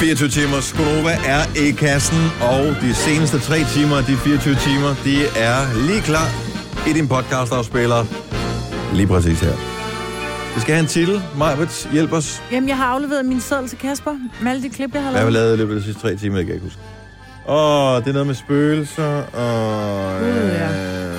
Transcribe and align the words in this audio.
24 0.00 0.28
timers 0.28 0.72
Gonova 0.72 1.10
er 1.26 1.42
i 1.66 1.70
kassen, 1.70 2.18
og 2.40 2.64
de 2.82 2.94
seneste 2.94 3.38
3 3.38 3.58
timer, 3.74 3.96
de 3.96 4.16
24 4.16 4.54
timer, 4.54 4.94
de 5.04 5.16
er 5.36 5.86
lige 5.86 6.00
klar 6.00 6.28
i 6.88 6.92
din 6.92 7.08
podcast-afspiller. 7.08 8.04
Lige 8.94 9.06
præcis 9.06 9.40
her. 9.40 9.52
Vi 10.54 10.60
skal 10.60 10.74
have 10.74 10.82
en 10.82 10.86
titel. 10.88 11.22
Majbert, 11.38 11.88
hjælp 11.92 12.12
os. 12.12 12.42
Jamen, 12.52 12.68
jeg 12.68 12.76
har 12.76 12.84
afleveret 12.86 13.24
min 13.26 13.40
seddel 13.40 13.68
til 13.68 13.78
Kasper 13.78 14.14
med 14.42 14.50
alle 14.50 14.62
de 14.62 14.68
klip, 14.68 14.94
jeg 14.94 15.02
har 15.02 15.10
Hvad 15.10 15.20
har 15.20 15.30
lavet. 15.30 15.34
vi 15.34 15.38
lavet 15.46 15.54
i 15.54 15.58
løbet 15.58 15.74
af 15.74 15.80
de 15.80 15.84
sidste 15.84 16.02
3 16.02 16.16
timer, 16.16 16.36
det 16.36 16.46
kan 16.46 16.54
jeg 16.54 16.62
ikke 16.62 16.66
huske. 16.66 16.80
Åh, 17.48 17.96
det 18.02 18.08
er 18.08 18.12
noget 18.12 18.26
med 18.26 18.34
spøgelser, 18.34 19.22
og... 19.22 20.20
Gud, 20.20 20.28
ja. 20.28 20.68
øhm, 20.68 21.16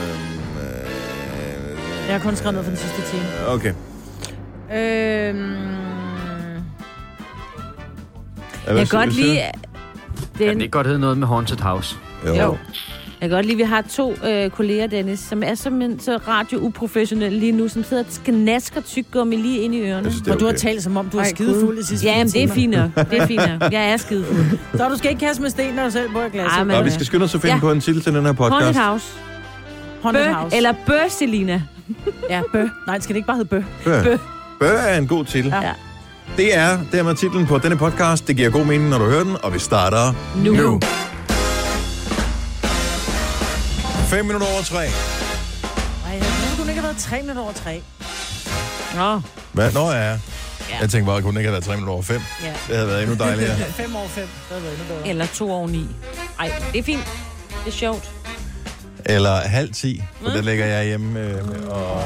Jeg 2.08 2.16
har 2.16 2.20
kun 2.20 2.36
skrevet 2.36 2.54
noget 2.54 2.66
for 2.66 2.72
den 2.72 2.78
sidste 2.80 3.12
time. 3.12 3.24
øh, 3.48 3.54
okay. 3.54 3.74
Ja, 4.72 5.32
Jeg 8.78 8.90
kan 8.90 9.00
godt 9.00 9.14
lide... 9.16 9.36
Kan 10.38 10.48
Den, 10.48 10.56
det 10.56 10.62
ikke 10.62 10.72
godt 10.72 10.88
hedde 10.88 11.00
noget 11.00 11.18
med 11.18 11.28
Haunted 11.28 11.58
House? 11.58 11.96
du? 12.26 12.30
Jo. 12.34 12.58
Jeg 13.22 13.30
kan 13.30 13.36
godt 13.38 13.46
lide, 13.46 13.54
at 13.54 13.58
vi 13.58 13.64
har 13.64 13.82
to 13.82 14.16
øh, 14.28 14.50
kolleger, 14.50 14.88
Dennis, 14.88 15.20
som 15.20 15.44
er 15.44 15.56
simpelthen 15.56 16.00
så 16.00 16.18
radio-uprofessionelle 16.28 17.40
lige 17.40 17.52
nu, 17.52 17.68
som 17.68 17.84
sidder 17.84 18.04
og 18.04 18.24
knasker 18.26 18.82
tyggegummi 18.82 19.36
lige 19.36 19.60
ind 19.62 19.76
i 19.76 19.82
ørerne. 19.82 20.04
Jeg 20.04 20.12
synes, 20.12 20.28
er 20.28 20.34
og 20.34 20.40
du 20.40 20.46
har 20.46 20.52
okay. 20.52 20.60
talt 20.60 20.84
som 20.84 20.98
om, 20.98 21.10
du 21.10 21.18
er 21.18 21.24
skidefuld 21.24 21.80
i 21.80 21.84
sidste 21.84 22.08
Ja, 22.08 22.12
jamen, 22.18 22.32
det 22.34 22.44
er 22.44 22.48
fint 22.48 22.72
nok. 22.72 22.96
Det 22.96 23.14
er 23.22 23.28
fint 23.28 23.42
nok. 23.60 23.72
Jeg 23.78 23.92
er 23.92 23.98
skidefuld. 23.98 24.46
Så 24.76 24.90
du 24.90 24.98
skal 24.98 25.10
ikke 25.12 25.26
kaste 25.26 25.42
med 25.42 25.50
sten, 25.50 25.74
når 25.74 25.84
du 25.84 25.92
selv 25.92 26.10
bor 26.14 26.22
i 26.22 26.30
glasset. 26.30 26.58
Ej, 26.58 26.64
men- 26.64 26.76
Nå, 26.78 26.84
vi 26.84 26.90
skal 26.90 27.06
skynde 27.06 27.24
os 27.24 27.36
at 27.36 27.42
finde 27.42 27.54
Ja. 27.56 27.60
på 27.60 27.72
en 27.72 27.82
titel 27.82 28.02
til 28.02 28.14
den 28.14 28.26
her 28.26 28.34
Haunted 28.34 28.50
podcast. 28.50 28.80
House. 28.80 29.06
Haunted 30.04 30.26
Bø, 30.26 30.32
House. 30.34 30.56
eller 30.56 30.74
Bø, 30.88 30.94
Selina. 31.10 31.62
Ja, 32.30 32.42
bø. 32.52 32.68
Nej, 32.88 33.00
skal 33.00 33.14
det 33.14 33.18
ikke 33.18 33.28
bare 33.28 33.38
hedde 33.38 33.50
bø? 33.50 33.62
Bø. 33.84 34.04
Bø. 34.04 34.18
Bø 34.60 34.66
er 34.66 34.98
en 34.98 35.08
god 35.08 35.26
titel. 35.26 35.50
Ja. 35.52 35.62
Ja. 35.68 35.72
Det 36.38 36.56
er 36.56 36.80
dermed 36.92 37.16
titlen 37.16 37.46
på 37.48 37.58
denne 37.58 37.78
podcast. 37.78 38.28
Det 38.28 38.36
giver 38.36 38.50
god 38.50 38.66
mening, 38.66 38.90
når 38.90 38.98
du 38.98 39.06
hører 39.06 39.24
den, 39.24 39.38
og 39.44 39.54
vi 39.54 39.60
starter 39.60 40.14
Nu. 40.36 40.54
nu. 40.54 40.80
5 44.08 44.26
minutter 44.26 44.48
over 44.48 44.62
3. 44.64 44.78
Ej, 44.78 44.88
jeg 46.14 46.22
kunne 46.58 46.70
ikke 46.70 46.82
have 46.82 46.84
været 46.84 46.98
tre 46.98 47.22
minutter 47.22 47.42
over 47.44 47.54
tre. 47.54 47.82
Nå, 48.96 49.22
Hvad? 49.52 49.72
Nå 49.72 49.92
ja. 49.92 49.98
Ja. 50.02 50.18
Jeg 50.82 50.90
tænkte 50.90 51.06
bare, 51.06 51.18
at 51.18 51.24
kunne 51.24 51.40
ikke 51.40 51.48
have 51.48 51.54
været 51.54 51.64
3 51.64 51.72
minutter 51.76 51.94
over 51.94 52.04
5. 52.04 52.22
ja. 52.44 52.48
Det 52.68 52.76
havde 52.76 52.88
været 52.88 53.04
endnu 53.04 53.16
dejligere. 53.18 53.56
Fem 53.84 53.96
over 53.96 54.08
fem. 54.08 54.24
Det 54.24 54.32
havde 54.50 54.64
været 54.64 54.74
endnu 54.80 54.88
bedre. 54.96 55.08
Eller 55.08 55.26
to 55.34 55.52
over 55.52 55.68
ni. 55.68 55.88
Ej, 56.40 56.52
det 56.74 56.80
er 56.80 56.84
fint. 56.84 57.04
Det 57.66 57.72
er 57.74 57.78
sjovt. 57.78 58.10
Eller 59.06 59.36
halv 59.36 59.74
10, 59.74 60.04
for 60.24 60.30
det 60.30 60.46
ligger 60.46 60.66
jeg 60.66 60.86
hjemme 60.86 61.20
øh, 61.20 61.36
og... 61.70 62.02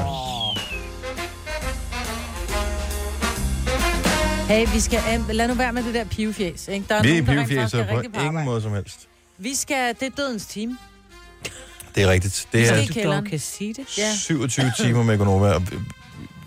Hey, 4.48 4.66
vi 4.72 4.80
skal, 4.80 5.00
um, 5.18 5.26
lad 5.32 5.48
nu 5.48 5.54
være 5.54 5.72
med 5.72 5.82
det 5.82 5.94
der 5.94 6.04
pivfjes. 6.04 6.68
Ikke? 6.68 6.86
Der 6.88 6.94
er 6.94 7.02
Vi 7.02 7.08
er 7.18 7.22
nogen, 7.22 7.26
der 7.26 7.42
rent 7.42 7.52
faktisk 7.52 7.74
er 7.74 7.86
på 7.86 7.96
rigtig 7.96 8.12
på 8.12 8.18
ingen 8.20 8.28
arbejde. 8.28 8.44
måde 8.46 8.62
som 8.62 8.72
helst. 8.72 9.08
Vi 9.38 9.54
skal, 9.54 9.94
det 10.00 10.06
er 10.06 10.10
dødens 10.16 10.46
team. 10.46 10.78
Det 11.94 12.02
er 12.02 12.08
rigtigt. 12.10 12.48
Det 12.52 12.60
Vi 12.60 12.86
skal 12.86 13.06
er. 13.06 13.20
Du 13.20 13.26
kan 13.28 13.38
sige 13.38 13.74
det. 13.74 13.98
Ja. 13.98 14.14
27 14.16 14.72
timer 14.78 15.02
med 15.02 15.18
Gonova, 15.18 15.52
og 15.52 15.62
vi- 15.70 15.76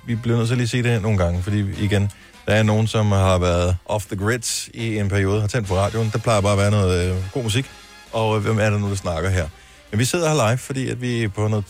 vi 0.08 0.16
bliver 0.16 0.38
nødt 0.38 0.48
til 0.48 0.54
at 0.54 0.58
lige 0.58 0.68
sige 0.68 0.84
det 0.84 1.02
nogle 1.02 1.18
gange, 1.18 1.44
fordi 1.44 1.60
igen, 1.84 2.12
der 2.48 2.54
er 2.54 2.64
nogen, 2.64 2.88
som 2.88 3.12
har 3.12 3.38
været 3.38 3.78
off 3.86 4.06
the 4.06 4.16
grid 4.16 4.70
i 4.74 4.98
en 4.98 5.10
periode, 5.10 5.42
har 5.42 5.48
tændt 5.48 5.68
for 5.68 5.76
radioen. 5.76 6.10
Der 6.14 6.20
plejer 6.20 6.42
bare 6.42 6.52
at 6.52 6.58
være 6.58 6.72
noget 6.72 7.10
øh, 7.12 7.16
god 7.34 7.44
musik, 7.44 7.66
og 8.12 8.36
øh, 8.38 8.42
hvem 8.44 8.60
er 8.60 8.70
det 8.70 8.82
nu, 8.82 8.90
der 8.90 8.96
snakker 8.96 9.30
her? 9.30 9.48
Men 9.92 10.00
vi 10.00 10.06
sidder 10.06 10.30
her 10.36 10.50
live, 10.50 10.58
fordi 10.58 10.90
at 10.90 11.02
vi 11.02 11.28
på 11.28 11.48
noget, 11.48 11.66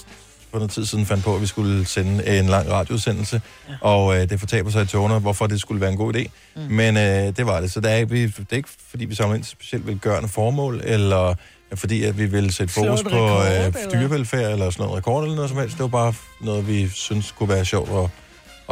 på 0.51 0.57
noget 0.57 0.71
tid 0.71 0.85
siden 0.85 1.05
fandt 1.05 1.23
på, 1.23 1.35
at 1.35 1.41
vi 1.41 1.45
skulle 1.47 1.85
sende 1.85 2.39
en 2.39 2.45
lang 2.45 2.71
radioudsendelse, 2.71 3.41
ja. 3.69 3.73
og 3.81 4.17
øh, 4.21 4.29
det 4.29 4.39
fortaber 4.39 4.69
sig 4.69 4.83
i 4.83 4.85
togene, 4.85 5.19
hvorfor 5.19 5.47
det 5.47 5.61
skulle 5.61 5.81
være 5.81 5.89
en 5.91 5.97
god 5.97 6.15
idé. 6.15 6.27
Mm. 6.55 6.61
Men 6.61 6.97
øh, 6.97 7.03
det 7.37 7.45
var 7.45 7.61
det, 7.61 7.71
så 7.71 7.79
det 7.79 7.91
er, 7.91 7.95
ikke- 7.95 8.09
vi, 8.11 8.25
det 8.27 8.45
er 8.51 8.55
ikke, 8.55 8.69
fordi 8.89 9.05
vi 9.05 9.15
samler 9.15 9.35
ind 9.35 9.43
til 9.43 9.51
specielt 9.51 9.87
velgørende 9.87 10.29
formål, 10.29 10.81
eller 10.83 11.33
fordi 11.75 12.03
at 12.03 12.17
vi 12.17 12.25
vil 12.25 12.53
sætte 12.53 12.73
fokus 12.73 13.03
på 13.03 13.09
øh, 13.09 13.65
eller? 13.65 13.71
dyrevelfærd, 13.93 14.51
eller 14.51 14.69
sådan 14.69 14.83
noget 14.85 14.97
rekord, 14.97 15.23
eller 15.23 15.35
noget 15.35 15.49
som 15.49 15.59
helst. 15.59 15.73
Det 15.73 15.81
var 15.81 15.87
bare 15.87 16.13
noget, 16.41 16.67
vi 16.67 16.89
synes 16.89 17.31
kunne 17.31 17.49
være 17.49 17.65
sjovt 17.65 17.89
at, 18.03 18.09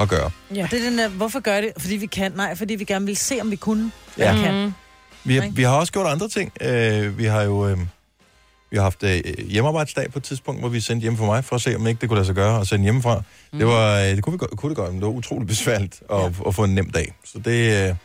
at 0.03 0.09
gøre. 0.09 0.31
Ja. 0.55 0.67
Det 0.71 0.79
er 0.85 0.89
den 0.89 0.97
der, 0.97 1.09
hvorfor 1.09 1.39
gør 1.39 1.61
det? 1.61 1.71
Fordi 1.77 1.95
vi 1.95 2.05
kan? 2.05 2.31
Nej, 2.35 2.55
fordi 2.55 2.75
vi 2.75 2.83
gerne 2.83 3.05
vil 3.05 3.17
se, 3.17 3.37
om 3.41 3.51
vi 3.51 3.55
kunne. 3.55 3.91
Ja. 4.17 4.35
Ja. 4.35 4.41
Kan. 4.43 4.63
Mm. 4.65 4.73
Vi 5.23 5.35
har, 5.35 5.49
vi 5.51 5.63
har 5.63 5.75
også 5.75 5.93
gjort 5.93 6.07
andre 6.07 6.27
ting. 6.29 6.51
Øh, 6.61 7.17
vi 7.17 7.25
har 7.25 7.41
jo 7.41 7.67
øh, 7.67 7.77
vi 8.71 8.77
har 8.77 8.83
haft 8.83 9.03
øh, 9.03 9.21
hjemmearbejdsdag 9.49 10.11
på 10.11 10.19
et 10.19 10.23
tidspunkt, 10.23 10.61
hvor 10.61 10.69
vi 10.69 10.79
sendte 10.79 11.01
hjem 11.01 11.17
for 11.17 11.25
mig, 11.25 11.45
for 11.45 11.55
at 11.55 11.61
se, 11.61 11.75
om 11.75 11.87
ikke 11.87 12.01
det 12.01 12.09
kunne 12.09 12.17
lade 12.17 12.25
sig 12.25 12.35
gøre 12.35 12.61
at 12.61 12.67
sende 12.67 12.83
hjemmefra. 12.83 13.21
Mm. 13.53 13.59
Det, 13.59 13.67
var, 13.67 13.99
øh, 13.99 14.05
det 14.05 14.23
kunne, 14.23 14.33
vi 14.33 14.37
godt, 14.37 14.51
kunne 14.57 14.69
det 14.69 14.77
godt, 14.77 14.91
men 14.91 15.01
det 15.01 15.05
var 15.07 15.13
utroligt 15.13 15.47
besværligt 15.47 16.01
at, 16.11 16.17
ja. 16.19 16.29
at 16.47 16.55
få 16.55 16.63
en 16.63 16.75
nem 16.75 16.89
dag. 16.89 17.13
Så 17.25 17.39
det, 17.39 17.89
øh, 17.89 17.95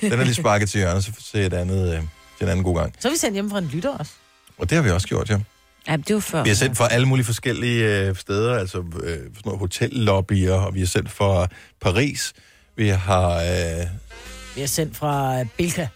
den 0.00 0.12
er 0.20 0.24
lige 0.24 0.34
sparket 0.34 0.70
til 0.70 0.78
hjørnet, 0.78 1.04
så 1.04 1.12
til, 1.32 1.40
et 1.40 1.54
andet, 1.54 1.94
øh, 1.94 2.00
til 2.38 2.44
en 2.44 2.48
anden 2.48 2.64
god 2.64 2.76
gang. 2.76 2.94
Så 2.98 3.08
er 3.08 3.12
vi 3.12 3.18
sendt 3.18 3.34
hjem 3.34 3.50
fra 3.50 3.58
en 3.58 3.70
lytter 3.72 3.96
også. 3.98 4.12
Og 4.58 4.70
det 4.70 4.76
har 4.76 4.82
vi 4.82 4.90
også 4.90 5.08
gjort, 5.08 5.30
ja. 5.30 5.38
Ja, 5.88 5.96
det 5.96 6.14
var 6.14 6.20
før. 6.20 6.42
Vi 6.42 6.48
har 6.48 6.56
sendt 6.56 6.76
fra 6.76 6.88
alle 6.92 7.06
mulige 7.08 7.26
forskellige 7.26 7.84
øh, 7.84 8.16
steder, 8.16 8.54
altså 8.58 8.78
øh, 8.78 9.10
sådan 9.18 9.32
noget 9.44 9.58
hotellobbyer, 9.58 10.54
og 10.54 10.74
vi 10.74 10.80
har 10.80 10.86
sendt 10.86 11.10
fra 11.10 11.46
Paris. 11.80 12.32
Vi 12.76 12.88
har... 12.88 13.30
Øh, 13.36 13.86
Vi 14.56 14.62
er 14.62 14.66
sendt 14.66 14.96
fra 14.96 15.40
øh, 15.40 15.46
Bilka. 15.56 15.86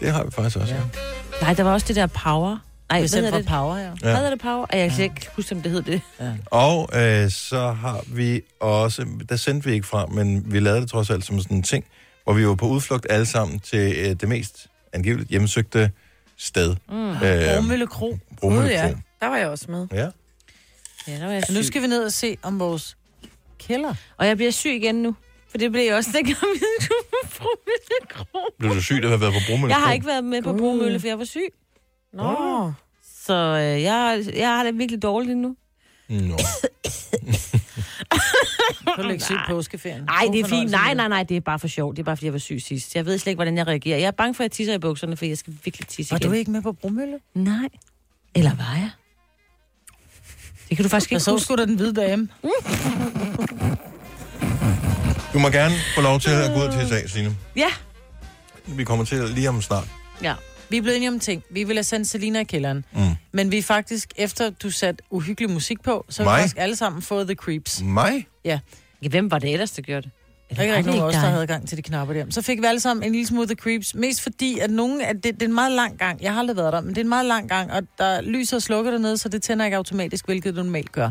det 0.00 0.12
har 0.12 0.24
vi 0.24 0.30
faktisk 0.30 0.56
også, 0.56 0.74
ja. 0.74 0.80
Ja. 0.80 1.17
Nej, 1.42 1.54
der 1.54 1.62
var 1.62 1.72
også 1.72 1.88
det 1.88 1.96
der 1.96 2.06
Power. 2.06 2.58
Nej, 2.90 3.00
hvad 3.00 3.08
hedder 3.08 3.30
fra 3.30 3.38
det? 3.38 3.46
Power, 3.46 3.76
ja. 3.76 3.84
Ja. 3.84 3.90
Hvad 4.00 4.14
hedder 4.16 4.30
det, 4.30 4.40
Power? 4.40 4.66
Ej, 4.70 4.78
Jeg 4.78 4.90
kan 4.90 5.04
ikke 5.04 5.28
huske, 5.36 5.54
om 5.54 5.62
det 5.62 5.72
hed 5.72 5.82
det. 5.82 6.00
ja. 6.20 6.32
Og 6.46 6.88
øh, 6.94 7.30
så 7.30 7.72
har 7.72 8.00
vi 8.06 8.40
også, 8.60 9.06
der 9.28 9.36
sendte 9.36 9.68
vi 9.68 9.74
ikke 9.74 9.86
fra, 9.86 10.06
men 10.06 10.52
vi 10.52 10.60
lavede 10.60 10.80
det 10.80 10.90
trods 10.90 11.10
alt 11.10 11.24
som 11.24 11.40
sådan 11.40 11.56
en 11.56 11.62
ting, 11.62 11.84
hvor 12.24 12.32
vi 12.32 12.46
var 12.46 12.54
på 12.54 12.66
udflugt 12.66 13.06
alle 13.10 13.26
sammen 13.26 13.60
til 13.60 13.94
øh, 13.98 14.06
det 14.20 14.28
mest 14.28 14.66
angiveligt 14.92 15.28
hjemmesøgte 15.30 15.90
sted. 16.36 16.76
Mm. 16.88 17.10
Øh, 17.10 17.54
Bromølle 17.54 17.86
Kro. 17.86 18.18
Bromølle 18.40 18.62
Gud, 18.62 18.70
ja. 18.70 18.88
Kro. 18.92 18.96
Der 19.20 19.26
var 19.26 19.36
jeg 19.36 19.48
også 19.48 19.64
med. 19.70 19.86
Ja. 19.92 20.08
Ja, 21.08 21.12
der 21.18 21.24
var 21.26 21.32
jeg 21.32 21.42
Så 21.46 21.52
nu 21.52 21.58
syg. 21.62 21.66
skal 21.66 21.82
vi 21.82 21.86
ned 21.86 22.04
og 22.04 22.12
se 22.12 22.36
om 22.42 22.58
vores 22.60 22.96
kælder. 23.58 23.94
Og 24.16 24.26
jeg 24.26 24.36
bliver 24.36 24.52
syg 24.52 24.70
igen 24.74 24.94
nu. 24.94 25.14
For 25.50 25.58
det 25.58 25.72
blev 25.72 25.82
jeg 25.84 25.94
også, 25.94 26.10
dengang 26.14 26.36
vi 26.54 26.58
skulle 26.80 27.28
på. 27.38 27.48
Blev 28.58 28.74
du 28.74 28.82
syg, 28.82 28.96
at 29.02 29.08
have 29.08 29.20
været 29.20 29.32
på 29.32 29.38
Bromølle 29.48 29.74
Jeg 29.74 29.82
har 29.84 29.92
ikke 29.92 30.06
været 30.06 30.24
med 30.24 30.42
på 30.42 30.52
Gud. 30.52 30.58
Bromølle, 30.58 31.00
for 31.00 31.06
jeg 31.06 31.18
var 31.18 31.24
syg. 31.24 31.52
Nå. 32.12 32.72
Så 33.24 33.34
øh, 33.34 33.82
jeg, 33.82 34.24
jeg 34.36 34.48
har 34.48 34.62
det 34.64 34.78
virkelig 34.78 35.02
dårligt 35.02 35.38
nu. 35.38 35.56
Nå. 36.08 36.38
Du 38.96 39.02
lægge 39.02 39.24
syg 39.24 39.34
i 39.34 39.38
påskeferien? 39.50 40.02
Nej, 40.02 40.24
God 40.26 40.32
det 40.32 40.40
er 40.40 40.44
fint. 40.48 40.70
Nej, 40.70 40.94
nej, 40.94 41.08
nej, 41.08 41.22
det 41.22 41.36
er 41.36 41.40
bare 41.40 41.58
for 41.58 41.68
sjovt. 41.68 41.96
Det 41.96 42.02
er 42.02 42.04
bare, 42.04 42.16
fordi 42.16 42.24
jeg 42.26 42.32
var 42.32 42.38
syg 42.38 42.58
sidst. 42.66 42.94
Jeg 42.96 43.06
ved 43.06 43.18
slet 43.18 43.30
ikke, 43.30 43.36
hvordan 43.36 43.56
jeg 43.56 43.66
reagerer. 43.66 43.98
Jeg 43.98 44.06
er 44.06 44.10
bange 44.10 44.34
for, 44.34 44.42
at 44.42 44.44
jeg 44.44 44.52
tisser 44.52 44.74
i 44.74 44.78
bukserne, 44.78 45.16
for 45.16 45.24
jeg 45.24 45.38
skal 45.38 45.54
virkelig 45.64 45.86
tisse 45.88 46.10
Var 46.12 46.18
igen. 46.18 46.30
du 46.30 46.34
ikke 46.36 46.50
med 46.50 46.62
på 46.62 46.72
Bromølle? 46.72 47.18
Nej. 47.34 47.68
Eller 48.34 48.54
var 48.54 48.74
jeg? 48.76 48.90
Det 50.68 50.76
kan 50.76 50.84
du 50.84 50.88
faktisk 50.88 51.10
Jeg 51.10 51.16
ikke 51.16 51.24
så 51.24 51.30
huske. 51.30 51.44
sgu 51.44 51.56
da 51.56 51.64
den 51.66 51.74
hvide 51.76 51.94
dame. 51.94 52.28
Du 55.38 55.42
må 55.42 55.48
gerne 55.48 55.74
få 55.94 56.00
lov 56.00 56.20
til 56.20 56.30
at 56.30 56.50
gå 56.54 56.64
ud 56.64 56.72
til 56.72 56.88
sag, 56.88 57.10
Signe. 57.10 57.36
Ja. 57.56 57.68
Vi 58.66 58.84
kommer 58.84 59.04
til 59.04 59.18
lige 59.28 59.48
om 59.48 59.62
snart. 59.62 59.88
Ja. 60.22 60.34
Vi 60.68 60.76
er 60.76 60.82
blevet 60.82 60.96
enige 60.96 61.08
om 61.10 61.20
ting. 61.20 61.42
Vi 61.50 61.64
ville 61.64 61.78
have 61.78 61.84
sendt 61.84 62.08
Selina 62.08 62.40
i 62.40 62.44
kælderen. 62.44 62.84
Mm. 62.92 63.00
Men 63.32 63.50
vi 63.50 63.58
er 63.58 63.62
faktisk, 63.62 64.12
efter 64.16 64.50
du 64.50 64.70
satte 64.70 65.04
uhyggelig 65.10 65.50
musik 65.50 65.82
på, 65.82 66.04
så 66.08 66.22
har 66.22 66.30
vi 66.30 66.32
Mig? 66.34 66.40
faktisk 66.40 66.56
alle 66.58 66.76
sammen 66.76 67.02
fået 67.02 67.26
The 67.26 67.34
Creeps. 67.34 67.82
Mig? 67.82 68.26
Ja, 68.44 68.58
Hvem 69.10 69.30
var 69.30 69.38
det 69.38 69.52
ellers, 69.52 69.70
der 69.70 69.82
gjorde 69.82 70.02
det? 70.02 70.10
Der 70.50 70.56
er 70.56 70.62
ikke 70.62 70.76
rigtig 70.76 70.92
nogen 70.92 71.02
af 71.02 71.06
os, 71.06 71.14
der 71.14 71.20
havde 71.20 71.46
gang 71.46 71.68
til 71.68 71.76
de 71.76 71.82
knapper 71.82 72.14
der. 72.14 72.24
Så 72.30 72.42
fik 72.42 72.60
vi 72.60 72.66
alle 72.66 72.80
sammen 72.80 73.04
en 73.04 73.12
lille 73.12 73.26
smule 73.26 73.46
The 73.46 73.56
Creeps. 73.56 73.94
Mest 73.94 74.20
fordi, 74.20 74.58
at 74.58 74.70
nogen, 74.70 75.00
at 75.00 75.16
det, 75.16 75.24
det 75.24 75.42
er 75.42 75.46
en 75.46 75.54
meget 75.54 75.72
lang 75.72 75.98
gang. 75.98 76.22
Jeg 76.22 76.32
har 76.32 76.40
aldrig 76.40 76.56
været 76.56 76.72
der, 76.72 76.80
men 76.80 76.90
det 76.90 76.98
er 76.98 77.02
en 77.04 77.08
meget 77.08 77.26
lang 77.26 77.48
gang, 77.48 77.72
og 77.72 77.82
der 77.98 78.20
lyser 78.20 78.56
og 78.56 78.62
slukker 78.62 78.90
dernede, 78.90 79.18
så 79.18 79.28
det 79.28 79.42
tænder 79.42 79.64
ikke 79.64 79.76
automatisk, 79.76 80.26
hvilket 80.26 80.56
det 80.56 80.64
normalt 80.64 80.92
gør. 80.92 81.10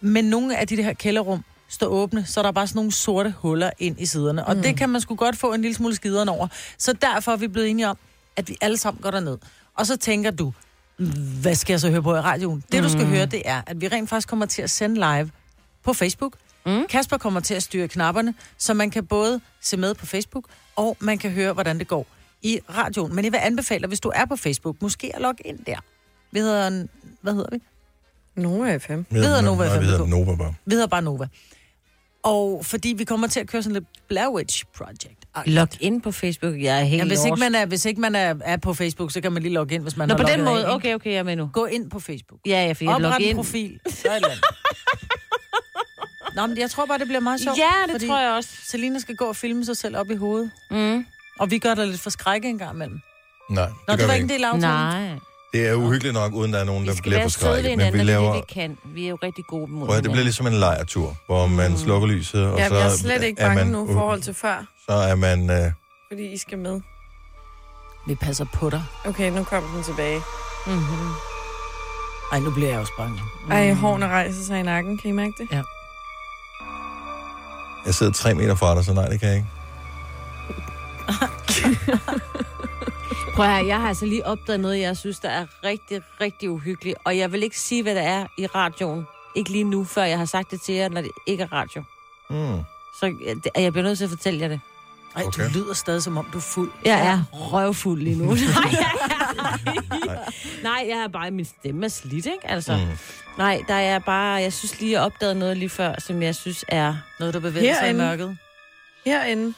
Men 0.00 0.24
nogle 0.24 0.56
af 0.58 0.68
de 0.68 0.82
her 0.82 0.92
kælderrum 0.92 1.44
står 1.68 1.86
åbne, 1.86 2.26
så 2.26 2.40
er 2.40 2.42
der 2.42 2.52
bare 2.52 2.66
sådan 2.66 2.78
nogle 2.78 2.92
sorte 2.92 3.34
huller 3.38 3.70
ind 3.78 4.00
i 4.00 4.06
siderne. 4.06 4.46
Og 4.46 4.56
mm. 4.56 4.62
det 4.62 4.76
kan 4.76 4.88
man 4.88 5.00
sgu 5.00 5.14
godt 5.14 5.36
få 5.36 5.52
en 5.52 5.62
lille 5.62 5.74
smule 5.74 5.94
skideren 5.94 6.28
over. 6.28 6.48
Så 6.78 6.92
derfor 6.92 7.32
er 7.32 7.36
vi 7.36 7.48
blevet 7.48 7.70
enige 7.70 7.88
om, 7.88 7.98
at 8.36 8.48
vi 8.48 8.56
alle 8.60 8.76
sammen 8.76 9.02
går 9.02 9.10
derned. 9.10 9.38
Og 9.74 9.86
så 9.86 9.96
tænker 9.96 10.30
du, 10.30 10.52
hvad 11.42 11.54
skal 11.54 11.72
jeg 11.72 11.80
så 11.80 11.90
høre 11.90 12.02
på 12.02 12.16
i 12.16 12.20
radioen? 12.20 12.64
Det 12.72 12.82
du 12.82 12.88
skal 12.88 13.06
høre, 13.06 13.26
det 13.26 13.42
er, 13.44 13.62
at 13.66 13.80
vi 13.80 13.88
rent 13.88 14.08
faktisk 14.08 14.28
kommer 14.28 14.46
til 14.46 14.62
at 14.62 14.70
sende 14.70 14.94
live 14.94 15.30
på 15.84 15.92
Facebook. 15.92 16.34
Mm. 16.66 16.86
Kasper 16.88 17.16
kommer 17.18 17.40
til 17.40 17.54
at 17.54 17.62
styre 17.62 17.88
knapperne, 17.88 18.34
så 18.58 18.74
man 18.74 18.90
kan 18.90 19.06
både 19.06 19.40
se 19.60 19.76
med 19.76 19.94
på 19.94 20.06
Facebook, 20.06 20.44
og 20.76 20.96
man 21.00 21.18
kan 21.18 21.30
høre, 21.30 21.52
hvordan 21.52 21.78
det 21.78 21.88
går 21.88 22.06
i 22.42 22.60
radioen. 22.76 23.14
Men 23.14 23.24
jeg 23.24 23.32
vil 23.32 23.40
anbefale, 23.42 23.86
hvis 23.86 24.00
du 24.00 24.12
er 24.14 24.24
på 24.24 24.36
Facebook, 24.36 24.82
måske 24.82 25.10
at 25.14 25.22
logge 25.22 25.46
ind 25.46 25.58
der. 25.66 25.76
Vi 26.30 26.38
hedder, 26.38 26.86
hvad 27.20 27.32
hedder 27.34 27.48
vi? 27.52 27.60
Nova 28.34 28.76
FM. 28.76 29.02
Vi 29.10 29.18
hedder 29.18 29.40
Nova 29.40 29.64
Nej, 29.64 29.78
vi 29.78 29.84
FM. 29.84 29.90
hedder 29.90 30.06
Nova 30.06 30.36
bare. 30.36 30.54
Vi 30.64 30.74
hedder 30.74 30.86
bare 30.86 31.02
Nova. 31.02 31.26
Og 32.24 32.64
fordi 32.64 32.94
vi 32.98 33.04
kommer 33.04 33.26
til 33.26 33.40
at 33.40 33.48
køre 33.48 33.62
sådan 33.62 33.72
lidt 33.74 33.84
Blair 34.08 34.28
Witch 34.28 34.64
Project. 34.76 35.24
Log 35.46 35.68
ind 35.80 36.02
på 36.02 36.12
Facebook. 36.12 36.54
Jeg 36.60 36.80
er 36.80 36.84
helt 36.84 37.02
Ja, 37.02 37.06
hvis 37.06 37.24
ikke 37.24 37.36
man, 37.40 37.54
er, 37.54 37.66
hvis 37.66 37.84
ikke 37.84 38.00
man 38.00 38.14
er, 38.14 38.34
er 38.44 38.56
på 38.56 38.74
Facebook, 38.74 39.12
så 39.12 39.20
kan 39.20 39.32
man 39.32 39.42
lige 39.42 39.52
logge 39.52 39.74
ind, 39.74 39.82
hvis 39.82 39.96
man 39.96 40.08
Nå, 40.08 40.14
har 40.16 40.22
på 40.24 40.28
den 40.28 40.44
måde. 40.44 40.66
af? 40.66 40.74
Okay, 40.74 40.94
okay, 40.94 41.10
jeg 41.10 41.18
er 41.18 41.22
med 41.22 41.36
nu. 41.36 41.50
Gå 41.52 41.64
ind 41.64 41.90
på 41.90 42.00
Facebook. 42.00 42.40
Ja, 42.46 42.50
ja, 42.66 42.72
for 42.72 42.84
jeg 42.84 42.94
Opret 42.94 43.16
en 43.20 43.22
ind. 43.28 43.36
profil. 43.36 43.80
Så 43.86 44.08
er 44.10 44.18
det. 44.18 44.28
Nå, 46.36 46.46
men 46.46 46.58
jeg 46.58 46.70
tror 46.70 46.86
bare, 46.86 46.98
det 46.98 47.06
bliver 47.06 47.20
meget 47.20 47.40
sjovt. 47.40 47.58
Ja, 47.58 47.92
det 47.92 48.08
tror 48.08 48.20
jeg 48.20 48.32
også. 48.32 48.48
Selina 48.64 48.98
skal 48.98 49.16
gå 49.16 49.24
og 49.24 49.36
filme 49.36 49.64
sig 49.64 49.76
selv 49.76 49.96
op 49.96 50.10
i 50.10 50.14
hovedet. 50.14 50.50
Mm. 50.70 51.06
Og 51.38 51.50
vi 51.50 51.58
gør 51.58 51.74
der 51.74 51.84
lidt 51.84 52.00
for 52.00 52.10
skrække 52.10 52.48
en 52.48 52.58
gang 52.58 52.74
imellem. 52.74 53.00
Nej, 53.50 53.68
Nå, 53.88 53.96
det 53.96 54.06
var 54.08 54.14
ikke 54.14 54.24
en 54.24 54.28
del 54.28 54.44
af 54.44 54.48
aftalen. 54.48 54.68
Nej. 54.70 55.18
Det 55.54 55.68
er 55.68 55.74
uhyggeligt 55.74 56.14
nok, 56.14 56.32
uden 56.32 56.52
der 56.52 56.58
er 56.58 56.64
nogen, 56.64 56.82
Vi 56.82 56.88
der 56.88 56.94
skal 56.94 57.02
bliver 57.02 57.22
forskrækket. 57.22 57.78
Men 57.78 57.92
vi 57.92 57.98
er 57.98 58.02
laver... 58.02 58.32
det, 58.32 58.44
vi 58.48 58.54
kan. 58.54 58.78
Vi 58.84 59.04
er 59.04 59.08
jo 59.08 59.18
rigtig 59.22 59.44
gode 59.44 59.70
mod 59.70 59.86
Prøv 59.86 59.96
det 59.96 60.10
bliver 60.10 60.22
ligesom 60.22 60.46
en 60.46 60.52
lejretur, 60.52 61.16
hvor 61.26 61.46
man 61.46 61.78
slukker 61.78 62.08
lyset, 62.08 62.46
og 62.46 62.58
Ja, 62.58 62.68
så 62.68 62.74
jeg 62.74 62.86
er 62.86 62.90
slet 62.90 63.22
ikke 63.22 63.42
er 63.42 63.48
bange 63.48 63.64
man, 63.64 63.72
nu 63.72 63.90
i 63.90 63.92
forhold 63.92 64.20
til 64.20 64.34
før, 64.34 64.64
Så 64.88 64.92
er 64.92 65.14
man... 65.14 65.50
Øh, 65.50 65.72
fordi 66.10 66.32
I 66.32 66.36
skal 66.36 66.58
med. 66.58 66.80
Vi 68.06 68.14
passer 68.14 68.46
på 68.54 68.70
dig. 68.70 68.82
Okay, 69.04 69.30
nu 69.30 69.44
kom 69.44 69.62
den 69.74 69.82
tilbage. 69.82 70.20
Mm-hmm. 70.66 71.10
Ej, 72.32 72.38
nu 72.38 72.50
bliver 72.50 72.70
jeg 72.70 72.78
også 72.78 72.92
bange. 72.98 73.20
Ej, 73.50 73.72
hårene 73.72 74.06
rejser 74.06 74.42
sig 74.42 74.60
i 74.60 74.62
nakken. 74.62 74.98
Kan 74.98 75.10
I 75.10 75.12
mærke 75.12 75.32
det? 75.38 75.48
jeg 77.86 77.94
sidder 77.94 78.12
tre 78.12 78.34
meter 78.34 78.54
fra 78.54 78.74
dig, 78.74 78.84
så 78.84 78.92
nej, 78.92 79.08
det 79.08 79.20
kan 79.20 79.28
jeg 79.28 79.36
ikke. 79.36 79.48
Prøv 83.34 83.46
her, 83.46 83.64
jeg 83.66 83.80
har 83.80 83.88
altså 83.88 84.06
lige 84.06 84.26
opdaget 84.26 84.60
noget, 84.60 84.80
jeg 84.80 84.96
synes, 84.96 85.18
der 85.20 85.28
er 85.28 85.46
rigtig, 85.64 86.02
rigtig 86.20 86.50
uhyggeligt. 86.50 86.96
Og 87.04 87.18
jeg 87.18 87.32
vil 87.32 87.42
ikke 87.42 87.60
sige, 87.60 87.82
hvad 87.82 87.94
det 87.94 88.02
er 88.04 88.26
i 88.38 88.46
radioen. 88.46 89.06
Ikke 89.36 89.50
lige 89.50 89.64
nu, 89.64 89.84
før 89.84 90.02
jeg 90.04 90.18
har 90.18 90.24
sagt 90.24 90.50
det 90.50 90.60
til 90.60 90.74
jer, 90.74 90.88
når 90.88 91.00
det 91.00 91.10
ikke 91.26 91.42
er 91.42 91.52
radio. 91.52 91.82
Mm. 92.30 92.60
Så 93.00 93.14
det- 93.44 93.50
jeg 93.62 93.72
bliver 93.72 93.84
nødt 93.84 93.98
til 93.98 94.04
at 94.04 94.10
fortælle 94.10 94.40
jer 94.40 94.48
det. 94.48 94.60
Ej, 95.16 95.22
du 95.22 95.28
Okay. 95.28 95.50
lyder 95.50 95.74
stadig, 95.74 96.02
som 96.02 96.16
om 96.16 96.28
du 96.32 96.38
er 96.38 96.42
fuld. 96.42 96.70
Jeg 96.84 97.06
er 97.06 97.22
røvfuld 97.32 98.02
lige 98.02 98.16
nu. 98.18 98.24
nej, 98.34 98.74
nej. 99.36 100.18
nej, 100.62 100.86
jeg 100.88 100.98
er 100.98 101.08
bare, 101.08 101.30
min 101.30 101.44
stemme 101.44 101.84
er 101.84 101.88
slidt, 101.88 102.26
ikke? 102.26 102.38
Altså, 102.50 102.76
Mm. 102.76 102.98
nej, 103.38 103.62
der 103.68 103.74
er 103.74 103.98
bare, 103.98 104.34
jeg 104.42 104.52
synes 104.52 104.80
lige, 104.80 104.92
jeg 104.92 105.00
opdagede 105.00 105.38
noget 105.38 105.56
lige 105.56 105.68
før, 105.68 105.94
som 106.00 106.22
jeg 106.22 106.34
synes 106.34 106.64
er... 106.68 106.94
Noget, 107.18 107.34
der 107.34 107.40
bevæger 107.40 107.74
sig 107.74 107.80
i 107.82 107.84
Herinde. 107.84 108.04
mørket. 108.04 108.38
Herinde. 109.06 109.54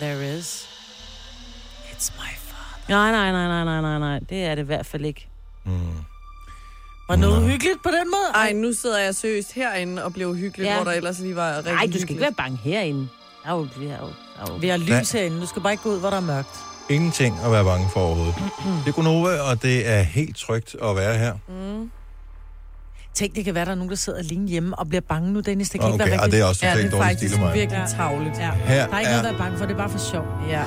There 0.00 0.38
is. 0.38 0.69
Nej, 2.90 3.10
nej, 3.12 3.32
nej, 3.32 3.48
nej, 3.48 3.64
nej, 3.64 3.80
nej, 3.80 3.98
nej, 3.98 4.18
det 4.30 4.44
er 4.44 4.54
det 4.54 4.62
i 4.62 4.66
hvert 4.66 4.86
fald 4.86 5.04
ikke. 5.04 5.28
Mm. 5.64 5.72
Var 7.08 7.16
noget 7.16 7.38
Nå. 7.40 7.44
uhyggeligt 7.46 7.82
på 7.82 7.88
den 7.88 8.10
måde? 8.10 8.30
Ej, 8.44 8.52
nu 8.52 8.72
sidder 8.72 8.98
jeg 8.98 9.14
seriøst 9.14 9.52
herinde 9.52 10.04
og 10.04 10.12
bliver 10.12 10.30
uhyggeligt, 10.30 10.66
Ja. 10.68 10.74
ja. 10.76 10.82
hvor 10.82 10.90
der 10.90 10.96
ellers 10.96 11.18
lige 11.18 11.36
var 11.36 11.56
rigtig 11.56 11.72
Nej, 11.72 11.86
du 11.86 11.90
skal 11.92 11.92
hyggeligt. 11.92 12.10
ikke 12.10 12.20
være 12.22 12.32
bange 12.32 12.56
herinde. 12.64 13.08
Der 13.44 13.50
er 13.50 13.54
jo, 13.54 13.68
vi 13.78 13.86
har 13.86 13.96
jo, 13.98 14.06
der 14.46 14.54
er. 14.54 14.58
Vi 14.58 14.68
har 14.68 14.76
lys 14.76 15.10
herinde. 15.12 15.40
Du 15.40 15.46
skal 15.46 15.62
bare 15.62 15.72
ikke 15.72 15.82
gå 15.82 15.90
ud, 15.90 16.00
hvor 16.00 16.10
der 16.10 16.16
er 16.16 16.20
mørkt. 16.20 16.58
Ingenting 16.88 17.36
at 17.44 17.52
være 17.52 17.64
bange 17.64 17.88
for 17.92 18.00
overhovedet. 18.00 18.34
Det 18.84 18.88
er 18.88 18.92
Gunova, 18.92 19.40
og 19.40 19.62
det 19.62 19.88
er 19.88 20.02
helt 20.02 20.36
trygt 20.36 20.76
at 20.82 20.96
være 20.96 21.18
her. 21.18 21.34
Mm. 21.48 21.90
Tænk, 23.14 23.34
det 23.34 23.44
kan 23.44 23.54
være, 23.54 23.64
der 23.64 23.70
er 23.70 23.74
nogen, 23.74 23.90
der 23.90 23.96
sidder 23.96 24.18
alene 24.18 24.48
hjemme 24.48 24.78
og 24.78 24.88
bliver 24.88 25.00
bange 25.08 25.32
nu, 25.32 25.40
Dennis. 25.40 25.70
Det 25.70 25.80
kan 25.80 25.92
ikke 25.92 26.04
Okay, 26.04 26.10
være 26.10 26.18
og 26.20 26.24
rigtigt. 26.24 26.32
det 26.32 26.40
er 26.40 26.48
også 26.48 26.66
Ja, 26.66 26.70
totalt 26.72 26.84
det 26.92 26.92
er 26.92 26.98
dårlig 26.98 27.10
faktisk 27.10 27.32
stil 27.32 27.40
af 27.42 27.46
mig. 27.46 27.54
virkelig 27.54 27.82
tavligt. 27.96 28.38
Ja. 28.38 28.50
Her 28.50 28.86
Der 28.86 28.94
er 28.94 28.98
ikke 28.98 29.08
er 29.10 29.16
noget 29.16 29.18
at 29.18 29.24
være 29.24 29.38
bange 29.38 29.58
for, 29.58 29.66
det 29.66 29.72
er 29.74 29.78
bare 29.78 29.90
for 29.90 29.98
sjov. 29.98 30.24
Ja. 30.48 30.62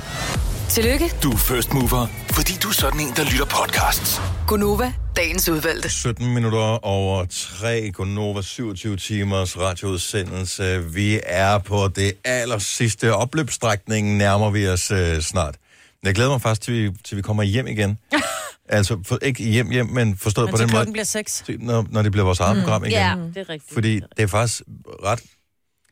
Tillykke, 0.74 1.14
Du 1.24 1.32
er 1.32 1.38
first 1.38 1.74
mover, 1.74 2.08
fordi 2.30 2.54
du 2.64 2.68
er 2.68 2.74
sådan 2.74 3.00
en, 3.00 3.08
der 3.16 3.24
lytter 3.24 3.46
podcasts. 3.46 4.22
Gunova, 4.48 4.94
dagens 5.16 5.50
udvalgte. 5.50 5.90
17 5.90 6.34
minutter 6.34 6.86
over 6.86 7.26
3, 7.60 7.92
Gonova 7.92 8.42
27 8.42 8.98
timers 8.98 9.58
radioudsendelse. 9.58 10.84
Vi 10.94 11.20
er 11.24 11.58
på 11.58 11.88
det 11.96 12.14
aller 12.24 12.58
sidste 12.58 13.16
opløbsstrækning, 13.16 14.18
nærmer 14.18 14.50
vi 14.50 14.68
os 14.68 14.92
øh, 14.92 15.20
snart. 15.22 15.56
Jeg 16.04 16.16
glæder 16.16 16.30
mig 16.30 16.42
faktisk 16.42 16.62
til, 16.62 16.74
vi, 16.74 16.98
til 17.04 17.18
vi 17.18 17.22
kommer 17.22 17.44
hjem 17.44 17.68
igen. 17.68 17.98
altså, 18.70 19.00
for, 19.06 19.18
ikke 19.22 19.44
hjem 19.44 19.70
hjem, 19.70 19.86
men 19.86 20.18
forstået 20.18 20.46
Men 20.46 20.52
på 20.52 20.58
den 20.58 20.64
måde, 20.64 20.72
klokken 20.72 20.94
bliver 20.94 21.06
seks. 21.06 21.44
når, 21.60 21.86
når 21.90 22.02
det 22.02 22.12
bliver 22.12 22.26
vores 22.26 22.40
eget 22.40 22.64
program 22.64 22.84
igen. 22.84 22.92
Ja, 22.92 23.16
det 23.34 23.38
er 23.38 23.50
rigtigt. 23.50 23.74
Fordi 23.74 23.96
det 23.96 24.24
er 24.24 24.28
faktisk 24.28 24.62
ret, 25.04 25.24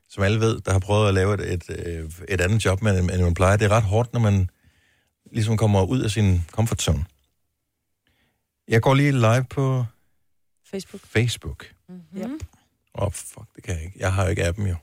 som 0.09 0.23
alle 0.23 0.39
ved, 0.39 0.59
der 0.65 0.71
har 0.71 0.79
prøvet 0.79 1.07
at 1.07 1.13
lave 1.13 1.33
et, 1.33 1.53
et, 1.53 1.63
øh, 1.87 2.09
et 2.29 2.41
andet 2.41 2.65
job, 2.65 2.81
end 2.81 3.21
man 3.21 3.33
plejer. 3.33 3.57
Det 3.57 3.65
er 3.65 3.75
ret 3.75 3.83
hårdt, 3.83 4.13
når 4.13 4.19
man 4.19 4.49
ligesom 5.31 5.57
kommer 5.57 5.83
ud 5.85 5.99
af 6.01 6.11
sin 6.11 6.41
comfort 6.51 6.81
zone. 6.81 7.05
Jeg 8.67 8.81
går 8.81 8.93
lige 8.93 9.11
live 9.11 9.45
på 9.49 9.85
Facebook. 10.65 11.01
Facebook. 11.01 11.65
Ja. 12.15 12.25
Åh, 12.25 13.05
oh, 13.05 13.11
fuck, 13.11 13.55
det 13.55 13.63
kan 13.63 13.75
jeg 13.75 13.83
ikke. 13.83 13.99
Jeg 13.99 14.13
har 14.13 14.23
jo 14.23 14.29
ikke 14.29 14.45
appen 14.45 14.67
jo. 14.67 14.75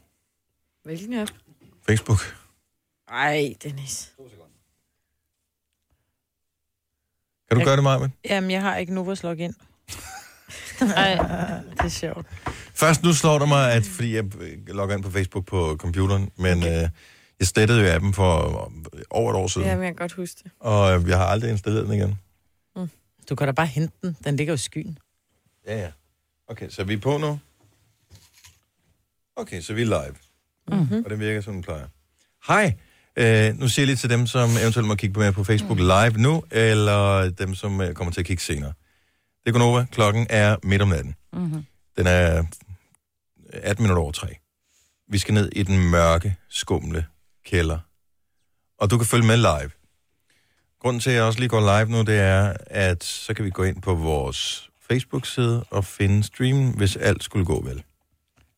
Hvilken 0.85 1.15
app? 1.15 1.31
Facebook. 1.87 2.19
Ej, 3.09 3.55
Dennis. 3.63 4.13
Kan 7.49 7.57
du 7.57 7.59
Jeg- 7.61 7.65
gøre 7.67 7.77
det, 7.77 7.85
Maja? 7.85 8.09
Jamen, 8.25 8.51
jeg 8.51 8.63
har 8.63 8.77
ikke 8.77 8.95
Novas 8.95 9.23
login. 9.23 9.55
Ej, 10.97 11.15
Det 11.71 11.81
er 11.81 11.89
sjovt. 11.89 12.27
Først 12.75 13.03
nu 13.03 13.13
slår 13.13 13.39
det 13.39 13.49
mig, 13.49 13.73
at 13.73 13.85
fordi 13.85 14.15
jeg 14.15 14.25
logger 14.67 14.97
ind 14.97 15.05
på 15.05 15.11
Facebook 15.11 15.47
på 15.47 15.77
computeren, 15.79 16.31
men 16.37 16.59
okay. 16.59 16.83
øh, 16.83 16.89
jeg 17.41 17.47
slettede 17.47 17.81
jo 17.89 17.95
appen 17.95 18.15
for 18.15 18.73
over 19.11 19.31
et 19.31 19.37
år 19.37 19.47
siden, 19.47 19.67
Ja, 19.69 19.75
men 19.75 19.85
jeg 19.85 19.91
kan 19.91 19.97
godt 19.97 20.13
huske 20.13 20.41
det. 20.45 20.51
og 20.61 21.09
jeg 21.09 21.17
har 21.19 21.25
aldrig 21.27 21.51
installeret 21.51 21.87
den 21.87 21.95
igen. 21.95 22.19
Du 23.31 23.35
kan 23.35 23.47
da 23.49 23.53
bare 23.53 23.67
hente 23.67 23.95
den. 24.03 24.17
Den 24.25 24.37
ligger 24.37 24.53
jo 24.53 24.55
i 24.55 24.59
skyen. 24.59 24.99
Ja, 25.67 25.79
ja. 25.81 25.91
Okay, 26.49 26.69
så 26.71 26.85
vi 26.85 26.95
er 26.95 26.99
på 26.99 27.19
nu. 27.19 27.39
Okay, 29.37 29.61
så 29.61 29.75
vi 29.75 29.83
er 29.83 29.87
live. 29.87 30.15
Mm-hmm. 30.81 31.03
Og 31.05 31.11
det 31.11 31.21
virker, 31.21 31.41
som 31.41 31.53
den 31.55 31.63
plejer. 31.63 31.87
Hej. 32.49 32.75
Øh, 33.17 33.59
nu 33.59 33.69
siger 33.69 33.83
jeg 33.83 33.87
lige 33.87 33.97
til 33.97 34.11
dem, 34.11 34.27
som 34.27 34.51
eventuelt 34.63 34.87
må 34.89 34.95
kigge 34.95 35.15
på 35.15 35.21
med 35.21 35.33
på 35.33 35.45
Facebook 35.45 35.79
live 35.79 36.11
nu, 36.23 36.45
eller 36.51 37.31
dem, 37.31 37.55
som 37.55 37.81
øh, 37.81 37.95
kommer 37.95 38.13
til 38.13 38.21
at 38.21 38.27
kigge 38.27 38.43
senere. 38.43 38.73
Det 39.45 39.49
er 39.49 39.53
Gunova. 39.53 39.87
Klokken 39.93 40.27
er 40.31 40.57
midt 40.63 40.83
om 40.83 40.89
natten. 40.89 41.15
mm-hmm. 41.33 41.67
Den 41.97 42.07
er 42.07 42.45
18 43.53 43.83
minutter 43.83 44.03
over 44.03 44.13
3. 44.13 44.37
Vi 45.09 45.19
skal 45.19 45.35
ned 45.35 45.49
i 45.53 45.63
den 45.63 45.91
mørke, 45.91 46.37
skumle 46.49 47.07
kælder. 47.51 47.79
Og 48.79 48.91
du 48.91 48.99
kan 48.99 49.07
følge 49.07 49.27
med 49.27 49.37
live. 49.37 49.71
Grunden 50.81 51.01
til, 51.01 51.11
at 51.11 51.17
jeg 51.17 51.25
også 51.25 51.39
lige 51.39 51.49
går 51.49 51.61
live 51.61 51.91
nu, 51.91 52.03
det 52.13 52.19
er, 52.21 52.57
at 52.67 53.05
så 53.05 53.35
kan 53.35 53.45
vi 53.45 53.51
gå 53.51 53.63
ind 53.63 53.83
på 53.83 53.95
vores 53.95 54.71
Facebook-side 54.89 55.65
og 55.71 55.85
finde 55.85 56.23
streamen, 56.23 56.77
hvis 56.77 56.97
alt 56.97 57.25
skulle 57.25 57.45
gå 57.45 57.63
vel. 57.63 57.83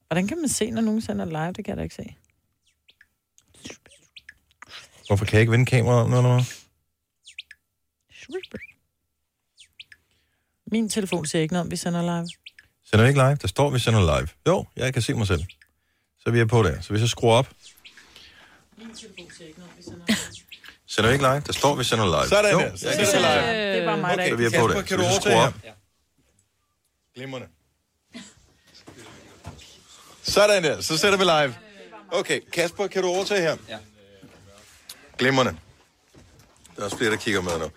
Hvordan 0.06 0.26
kan 0.28 0.38
man 0.38 0.48
se, 0.48 0.70
når 0.70 0.82
nogen 0.82 1.00
sender 1.00 1.24
live? 1.24 1.52
Det 1.52 1.64
kan 1.64 1.66
jeg 1.66 1.76
da 1.76 1.82
ikke 1.82 1.94
se. 1.94 2.16
Hvorfor 5.06 5.24
kan 5.24 5.34
jeg 5.34 5.40
ikke 5.40 5.52
vende 5.52 5.66
kameraet 5.66 6.02
om, 6.04 6.12
eller 6.12 6.34
hvad? 6.34 6.44
Min 10.72 10.88
telefon 10.88 11.26
siger 11.26 11.42
ikke 11.42 11.54
noget 11.54 11.64
om, 11.64 11.70
vi 11.70 11.76
sender 11.76 12.02
live. 12.02 12.28
Sender 12.84 13.04
vi 13.04 13.08
ikke 13.08 13.20
live? 13.20 13.34
Der 13.34 13.48
står, 13.48 13.70
vi 13.70 13.78
sender 13.78 14.00
live. 14.00 14.28
Jo, 14.46 14.66
jeg 14.76 14.92
kan 14.92 15.02
se 15.02 15.14
mig 15.14 15.26
selv. 15.26 15.44
Så 16.18 16.30
vi 16.30 16.40
er 16.40 16.46
på 16.46 16.62
der. 16.62 16.80
Så 16.80 16.90
hvis 16.90 17.00
jeg 17.00 17.08
skruer 17.08 17.34
op... 17.34 17.48
Sender 20.86 21.10
vi 21.10 21.14
ikke 21.14 21.24
live? 21.24 21.40
Der 21.46 21.52
står, 21.52 21.74
vi 21.74 21.84
sender 21.84 22.04
live. 22.04 22.28
Sådan 22.28 22.52
Jo, 22.52 22.58
der. 22.58 22.64
jeg 22.64 22.78
Så 22.78 22.86
kan 22.96 23.06
se 23.06 23.16
live. 23.16 23.26
Det 23.26 23.82
er 23.82 23.86
bare 23.86 23.96
mig, 23.96 24.10
der 24.10 24.16
Så 24.16 24.22
ikke 24.24 24.36
vi 24.36 24.44
er 24.44 24.50
på 24.50 24.66
Kasper, 24.66 24.80
det. 24.80 24.88
kan 24.88 24.88
Så 24.88 24.96
du 24.96 25.02
hvis 25.02 25.12
overtage 25.12 25.36
her? 25.36 25.46
op... 25.46 25.54
Glimrende. 27.14 27.48
Sådan 30.22 30.64
der. 30.64 30.80
Så 30.80 30.98
sætter 30.98 31.18
vi 31.18 31.24
live. 31.24 31.54
Okay, 32.12 32.40
Kasper, 32.52 32.86
kan 32.86 33.02
du 33.02 33.08
overtage 33.08 33.40
her? 33.40 33.56
Ja. 33.68 33.78
Glimrende. 35.18 35.56
Der 36.76 36.80
er 36.80 36.84
også 36.84 36.96
flere, 36.96 37.10
der 37.10 37.16
kigger 37.16 37.40
med 37.40 37.58
nu. 37.58 37.70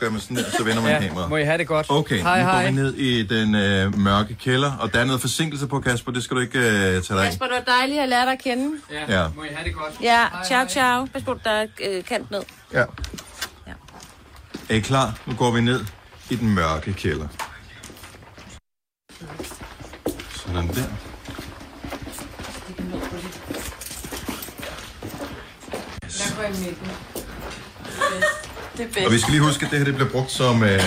Gør 0.00 0.10
man 0.10 0.20
sådan 0.20 0.36
der, 0.36 0.50
så 0.50 0.64
vender 0.64 0.82
man 0.82 0.90
ja. 1.02 1.06
kameraet. 1.08 1.30
Må 1.30 1.36
I 1.36 1.42
have 1.42 1.58
det 1.58 1.66
godt? 1.66 1.86
Okay, 1.88 2.18
hej, 2.22 2.38
nu 2.40 2.44
går 2.44 2.52
hej. 2.52 2.64
vi 2.66 2.70
ned 2.70 2.94
i 2.94 3.22
den 3.26 3.54
øh, 3.54 3.98
mørke 3.98 4.34
kælder, 4.34 4.72
og 4.76 4.92
der 4.92 5.00
er 5.00 5.04
noget 5.04 5.20
forsinkelse 5.20 5.66
på, 5.66 5.80
Kasper. 5.80 6.12
Det 6.12 6.24
skal 6.24 6.36
du 6.36 6.40
ikke 6.40 6.58
øh, 6.58 6.64
tage 6.64 7.02
dig. 7.18 7.24
Kasper, 7.24 7.46
det 7.46 7.54
var 7.54 7.72
dejligt 7.74 8.00
at 8.00 8.08
lære 8.08 8.24
dig 8.24 8.32
at 8.32 8.42
kende. 8.42 8.76
Ja. 8.92 9.20
Ja. 9.22 9.28
Må 9.36 9.42
I 9.44 9.48
have 9.48 9.64
det 9.68 9.74
godt? 9.74 9.94
Ja, 10.02 10.24
ciao, 10.46 10.68
ciao. 10.68 11.04
Pas 11.12 11.22
på, 11.22 11.38
der 11.44 11.50
er 11.50 11.66
øh, 11.88 12.04
kant 12.04 12.30
ned. 12.30 12.42
Ja. 12.72 12.78
Ja. 13.66 13.72
Er 14.68 14.74
I 14.74 14.80
klar? 14.80 15.18
Nu 15.26 15.34
går 15.34 15.50
vi 15.50 15.60
ned 15.60 15.80
i 16.30 16.36
den 16.36 16.54
mørke 16.54 16.92
kælder. 16.92 17.28
Sådan 20.36 20.68
der. 20.68 20.82
Og 29.06 29.12
vi 29.12 29.18
skal 29.18 29.30
lige 29.32 29.42
huske, 29.42 29.64
at 29.64 29.70
det 29.70 29.78
her 29.78 29.84
det 29.84 29.94
bliver 29.94 30.10
brugt 30.10 30.30
som 30.30 30.62
øh, 30.62 30.80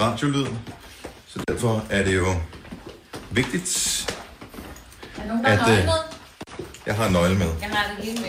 radiolyd. 0.00 0.46
Så 1.26 1.38
derfor 1.48 1.84
er 1.90 2.04
det 2.04 2.16
jo 2.16 2.34
vigtigt, 3.30 4.06
at... 5.44 5.68
Øh, 5.68 5.88
jeg 6.86 6.94
har 6.94 7.06
en 7.06 7.12
nøgle 7.12 7.38
med. 7.38 7.46
Jeg 7.60 7.70
har 7.70 7.94
det 7.96 8.04
lige 8.04 8.20
med. 8.20 8.28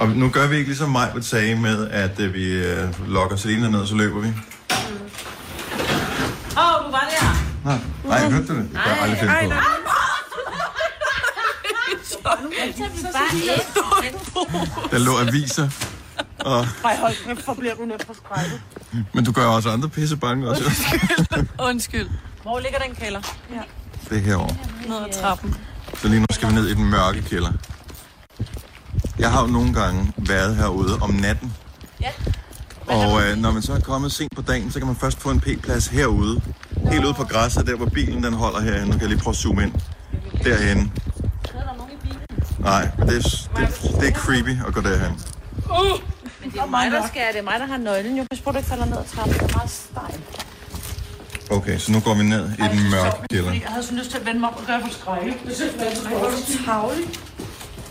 Og 0.00 0.08
nu 0.08 0.28
gør 0.30 0.46
vi 0.46 0.56
ikke 0.56 0.68
ligesom 0.68 0.90
mig 0.90 1.10
vil 1.14 1.24
sige 1.24 1.56
med, 1.56 1.88
at 1.90 2.20
øh, 2.20 2.34
vi 2.34 2.52
øh, 2.52 3.08
lokker 3.08 3.36
Selina 3.36 3.68
ned, 3.68 3.80
og 3.80 3.88
så 3.88 3.94
løber 3.94 4.20
vi. 4.20 4.28
Åh, 4.28 4.34
oh, 6.56 6.86
du 6.86 6.90
var 6.90 7.08
der. 7.10 7.36
Nej, 7.64 7.78
nej, 8.04 8.30
hørte 8.30 8.46
du 8.46 8.56
det? 8.56 8.62
Det 8.62 8.80
kan 8.84 8.92
jeg 8.92 9.02
aldrig 9.02 9.18
finde 9.18 9.34
på. 9.44 10.09
Der 14.90 14.98
lå 14.98 15.18
aviser. 15.18 15.68
Og, 16.38 16.66
Ej, 16.84 16.96
hold 16.96 17.14
kæft, 17.26 17.44
hvor 17.44 17.54
bliver 17.54 17.74
du 17.74 17.84
nødt 17.84 18.06
for 18.06 18.14
skrækket. 18.14 18.60
men 19.14 19.24
du 19.24 19.32
gør 19.32 19.44
jo 19.44 19.54
også 19.54 19.70
andre 19.70 19.88
pisse 19.88 20.16
bange 20.16 20.48
også. 20.50 20.64
Undskyld. 21.62 22.08
Hvor 22.42 22.58
ligger 22.58 22.78
den 22.78 22.94
kælder? 22.94 23.20
Det 24.10 24.18
er 24.18 24.22
herovre. 24.22 24.56
Ned 24.88 24.96
ad 24.96 25.22
trappen. 25.22 25.54
Så 25.94 26.08
lige 26.08 26.20
nu 26.20 26.26
skal 26.30 26.48
vi 26.48 26.54
ned 26.54 26.66
i 26.68 26.74
den 26.74 26.90
mørke 26.90 27.22
kælder. 27.22 27.52
Jeg 29.18 29.30
har 29.32 29.40
jo 29.40 29.46
nogle 29.46 29.74
gange 29.74 30.12
været 30.16 30.56
herude 30.56 30.98
om 31.00 31.10
natten. 31.10 31.54
Ja. 32.00 32.10
Og 32.86 33.22
øh, 33.22 33.36
når 33.36 33.50
man 33.50 33.62
så 33.62 33.72
er 33.72 33.80
kommet 33.80 34.12
sent 34.12 34.36
på 34.36 34.42
dagen, 34.42 34.70
så 34.72 34.78
kan 34.78 34.86
man 34.86 34.96
først 34.96 35.20
få 35.20 35.30
en 35.30 35.40
p-plads 35.40 35.86
herude. 35.86 36.40
Helt 36.92 37.04
ude 37.04 37.14
på 37.14 37.24
græsset, 37.24 37.66
der 37.66 37.76
hvor 37.76 37.86
bilen 37.86 38.22
den 38.24 38.32
holder 38.34 38.60
herinde. 38.60 38.86
Nu 38.86 38.92
kan 38.92 39.00
jeg 39.00 39.08
lige 39.08 39.18
prøve 39.18 39.32
at 39.32 39.36
zoome 39.36 39.62
ind. 39.62 39.72
Derhen. 40.44 40.92
Nej, 42.60 42.88
det 42.98 43.16
er, 43.16 43.48
det, 43.56 44.00
det 44.00 44.08
er 44.08 44.12
creepy 44.12 44.66
at 44.66 44.74
gå 44.74 44.80
derhen. 44.80 45.20
Men 46.40 46.50
det 46.52 46.60
er 46.60 46.66
mig, 46.66 46.90
der 46.90 47.06
skal, 47.06 47.22
det 47.32 47.38
er 47.38 47.42
mig, 47.42 47.60
der 47.60 47.66
har 47.66 47.76
nøglen. 47.76 48.16
Jo, 48.18 48.24
på, 48.44 48.50
du 48.52 48.56
ikke 48.56 48.68
falder 48.68 48.84
ned 48.84 48.98
ad 48.98 49.04
trappen. 49.14 49.34
Det 49.34 49.42
er 49.42 49.56
meget 49.56 49.70
stejl. 49.70 50.20
Okay, 51.50 51.78
så 51.78 51.92
nu 51.92 52.00
går 52.00 52.14
vi 52.14 52.22
ned 52.22 52.50
i 52.58 52.62
den 52.62 52.90
mørke 52.90 53.16
kælder. 53.30 53.52
Jeg 53.52 53.62
havde 53.66 53.86
så 53.86 53.94
lyst 53.94 54.10
til 54.10 54.18
at 54.18 54.26
vende 54.26 54.40
mig 54.40 54.50
op 54.50 54.56
og 54.56 54.66
gøre 54.66 54.80
for 54.80 54.90
skrække. 54.90 55.36
Det 55.46 55.56
synes 55.56 55.72
jeg, 55.78 56.18
Hvor 56.18 56.26
er 56.26 56.30
du 56.30 56.64
tavlig? 56.64 57.04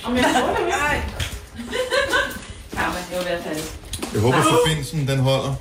Om 0.03 0.15
jeg 0.15 0.25
får 0.39 0.55
det, 0.55 0.67
nej. 0.67 1.01
Ja, 2.73 2.87
men 2.87 3.01
det 3.09 3.11
er 3.11 3.15
jo 3.15 3.21
i 3.21 3.23
hvert 3.23 3.43
fald. 3.43 3.59
Jeg 4.13 4.21
håber, 4.21 4.41
forbindelsen 4.41 5.07
den 5.07 5.19
holder. 5.19 5.55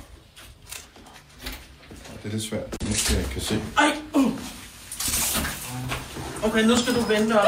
Det 2.23 2.25
er 2.25 2.29
lidt 2.29 2.43
svært, 2.43 2.83
nu 2.83 2.93
skal 2.95 3.15
jeg 3.15 3.25
kan 3.25 3.41
se. 3.41 3.61
Ej, 3.77 3.91
uh. 4.13 4.31
Okay, 6.43 6.63
nu 6.63 6.77
skal 6.77 6.95
du 6.95 7.01
vente 7.01 7.39
op. 7.39 7.45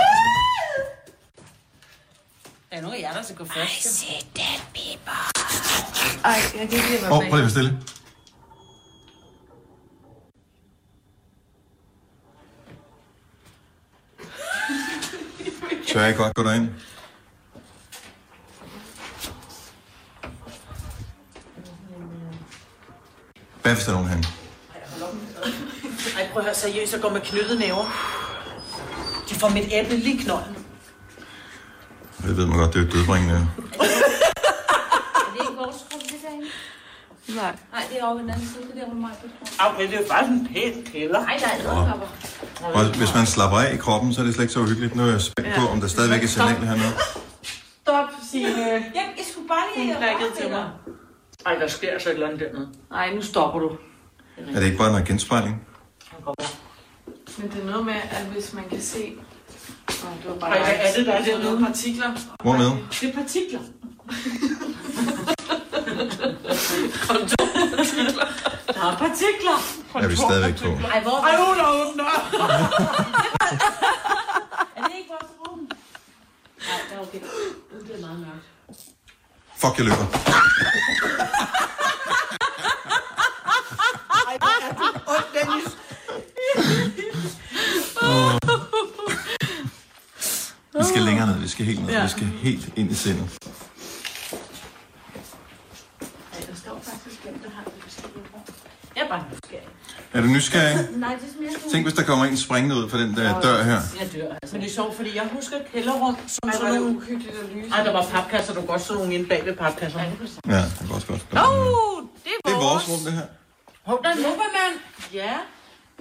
Der 2.72 2.78
er 2.78 2.82
nogen 2.82 2.98
af 2.98 3.02
jer, 3.02 3.14
der 3.14 3.22
skal 3.22 3.36
gå 3.36 3.46
først. 3.46 4.06
Ej, 6.24 6.32
jeg 6.32 6.42
kan 6.54 6.62
ikke 6.62 6.90
lide 6.90 7.06
at 7.06 7.12
Åh, 7.12 7.18
oh, 7.18 7.30
prøv 7.30 7.38
lige 7.38 7.38
at 7.38 7.42
være 7.42 7.50
stille. 7.50 7.80
Så 15.94 16.00
jeg 16.00 16.16
godt 16.16 16.36
gå 16.36 16.44
derind. 16.44 16.70
Hvad 23.62 23.74
hvis 23.74 23.86
der 23.86 23.92
er 23.92 23.96
nogen 23.96 24.10
hen? 24.10 24.26
Ej, 26.18 26.30
prøv 26.32 26.40
at 26.40 26.44
høre, 26.44 26.56
seriøst, 26.56 26.94
jeg 26.94 27.02
går 27.02 27.10
med 27.10 27.22
knyttede 27.22 27.60
næver. 27.60 27.84
De 29.30 29.36
får 29.36 29.50
mit 29.50 29.68
æble 29.72 29.98
lige 29.98 30.20
i 30.20 30.24
knolden. 30.24 30.61
Det 32.42 32.50
ved 32.50 32.56
man 32.56 32.64
godt, 32.66 32.74
det 32.74 32.82
er 32.82 32.86
jo 32.86 32.92
dødbringende. 32.92 33.36
Er 33.36 33.40
det 35.34 35.42
ikke 35.46 35.58
vores 35.64 35.80
rum, 35.92 36.02
det 36.12 36.20
derinde? 36.24 36.48
Nej. 37.42 37.56
Nej, 37.74 37.84
det 37.90 38.00
er 38.00 38.06
over 38.06 38.18
den 38.18 38.30
anden 38.30 38.48
side. 38.48 38.64
Det 38.74 38.82
er 38.82 38.86
der, 38.86 38.94
mig 38.94 39.12
Okay, 39.60 39.86
det 39.92 39.96
er 40.02 40.08
faktisk 40.14 40.32
en 40.40 40.48
pæn 40.54 40.86
kælder. 40.92 41.22
Nej, 41.22 41.38
der 41.40 41.48
er 41.48 41.60
æderkopper. 41.60 42.08
Og 42.78 42.98
hvis 42.98 43.14
man 43.16 43.26
slapper 43.26 43.58
af 43.58 43.74
i 43.74 43.78
kroppen, 43.78 44.14
så 44.14 44.22
er 44.22 44.26
det 44.26 44.34
slet 44.34 44.44
ikke 44.44 44.54
så 44.54 44.60
uhyggeligt. 44.60 44.96
Nu 44.96 45.04
er 45.04 45.08
jeg 45.08 45.22
spændt 45.22 45.50
på, 45.56 45.68
om 45.68 45.82
der 45.82 45.88
stadigvæk 45.88 46.24
er 46.24 46.28
signal 46.28 46.56
hernede. 46.56 46.94
Stop, 47.82 48.10
Signe. 48.32 48.68
Jeg, 48.72 49.06
jeg 49.18 49.26
skulle 49.32 49.48
bare 49.48 49.66
lige... 49.76 49.94
Hun 49.94 50.04
klakkede 50.04 50.32
til 50.42 50.50
mig. 50.50 50.70
Ej, 51.46 51.56
der 51.56 51.68
sker 51.68 51.92
altså 51.92 52.10
et 52.10 52.14
eller 52.14 52.28
andet 52.28 52.40
dernede. 52.40 52.70
Nej, 52.92 53.14
nu 53.14 53.22
stopper 53.22 53.60
du. 53.60 53.70
Er 54.38 54.60
det 54.60 54.66
ikke 54.66 54.78
bare 54.78 54.92
noget 54.92 55.08
genspejling? 55.08 55.68
Men 57.38 57.52
det 57.52 57.62
er 57.62 57.66
noget 57.66 57.86
med, 57.86 57.94
at 58.12 58.26
hvis 58.34 58.54
man 58.54 58.64
kan 58.70 58.82
se... 58.82 59.14
Det 60.02 60.30
var 60.30 60.36
bare 60.40 60.58
Ej, 60.58 60.80
er 60.82 60.94
det, 60.98 61.06
der 61.06 61.14
er 61.14 61.18
det 61.24 61.28
er 61.34 61.38
dernede? 61.38 61.52
nogle 61.54 61.66
partikler. 61.68 62.10
Hvor 62.44 62.58
med? 62.58 62.72
Det 63.02 63.10
er 63.10 63.14
partikler. 63.14 63.60
Der 68.68 68.92
er 68.92 68.98
partikler. 68.98 69.58
Er 69.96 70.08
vi 70.08 70.16
stadigvæk 70.16 70.56
på? 70.58 70.66
Ej, 70.88 71.00
hvor 71.04 71.18
Ej, 71.28 71.36
hun 71.38 71.60
er 71.60 71.70
åbner. 71.90 72.04
er 74.76 74.82
det 74.84 74.96
ikke 74.98 75.10
vores 75.10 75.32
rum? 75.40 75.60
Nej, 75.60 76.80
det 76.90 76.98
er 76.98 77.02
okay. 77.02 77.20
Det 77.88 77.96
er 77.96 78.02
meget 78.08 78.20
mørkt. 78.20 78.46
Fuck, 79.58 79.78
jeg 79.78 79.86
løber. 79.86 80.06
Vi 90.82 90.86
skal 90.86 91.02
længere 91.02 91.28
ned, 91.28 91.38
vi 91.40 91.48
skal 91.48 91.66
helt 91.66 91.80
ned, 91.86 92.02
vi 92.02 92.10
skal 92.10 92.28
helt 92.28 92.70
ind 92.76 92.92
i 92.92 92.94
sindet. 92.94 93.26
Ej, 96.34 96.40
der 96.50 96.56
står 96.56 96.80
faktisk, 96.84 97.24
hvem 97.24 97.40
der 97.44 97.50
har 97.56 97.64
det 97.64 97.74
forskellige 97.84 98.24
rum. 98.34 98.42
Jeg 98.96 99.04
er 99.04 99.10
bare 99.10 99.24
nysgerrig. 99.32 99.68
Er 100.14 100.22
du 100.22 100.28
nysgerrig? 100.28 100.76
Nej, 101.06 101.16
det 101.22 101.30
er 101.36 101.42
mere 101.42 101.72
Tænk, 101.72 101.86
hvis 101.86 101.94
der 101.94 102.04
kommer 102.04 102.26
en 102.26 102.38
springende 102.38 102.76
ud 102.76 102.90
fra 102.90 102.98
den 103.04 103.16
der 103.16 103.42
dør 103.42 103.64
her. 103.64 103.80
Jeg 104.00 104.08
dør, 104.14 104.30
altså. 104.42 104.56
Men 104.56 104.62
det 104.62 104.70
er 104.70 104.74
sjovt, 104.74 104.96
fordi 104.96 105.16
jeg 105.16 105.30
husker 105.34 105.58
kælderrum 105.74 106.16
som 106.28 106.50
Ej, 106.50 106.50
er 106.50 106.58
sådan 106.58 106.74
det 106.74 106.82
nogle... 106.82 106.98
uhyggeligt 106.98 107.36
at 107.44 107.46
lyse. 107.56 107.70
Ej, 107.76 107.84
der 107.84 107.92
var 107.92 108.06
papkasser, 108.16 108.54
du 108.54 108.60
kan 108.60 108.68
godt 108.68 108.82
så 108.82 109.04
inde 109.04 109.26
bag 109.26 109.46
ved 109.46 109.56
papkasserne. 109.56 110.06
Ja, 110.48 110.62
det 110.80 110.90
er 110.90 110.94
også 110.96 111.08
godt. 111.08 111.22
Åh, 111.22 112.04
det 112.24 112.32
er 112.36 112.50
Det 112.50 112.54
er 112.58 112.62
vores 112.70 112.90
rum, 112.90 113.00
det 113.06 113.14
her. 113.14 113.28
Hov, 113.84 114.00
der 114.04 114.10
er 114.10 114.14
en 114.14 114.22
Nova-mand. 114.22 114.76
Ja. 115.14 115.34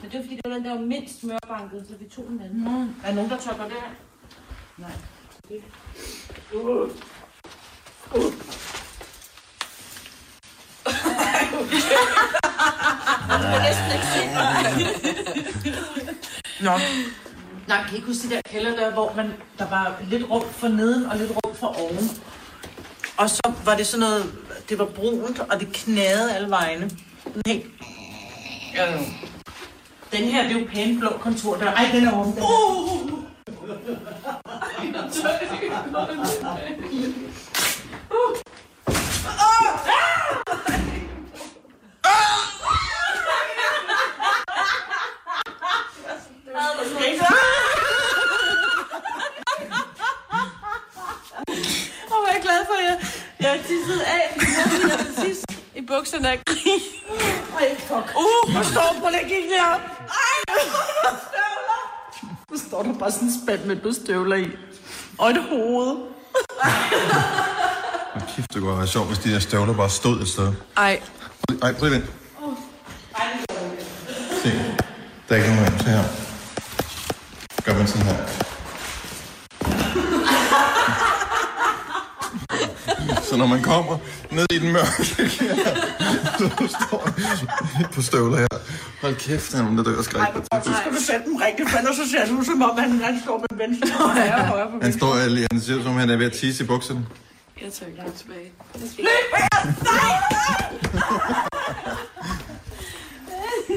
Men 0.00 0.10
det 0.10 0.18
var 0.18 0.24
fordi, 0.24 0.34
det 0.36 0.44
var 0.50 0.54
den, 0.56 0.64
der 0.64 0.74
var 0.78 0.84
mindst 0.94 1.24
mørbanket, 1.24 1.80
så 1.88 1.94
vi 2.00 2.06
tog 2.16 2.24
den 2.28 2.40
anden. 2.46 2.96
Er 3.04 3.08
der 3.08 3.14
nogen, 3.14 3.30
der 3.30 3.36
tør 3.44 3.52
gå 3.52 3.64
der? 3.74 3.88
Nej. 4.80 4.90
Nå. 16.60 16.70
Nej, 17.68 17.82
kan 17.84 17.92
I 17.92 17.96
ikke 17.96 18.06
huske 18.06 18.28
de 18.28 18.34
der 18.34 18.40
kælder 18.44 18.76
der, 18.76 18.92
hvor 18.92 19.12
man, 19.16 19.32
der 19.58 19.70
var 19.70 19.96
lidt 20.10 20.30
rum 20.30 20.44
for 20.50 20.68
neden 20.68 21.06
og 21.06 21.16
lidt 21.16 21.30
rum 21.30 21.54
for 21.54 21.66
oven? 21.66 22.10
Og 23.16 23.30
så 23.30 23.52
var 23.64 23.76
det 23.76 23.86
sådan 23.86 24.00
noget, 24.00 24.32
det 24.68 24.78
var 24.78 24.84
brunt, 24.84 25.38
og 25.38 25.60
det 25.60 25.72
knagede 25.72 26.34
alle 26.34 26.50
vegne. 26.50 26.90
Helt. 27.46 27.66
Øh. 28.74 29.00
Den 30.12 30.24
her, 30.24 30.42
det 30.42 30.56
er 30.56 30.60
jo 30.60 30.66
pæne 30.74 30.98
blå 30.98 31.08
kontor 31.20 31.56
der. 31.56 31.72
Ej, 31.72 31.90
den 31.92 32.06
er 32.06 32.20
åben. 32.20 33.19
Den 33.70 33.76
uh! 33.76 35.60
Åh, 52.12 52.18
hvor 52.18 52.28
er 52.28 52.32
jeg 52.32 52.42
glad 52.42 52.66
for, 52.66 52.74
at 52.74 52.84
jeg, 52.84 52.98
jeg 53.40 53.50
af, 54.06 54.30
fordi 54.32 54.46
jeg 54.56 54.64
havde 54.90 55.04
til 55.04 55.14
sidst 55.24 55.44
i 55.74 55.80
bukserne. 55.80 56.28
Ej, 56.28 56.38
fuck. 57.78 58.16
Uh, 58.16 58.52
hvor 58.52 58.62
står 58.62 58.96
på 59.00 59.06
det 59.10 59.22
gik? 59.28 59.50
Ej. 59.50 59.80
Nu 62.50 62.58
står 62.58 62.82
der 62.82 62.98
bare 62.98 63.12
sådan 63.12 63.28
en 63.28 63.34
spand 63.44 63.64
med 63.64 63.86
et 63.86 63.96
støvler 63.96 64.36
i. 64.36 64.50
Og 65.18 65.30
et 65.30 65.42
hoved. 65.50 65.96
Hold 68.12 68.36
kæft, 68.36 68.54
det 68.54 68.62
kunne 68.62 68.78
være 68.78 68.86
sjovt, 68.86 69.06
hvis 69.06 69.18
de 69.18 69.32
der 69.32 69.38
støvler 69.38 69.74
bare 69.74 69.90
stod 69.90 70.20
et 70.20 70.28
sted. 70.28 70.52
Ej, 70.76 71.00
Ej, 71.62 71.72
prøv 71.72 71.88
lige 71.88 72.00
vent. 72.00 72.10
Se, 74.42 74.50
der 75.28 75.34
er 75.34 75.36
ikke 75.36 75.48
nogen 75.48 75.64
her. 75.64 75.78
Se 75.78 75.84
her. 75.84 76.04
Gør 77.64 77.74
man 77.74 77.86
sådan 77.86 78.06
her. 78.06 78.49
Så 83.30 83.36
når 83.36 83.46
man 83.46 83.62
kommer 83.62 83.98
ned 84.30 84.46
i 84.52 84.58
den 84.58 84.72
mørke 84.72 85.04
kælder, 85.38 85.74
så 86.38 86.76
står 86.86 87.10
på 87.94 88.02
støvler 88.02 88.38
her. 88.38 88.46
Hold 89.00 89.16
kæft, 89.16 89.52
der 89.52 89.58
er 89.58 89.62
nogen, 89.62 89.78
der 89.78 89.84
dør 89.84 89.98
af 89.98 90.04
skræk. 90.04 90.28
Og 90.52 90.60
så 90.64 90.70
skal 90.80 90.92
du 90.92 91.00
sætte 91.00 91.24
dem 91.24 91.36
rigtigt, 91.36 91.70
for 91.70 91.78
ellers 91.78 91.96
så 91.96 92.10
ser 92.10 92.24
det 92.24 92.32
ud 92.32 92.44
som 92.44 92.62
om, 92.62 92.78
han, 92.78 93.00
han 93.00 93.20
står 93.24 93.44
med 93.50 93.66
venstre 93.66 94.04
og 94.04 94.10
højre 94.10 94.46
højre 94.46 94.70
på 94.70 94.78
Han 94.82 94.92
står 94.92 95.28
lige, 95.28 95.46
han 95.52 95.60
ser 95.60 95.74
ud 95.74 95.82
som, 95.82 95.92
han 95.92 96.10
er 96.10 96.16
ved 96.16 96.26
at 96.26 96.32
tisse 96.32 96.64
i 96.64 96.66
bukserne. 96.66 97.06
jeg 97.62 97.72
tager 97.72 97.90
ikke 97.90 98.18
tilbage. 98.18 98.52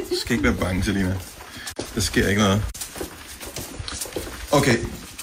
Du 0.10 0.15
skal 0.22 0.31
ikke 0.31 0.43
være 0.43 0.57
bange, 0.60 0.83
Selina. 0.83 1.17
Der 1.95 2.01
sker 2.01 2.27
ikke 2.27 2.41
noget. 2.41 2.62
Okay, 4.51 4.77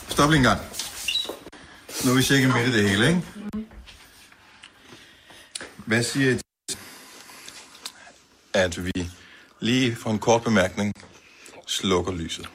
stop 0.08 0.30
lige 0.30 0.38
en 0.38 0.44
gang. 0.44 0.60
Nu 2.04 2.10
er 2.10 2.16
vi 2.16 2.22
cirka 2.22 2.46
midt 2.46 2.68
i 2.68 2.78
det 2.78 2.90
hele, 2.90 3.08
ikke? 3.08 3.22
Hvad 5.90 6.02
siger 6.02 6.30
I 6.30 6.38
til, 6.68 6.78
at 8.54 8.84
vi 8.84 9.10
lige 9.60 9.96
for 9.96 10.10
en 10.10 10.18
kort 10.18 10.42
bemærkning 10.42 10.94
slukker 11.66 12.12
lyset? 12.12 12.48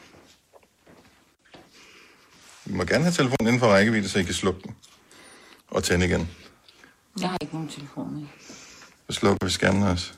Vi 2.66 2.74
må 2.74 2.84
gerne 2.84 3.04
have 3.04 3.14
telefonen 3.14 3.48
inden 3.48 3.60
for 3.60 3.68
rækkevidde, 3.68 4.10
så 4.10 4.20
I 4.20 4.24
kan 4.24 4.34
slukke 4.34 4.62
den. 4.62 4.76
Og 5.68 5.84
tænde 5.84 6.06
igen. 6.06 6.30
Jeg 7.20 7.30
har 7.30 7.38
ikke 7.42 7.54
nogen 7.54 7.70
telefon 7.70 8.16
med. 8.16 8.28
Så 9.10 9.16
slukker 9.20 9.46
vi 9.46 9.52
skærmen 9.52 9.84
også. 9.84 10.12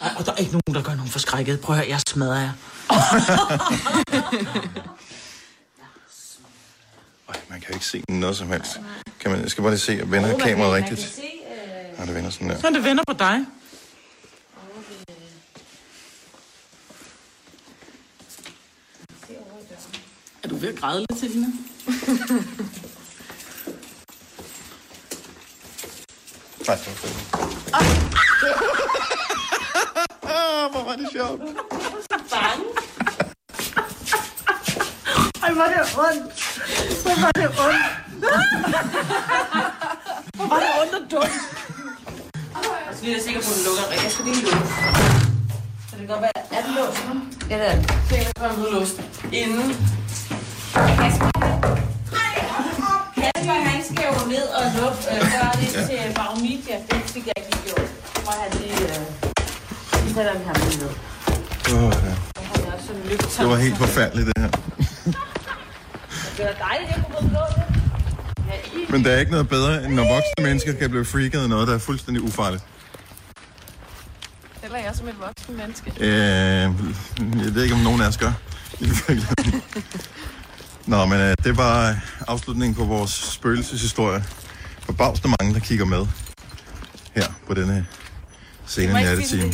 Ej, 0.00 0.10
og 0.18 0.26
der 0.26 0.32
er 0.32 0.36
ikke 0.36 0.52
nogen, 0.52 0.74
der 0.74 0.82
gør 0.82 0.94
nogen 0.94 1.10
forskrækket. 1.10 1.60
Prøv 1.60 1.76
at 1.76 1.82
høre, 1.82 1.90
jeg 1.90 2.00
smadrer 2.08 2.40
jer. 2.40 2.52
Man 7.54 7.60
kan 7.60 7.70
jo 7.70 7.74
ikke 7.74 7.86
se 7.86 8.04
noget 8.08 8.36
som 8.36 8.48
helst. 8.48 8.80
Kan 9.20 9.30
man, 9.30 9.40
jeg 9.40 9.50
skal 9.50 9.62
bare 9.62 9.72
lige 9.72 9.80
se, 9.80 10.10
vender 10.10 10.38
kameraet 10.38 10.74
rigtigt? 10.74 11.20
Ja, 11.98 12.06
det 12.06 12.14
vender 12.14 12.30
sådan 12.30 12.50
der. 12.50 12.60
Så 12.60 12.70
det 12.70 12.84
vender 12.84 13.04
på 13.06 13.12
dig. 13.12 13.46
Er 20.42 20.48
du 20.48 20.56
ved 20.56 20.68
at 20.68 20.76
græde 20.76 21.00
lidt, 21.00 21.20
Selina? 21.20 21.46
Nej, 26.66 26.76
det 26.76 26.86
var 26.86 26.94
fedt. 26.94 27.14
Hvor 30.72 30.84
var 30.84 30.96
det 30.96 31.08
sjovt. 31.12 31.40
Ej, 35.44 35.52
var 35.54 35.66
det 35.72 35.80
ondt. 36.06 36.32
Hvor 37.02 37.20
var 37.22 37.32
det 37.40 37.48
ondt. 37.66 37.86
Hvor 40.36 40.46
var 40.52 40.58
det 40.64 40.70
ondt 40.80 40.94
og 40.94 41.02
dumt. 41.10 41.36
Så 42.96 43.00
vi 43.04 43.14
er 43.14 43.22
sikker 43.22 43.40
på, 43.40 43.50
at 43.50 43.56
den 43.56 43.64
lukker 43.66 43.84
rigtigt. 43.90 44.04
Jeg 44.04 44.12
skal 44.12 44.24
lige 44.24 44.42
lukke. 44.42 44.68
Så 45.88 45.92
det 45.96 45.98
kan 45.98 46.06
godt 46.06 46.22
være, 46.26 46.38
er 46.56 46.62
den 46.66 46.72
låst 46.78 47.00
nu? 47.08 47.14
Ja, 47.50 47.56
det 47.58 47.66
er 47.66 47.74
den. 47.74 47.84
Se, 48.08 48.14
jeg 48.14 48.32
kommer 48.40 48.66
ud 48.66 48.72
låst. 48.72 48.96
Inden. 49.32 49.68
Kasper, 53.16 53.58
han 53.70 53.80
skal 53.90 54.04
jo 54.12 54.28
ned 54.34 54.46
og 54.58 54.64
lukke 54.80 55.00
øh, 55.12 55.20
gøre 55.34 55.52
det 55.60 55.68
til 55.88 56.00
barometer. 56.14 56.76
Det 56.90 57.00
fik 57.14 57.24
jeg 57.26 57.34
ikke 57.36 57.50
lige 57.52 57.64
gjort. 57.66 57.88
Så 58.14 58.20
må 58.26 58.32
han 58.42 58.50
lige... 58.60 58.82
Øh, 58.88 59.00
så 59.90 60.14
sætter 60.14 60.32
vi 60.38 60.44
ham 60.44 60.56
lige 60.68 60.78
ned. 60.82 60.92
Oh, 61.74 61.92
ja. 62.06 62.14
Det 63.42 63.48
var 63.50 63.56
helt 63.56 63.78
forfærdeligt, 63.78 64.26
det 64.26 64.42
her. 64.42 64.50
Det 66.36 66.44
var 66.44 66.66
dejligt, 66.66 66.90
at 66.90 66.96
jeg 66.96 67.04
kunne 67.04 67.30
få 67.30 67.36
det. 67.56 68.90
Men 68.90 69.04
der 69.04 69.10
er 69.10 69.18
ikke 69.20 69.32
noget 69.32 69.48
bedre, 69.48 69.84
end 69.84 69.94
når 69.94 70.02
voksne 70.02 70.44
mennesker 70.44 70.72
kan 70.72 70.90
blive 70.90 71.04
freaket 71.04 71.38
af 71.42 71.48
noget, 71.48 71.68
der 71.68 71.74
er 71.74 71.78
fuldstændig 71.78 72.22
ufarligt. 72.22 72.64
Eller 74.62 74.78
jeg 74.78 74.94
som 74.94 75.08
et 75.08 75.16
voksen 75.20 75.56
menneske. 75.56 75.92
Øh, 76.00 76.08
jeg 77.44 77.54
ved 77.54 77.62
ikke, 77.62 77.74
om 77.74 77.80
nogen 77.80 78.00
af 78.00 78.08
os 78.08 78.16
gør. 78.18 78.32
Nå, 80.86 81.04
men 81.06 81.20
øh, 81.20 81.34
det 81.44 81.56
var 81.56 81.96
afslutningen 82.28 82.74
på 82.74 82.84
vores 82.84 83.10
spøgelseshistorie. 83.10 84.24
Forbavsende 84.80 85.36
mange, 85.40 85.54
der 85.54 85.60
kigger 85.60 85.84
med 85.84 86.06
her 87.14 87.26
på 87.46 87.54
denne 87.54 87.86
sene 88.66 88.92
nattetime. 88.92 89.52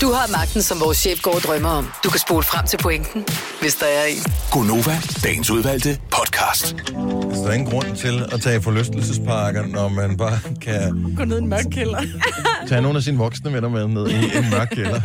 Du 0.00 0.12
har 0.12 0.32
magten, 0.32 0.62
som 0.62 0.80
vores 0.80 0.98
chef 0.98 1.22
går 1.22 1.34
og 1.34 1.40
drømmer 1.40 1.68
om. 1.68 1.92
Du 2.04 2.10
kan 2.10 2.20
spole 2.20 2.42
frem 2.42 2.66
til 2.66 2.76
pointen, 2.76 3.24
hvis 3.60 3.74
der 3.74 3.86
er 3.86 4.04
en. 4.04 4.22
Gonova, 4.52 4.96
dagens 5.24 5.50
udvalgte 5.50 6.00
podcast. 6.12 6.66
Så 6.68 7.40
der 7.42 7.48
er 7.48 7.52
ingen 7.52 7.70
grund 7.70 7.96
til 7.96 8.22
at 8.32 8.40
tage 8.40 8.62
forlystelsesparker, 8.62 9.66
når 9.66 9.88
man 9.88 10.16
bare 10.16 10.38
kan 10.62 11.14
Gå 11.16 11.24
ned 11.24 11.36
i 11.38 11.42
en 11.42 11.48
mørk 11.48 11.64
kælder. 11.72 12.02
tage 12.68 12.80
nogle 12.82 12.96
af 12.96 13.02
sine 13.02 13.18
voksne 13.18 13.52
venner 13.52 13.68
med 13.68 13.86
ned 13.88 14.08
i 14.08 14.14
en 14.14 14.50
mørk 14.50 14.68
kælder, 14.72 15.00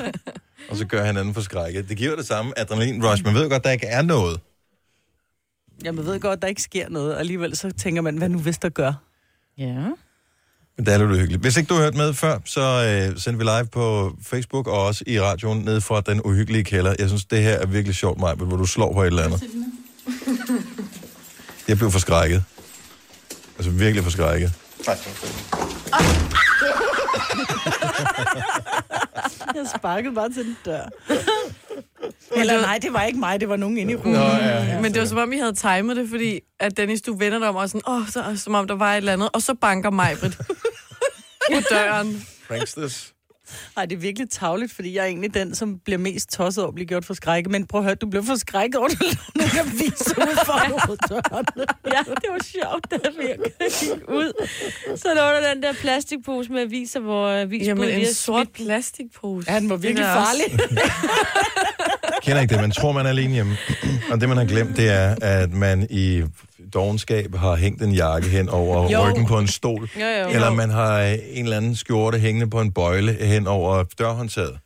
og 0.69 0.77
så 0.77 0.86
gør 0.86 1.05
hinanden 1.05 1.34
for 1.34 1.41
skrækket. 1.41 1.89
Det 1.89 1.98
giver 1.98 2.15
det 2.15 2.27
samme 2.27 2.60
adrenalin 2.60 3.05
rush. 3.05 3.25
Man 3.25 3.34
ved 3.34 3.43
jo 3.43 3.50
godt, 3.50 3.63
der 3.63 3.72
ikke 3.72 3.88
er 3.88 4.01
noget. 4.01 4.39
Jamen, 5.84 6.05
jeg 6.05 6.13
ved 6.13 6.19
godt, 6.19 6.41
der 6.41 6.48
ikke 6.48 6.62
sker 6.62 6.89
noget. 6.89 7.13
og 7.13 7.19
Alligevel 7.19 7.57
så 7.57 7.72
tænker 7.72 8.01
man, 8.01 8.17
hvad 8.17 8.29
nu 8.29 8.39
hvis 8.39 8.57
der 8.57 8.69
gør? 8.69 8.93
Ja. 9.57 9.84
Men 10.77 10.86
det 10.86 10.94
er 10.94 10.98
lidt 10.98 11.12
uhyggeligt. 11.12 11.41
Hvis 11.41 11.58
ikke 11.58 11.67
du 11.70 11.74
har 11.74 11.82
hørt 11.82 11.96
med 11.96 12.13
før, 12.13 12.38
så 12.45 12.62
øh, 12.62 13.19
sender 13.19 13.38
vi 13.38 13.43
live 13.43 13.65
på 13.65 14.15
Facebook 14.23 14.67
og 14.67 14.86
også 14.86 15.04
i 15.08 15.21
radioen 15.21 15.60
ned 15.60 15.82
fra 15.82 16.02
den 16.02 16.21
uhyggelige 16.21 16.63
kælder. 16.63 16.95
Jeg 17.00 17.08
synes, 17.08 17.26
det 17.26 17.43
her 17.43 17.54
er 17.54 17.65
virkelig 17.65 17.95
sjovt, 17.95 18.19
Maj, 18.19 18.34
hvor 18.34 18.58
du 18.58 18.65
slår 18.65 18.93
på 18.93 19.02
et 19.02 19.08
eller 19.08 19.23
andet. 19.23 19.43
Jeg 21.67 21.78
blev 21.78 21.91
forskrækket. 21.91 22.43
Altså 23.58 23.71
virkelig 23.71 24.04
forskrækket. 24.04 24.54
Nej, 24.88 24.97
Jeg 29.56 29.65
sparkede 29.78 30.15
bare 30.15 30.30
til 30.30 30.45
den 30.45 30.58
dør. 30.65 30.84
Eller 32.36 32.62
nej, 32.62 32.80
det 32.82 32.94
var 32.94 33.04
ikke 33.04 33.20
mig, 33.20 33.40
det 33.40 33.50
var 33.50 33.56
nogen 33.56 33.78
inde 33.78 33.92
i 33.92 33.96
rummet. 33.96 34.20
Nå, 34.20 34.26
ja. 34.26 34.82
Men 34.82 34.94
det 34.94 35.00
var 35.02 35.08
som 35.08 35.18
om, 35.18 35.34
I 35.34 35.38
havde 35.38 35.54
timet 35.54 35.96
det, 35.96 36.10
fordi 36.10 36.40
at 36.60 36.78
Dennis, 36.78 37.02
du 37.02 37.18
vender 37.18 37.40
dig 37.40 37.50
om 37.50 37.56
og 37.56 37.70
sådan, 37.70 37.82
åh, 37.88 38.02
oh, 38.02 38.08
så, 38.08 38.24
som 38.36 38.56
om 38.56 38.68
der 38.68 38.76
var 38.76 38.94
et 38.94 38.98
eller 38.98 39.14
andet, 39.14 39.30
og 39.34 39.42
så 39.42 39.54
banker 39.54 39.90
mig 39.90 40.18
på 40.22 40.28
døren. 41.70 42.26
Pranksters. 42.48 43.14
Nej, 43.75 43.86
det 43.86 43.95
er 43.95 43.99
virkelig 43.99 44.29
tavligt, 44.29 44.71
fordi 44.73 44.95
jeg 44.95 45.01
er 45.01 45.05
egentlig 45.05 45.34
den, 45.34 45.55
som 45.55 45.79
bliver 45.79 45.97
mest 45.97 46.31
tosset 46.31 46.63
over 46.63 46.69
at 46.71 46.75
blive 46.75 46.88
gjort 46.88 47.05
for 47.05 47.13
skrækket. 47.13 47.51
Men 47.51 47.67
prøv 47.67 47.79
at 47.81 47.86
høre, 47.86 47.95
du 47.95 48.08
blev 48.08 48.23
for 48.23 48.36
skrækket 48.36 48.75
over, 48.75 48.88
at 48.88 48.99
du 48.99 49.05
lavede 49.05 49.55
nogle 49.55 49.71
aviser 49.71 50.15
ud 50.17 50.45
for 50.45 50.55
ja, 51.93 51.99
det 51.99 52.29
var 52.31 52.43
sjovt, 52.43 52.91
da 52.91 53.10
vi 53.17 53.27
gik 53.79 54.10
ud. 54.10 54.47
Så 54.97 55.08
lå 55.15 55.21
der 55.21 55.53
den 55.53 55.63
der 55.63 55.73
plastikpose 55.73 56.51
med 56.51 56.62
aviser, 56.62 56.99
hvor 56.99 57.27
avisbud 57.29 57.65
Jamen, 57.67 57.86
lige 57.86 57.99
en 58.01 58.05
er 58.05 58.13
sort 58.13 58.45
smidt. 58.45 58.53
plastikpose. 58.53 59.51
Ja, 59.51 59.60
den 59.60 59.69
var 59.69 59.77
virkelig 59.77 60.05
farlig. 60.05 60.60
kender 62.23 62.41
ikke 62.41 62.53
det. 62.53 62.62
Man 62.62 62.71
tror, 62.71 62.91
man 62.91 63.05
er 63.05 63.10
alene 63.10 63.34
hjemme. 63.34 63.58
Og 64.12 64.21
det, 64.21 64.29
man 64.29 64.38
har 64.38 64.45
glemt, 64.45 64.77
det 64.77 64.89
er, 64.89 65.15
at 65.21 65.51
man 65.53 65.88
i 65.89 66.23
dogenskab 66.73 67.36
har 67.36 67.56
hængt 67.56 67.82
en 67.82 67.91
jakke 67.91 68.30
hen 68.30 68.49
over 68.49 68.89
Jo. 68.91 69.08
ryggen 69.08 69.25
på 69.25 69.39
en 69.39 69.47
stol. 69.47 69.89
Jo, 70.01 70.06
jo. 70.06 70.30
Eller 70.30 70.54
man 70.54 70.69
har 70.69 71.01
en 71.01 71.43
eller 71.43 71.58
anden 71.58 71.75
skjorte 71.75 72.19
hængende 72.19 72.49
på 72.49 72.62
en 72.62 72.71
bøjle 72.71 73.13
hen 73.13 73.47
over 73.47 73.84
dørhåndtaget. 73.99 74.60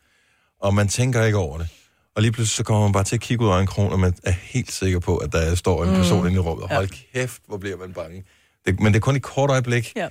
Og 0.61 0.73
man 0.73 0.87
tænker 0.87 1.23
ikke 1.23 1.37
over 1.37 1.57
det. 1.57 1.67
Og 2.15 2.21
lige 2.21 2.31
pludselig 2.31 2.55
så 2.57 2.63
kommer 2.63 2.83
man 2.83 2.91
bare 2.93 3.03
til 3.03 3.15
at 3.15 3.21
kigge 3.21 3.45
ud 3.45 3.49
af 3.49 3.59
en 3.61 3.67
kron, 3.67 3.91
og 3.91 3.99
man 3.99 4.13
er 4.23 4.31
helt 4.31 4.71
sikker 4.71 4.99
på, 4.99 5.17
at 5.17 5.31
der 5.33 5.55
står 5.55 5.83
en 5.85 5.95
person 5.95 6.25
inde 6.27 6.35
i 6.35 6.39
rummet. 6.39 6.63
Og 6.63 6.75
hold 6.75 6.89
kæft, 7.13 7.41
hvor 7.47 7.57
bliver 7.57 7.77
man 7.77 7.93
bange. 7.93 8.23
Det, 8.65 8.79
men 8.79 8.93
det 8.93 8.95
er 8.95 9.01
kun 9.01 9.15
et 9.15 9.21
kort 9.23 9.49
øjeblik. 9.49 9.93
Ja. 9.95 10.07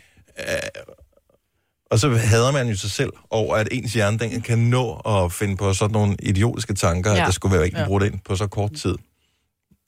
Og 1.91 1.99
så 1.99 2.09
hader 2.11 2.53
man 2.53 2.69
jo 2.69 2.77
sig 2.77 2.91
selv 2.91 3.13
over, 3.31 3.57
at 3.57 3.69
ens 3.73 3.93
hjerne 3.95 4.19
den 4.19 4.41
kan 4.41 4.59
nå 4.59 4.95
at 4.95 5.33
finde 5.33 5.57
på 5.57 5.75
sådan 5.75 5.93
nogle 5.93 6.17
idiotiske 6.23 6.75
tanker, 6.75 7.11
ja. 7.11 7.17
Ja. 7.17 7.23
at 7.23 7.27
der 7.27 7.33
skulle 7.33 7.57
være 7.57 7.67
ikke 7.67 7.79
Ja. 7.79 7.87
brugt 7.87 8.05
ind 8.05 8.21
på 8.25 8.37
så 8.37 8.47
kort 8.47 8.73
tid. 8.73 8.95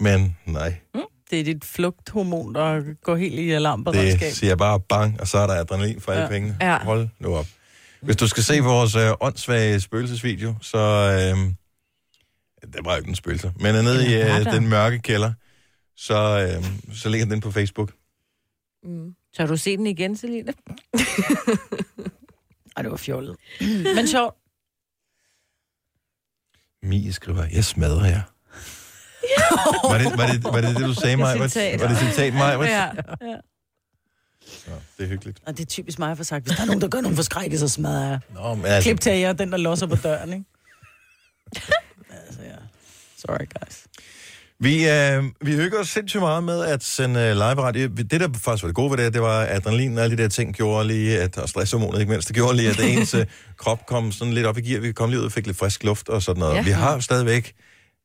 Men 0.01 0.37
nej, 0.47 0.75
Det 1.31 1.41
er 1.41 1.45
dit 1.45 1.65
flugthormon, 1.65 2.55
der 2.55 2.95
går 3.03 3.17
helt 3.17 3.35
i 3.35 3.51
alarmberedskab. 3.51 4.29
det 4.29 4.37
siger 4.37 4.57
bare 4.57 4.81
bang, 4.81 5.21
og 5.21 5.29
så 5.29 5.39
er 5.39 5.47
der 5.47 5.55
adrenalin 5.55 6.01
for 6.01 6.13
alle 6.13 6.23
Ja. 6.25 6.29
pengene. 6.29 6.57
Ja. 6.61 6.79
Hold 6.79 7.09
nu 7.19 7.35
op. 7.37 7.47
Hvis 8.03 8.17
du 8.17 8.29
skal 8.29 8.43
se 8.43 8.61
vores 8.61 8.95
øh, 8.97 9.11
åndssvage 9.21 9.81
spøgelsesvideo, 9.81 10.55
så... 10.61 10.79
Øh, 10.79 11.53
det 12.73 12.85
var 12.85 12.93
jo 12.93 12.97
ikke 12.99 13.09
en 13.09 13.15
spøgelse, 13.15 13.53
men 13.61 13.75
er 13.75 13.83
nede 13.83 14.07
i 14.11 14.15
øh, 14.23 14.53
den 14.53 14.69
mørke 14.69 14.99
kælder, 14.99 15.33
så, 15.97 16.49
øh, 16.59 16.65
så 16.97 17.09
ligger 17.09 17.27
den 17.27 17.41
på 17.41 17.51
Facebook. 17.51 17.93
Så 19.33 19.43
har 19.43 19.47
du 19.47 19.57
set 19.57 19.79
den 19.79 19.87
igen, 19.87 20.17
Selina? 20.17 20.53
Ej, 22.77 22.83
det 22.83 22.91
var 22.91 22.97
fjollet. 22.97 23.37
Men 23.97 24.09
sjovt. 24.09 24.35
Mie 26.83 27.13
skriver, 27.13 27.45
jeg 27.53 27.65
smadrer 27.65 28.07
jer. 28.07 28.23
Var, 29.85 29.99
det, 29.99 30.19
var, 30.19 30.27
det, 30.27 30.45
var 30.45 30.61
det 30.61 30.77
det, 30.77 30.87
du 30.87 30.95
sagde 30.95 31.17
mig? 31.17 31.39
Var, 31.39 31.79
var 31.79 31.89
det 31.89 31.99
citat 31.99 32.35
mig? 32.35 32.59
Ja. 32.61 32.89
Ja, 34.67 34.73
det 34.99 35.05
er 35.05 35.07
hyggeligt. 35.07 35.39
Og 35.47 35.57
det 35.57 35.63
er 35.63 35.67
typisk 35.67 35.99
mig 35.99 36.11
at 36.11 36.17
få 36.17 36.25
sagt, 36.25 36.45
hvis 36.45 36.57
der 36.57 36.63
er 36.63 36.67
nogen, 36.67 36.81
der 36.81 36.89
gør 36.89 37.01
nogen 37.01 37.17
forskrækket, 37.17 37.61
så 37.61 37.69
smadrer 37.69 38.09
jeg. 38.09 38.21
Nå, 38.35 38.55
men 38.55 38.65
altså, 38.65 38.91
Klip 38.91 39.01
til 39.01 39.13
jer, 39.13 39.33
den 39.33 39.53
der 39.53 39.59
låser 39.59 39.87
på 39.87 39.97
døren, 39.97 40.33
ikke? 40.33 40.45
altså, 42.27 42.43
ja. 42.43 42.57
Sorry, 43.19 43.47
guys. 43.61 43.87
Vi, 44.63 44.89
øh, 44.89 45.25
vi 45.41 45.53
hygger 45.53 45.79
os 45.79 45.89
sindssygt 45.89 46.21
meget 46.21 46.45
med 46.45 46.65
at 46.65 46.83
sende 46.83 47.21
øh, 47.21 47.33
live 47.33 47.63
radio. 47.63 47.89
Det, 47.89 48.11
der 48.11 48.29
faktisk 48.35 48.63
var 48.63 48.69
det 48.69 48.75
gode 48.75 48.91
ved 48.91 49.05
det, 49.05 49.15
det 49.15 49.23
var 49.23 49.41
at 49.41 49.57
adrenalin 49.57 49.99
og 49.99 50.05
alle 50.05 50.17
de 50.17 50.23
der 50.23 50.29
ting 50.29 50.55
gjorde 50.55 50.89
lige, 50.89 51.21
at, 51.21 51.39
og 51.39 51.49
stresshormonet 51.49 52.01
ikke 52.01 52.11
mindst, 52.11 52.29
det 52.29 52.37
gjorde 52.37 52.57
lige, 52.57 52.71
at 52.71 52.81
ens 52.81 53.15
øh, 53.15 53.27
krop 53.57 53.87
kom 53.87 54.13
sådan 54.13 54.35
lidt 54.35 54.47
op 54.47 54.59
i 54.59 54.61
gear. 54.61 54.81
Vi 54.81 54.93
kom 54.93 55.11
lige 55.11 55.21
ud 55.21 55.25
og 55.25 55.33
fik 55.33 55.47
lidt 55.47 55.59
frisk 55.59 55.85
luft 55.85 56.09
og 56.09 56.23
sådan 56.23 56.41
noget. 56.41 56.55
Ja. 56.55 56.63
Vi 56.63 56.71
har 56.71 57.01
stadigvæk 57.01 57.55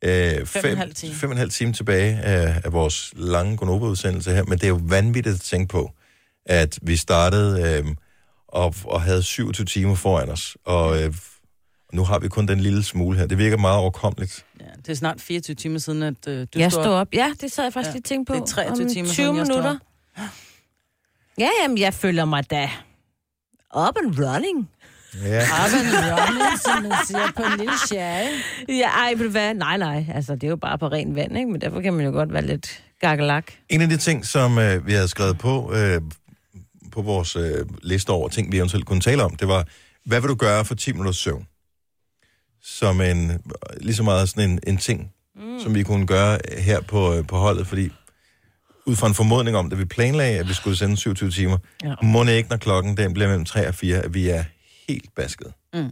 øh, 0.05 0.45
Fem 0.45 0.77
halv 0.77 0.93
time. 0.95 1.13
fem 1.15 1.29
og 1.29 1.33
en 1.33 1.37
halv 1.37 1.49
time 1.51 1.73
tilbage 1.73 2.19
af, 2.21 2.61
af 2.65 2.73
vores 2.73 3.13
lange 3.15 3.57
Gonova-udsendelse 3.57 4.31
her, 4.31 4.43
men 4.43 4.57
det 4.57 4.63
er 4.63 4.67
jo 4.69 4.79
vanvittigt 4.83 5.33
at 5.35 5.41
tænke 5.41 5.67
på, 5.71 5.91
at 6.45 6.79
vi 6.81 6.95
startede 6.95 7.79
øh, 7.79 7.95
og, 8.47 8.75
og 8.85 9.01
havde 9.01 9.23
27 9.23 9.65
timer 9.65 9.95
foran 9.95 10.29
os, 10.29 10.57
og 10.65 11.03
øh, 11.03 11.13
nu 11.93 12.03
har 12.03 12.19
vi 12.19 12.27
kun 12.27 12.47
den 12.47 12.59
lille 12.59 12.83
smule 12.83 13.17
her. 13.17 13.25
Det 13.27 13.37
virker 13.37 13.57
meget 13.57 13.77
overkommeligt. 13.79 14.45
Ja, 14.59 14.65
det 14.77 14.89
er 14.89 14.93
snart 14.95 15.21
24 15.21 15.55
timer 15.55 15.79
siden, 15.79 16.03
at 16.03 16.27
øh, 16.27 16.47
du 16.53 16.59
jeg 16.59 16.71
stod 16.71 16.83
stod 16.83 16.93
op. 16.93 17.01
op. 17.07 17.13
Ja, 17.13 17.31
det 17.41 17.51
sad 17.51 17.63
jeg 17.63 17.73
faktisk 17.73 17.89
Ja. 17.89 17.93
lige 17.93 18.01
tænkt 18.03 18.27
på. 18.27 18.33
Det 18.33 18.41
er 18.41 18.45
23 18.45 18.85
Om 18.85 18.91
timer 18.93 19.07
20 19.09 19.15
siden, 19.15 19.37
jeg 19.37 19.45
stod 19.45 19.55
minutter. 19.55 19.79
Ja, 21.37 21.49
jamen, 21.63 21.77
jeg 21.77 21.93
føler 21.93 22.25
mig 22.25 22.49
da 22.51 22.63
up 23.75 23.95
and 24.03 24.19
running. 24.19 24.69
Ja. 25.23 25.41
Arben 25.51 25.87
running, 25.93 26.59
som 26.65 26.83
man 26.83 26.91
siger 27.07 27.31
på 27.35 27.43
en 27.43 27.57
lille 27.59 27.73
sjære. 27.89 28.27
Ja, 28.69 28.87
ej, 28.89 29.13
ved 29.17 29.25
du 29.25 29.31
hvad? 29.31 29.53
Nej, 29.53 29.77
nej. 29.77 30.05
Altså, 30.15 30.33
det 30.35 30.43
er 30.43 30.47
jo 30.47 30.55
bare 30.55 30.77
på 30.77 30.87
ren 30.87 31.15
vand, 31.15 31.37
ikke? 31.37 31.51
Men 31.51 31.61
derfor 31.61 31.81
kan 31.81 31.93
man 31.93 32.05
jo 32.05 32.11
godt 32.11 32.33
være 32.33 32.45
lidt 32.45 32.83
gakkelak. 33.01 33.51
En 33.69 33.81
af 33.81 33.89
de 33.89 33.97
ting, 33.97 34.25
som 34.25 34.57
øh, 34.57 34.87
vi 34.87 34.93
havde 34.93 35.07
skrevet 35.07 35.37
på, 35.37 35.73
øh, 35.73 36.01
på 36.91 37.01
vores 37.01 37.35
øh, 37.35 37.65
liste 37.83 38.09
over 38.09 38.29
ting, 38.29 38.51
vi 38.51 38.57
eventuelt 38.57 38.85
kunne 38.85 39.01
tale 39.01 39.23
om, 39.23 39.35
det 39.35 39.47
var, 39.47 39.67
hvad 40.05 40.21
vil 40.21 40.29
du 40.29 40.35
gøre 40.35 40.65
for 40.65 40.75
10 40.75 40.91
minutters 40.91 41.17
søvn? 41.17 41.47
Som 42.63 43.01
en, 43.01 43.41
lige 43.81 43.95
så 43.95 44.03
meget 44.03 44.29
sådan 44.29 44.49
en, 44.49 44.59
en 44.67 44.77
ting, 44.77 45.11
mm. 45.35 45.59
som 45.59 45.75
vi 45.75 45.83
kunne 45.83 46.07
gøre 46.07 46.39
her 46.57 46.81
på, 46.81 47.13
øh, 47.13 47.27
på 47.27 47.37
holdet, 47.37 47.67
fordi 47.67 47.89
ud 48.85 48.95
fra 48.95 49.07
en 49.07 49.13
formodning 49.13 49.57
om, 49.57 49.69
da 49.69 49.75
vi 49.75 49.85
planlagde, 49.85 50.39
at 50.39 50.47
vi 50.47 50.53
skulle 50.53 50.77
sende 50.77 50.97
27 50.97 51.31
timer, 51.31 51.57
ja. 51.83 51.89
Ja. 51.89 51.95
må 52.01 52.23
det 52.23 52.31
ikke, 52.31 52.49
når 52.49 52.57
klokken 52.57 52.97
den 52.97 53.13
bliver 53.13 53.27
mellem 53.27 53.45
3 53.45 53.67
og 53.67 53.75
4, 53.75 53.97
at 53.97 54.13
vi 54.13 54.29
er 54.29 54.43
helt 54.87 55.15
basket. 55.15 55.53
Mm. 55.73 55.91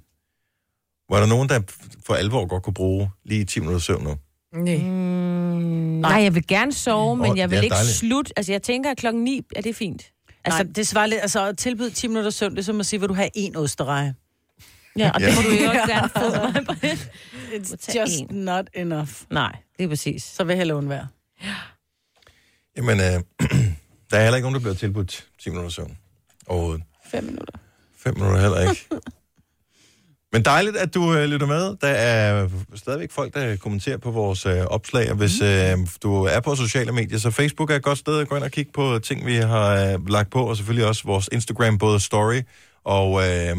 Var 1.10 1.19
der 1.19 1.25
nogen, 1.25 1.49
der 1.49 1.62
for 2.06 2.13
alvor 2.13 2.45
godt 2.45 2.63
kunne 2.63 2.73
bruge 2.73 3.10
lige 3.25 3.45
10 3.45 3.60
minutter 3.60 3.79
søvn 3.79 4.03
nu? 4.03 4.15
Nej. 4.63 4.77
Mm, 4.77 5.99
nej, 5.99 6.12
jeg 6.23 6.36
vil 6.36 6.47
gerne 6.47 6.73
sove, 6.73 7.17
men 7.17 7.32
Åh, 7.32 7.38
jeg 7.38 7.51
vil 7.51 7.63
ikke 7.63 7.73
dejligt. 7.73 7.95
slutte. 7.95 8.34
Altså, 8.38 8.51
jeg 8.51 8.62
tænker, 8.62 8.91
at 8.91 8.97
klokken 8.97 9.23
9 9.23 9.41
er 9.56 9.62
det 9.62 9.75
fint. 9.75 10.12
Altså, 10.45 10.63
Nej, 10.63 10.71
det 10.75 10.88
svarer 10.88 11.06
lidt, 11.06 11.21
altså 11.21 11.47
at 11.47 11.58
tilbyde 11.58 11.89
10 11.89 12.08
minutter 12.08 12.29
søvn, 12.32 12.51
det 12.51 12.60
er 12.60 12.63
som 12.63 12.79
at 12.79 12.86
sige, 12.86 12.99
vil 12.99 13.10
du 13.10 13.13
have 13.13 13.29
en 13.34 13.56
ostereje? 13.56 14.15
ja, 14.97 15.12
og 15.13 15.21
Ja. 15.21 15.27
det 15.27 15.36
må 15.36 15.41
du 15.41 15.63
jo 15.63 15.69
også 15.69 15.88
gerne 15.93 16.10
få 16.10 16.51
mig 16.51 16.65
på. 16.67 16.73
It's 17.53 17.99
just 17.99 18.19
en. 18.21 18.36
not 18.36 18.67
enough. 18.73 19.10
Nej, 19.29 19.56
det 19.77 19.84
er 19.84 19.88
præcis. 19.88 20.23
Så 20.23 20.43
vil 20.43 20.53
jeg 20.53 20.58
hellere 20.58 20.77
undvære. 20.77 21.08
Jamen, 22.77 22.99
øh, 22.99 23.06
der 24.12 24.17
er 24.17 24.23
heller 24.23 24.36
ikke 24.36 24.43
nogen, 24.45 24.53
der 24.53 24.60
bliver 24.60 24.73
tilbudt 24.75 25.27
10 25.39 25.49
minutter 25.49 25.69
søvn 25.69 25.97
overhovedet. 26.47 26.84
5 27.12 27.23
minutter. 27.23 27.53
5 28.03 28.13
minutter 28.17 28.41
heller 28.41 28.69
ikke. 28.69 28.85
Men 30.33 30.45
dejligt, 30.45 30.77
at 30.77 30.93
du 30.93 31.13
øh, 31.13 31.25
lytter 31.25 31.47
med. 31.47 31.75
Der 31.81 31.87
er 31.87 32.49
stadigvæk 32.75 33.11
folk, 33.11 33.33
der 33.33 33.55
kommenterer 33.55 33.97
på 33.97 34.11
vores 34.11 34.45
øh, 34.45 34.65
opslag, 34.65 35.11
og 35.11 35.17
hvis 35.17 35.41
øh, 35.41 35.77
du 36.03 36.23
er 36.23 36.39
på 36.39 36.55
sociale 36.55 36.91
medier, 36.91 37.17
så 37.17 37.31
Facebook 37.31 37.71
er 37.71 37.75
et 37.75 37.83
godt 37.83 37.97
sted 37.97 38.19
at 38.19 38.27
gå 38.27 38.35
ind 38.35 38.43
og 38.43 38.51
kigge 38.51 38.71
på 38.71 38.99
ting, 38.99 39.25
vi 39.25 39.35
har 39.35 39.93
øh, 39.93 40.07
lagt 40.07 40.31
på, 40.31 40.43
og 40.43 40.57
selvfølgelig 40.57 40.87
også 40.87 41.03
vores 41.05 41.29
Instagram, 41.31 41.77
både 41.77 41.99
story 41.99 42.41
og 42.83 43.21
øh, 43.27 43.57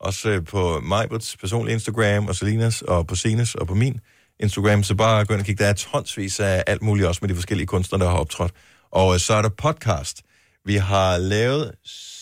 også 0.00 0.28
øh, 0.28 0.44
på 0.44 0.80
Majbrits 0.80 1.36
personlige 1.36 1.72
Instagram, 1.74 2.26
og 2.26 2.36
Selinas, 2.36 2.82
og 2.82 3.06
på 3.06 3.14
Sines, 3.14 3.54
og 3.54 3.66
på 3.66 3.74
min 3.74 4.00
Instagram, 4.40 4.82
så 4.82 4.94
bare 4.94 5.24
gå 5.24 5.34
ind 5.34 5.40
og 5.40 5.46
kigge. 5.46 5.64
Der 5.64 5.70
er 5.70 5.74
tonsvis 5.74 6.40
af 6.40 6.64
alt 6.66 6.82
muligt, 6.82 7.08
også 7.08 7.18
med 7.22 7.28
de 7.28 7.34
forskellige 7.34 7.66
kunstnere, 7.66 8.04
der 8.04 8.10
har 8.10 8.18
optrådt. 8.18 8.52
Og 8.90 9.14
øh, 9.14 9.20
så 9.20 9.34
er 9.34 9.42
der 9.42 9.48
podcast. 9.48 10.22
Vi 10.64 10.76
har 10.76 11.18
lavet 11.18 11.72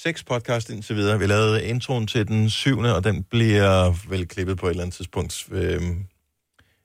seks 0.03 0.24
podcast 0.24 0.70
indtil 0.70 0.96
videre. 0.96 1.18
Vi 1.18 1.26
lavede 1.26 1.64
introen 1.64 2.07
til 2.07 2.29
den 2.29 2.50
syvende, 2.50 2.96
og 2.96 3.05
den 3.05 3.22
bliver 3.22 3.94
vel 4.09 4.29
klippet 4.29 4.59
på 4.59 4.66
et 4.66 4.70
eller 4.70 4.83
andet 4.83 4.96
tidspunkt 4.96 5.46
øh, 5.50 5.83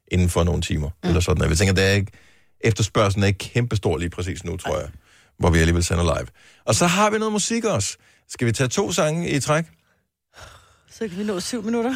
inden 0.07 0.29
for 0.29 0.43
nogle 0.43 0.61
timer. 0.61 0.89
Mm. 1.03 1.09
Eller 1.09 1.21
sådan. 1.21 1.49
Vi 1.49 1.55
tænker, 1.55 1.73
der 1.73 1.83
er 1.83 1.93
ikke, 1.93 2.11
efterspørgselen 2.61 3.23
er 3.23 3.27
ikke 3.27 3.37
kæmpestor 3.37 3.97
lige 3.97 4.09
præcis 4.09 4.43
nu, 4.43 4.57
tror 4.57 4.79
jeg, 4.79 4.89
hvor 5.37 5.49
vi 5.49 5.59
alligevel 5.59 5.83
sender 5.83 6.03
live. 6.03 6.27
Og 6.65 6.75
så 6.75 6.87
har 6.87 7.09
vi 7.09 7.17
noget 7.17 7.31
musik 7.31 7.65
også. 7.65 7.97
Skal 8.29 8.47
vi 8.47 8.51
tage 8.51 8.67
to 8.67 8.91
sange 8.91 9.29
i 9.29 9.39
træk? 9.39 9.65
Så 10.91 11.07
kan 11.07 11.17
vi 11.17 11.23
nå 11.23 11.39
7 11.39 11.63
minutter. 11.63 11.89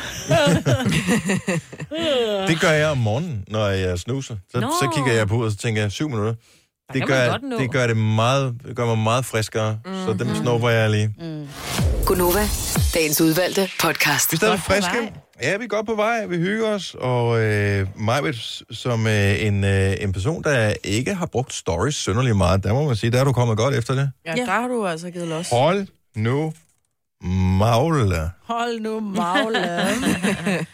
Det 2.48 2.62
gør 2.62 2.72
jeg 2.72 2.88
om 2.88 2.98
morgenen, 2.98 3.44
når 3.48 3.68
jeg 3.68 4.00
snuser. 4.00 4.38
Så, 4.52 4.60
så 4.60 4.92
kigger 4.96 5.14
jeg 5.14 5.28
på, 5.28 5.44
og 5.44 5.52
så 5.52 5.58
tænker 5.58 5.82
jeg, 5.82 5.92
syv 5.92 6.10
minutter. 6.10 6.36
Det 6.94 7.08
gør, 7.08 7.38
det 7.60 7.72
gør 7.72 7.88
det 7.88 7.98
meget, 7.98 8.56
det 8.68 8.76
gør 8.76 8.86
mig 8.86 8.98
meget 8.98 9.26
friskere, 9.26 9.80
mm-hmm. 9.86 10.06
så 10.06 10.14
dem 10.14 10.36
snupper 10.36 10.70
jeg 10.70 10.90
lige. 10.90 11.16
Gunova, 12.06 12.48
dagens 12.94 13.22
udvalgte 13.22 13.70
podcast. 13.80 14.32
Vi 14.32 14.36
er 14.36 14.38
stadig 14.38 14.60
friske. 14.60 15.14
Ja, 15.42 15.58
vi 15.58 15.64
er 15.64 15.68
godt 15.68 15.86
på 15.86 15.96
vej. 15.96 16.26
Vi 16.26 16.38
hygger 16.38 16.68
os. 16.68 16.96
Og 17.00 17.42
øh, 17.42 17.88
mig, 17.96 18.36
som 18.72 19.08
øh, 19.08 19.44
en, 19.44 19.64
øh, 19.64 19.96
en 20.00 20.14
person, 20.14 20.44
der 20.44 20.74
ikke 20.84 21.14
har 21.14 21.26
brugt 21.26 21.54
stories 21.54 21.96
synderligt 21.96 22.38
meget, 22.38 22.64
der 22.64 22.74
må 22.74 22.88
man 22.88 22.96
sige, 22.96 23.12
der 23.12 23.20
er 23.20 23.24
du 23.24 23.34
kommet 23.34 23.58
godt 23.58 23.76
efter 23.76 23.96
det. 23.96 24.12
Ja, 24.26 24.36
der 24.36 24.46
har 24.46 24.68
du 24.68 24.88
altså 24.88 25.12
givet 25.12 25.28
los. 25.28 25.50
Hold 25.50 25.88
nu 26.16 26.54
magle. 27.22 28.32
Hold 28.44 28.80
nu 28.80 29.00
magle. 29.00 29.88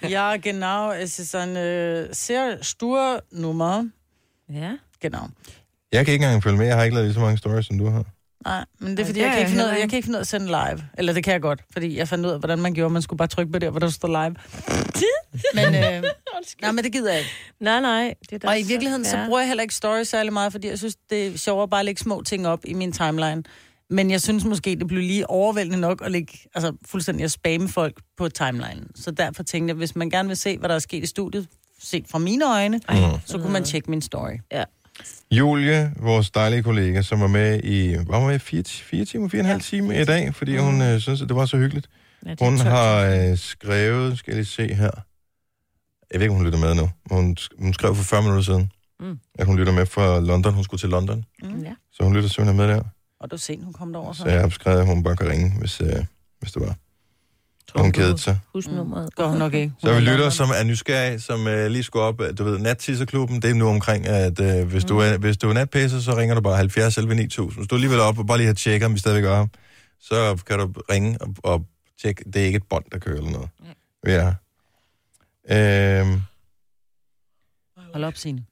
ja, 0.15 0.35
genau. 0.35 0.91
Es 0.91 1.19
ist 1.19 1.35
ein 1.35 1.55
äh, 1.55 2.13
sehr 2.13 2.57
stur 2.61 3.23
Nummer. 3.31 3.83
Ja. 4.49 4.71
Genau. 5.01 5.27
Jeg 5.95 6.05
kan 6.05 6.13
ikke 6.13 6.25
engang 6.25 6.43
følge 6.43 6.57
med. 6.57 6.65
Jeg 6.65 6.75
har 6.75 6.83
ikke 6.83 6.95
lavet 6.95 7.07
lige 7.07 7.13
så 7.13 7.19
mange 7.19 7.37
stories, 7.37 7.65
som 7.65 7.77
du 7.77 7.89
har. 7.89 8.05
Nej, 8.45 8.65
men 8.79 8.91
det 8.91 8.99
er 8.99 9.03
Ej, 9.03 9.07
fordi, 9.07 9.19
det 9.19 9.25
jeg, 9.25 9.31
kan 9.31 9.39
ikke 9.39 9.49
finde 9.51 9.63
ud, 9.63 9.69
jeg 9.69 9.89
kan 9.89 9.97
ikke 9.97 10.05
finde 10.05 10.15
ud 10.17 10.19
af 10.19 10.23
at 10.23 10.27
sende 10.27 10.45
live. 10.47 10.83
Eller 10.97 11.13
det 11.13 11.23
kan 11.23 11.33
jeg 11.33 11.41
godt, 11.41 11.61
fordi 11.73 11.97
jeg 11.97 12.07
fandt 12.07 12.25
ud 12.25 12.31
af, 12.31 12.39
hvordan 12.39 12.59
man 12.59 12.73
gjorde. 12.73 12.93
Man 12.93 13.01
skulle 13.01 13.17
bare 13.17 13.27
trykke 13.27 13.51
på 13.51 13.59
der, 13.59 13.69
hvor 13.69 13.79
der 13.79 13.89
står 13.89 14.07
live. 14.07 14.35
men, 15.55 15.75
øh, 15.75 16.03
nej, 16.61 16.71
men 16.71 16.83
det 16.83 16.91
gider 16.91 17.09
jeg 17.11 17.19
ikke. 17.19 17.31
Nej, 17.59 17.79
nej. 17.81 18.13
Det 18.29 18.35
er 18.35 18.39
da 18.39 18.47
Og 18.47 18.59
i 18.59 18.63
virkeligheden, 18.63 19.05
så 19.05 19.11
fair. 19.11 19.25
bruger 19.25 19.39
jeg 19.39 19.47
heller 19.47 19.61
ikke 19.61 19.75
stories 19.75 20.07
særlig 20.07 20.33
meget, 20.33 20.51
fordi 20.51 20.67
jeg 20.67 20.77
synes, 20.77 20.95
det 21.09 21.27
er 21.27 21.37
sjovere 21.37 21.67
bare 21.67 21.79
at 21.79 21.85
lægge 21.85 21.99
små 21.99 22.21
ting 22.25 22.47
op 22.47 22.59
i 22.65 22.73
min 22.73 22.91
timeline. 22.91 23.43
Men 23.89 24.11
jeg 24.11 24.21
synes 24.21 24.43
måske, 24.45 24.75
det 24.75 24.87
blev 24.87 24.99
lige 25.01 25.29
overvældende 25.29 25.79
nok 25.79 26.01
at 26.05 26.11
lægge, 26.11 26.33
altså 26.55 26.73
fuldstændig 26.85 27.23
at 27.23 27.31
spamme 27.31 27.69
folk 27.69 28.01
på 28.17 28.29
timeline. 28.29 28.83
Så 28.95 29.11
derfor 29.11 29.43
tænkte 29.43 29.71
jeg, 29.71 29.75
hvis 29.75 29.95
man 29.95 30.09
gerne 30.09 30.27
vil 30.27 30.37
se, 30.37 30.57
hvad 30.57 30.69
der 30.69 30.75
er 30.75 30.79
sket 30.79 31.03
i 31.03 31.07
studiet, 31.07 31.47
set 31.81 32.05
fra 32.11 32.17
mine 32.19 32.45
øjne, 32.53 32.79
Mm. 32.89 32.95
så 33.25 33.37
kunne 33.37 33.53
man 33.53 33.63
tjekke 33.63 33.89
min 33.91 34.01
story. 34.01 34.37
Julie, 35.31 35.93
vores 35.99 36.31
dejlige 36.31 36.63
kollega, 36.63 37.01
som 37.01 37.21
var 37.21 37.27
med 37.27 37.63
i, 37.63 37.95
var 38.07 38.27
med, 38.27 38.39
fire, 38.39 38.63
fire 38.63 39.05
timer, 39.05 39.27
fire 39.29 39.41
og 39.41 39.45
en 39.45 39.49
halv 39.49 39.61
time 39.61 40.01
i 40.01 40.05
dag, 40.05 40.35
fordi 40.35 40.57
hun 40.57 40.81
øh, 40.81 40.99
synes, 40.99 41.21
at 41.21 41.27
det 41.27 41.35
var 41.35 41.45
så 41.45 41.57
hyggeligt. 41.57 41.89
Ja, 42.25 42.35
Hun 42.39 42.57
har 42.57 42.99
øh, 43.05 43.37
skrevet, 43.37 44.17
skal 44.19 44.31
jeg 44.31 44.35
lige 44.35 44.45
se 44.45 44.73
her. 44.73 44.91
Jeg 46.11 46.19
ved 46.19 46.21
ikke, 46.21 46.29
om 46.31 46.35
hun 46.35 46.45
lytter 46.45 46.59
med 46.59 46.75
nu. 46.75 46.89
Hun, 47.11 47.37
hun 47.59 47.73
skrev 47.73 47.95
for 47.95 48.03
40 48.03 48.21
minutter 48.21 48.43
siden, 48.43 48.71
Mm. 48.99 49.05
mm. 49.05 49.19
at 49.39 49.45
hun 49.45 49.57
lytter 49.57 49.73
med 49.73 49.85
fra 49.85 50.19
London. 50.19 50.53
Hun 50.53 50.63
skulle 50.63 50.79
til 50.81 50.89
London, 50.89 51.25
Ja. 51.43 51.73
så 51.91 52.03
hun 52.03 52.13
lytter 52.15 52.29
simpelthen 52.29 52.57
med 52.57 52.67
der. 52.75 52.83
Og 53.19 53.31
du 53.31 53.37
sent, 53.37 53.63
hun 53.63 53.73
kom 53.73 53.93
derover 53.93 54.13
så. 54.13 54.21
Så 54.21 54.29
jeg 54.29 54.41
har 54.41 54.49
skrevet, 54.49 54.79
at 54.79 54.85
hun 54.85 55.03
bare 55.03 55.15
kan 55.15 55.29
ringe, 55.29 55.53
hvis, 55.59 55.81
øh, 55.81 56.05
hvis 56.39 56.51
det 56.51 56.61
var. 56.61 56.75
Hun 57.75 57.91
kedede 57.91 58.17
sig. 58.17 58.39
Husk 58.53 58.67
nummeret. 58.71 59.15
Gør 59.15 59.27
hun 59.27 59.37
nok 59.37 59.53
ikke. 59.53 59.73
Så 59.79 59.93
vi 59.93 59.99
lytter, 59.99 60.29
som 60.29 60.49
er 60.49 60.63
nysgerrige, 60.63 61.19
som 61.19 61.47
øh, 61.47 61.67
lige 61.71 61.83
skulle 61.83 62.03
op, 62.03 62.21
øh, 62.21 62.37
du 62.37 62.43
ved, 62.43 62.59
nattisserklubben, 62.59 63.41
det 63.41 63.49
er 63.49 63.53
nu 63.53 63.67
omkring, 63.67 64.07
at 64.07 64.39
øh, 64.39 64.67
hvis, 64.67 64.85
du 64.85 64.97
er, 64.99 65.17
hvis 65.17 65.37
du 65.37 65.49
er 65.49 65.53
natpisser, 65.53 65.99
så 65.99 66.17
ringer 66.17 66.35
du 66.35 66.41
bare 66.41 66.55
70 66.57 66.97
11 66.97 67.15
9000. 67.15 67.59
Hvis 67.59 67.67
du 67.67 67.75
er 67.75 67.77
alligevel 67.77 67.99
op 67.99 68.17
og 68.19 68.27
bare 68.27 68.37
lige 68.37 68.47
har 68.47 68.53
tjekket, 68.53 68.85
om 68.85 68.93
vi 68.93 68.99
stadigvæk 68.99 69.23
er 69.31 69.35
her, 69.35 69.47
så 69.99 70.43
kan 70.47 70.59
du 70.59 70.73
ringe 70.91 71.17
og, 71.21 71.35
og 71.43 71.65
tjekke, 72.01 72.23
det 72.23 72.41
er 72.41 72.45
ikke 72.45 72.57
et 72.57 72.67
bånd, 72.69 72.85
der 72.91 72.99
kører 72.99 73.17
eller 73.17 73.31
noget. 73.31 73.49
Ja. 74.07 74.33
Øhm, 76.01 76.21
Hold 77.93 78.03
op, 78.03 78.15
Signe. 78.15 78.43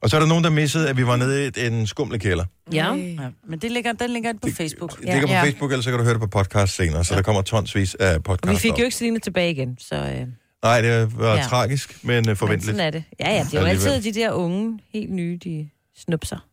Og 0.00 0.10
så 0.10 0.16
er 0.16 0.20
der 0.20 0.26
nogen, 0.26 0.44
der 0.44 0.50
missede, 0.50 0.88
at 0.88 0.96
vi 0.96 1.06
var 1.06 1.16
nede 1.16 1.46
i 1.56 1.66
en 1.66 1.86
skumlekælder. 1.86 2.44
Ja. 2.72 2.94
Ja, 2.94 3.30
men 3.48 3.58
det 3.58 3.70
ligger, 3.70 3.92
den 3.92 4.10
ligger 4.10 4.32
på 4.42 4.48
Facebook. 4.56 4.96
Det 5.00 5.04
ligger 5.04 5.26
på 5.26 5.32
Ja. 5.32 5.42
Facebook, 5.44 5.72
eller 5.72 5.82
så 5.82 5.90
kan 5.90 5.98
du 5.98 6.04
høre 6.04 6.12
det 6.14 6.20
på 6.20 6.26
podcast 6.26 6.74
senere, 6.76 7.04
så 7.04 7.14
der 7.14 7.22
kommer 7.22 7.42
tonsvis 7.42 7.94
af 7.94 8.14
Og 8.16 8.22
podcast 8.22 8.50
vi 8.52 8.56
fik 8.56 8.72
op. 8.72 8.78
jo 8.78 8.84
ikke 8.84 8.96
Selina 8.96 9.18
tilbage 9.18 9.50
igen, 9.50 9.76
så... 9.80 9.96
Øh, 9.96 10.26
Nej, 10.64 10.80
det 10.80 11.18
var 11.18 11.34
Ja. 11.34 11.42
tragisk, 11.42 12.04
men 12.04 12.18
uh, 12.18 12.26
men 12.26 12.36
forventeligt. 12.36 12.76
sådan 12.76 12.86
er 12.86 12.90
det. 12.90 13.04
Ja, 13.20 13.30
ja, 13.34 13.44
det 13.44 13.54
er 13.54 13.60
jo 13.60 13.66
altid 13.66 14.02
de 14.02 14.12
der 14.20 14.30
unge, 14.32 14.78
helt 14.92 15.10
nye, 15.12 15.38
de 15.44 15.68
snupser. 15.96 16.46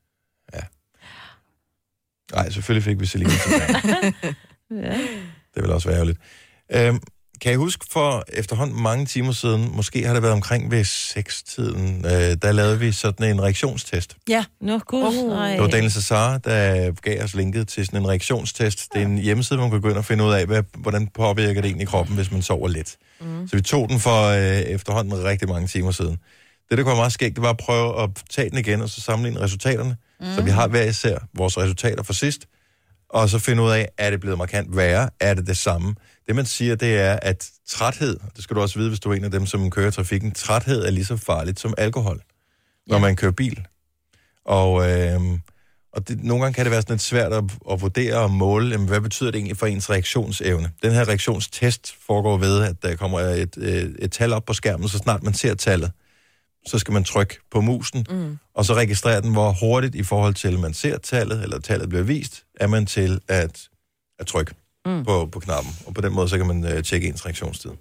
Nej, 2.33 2.49
selvfølgelig 2.49 2.83
fik 2.83 2.99
vi 2.99 3.05
Selina 3.05 3.29
tilbage. 3.29 4.13
Ja. 4.71 4.97
Det 5.55 5.63
vil 5.63 5.71
også 5.71 5.87
være 5.87 5.95
ærgerligt. 5.97 6.19
Øhm, 6.75 6.99
kan 7.41 7.53
I 7.53 7.55
huske 7.55 7.85
for 7.91 8.23
efterhånden 8.27 8.83
mange 8.83 9.05
timer 9.05 9.31
siden, 9.31 9.69
måske 9.75 10.05
har 10.05 10.13
det 10.13 10.21
været 10.23 10.33
omkring 10.33 10.71
ved 10.71 10.81
6-tiden, 10.85 12.05
øh, 12.05 12.11
der 12.11 12.51
lavede 12.51 12.79
vi 12.79 12.91
sådan 12.91 13.31
en 13.31 13.41
reaktionstest. 13.41 14.17
Nå, 14.61 14.79
gud. 14.79 15.03
Oh. 15.03 15.29
nej. 15.29 15.51
Det 15.51 15.61
var 15.61 15.67
Daniel 15.67 15.91
Cesar, 15.91 16.37
der 16.37 16.91
gav 16.91 17.23
os 17.23 17.33
linket 17.35 17.67
til 17.67 17.85
sådan 17.85 18.01
en 18.01 18.09
reaktionstest. 18.09 18.93
Det 18.93 19.01
er 19.01 19.05
en 19.05 19.17
hjemmeside, 19.17 19.57
hvor 19.57 19.67
man 19.67 19.71
kan 19.71 19.81
gå 19.81 19.89
ind 19.89 19.97
og 19.97 20.05
finde 20.05 20.23
ud 20.23 20.31
af, 20.31 20.45
hvad, 20.45 20.63
hvordan 20.77 21.07
påvirker 21.07 21.61
det 21.61 21.67
egentlig 21.67 21.87
kroppen, 21.87 22.15
hvis 22.15 22.31
man 22.31 22.41
sover 22.41 22.67
lidt. 22.67 22.95
Mm. 23.21 23.47
Så 23.47 23.55
vi 23.55 23.61
tog 23.61 23.89
den 23.89 23.99
for 23.99 24.27
øh, 24.27 24.59
efterhånden 24.59 25.23
rigtig 25.23 25.49
mange 25.49 25.67
timer 25.67 25.91
siden. 25.91 26.17
Det, 26.69 26.77
der 26.77 26.83
kunne 26.83 26.91
være 26.91 26.95
meget 26.95 27.13
skægt, 27.13 27.35
det 27.35 27.43
var 27.43 27.49
at 27.49 27.57
prøve 27.57 28.03
at 28.03 28.09
tage 28.29 28.49
den 28.49 28.57
igen, 28.57 28.81
og 28.81 28.89
så 28.89 29.01
sammenligne 29.01 29.41
resultaterne. 29.41 29.95
Mm. 30.19 30.25
Så 30.35 30.41
vi 30.41 30.49
har 30.49 30.67
hver 30.67 30.83
især 30.83 31.17
vores 31.33 31.57
resultater 31.57 32.03
for 32.03 32.13
sidst, 32.13 32.45
og 33.09 33.29
så 33.29 33.39
finde 33.39 33.63
ud 33.63 33.71
af, 33.71 33.89
er 33.97 34.09
det 34.09 34.19
blevet 34.19 34.37
markant 34.37 34.75
værre? 34.75 35.09
Er 35.19 35.33
det 35.33 35.47
det 35.47 35.57
samme? 35.57 35.95
Det, 36.29 36.35
man 36.35 36.45
siger, 36.45 36.75
det 36.75 36.97
er, 36.97 37.19
at 37.21 37.49
træthed, 37.67 38.19
det 38.35 38.43
skal 38.43 38.55
du 38.55 38.61
også 38.61 38.79
vide, 38.79 38.89
hvis 38.89 38.99
du 38.99 39.11
er 39.11 39.15
en 39.15 39.23
af 39.23 39.31
dem, 39.31 39.45
som 39.45 39.69
kører 39.71 39.91
trafikken, 39.91 40.31
træthed 40.31 40.85
er 40.85 40.91
lige 40.91 41.05
så 41.05 41.17
farligt 41.17 41.59
som 41.59 41.73
alkohol, 41.77 42.21
når 42.87 42.95
Ja. 42.95 43.01
man 43.01 43.15
kører 43.15 43.31
bil. 43.31 43.65
Og, 44.45 44.89
øh, 44.89 45.19
og 45.93 46.07
det, 46.07 46.23
nogle 46.23 46.43
gange 46.43 46.53
kan 46.55 46.65
det 46.65 46.71
være 46.71 46.81
sådan 46.81 46.93
lidt 46.93 47.01
svært 47.01 47.33
at, 47.33 47.43
at 47.71 47.81
vurdere 47.81 48.15
og 48.17 48.31
måle, 48.31 48.69
jamen, 48.71 48.87
hvad 48.87 49.01
betyder 49.01 49.31
det 49.31 49.37
egentlig 49.37 49.57
for 49.57 49.65
ens 49.65 49.89
reaktionsevne. 49.89 50.71
Den 50.83 50.91
her 50.91 51.07
reaktionstest 51.07 51.95
foregår 52.07 52.37
ved, 52.37 52.63
at 52.63 52.83
der 52.83 52.95
kommer 52.95 53.19
et, 53.19 53.57
et, 53.57 53.95
et 53.99 54.11
tal 54.11 54.33
op 54.33 54.45
på 54.45 54.53
skærmen, 54.53 54.89
så 54.89 54.97
snart 54.97 55.23
man 55.23 55.33
ser 55.33 55.53
tallet, 55.55 55.91
så 56.67 56.79
skal 56.79 56.91
man 56.91 57.03
trykke 57.03 57.37
på 57.51 57.61
musen, 57.61 58.05
mm. 58.09 58.37
og 58.53 58.65
så 58.65 58.73
registrere 58.73 59.21
den, 59.21 59.31
hvor 59.31 59.51
hurtigt 59.51 59.95
i 59.95 60.03
forhold 60.03 60.33
til, 60.33 60.53
at 60.53 60.59
man 60.59 60.73
ser 60.73 60.97
tallet, 60.97 61.43
eller 61.43 61.59
tallet 61.59 61.89
bliver 61.89 62.03
vist, 62.03 62.43
er 62.59 62.67
man 62.67 62.85
til 62.85 63.19
at, 63.27 63.67
at 64.19 64.27
trykke 64.27 64.53
mm. 64.89 65.05
på, 65.05 65.15
på 65.33 65.39
knappen. 65.39 65.71
Og 65.87 65.93
på 65.93 66.01
den 66.01 66.13
måde, 66.13 66.27
så 66.29 66.37
kan 66.37 66.47
man 66.47 66.59
uh, 66.63 66.81
tjekke 66.87 67.07
ens 67.07 67.25
reaktionstid. 67.25 67.71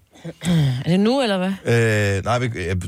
Er 0.84 0.88
det 0.94 1.00
nu, 1.00 1.22
eller 1.22 1.38
hvad? 1.42 1.52
Øh, 1.72 2.24
nej, 2.24 2.38
vi, 2.38 2.46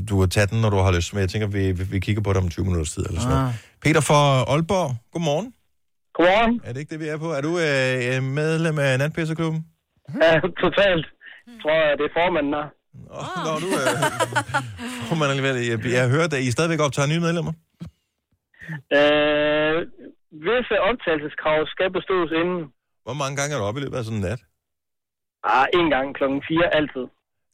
du 0.09 0.19
kan 0.19 0.29
tage 0.29 0.47
den, 0.47 0.61
når 0.61 0.69
du 0.69 0.77
har 0.77 0.91
lyst, 0.91 1.13
men 1.13 1.21
jeg 1.21 1.29
tænker, 1.29 1.47
vi, 1.47 1.71
vi, 1.71 1.83
vi 1.83 1.99
kigger 1.99 2.21
på 2.21 2.33
det 2.33 2.37
om 2.43 2.49
20 2.49 2.65
minutters 2.65 2.91
tid, 2.91 3.03
eller 3.05 3.21
sådan 3.21 3.35
noget. 3.35 3.47
Ah. 3.47 3.53
Peter 3.83 4.01
fra 4.01 4.21
Aalborg, 4.51 4.89
godmorgen. 5.13 5.53
Godmorgen. 6.13 6.61
Er 6.63 6.73
det 6.73 6.79
ikke 6.79 6.91
det, 6.93 6.99
vi 6.99 7.07
er 7.07 7.17
på? 7.17 7.29
Er 7.37 7.41
du 7.41 7.51
øh, 7.67 8.23
medlem 8.39 8.79
af 8.79 8.99
Natpisserklubben? 8.99 9.61
Ja, 10.21 10.33
totalt. 10.65 11.05
Jeg 11.47 11.55
tror, 11.61 11.77
det 11.99 12.05
er 12.09 12.13
formanden 12.19 12.53
der. 12.53 12.67
Oh, 13.19 13.37
Nå, 13.45 13.51
du 13.63 13.69
er... 13.81 13.87
Oh, 15.11 15.17
man 15.19 15.29
alligevel, 15.29 15.55
jeg, 15.71 15.77
jeg 15.95 16.01
har 16.05 16.11
hørt, 16.17 16.33
at 16.33 16.41
I 16.47 16.51
stadigvæk 16.51 16.81
optager 16.85 17.07
nye 17.13 17.23
medlemmer. 17.27 17.53
Øh, 18.97 19.77
visse 20.47 20.75
optagelseskrav 20.89 21.59
skal 21.73 21.89
bestås 21.97 22.31
inden. 22.41 22.61
Hvor 23.11 23.19
mange 23.23 23.35
gange 23.39 23.51
er 23.55 23.59
du 23.61 23.65
oppe 23.69 23.79
i 23.81 23.83
løbet 23.83 23.97
af 23.99 24.03
sådan 24.07 24.19
en 24.21 24.25
nat? 24.29 24.41
Ah, 25.55 25.65
en 25.79 25.87
gang 25.95 26.07
klokken 26.17 26.39
4, 26.47 26.75
altid. 26.79 27.05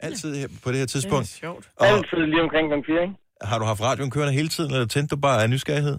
Altid 0.07 0.29
her- 0.41 0.51
på 0.63 0.67
det 0.71 0.77
her 0.81 0.85
tidspunkt. 0.95 1.25
Det 1.27 1.33
er 1.37 1.43
sjovt. 1.45 1.65
Og 1.79 1.85
Altid 1.87 2.17
lige 2.33 2.41
omkring 2.47 2.65
klokken 2.69 2.85
4, 2.91 3.01
ikke? 3.05 3.15
har 3.51 3.57
du 3.61 3.65
haft 3.71 3.81
radioen 3.89 4.11
kørende 4.15 4.33
hele 4.39 4.49
tiden, 4.55 4.71
eller 4.73 4.87
tændte 4.93 5.15
du 5.15 5.19
bare 5.27 5.37
af 5.43 5.49
nysgerrighed? 5.49 5.97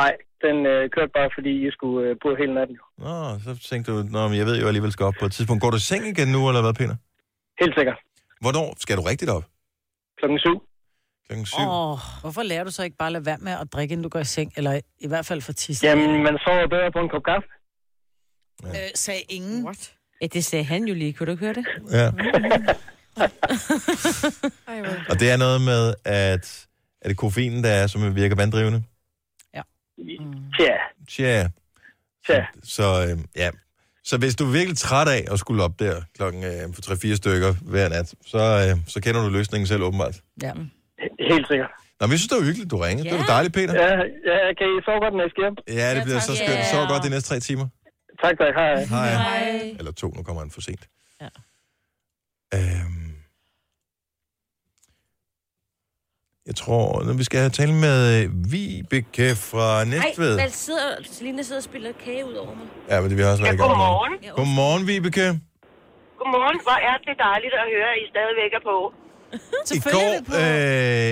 Nej, 0.00 0.12
den 0.46 0.56
øh, 0.72 0.82
kørte 0.94 1.12
bare, 1.18 1.30
fordi 1.36 1.52
I 1.66 1.70
skulle 1.76 2.00
øh, 2.08 2.16
på 2.24 2.28
hele 2.40 2.52
natten. 2.58 2.76
Nå, 3.04 3.14
så 3.46 3.52
tænkte 3.70 3.86
du, 3.92 3.96
Nå, 4.14 4.20
men 4.28 4.36
jeg 4.40 4.46
ved 4.46 4.56
jo 4.62 4.66
alligevel 4.70 4.92
skal 4.92 5.04
op 5.10 5.14
på 5.20 5.26
et 5.28 5.32
tidspunkt. 5.36 5.60
Går 5.62 5.70
du 5.70 5.76
i 5.76 5.86
seng 5.90 6.02
igen 6.12 6.28
nu, 6.36 6.40
eller 6.48 6.62
hvad, 6.66 6.74
Peter? 6.80 6.96
Helt 7.62 7.74
sikkert. 7.78 7.98
Hvornår 8.44 8.66
skal 8.84 8.96
du 8.98 9.02
rigtigt 9.02 9.30
op? 9.36 9.44
Klokken 10.18 10.38
7. 10.38 10.62
Klokken 11.26 11.46
syv? 11.46 11.60
Åh, 11.60 11.90
oh, 11.92 11.98
hvorfor 12.22 12.42
lærer 12.42 12.64
du 12.64 12.70
så 12.70 12.82
ikke 12.86 12.96
bare 12.96 13.06
at 13.10 13.12
lade 13.12 13.26
være 13.26 13.38
med 13.46 13.52
at 13.62 13.66
drikke, 13.72 13.92
inden 13.92 14.02
du 14.02 14.08
går 14.08 14.20
i 14.20 14.24
seng? 14.36 14.52
Eller 14.56 14.80
i 15.06 15.08
hvert 15.08 15.26
fald 15.26 15.40
for 15.40 15.52
tisse? 15.52 15.86
Jamen, 15.86 16.22
man 16.22 16.38
sover 16.44 16.66
bedre 16.74 16.92
på 16.92 16.98
en 17.04 17.08
kop 17.08 17.22
kaffe. 17.32 17.48
Øh, 18.66 18.72
sagde 18.94 19.20
ingen. 19.28 19.64
What? 19.64 19.92
Ja, 20.22 20.26
det 20.26 20.44
sagde 20.44 20.64
han 20.64 20.84
jo 20.84 20.94
lige. 20.94 21.12
Kunne 21.12 21.26
du 21.26 21.30
ikke 21.30 21.44
høre 21.44 21.54
det? 21.54 21.66
Ja. 21.92 22.06
Og 25.10 25.20
det 25.20 25.30
er 25.30 25.36
noget 25.36 25.60
med, 25.60 25.94
at 26.04 26.66
er 27.02 27.08
det 27.08 27.16
koffeinen, 27.16 27.64
der 27.64 27.70
er, 27.70 27.86
som 27.86 28.16
virker 28.16 28.36
vanddrivende? 28.36 28.82
Tja, 30.58 30.72
Tja. 31.10 31.48
tja. 32.26 32.44
Så 32.64 33.06
øh, 33.10 33.18
ja. 33.36 33.50
Så 34.04 34.18
hvis 34.18 34.36
du 34.36 34.46
er 34.46 34.52
virkelig 34.52 34.78
træt 34.78 35.08
af 35.08 35.24
at 35.32 35.38
skulle 35.38 35.62
op 35.64 35.78
der 35.78 36.02
klokken 36.16 36.44
øh, 36.44 36.74
for 36.74 36.82
3-4 37.12 37.16
stykker 37.16 37.54
hver 37.62 37.88
nat, 37.88 38.14
så, 38.26 38.38
øh, 38.38 38.76
så 38.88 39.00
kender 39.00 39.22
du 39.24 39.28
løsningen 39.28 39.66
selv 39.66 39.82
åbenbart. 39.82 40.14
Ja. 40.42 40.52
Helt 41.30 41.46
sikkert. 41.50 41.70
Nå, 42.00 42.06
men 42.06 42.10
jeg 42.10 42.18
synes, 42.18 42.28
det 42.28 42.38
var 42.38 42.44
hyggeligt, 42.44 42.70
du 42.70 42.76
ringede. 42.78 43.08
Ja. 43.08 43.12
Det 43.12 43.18
var 43.20 43.26
Ja. 43.28 43.32
dejligt, 43.34 43.54
Peter. 43.54 43.74
Ja, 43.84 43.92
ja, 44.30 44.36
kan 44.58 44.66
I 44.66 44.76
sove 44.86 45.00
godt, 45.04 45.14
når 45.18 45.24
I 45.28 45.30
skal 45.34 45.42
hjem? 45.46 45.56
Ja, 45.80 45.88
det 45.90 45.96
Ja, 45.98 46.04
bliver 46.04 46.20
tak. 46.20 46.28
så 46.30 46.34
skønt. 46.36 46.60
Ja. 46.64 46.70
Så 46.72 46.76
godt 46.92 47.02
de 47.06 47.10
næste 47.14 47.28
tre 47.30 47.40
timer. 47.40 47.66
Tak, 48.22 48.38
tak. 48.38 48.54
Hej. 48.54 48.84
Hej. 48.84 49.10
Hej. 49.14 49.74
Eller 49.78 49.92
to, 49.92 50.06
nu 50.16 50.22
kommer 50.22 50.42
han 50.42 50.50
for 50.50 50.60
sent. 50.60 50.88
Ja. 51.20 51.28
Øhm, 52.54 53.14
jeg 56.46 56.56
tror, 56.56 57.02
nu 57.04 57.12
vi 57.12 57.24
skal 57.24 57.40
have 57.40 57.50
tale 57.50 57.74
med 57.74 57.98
øh, 58.24 58.52
Vibeke 58.52 59.28
fra 59.36 59.84
Næstved. 59.84 60.34
hvad 60.40 60.48
sidder, 60.50 60.90
Selina 61.02 61.42
sidder 61.42 61.60
og 61.60 61.64
spiller 61.64 61.92
kage 62.04 62.26
ud 62.26 62.34
over 62.34 62.54
mig. 62.54 62.66
Ja, 62.90 63.00
men 63.00 63.08
det 63.10 63.16
vil 63.16 63.22
jeg 63.22 63.32
også 63.32 63.42
være 63.44 63.54
i 63.54 63.56
gang 63.56 63.68
med. 63.70 63.76
Godmorgen. 63.76 64.12
Godmorgen, 64.36 64.86
Vibeke. 64.86 65.26
Godmorgen. 66.18 66.58
Hvor 66.66 66.78
er 66.90 66.96
det 67.06 67.14
dejligt 67.28 67.54
at 67.62 67.66
høre, 67.74 67.88
at 67.94 67.98
I 68.04 68.06
stadigvæk 68.14 68.52
er 68.58 68.62
på. 68.70 68.76
I 69.78 69.80
går, 69.96 70.10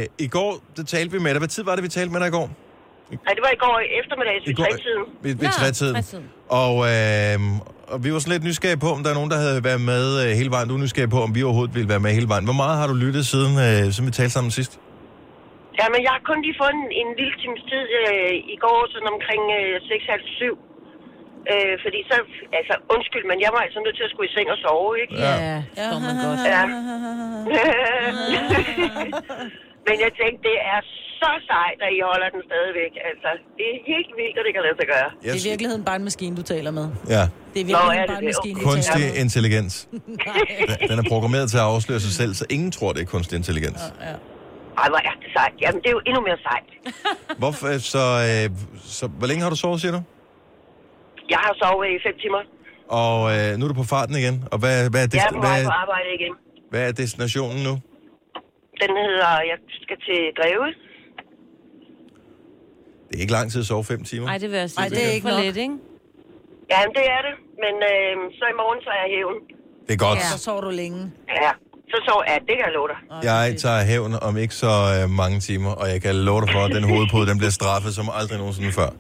øh, 0.01 0.07
I 0.27 0.29
går, 0.29 0.51
der 0.77 0.85
talte 0.85 1.13
vi 1.13 1.19
med 1.19 1.31
dig. 1.31 1.39
Hvad 1.39 1.49
tid 1.49 1.63
var 1.65 1.75
det, 1.77 1.83
vi 1.85 1.89
talte 1.89 2.13
med 2.13 2.21
dig 2.21 2.29
i 2.29 2.31
går? 2.31 2.49
Nej, 3.27 3.33
det 3.37 3.43
var 3.47 3.53
i 3.59 3.61
går 3.65 3.75
eftermiddag, 4.01 4.35
I 4.37 4.39
i 4.51 4.53
går- 4.61 4.79
tiden. 4.87 5.05
Ved, 5.25 5.33
ved 5.43 5.51
trætiden. 5.61 5.95
trætiden. 5.99 6.25
Og, 6.63 6.75
øh, 6.93 7.37
og 7.93 7.97
vi 8.05 8.09
var 8.15 8.19
sådan 8.23 8.35
lidt 8.37 8.47
nysgerrige 8.51 8.81
på, 8.87 8.91
om 8.97 9.01
der 9.05 9.11
er 9.13 9.17
nogen, 9.21 9.33
der 9.35 9.39
havde 9.45 9.59
været 9.71 9.83
med 9.93 10.05
øh, 10.23 10.29
hele 10.41 10.51
vejen. 10.55 10.67
Du 10.71 10.75
er 10.79 10.83
nysgerrig 10.87 11.11
på, 11.17 11.21
om 11.27 11.31
vi 11.37 11.41
overhovedet 11.49 11.75
ville 11.79 11.91
være 11.95 12.03
med 12.07 12.13
hele 12.19 12.29
vejen. 12.33 12.45
Hvor 12.49 12.59
meget 12.63 12.75
har 12.81 12.87
du 12.93 12.97
lyttet 13.05 13.25
siden, 13.33 13.53
øh, 13.67 13.83
siden 13.95 14.07
vi 14.11 14.15
talte 14.21 14.35
sammen 14.37 14.51
sidst? 14.61 14.73
Ja, 15.81 15.87
men 15.93 16.01
jeg 16.07 16.13
har 16.17 16.23
kun 16.31 16.39
lige 16.47 16.57
fået 16.63 16.73
en, 16.81 16.85
en 17.03 17.09
lille 17.21 17.35
times 17.43 17.63
tid 17.71 17.85
øh, 18.01 18.33
i 18.55 18.57
går, 18.65 18.79
sådan 18.95 19.09
omkring 19.15 19.43
øh, 19.59 19.75
6.30 19.91 20.71
Øh, 21.53 21.75
fordi 21.85 21.99
så, 22.11 22.17
altså, 22.59 22.75
undskyld, 22.95 23.25
men 23.31 23.39
jeg 23.45 23.51
var 23.55 23.61
altså 23.67 23.79
nødt 23.85 23.97
til 23.99 24.05
at 24.09 24.13
skulle 24.13 24.29
i 24.31 24.35
seng 24.37 24.49
og 24.55 24.59
sove, 24.65 24.93
ikke? 25.03 25.15
Ja, 25.27 25.35
ja. 25.51 25.59
står 25.89 26.01
man 26.07 26.15
godt. 26.27 26.41
Ja. 26.55 26.63
men 29.87 29.97
jeg 30.05 30.11
tænkte, 30.21 30.41
det 30.51 30.57
er 30.75 30.81
så 31.21 31.31
sejt, 31.51 31.79
at 31.87 31.91
I 31.99 32.01
holder 32.11 32.29
den 32.35 32.43
stadigvæk. 32.51 32.93
Altså, 33.11 33.29
det 33.59 33.67
er 33.73 33.77
helt 33.93 34.11
vildt, 34.21 34.37
at 34.41 34.45
det 34.47 34.53
kan 34.57 34.63
lade 34.67 34.77
sig 34.81 34.89
gøre. 34.95 35.09
Det 35.23 35.31
er 35.37 35.41
i 35.45 35.47
virkeligheden 35.51 35.85
bare 35.89 35.97
en 36.03 36.07
maskine, 36.11 36.33
du 36.41 36.45
taler 36.55 36.71
med. 36.79 36.87
Ja, 37.17 37.25
Det 37.53 37.59
er 37.61 37.67
i 37.71 37.73
Nå, 37.77 37.79
er 37.79 38.01
det 38.01 38.09
bare 38.13 38.19
en 38.19 38.25
det? 38.25 38.25
maskine, 38.33 38.55
du 38.55 38.61
taler 38.61 38.73
kunstig 38.73 39.05
med. 39.15 39.21
intelligens. 39.25 39.75
Den 40.91 40.97
er 41.03 41.07
programmeret 41.13 41.47
til 41.53 41.59
at 41.65 41.67
afsløre 41.75 42.01
sig 42.07 42.13
selv, 42.21 42.33
så 42.41 42.45
ingen 42.57 42.71
tror, 42.77 42.91
det 42.95 43.01
er 43.07 43.11
kunstig 43.17 43.37
intelligens. 43.43 43.83
Ja. 44.09 44.15
Ej, 44.83 44.87
hvor 44.93 45.01
er 45.11 45.15
det 45.23 45.29
sejt. 45.37 45.55
Jamen, 45.63 45.79
det 45.83 45.89
er 45.93 45.95
jo 45.99 46.03
endnu 46.09 46.21
mere 46.29 46.39
sejt. 46.49 46.69
Hvorfor, 47.43 47.67
øh, 47.75 47.81
så, 47.95 48.03
øh, 48.29 48.45
så, 48.99 49.05
hvor 49.19 49.27
længe 49.31 49.43
har 49.45 49.51
du 49.51 49.57
sovet, 49.65 49.81
siger 49.81 49.93
du? 49.99 50.01
Jeg 51.35 51.39
har 51.47 51.53
sovet 51.63 51.87
i 51.95 51.97
fem 52.07 52.17
timer. 52.23 52.43
Og 53.03 53.17
øh, 53.37 53.49
nu 53.59 53.61
er 53.65 53.69
du 53.73 53.75
på 53.83 53.89
farten 53.95 54.15
igen. 54.23 54.37
Og 54.53 54.59
hvad, 54.63 54.91
hvad, 54.93 55.01
er, 55.05 55.09
Jeg 55.15 55.27
er 55.31 55.33
på 55.33 55.41
hvad, 55.41 55.51
vej 55.51 55.63
på 55.63 55.69
er, 55.69 55.81
arbejde 55.85 56.09
igen. 56.21 56.33
hvad 56.71 56.83
er 56.89 56.93
destinationen 56.93 57.61
nu? 57.69 57.75
Den 58.83 58.93
hedder, 59.07 59.33
jeg 59.51 59.59
skal 59.85 59.99
til 60.07 60.21
Greve. 60.39 60.67
Det 63.09 63.15
er 63.19 63.23
ikke 63.25 63.37
lang 63.39 63.49
tid 63.53 63.61
at 63.65 63.69
sove 63.73 63.85
fem 63.93 64.01
timer. 64.11 64.27
Nej, 64.31 64.39
det 64.43 64.49
vil 64.53 64.59
jeg 64.65 64.71
sige. 64.71 64.83
Ej, 64.83 64.89
det 64.97 65.03
er 65.09 65.13
ikke 65.17 65.27
for 65.29 65.37
nok. 65.37 65.45
lidt, 65.47 65.59
ikke? 65.67 65.77
Ja, 66.73 66.79
men 66.87 66.93
det 66.99 67.05
er 67.17 67.21
det. 67.29 67.35
Men 67.65 67.75
øh, 67.93 68.13
så 68.39 68.45
i 68.53 68.57
morgen, 68.63 68.79
så 68.87 68.91
er 68.97 69.01
jeg 69.05 69.11
hævn. 69.17 69.37
Det 69.87 69.93
er 69.99 70.01
godt. 70.07 70.19
Så 70.35 70.39
sover 70.47 70.63
du 70.69 70.73
længe. 70.83 71.01
Ja, 71.45 71.53
så 71.91 71.97
så 72.09 72.15
ja, 72.31 72.35
det 72.47 72.55
kan 72.59 72.65
jeg 72.69 72.75
love 72.79 72.89
dig. 72.93 72.99
Jeg 73.31 73.43
tager 73.65 73.81
hævn 73.91 74.13
om 74.29 74.35
ikke 74.45 74.57
så 74.65 74.73
øh, 74.95 75.03
mange 75.23 75.39
timer, 75.49 75.73
og 75.81 75.87
jeg 75.93 75.99
kan 76.07 76.15
love 76.29 76.41
dig 76.45 76.51
for, 76.55 76.63
at 76.69 76.73
den 76.79 76.85
hovedpude, 76.93 77.25
den 77.31 77.39
bliver 77.41 77.55
straffet 77.61 77.91
som 77.99 78.07
aldrig 78.19 78.37
nogensinde 78.43 78.73
før. 78.81 78.91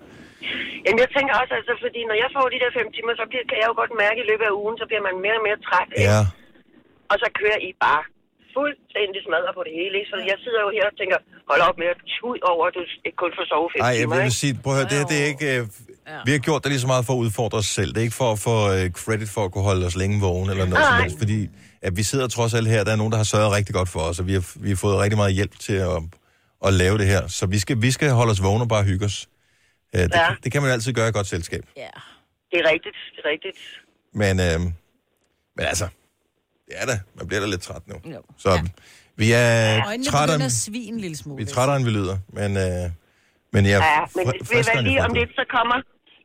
Jamen, 0.84 1.00
jeg 1.04 1.10
tænker 1.16 1.32
også, 1.42 1.52
altså, 1.60 1.74
fordi 1.84 2.00
når 2.10 2.16
jeg 2.22 2.28
får 2.36 2.44
de 2.54 2.58
der 2.62 2.70
fem 2.78 2.88
timer, 2.96 3.12
så 3.20 3.24
bliver, 3.30 3.44
kan 3.50 3.56
jeg 3.62 3.66
jo 3.70 3.74
godt 3.82 3.92
mærke 4.04 4.18
i 4.24 4.26
løbet 4.30 4.46
af 4.50 4.54
ugen, 4.62 4.76
så 4.80 4.84
bliver 4.90 5.04
man 5.08 5.14
mere 5.24 5.36
og 5.40 5.44
mere 5.48 5.58
træt. 5.66 5.88
ikke? 5.92 6.04
Ja, 6.10 6.20
Og 7.12 7.16
så 7.22 7.26
kører 7.40 7.58
I 7.68 7.70
bare 7.86 8.02
fuldstændig 8.58 9.20
smadret 9.26 9.52
på 9.58 9.62
det 9.66 9.72
hele. 9.80 9.94
Ikke? 10.00 10.10
Så 10.12 10.16
jeg 10.30 10.38
sidder 10.44 10.60
jo 10.66 10.70
her 10.76 10.84
og 10.90 10.94
tænker, 11.00 11.18
hold 11.50 11.60
op 11.68 11.76
med 11.82 11.88
at 11.94 11.98
tud 12.16 12.38
over, 12.52 12.64
at 12.68 12.74
du 12.76 12.80
ikke 13.08 13.18
kun 13.24 13.32
får 13.38 13.46
sove 13.52 13.68
fem 13.72 13.80
Ej, 13.88 13.92
jeg 14.00 14.08
vil 14.24 14.32
sige, 14.42 14.52
prøv 14.64 14.72
at 14.72 14.78
høre, 14.80 14.88
det 14.90 14.96
her, 15.00 15.06
det 15.12 15.18
er 15.24 15.28
ikke... 15.34 15.46
Øh, 15.54 15.62
vi 16.26 16.30
har 16.36 16.42
gjort 16.48 16.60
det 16.62 16.70
lige 16.72 16.82
så 16.86 16.90
meget 16.94 17.04
for 17.08 17.12
at 17.16 17.22
udfordre 17.26 17.58
os 17.62 17.70
selv. 17.78 17.88
Det 17.92 17.98
er 18.02 18.06
ikke 18.08 18.20
for 18.24 18.30
at 18.36 18.40
få 18.48 18.56
øh, 18.76 18.84
credit 19.02 19.30
for 19.36 19.42
at 19.46 19.50
kunne 19.52 19.66
holde 19.70 19.86
os 19.90 19.96
længe 20.02 20.16
vågne 20.26 20.50
eller 20.54 20.66
noget 20.72 20.84
som 20.90 20.96
helst, 21.04 21.18
fordi 21.24 21.38
at 21.86 21.92
vi 21.98 22.02
sidder 22.02 22.28
trods 22.36 22.54
alt 22.54 22.68
her, 22.74 22.84
der 22.84 22.92
er 22.92 22.96
nogen, 23.02 23.12
der 23.12 23.20
har 23.22 23.28
sørget 23.34 23.52
rigtig 23.58 23.74
godt 23.78 23.88
for 23.94 24.00
os, 24.00 24.16
og 24.20 24.26
vi 24.26 24.32
har, 24.38 24.44
vi 24.64 24.68
har 24.68 24.76
fået 24.76 24.96
rigtig 25.04 25.16
meget 25.22 25.32
hjælp 25.38 25.54
til 25.66 25.76
at, 25.90 25.98
at 26.66 26.72
lave 26.82 26.98
det 26.98 27.06
her. 27.06 27.22
Så 27.38 27.46
vi 27.46 27.58
skal, 27.58 27.82
vi 27.82 27.90
skal 27.90 28.10
holde 28.10 28.30
os 28.30 28.42
vågne 28.42 28.64
og 28.64 28.68
bare 28.68 28.84
hygge 28.84 29.04
os. 29.10 29.28
Øh, 29.94 30.00
det, 30.02 30.14
Ja. 30.14 30.26
det 30.44 30.52
kan 30.52 30.62
man 30.62 30.70
altid 30.70 30.92
gøre 30.92 31.08
i 31.08 31.12
godt 31.12 31.26
selskab. 31.26 31.64
Ja. 31.76 31.88
Det 32.50 32.56
er 32.62 32.66
rigtigt, 32.74 32.96
det 33.16 33.20
er 33.24 33.28
rigtigt. 33.34 33.58
Men, 34.22 34.40
øh, 34.46 34.60
men 35.56 35.64
altså, 35.72 35.86
det 36.72 36.76
er 36.82 36.86
da. 36.92 36.96
Man 37.18 37.24
bliver 37.28 37.40
da 37.44 37.48
lidt 37.54 37.62
træt 37.68 37.84
nu. 37.92 37.96
Jo. 38.14 38.20
Så 38.44 38.50
vi 39.22 39.26
er 39.32 39.50
Øjnene 39.86 40.10
trættere, 40.12 40.38
begynder 40.38 40.46
at 40.46 40.88
en 40.92 40.98
lille 41.04 41.16
smule. 41.22 41.36
vi 41.40 41.44
er 41.48 41.52
trættere, 41.56 41.76
end 41.78 41.84
vi 41.90 41.92
lyder. 41.98 42.16
Men, 42.38 42.50
øh, 42.64 42.84
men 43.54 43.62
jeg 43.72 43.78
Ja, 43.88 43.98
er 44.00 44.04
men 44.16 44.24
ved 44.52 44.62
hvad, 44.68 44.82
lige 44.90 45.00
om 45.08 45.12
lidt, 45.20 45.30
så 45.40 45.44
kommer, 45.56 45.76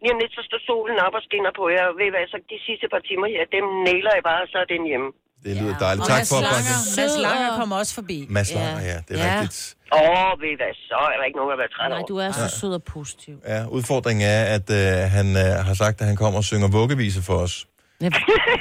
lige 0.03 0.11
om 0.15 0.19
lidt, 0.23 0.33
så 0.37 0.41
står 0.49 0.59
solen 0.69 0.97
op 1.05 1.13
og 1.19 1.23
skinner 1.27 1.51
på 1.59 1.63
jer. 1.75 1.85
Ved 1.99 2.07
hvad, 2.13 2.23
så 2.33 2.37
de 2.53 2.57
sidste 2.67 2.85
par 2.93 3.01
timer 3.09 3.27
her, 3.33 3.41
dem 3.57 3.65
nailer 3.89 4.11
jeg 4.17 4.23
bare, 4.31 4.41
så 4.53 4.57
er 4.63 4.67
den 4.75 4.83
hjemme. 4.91 5.09
Det 5.45 5.51
lyder 5.61 5.75
dejligt. 5.85 6.01
Og 6.03 6.07
Tak 6.15 6.23
for 6.29 6.35
opbakningen. 6.39 6.81
Mads 6.99 7.15
Langer 7.25 7.49
kommer 7.59 7.75
også 7.81 7.93
forbi. 7.99 8.17
Mads 8.37 8.49
Langer, 8.57 8.81
ja, 8.91 8.97
det 9.07 9.13
er 9.15 9.25
Ja. 9.25 9.31
rigtigt. 9.41 9.57
Åh, 9.93 9.99
oh, 10.01 10.31
ved 10.43 10.53
hvad, 10.61 10.73
så 10.89 10.95
er 11.13 11.17
der 11.19 11.25
ikke 11.29 11.37
nogen 11.41 11.51
at 11.55 11.59
være 11.63 11.71
træt 11.75 11.89
Nej, 11.95 12.03
du 12.11 12.15
er 12.25 12.31
så 12.41 12.45
sød 12.59 12.73
og 12.79 12.83
positiv. 12.95 13.35
Ja, 13.53 13.59
udfordringen 13.77 14.23
er, 14.35 14.41
at 14.57 14.67
øh, 14.81 15.11
han 15.17 15.27
øh, 15.43 15.65
har 15.67 15.73
sagt, 15.83 15.95
at 16.01 16.07
han 16.11 16.15
kommer 16.23 16.37
og 16.43 16.43
synger 16.51 16.67
vuggevise 16.79 17.21
for 17.29 17.37
os. 17.45 17.55
Hvem, 17.99 18.13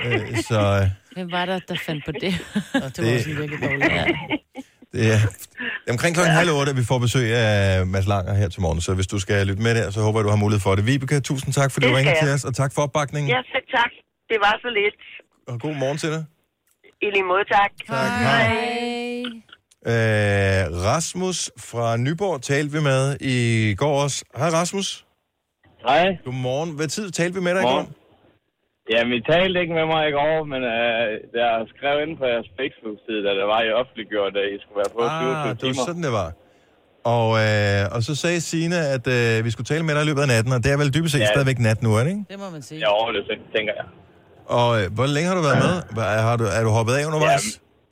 Øh, 0.07 0.37
så 0.51 0.61
øh, 0.81 0.87
hvem 1.16 1.29
var 1.37 1.44
der, 1.50 1.59
der 1.68 1.76
fandt 1.87 2.02
på 2.09 2.12
det? 2.12 2.22
Det 2.33 2.83
var 2.83 2.88
Det- 2.88 3.14
også 3.16 3.31
en 3.31 3.38
virkelig 3.40 3.61
dårlig. 3.62 3.90
Ja. 3.92 4.05
det 4.92 5.12
er 5.88 5.92
omkring 5.96 6.14
klokken 6.16 6.35
halv 6.35 6.50
otte, 6.59 6.70
at 6.72 6.76
vi 6.76 6.85
får 6.85 6.98
besøg 6.98 7.26
af 7.37 7.87
Mads 7.87 8.07
Langer 8.07 8.35
her 8.35 8.48
til 8.48 8.61
morgen. 8.62 8.81
Så 8.81 8.94
hvis 8.94 9.07
du 9.07 9.18
skal 9.18 9.46
lytte 9.46 9.62
med 9.62 9.74
der, 9.74 9.90
så 9.90 10.00
håber 10.00 10.18
jeg, 10.20 10.24
du 10.24 10.31
har 10.31 10.37
mulighed 10.44 10.61
for 10.61 10.74
det. 10.74 10.87
Vibeke, 10.87 11.20
tusind 11.20 11.52
tak, 11.55 11.70
fordi 11.72 11.87
Det 11.87 11.92
du 11.92 11.96
ringede 11.98 12.16
til 12.22 12.31
os, 12.37 12.44
og 12.44 12.55
tak 12.55 12.72
for 12.74 12.83
opbakningen. 12.83 13.29
Ja, 13.31 13.40
selv 13.52 13.66
tak. 13.79 13.90
Det 14.29 14.37
var 14.40 14.55
så 14.64 14.68
lidt. 14.81 14.96
Og 15.48 15.61
god 15.61 15.74
morgen 15.74 15.98
til 15.98 16.11
dig. 16.11 16.24
I 17.02 17.07
lige 17.14 17.22
måde, 17.33 17.44
tak. 17.57 17.70
Tak. 17.88 18.11
Hej. 18.29 18.46
Øh, 19.92 20.83
Rasmus 20.90 21.50
fra 21.59 21.96
Nyborg 21.96 22.42
talte 22.42 22.72
vi 22.72 22.81
med 22.81 23.16
i 23.20 23.74
går 23.74 24.02
også. 24.02 24.24
Hej 24.37 24.48
Rasmus. 24.48 25.07
Hej. 25.88 26.05
Godmorgen. 26.24 26.70
Hvad 26.70 26.88
tid 26.88 27.11
talte 27.11 27.35
vi 27.35 27.40
med 27.40 27.55
dig 27.55 27.61
i 27.62 27.64
går? 27.64 27.88
Jamen, 28.92 29.12
I 29.20 29.22
talte 29.33 29.57
ikke 29.62 29.75
med 29.81 29.87
mig 29.94 30.03
i 30.11 30.14
går, 30.20 30.37
men 30.53 30.61
øh, 30.77 31.07
jeg 31.42 31.53
skrev 31.75 31.94
ind 32.05 32.12
på 32.20 32.25
jeres 32.33 32.49
Facebook-side, 32.59 33.20
da 33.27 33.31
det 33.40 33.46
var, 33.53 33.61
I 33.68 33.70
offentliggjort, 33.81 34.33
at 34.42 34.46
I 34.55 34.57
skulle 34.62 34.79
være 34.83 34.92
på 34.96 35.01
27 35.01 35.11
Ah, 35.11 35.42
det 35.42 35.49
var 35.51 35.55
timer. 35.64 35.85
sådan, 35.88 36.03
det 36.09 36.14
var. 36.20 36.29
Og, 37.16 37.29
øh, 37.46 37.81
og 37.94 38.01
så 38.09 38.12
sagde 38.22 38.40
Signe, 38.51 38.79
at 38.96 39.05
øh, 39.18 39.35
vi 39.46 39.51
skulle 39.55 39.68
tale 39.72 39.85
med 39.87 39.92
dig 39.94 40.03
i 40.05 40.09
løbet 40.11 40.22
af 40.27 40.31
natten, 40.35 40.53
og 40.57 40.61
det 40.64 40.70
er 40.75 40.79
vel 40.83 40.90
dybest 40.96 41.12
set 41.14 41.22
Ja. 41.25 41.31
stadigvæk 41.37 41.59
nat 41.68 41.79
nu, 41.87 41.90
er 41.99 42.03
det 42.05 42.11
ikke? 42.14 42.25
Det 42.33 42.38
må 42.44 42.49
man 42.57 42.62
sige. 42.68 42.79
Jo, 42.87 42.94
det 43.16 43.22
tænker 43.57 43.72
jeg. 43.81 43.87
Og 44.59 44.68
øh, 44.79 44.85
hvor 44.96 45.07
længe 45.14 45.29
har 45.31 45.37
du 45.40 45.44
været 45.49 45.61
med? 45.68 45.75
Hvad, 45.96 46.09
har 46.29 46.37
du, 46.40 46.44
er 46.59 46.62
du 46.66 46.70
hoppet 46.79 46.94
af 46.99 47.03
undervejs 47.11 47.46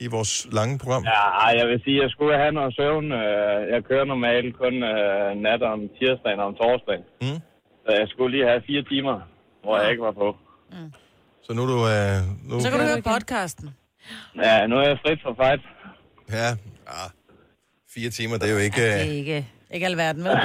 i 0.04 0.06
vores 0.16 0.32
lange 0.58 0.74
program? 0.82 1.02
Ja, 1.14 1.22
jeg 1.60 1.66
vil 1.70 1.78
sige, 1.84 1.96
at 1.98 2.02
jeg 2.04 2.10
skulle 2.14 2.34
have 2.42 2.52
noget 2.58 2.72
søvn. 2.80 3.06
Øh, 3.22 3.58
Jeg 3.74 3.80
kører 3.88 4.04
normalt 4.14 4.50
kun 4.62 4.74
øh, 4.92 5.28
nat 5.46 5.62
om 5.72 5.78
tirsdagen 5.98 6.38
og 6.42 6.46
om 6.50 6.54
torsdagen. 6.62 7.04
Mm. 7.24 7.38
Så 7.84 7.90
jeg 8.00 8.06
skulle 8.12 8.30
lige 8.36 8.46
have 8.50 8.62
fire 8.70 8.82
timer, 8.92 9.16
hvor 9.64 9.74
jeg 9.80 9.88
ikke 9.92 10.04
var 10.10 10.16
på. 10.24 10.28
Så 11.42 11.52
nu 11.52 11.62
er 11.62 11.66
du... 11.66 11.78
Øh, 11.88 12.50
nu... 12.50 12.60
Så 12.60 12.70
kan 12.70 12.78
du 12.80 12.84
høre 12.86 13.02
podcasten. 13.02 13.70
Ja, 14.42 14.66
nu 14.66 14.76
er 14.76 14.88
jeg 14.88 14.98
frit 15.06 15.18
for 15.22 15.34
fight. 15.42 15.62
Ja, 16.32 16.48
ah, 16.86 17.10
fire 17.94 18.10
timer, 18.10 18.36
det 18.38 18.48
er 18.48 18.52
jo 18.52 18.58
ikke... 18.58 18.82
Det 18.82 19.00
er 19.00 19.06
Øh, 19.08 19.08
ikke... 19.20 19.46
Ikke 19.70 19.86
alverden, 19.86 20.24
vel? 20.24 20.32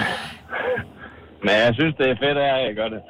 Men 1.46 1.50
jeg 1.66 1.72
synes, 1.80 1.96
det 2.00 2.06
er 2.10 2.16
fedt, 2.24 2.38
at 2.38 2.48
jeg 2.68 2.76
gør 2.76 2.90
det. 2.96 3.02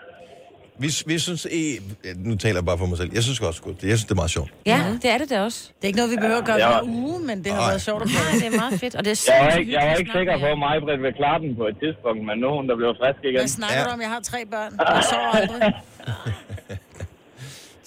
vi, 0.84 0.90
vi 1.12 1.20
synes... 1.20 1.42
I, 1.52 1.64
ja, 2.06 2.12
nu 2.30 2.36
taler 2.36 2.56
jeg 2.62 2.66
bare 2.66 2.78
for 2.78 2.86
mig 2.92 2.98
selv. 2.98 3.12
Jeg 3.18 3.24
synes 3.24 3.40
også 3.42 3.62
godt, 3.68 3.78
det. 3.82 3.88
Jeg 3.92 3.98
synes, 3.98 4.06
det 4.10 4.16
er 4.18 4.22
meget 4.24 4.32
sjovt. 4.38 4.52
Ja, 4.66 4.80
det 5.02 5.10
er 5.14 5.18
det 5.22 5.30
da 5.30 5.38
også. 5.48 5.60
Det 5.78 5.84
er 5.84 5.88
ikke 5.92 6.00
noget, 6.02 6.12
vi 6.16 6.20
behøver 6.24 6.42
at 6.44 6.46
gøre 6.52 6.60
Ja. 6.66 6.68
hver 6.72 6.84
uge, 7.04 7.20
men 7.30 7.36
det 7.44 7.52
har 7.52 7.62
Nej. 7.62 7.70
været 7.72 7.82
sjovt 7.90 8.02
at 8.06 8.10
prøve. 8.16 8.26
Nej, 8.32 8.40
det 8.44 8.48
er 8.54 8.58
meget 8.64 8.80
fedt. 8.84 8.96
Og 9.00 9.02
det 9.06 9.12
er 9.12 9.18
Jeg 9.34 9.46
var 9.46 9.52
ikke, 9.62 9.72
jeg 9.78 9.84
var 9.88 9.96
ikke 10.02 10.12
sikker 10.20 10.34
på, 10.44 10.46
at 10.56 10.60
mig, 10.66 10.76
Britt, 10.86 11.02
vil 11.06 11.14
klare 11.22 11.40
den 11.44 11.52
på 11.62 11.66
et 11.72 11.76
tidspunkt, 11.84 12.20
men 12.30 12.36
nu 12.42 12.46
er 12.52 12.56
hun, 12.60 12.66
der 12.72 12.76
bliver 12.82 12.94
frisk 13.02 13.20
igen. 13.30 13.40
Hvad 13.44 13.52
snakker 13.60 13.80
Ja. 13.82 13.86
du 13.88 13.92
om? 13.96 14.02
Jeg 14.06 14.12
har 14.16 14.22
tre 14.32 14.40
børn. 14.54 14.72
Jeg 14.96 15.04
sover 15.12 15.30
aldrig. 15.42 15.62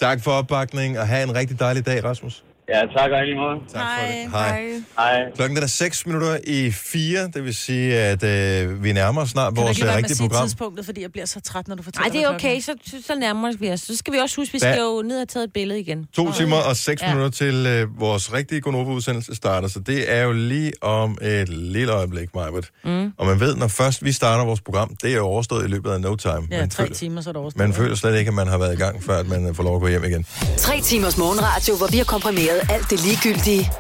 Tak 0.03 0.21
for 0.21 0.31
opbakningen, 0.31 0.99
og 1.01 1.09
have 1.09 1.23
en 1.23 1.35
rigtig 1.35 1.61
dejlig 1.61 1.87
dag, 1.87 2.05
Rasmus. 2.05 2.45
Ja, 2.75 2.81
tak 2.99 3.11
og 3.11 3.23
i 3.23 3.25
lige 3.25 3.37
måde. 3.37 3.57
Tak 3.73 3.83
for 3.99 4.07
det. 4.07 4.31
Hej. 4.31 4.69
Hej. 4.99 5.31
Klokken 5.37 5.59
er 5.59 5.67
6 5.67 6.07
minutter 6.07 6.37
i 6.47 6.71
4, 6.71 7.29
det 7.35 7.45
vil 7.45 7.55
sige, 7.55 7.99
at 7.99 8.23
øh, 8.25 8.85
vi 8.85 8.93
nærmer 8.93 9.21
os 9.23 9.29
snart 9.31 9.49
Kan 9.55 9.57
du 9.57 9.63
vores 9.63 9.77
ikke 9.79 9.87
lade 9.87 9.93
øh, 9.93 9.97
rigtige 10.05 10.29
program. 10.29 10.47
tidspunktet, 10.47 10.85
fordi 10.85 11.03
jeg 11.03 11.13
bliver 11.13 11.27
så 11.27 11.41
træt, 11.41 11.69
når 11.69 11.75
du 11.77 11.83
fortæller 11.83 12.09
Nej, 12.09 12.13
det 12.19 12.25
er 12.25 12.35
okay, 12.35 12.61
så, 12.61 12.75
så 13.07 13.15
nærmer 13.15 13.53
vi 13.59 13.71
os. 13.71 13.81
Så 13.81 13.97
skal 13.97 14.13
vi 14.13 14.19
også 14.19 14.37
huske, 14.37 14.51
at 14.51 14.55
vi 14.55 14.59
Da- 14.67 14.73
skal 14.73 14.81
jo 14.83 15.03
ned 15.03 15.23
og 15.23 15.29
tage 15.29 15.45
et 15.45 15.53
billede 15.53 15.81
igen. 15.81 16.07
To 16.13 16.33
timer 16.33 16.57
og 16.57 16.77
seks 16.77 17.03
Ja. 17.03 17.09
minutter 17.15 17.31
til 17.31 17.67
øh, 17.67 18.01
vores 18.01 18.33
rigtige 18.33 18.61
Gonova-udsendelse 18.61 19.35
starter, 19.35 19.69
så 19.69 19.79
det 19.81 20.13
er 20.13 20.23
jo 20.23 20.33
lige 20.33 20.73
om 20.83 21.19
et 21.23 21.49
lille 21.49 21.93
øjeblik, 21.93 22.35
Majbert. 22.35 22.69
Mm. 22.85 23.13
Og 23.19 23.27
man 23.27 23.41
ved, 23.41 23.57
når 23.57 23.69
først 23.69 24.05
vi 24.05 24.13
starter 24.13 24.45
vores 24.45 24.61
program, 24.61 24.97
det 25.03 25.11
er 25.13 25.17
jo 25.17 25.25
overstået 25.25 25.65
i 25.65 25.69
løbet 25.69 25.91
af 25.91 26.01
no 26.01 26.17
time. 26.17 26.33
Ja, 26.51 26.59
man, 26.61 26.71
tre 26.71 26.83
føler, 26.83 26.95
timer, 26.95 27.21
så 27.21 27.31
er 27.31 27.33
det 27.33 27.41
overstået. 27.41 27.59
man 27.67 27.73
føler 27.75 27.95
slet 27.97 28.19
ikke, 28.19 28.29
at 28.29 28.35
man 28.35 28.47
har 28.47 28.59
været 28.59 28.73
i 28.75 28.77
gang, 28.77 29.03
før 29.05 29.19
at 29.19 29.29
man 29.29 29.55
får 29.55 29.63
lov 29.63 29.75
at 29.75 29.81
gå 29.81 29.89
hjem 29.89 30.05
igen. 30.05 30.27
Tre 30.57 30.81
timers 30.81 31.17
morgenradio, 31.19 31.77
hvor 31.77 31.87
vi 31.87 31.97
har 31.97 32.05
komprimeret 32.05 32.62
alt 32.71 32.91
det 32.91 33.01
ligegyldige 33.01 33.71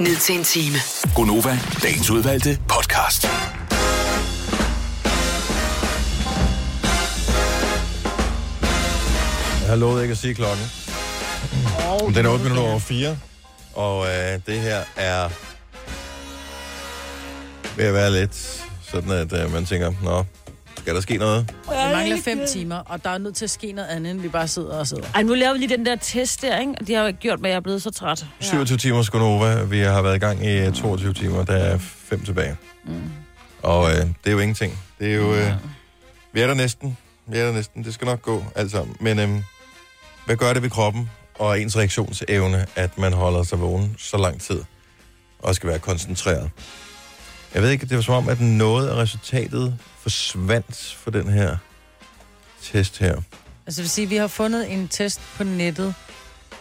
ned 0.00 0.16
til 0.16 0.34
en 0.38 0.44
time. 0.44 0.76
Gonova, 1.14 1.58
dagens 1.82 2.10
udvalgte 2.10 2.58
podcast. 2.68 3.24
Jeg 9.60 9.68
har 9.68 9.76
lovet 9.76 10.02
ikke 10.02 10.12
at 10.12 10.18
sige 10.18 10.34
klokken. 10.34 10.64
Oh, 11.88 12.14
den 12.14 12.26
er 12.26 12.30
8 12.30 12.44
minutter 12.44 12.62
over 12.70 12.78
4, 12.78 13.18
og 13.74 14.06
øh, 14.06 14.40
det 14.46 14.60
her 14.60 14.80
er 14.96 15.28
ved 17.76 17.84
at 17.84 17.94
være 17.94 18.12
lidt 18.12 18.62
sådan, 18.90 19.10
at 19.10 19.32
øh, 19.32 19.52
man 19.52 19.66
tænker, 19.66 19.92
nå, 20.02 20.24
skal 20.86 20.94
der 20.94 21.00
ske 21.00 21.16
noget? 21.16 21.54
Vi 21.68 21.74
mangler 21.74 22.16
fem 22.24 22.46
timer, 22.48 22.76
og 22.76 23.04
der 23.04 23.10
er 23.10 23.18
nødt 23.18 23.36
til 23.36 23.44
at 23.44 23.50
ske 23.50 23.72
noget 23.72 23.88
andet, 23.88 24.10
end 24.10 24.20
vi 24.20 24.28
bare 24.28 24.48
sidder 24.48 24.78
og 24.78 24.86
sidder. 24.86 25.02
Ej, 25.14 25.22
nu 25.22 25.34
laver 25.34 25.52
vi 25.52 25.58
lige 25.58 25.76
den 25.76 25.86
der 25.86 25.96
test 25.96 26.42
der, 26.42 26.58
ikke? 26.58 26.72
Og 26.80 26.86
de 26.86 26.94
har 26.94 27.02
jo 27.04 27.12
gjort, 27.20 27.38
at 27.38 27.50
jeg 27.50 27.56
er 27.56 27.60
blevet 27.60 27.82
så 27.82 27.90
træt. 27.90 28.26
27 28.40 28.78
timer 28.78 29.02
Skonova. 29.02 29.62
Vi 29.62 29.78
har 29.78 30.02
været 30.02 30.16
i 30.16 30.18
gang 30.18 30.44
i 30.46 30.58
øh, 30.58 30.72
22 30.72 31.12
timer. 31.12 31.44
Der 31.44 31.52
er 31.52 31.78
fem 31.78 32.24
tilbage. 32.24 32.56
Mm. 32.84 32.92
Og 33.62 33.90
øh, 33.90 33.96
det 33.96 34.06
er 34.26 34.30
jo 34.30 34.38
ingenting. 34.38 34.78
Det 34.98 35.10
er 35.10 35.14
jo... 35.14 35.34
Øh, 35.34 35.52
vi 36.32 36.40
er 36.40 36.46
der 36.46 36.54
næsten. 36.54 36.96
Vi 37.26 37.38
er 37.38 37.46
der 37.46 37.52
næsten. 37.52 37.84
Det 37.84 37.94
skal 37.94 38.06
nok 38.06 38.22
gå 38.22 38.44
alt 38.54 38.70
sammen. 38.70 38.96
Men 39.00 39.18
øh, 39.18 39.28
hvad 40.26 40.36
gør 40.36 40.52
det 40.52 40.62
ved 40.62 40.70
kroppen 40.70 41.10
og 41.34 41.60
ens 41.60 41.76
reaktionsevne, 41.76 42.66
at 42.76 42.98
man 42.98 43.12
holder 43.12 43.42
sig 43.42 43.60
vågen 43.60 43.94
så 43.98 44.16
lang 44.16 44.40
tid 44.40 44.60
og 45.38 45.54
skal 45.54 45.68
være 45.68 45.78
koncentreret? 45.78 46.50
Jeg 47.54 47.62
ved 47.62 47.70
ikke, 47.70 47.86
det 47.86 47.96
var 47.96 48.02
som 48.02 48.14
om, 48.14 48.28
at 48.28 48.40
noget 48.40 48.88
af 48.88 48.94
resultatet 48.94 49.78
forsvandt 50.06 50.96
for 51.02 51.10
den 51.10 51.28
her 51.28 51.56
test 52.62 52.98
her. 52.98 53.12
Altså 53.12 53.22
det 53.66 53.78
vil 53.78 53.90
sige, 53.90 54.04
at 54.04 54.10
vi 54.10 54.16
har 54.16 54.26
fundet 54.26 54.72
en 54.72 54.88
test 54.88 55.20
på 55.36 55.44
nettet, 55.44 55.94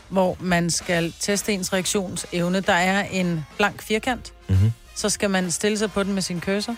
hvor 0.09 0.37
man 0.39 0.69
skal 0.69 1.13
teste 1.19 1.53
ens 1.53 1.73
reaktionsevne. 1.73 2.59
Der 2.61 2.73
er 2.73 3.03
en 3.03 3.45
blank 3.57 3.81
firkant, 3.81 4.33
Mhm. 4.47 4.71
så 4.95 5.09
skal 5.09 5.29
man 5.29 5.51
stille 5.51 5.77
sig 5.77 5.91
på 5.91 6.03
den 6.03 6.13
med 6.13 6.21
sin 6.21 6.41
cursor. 6.41 6.75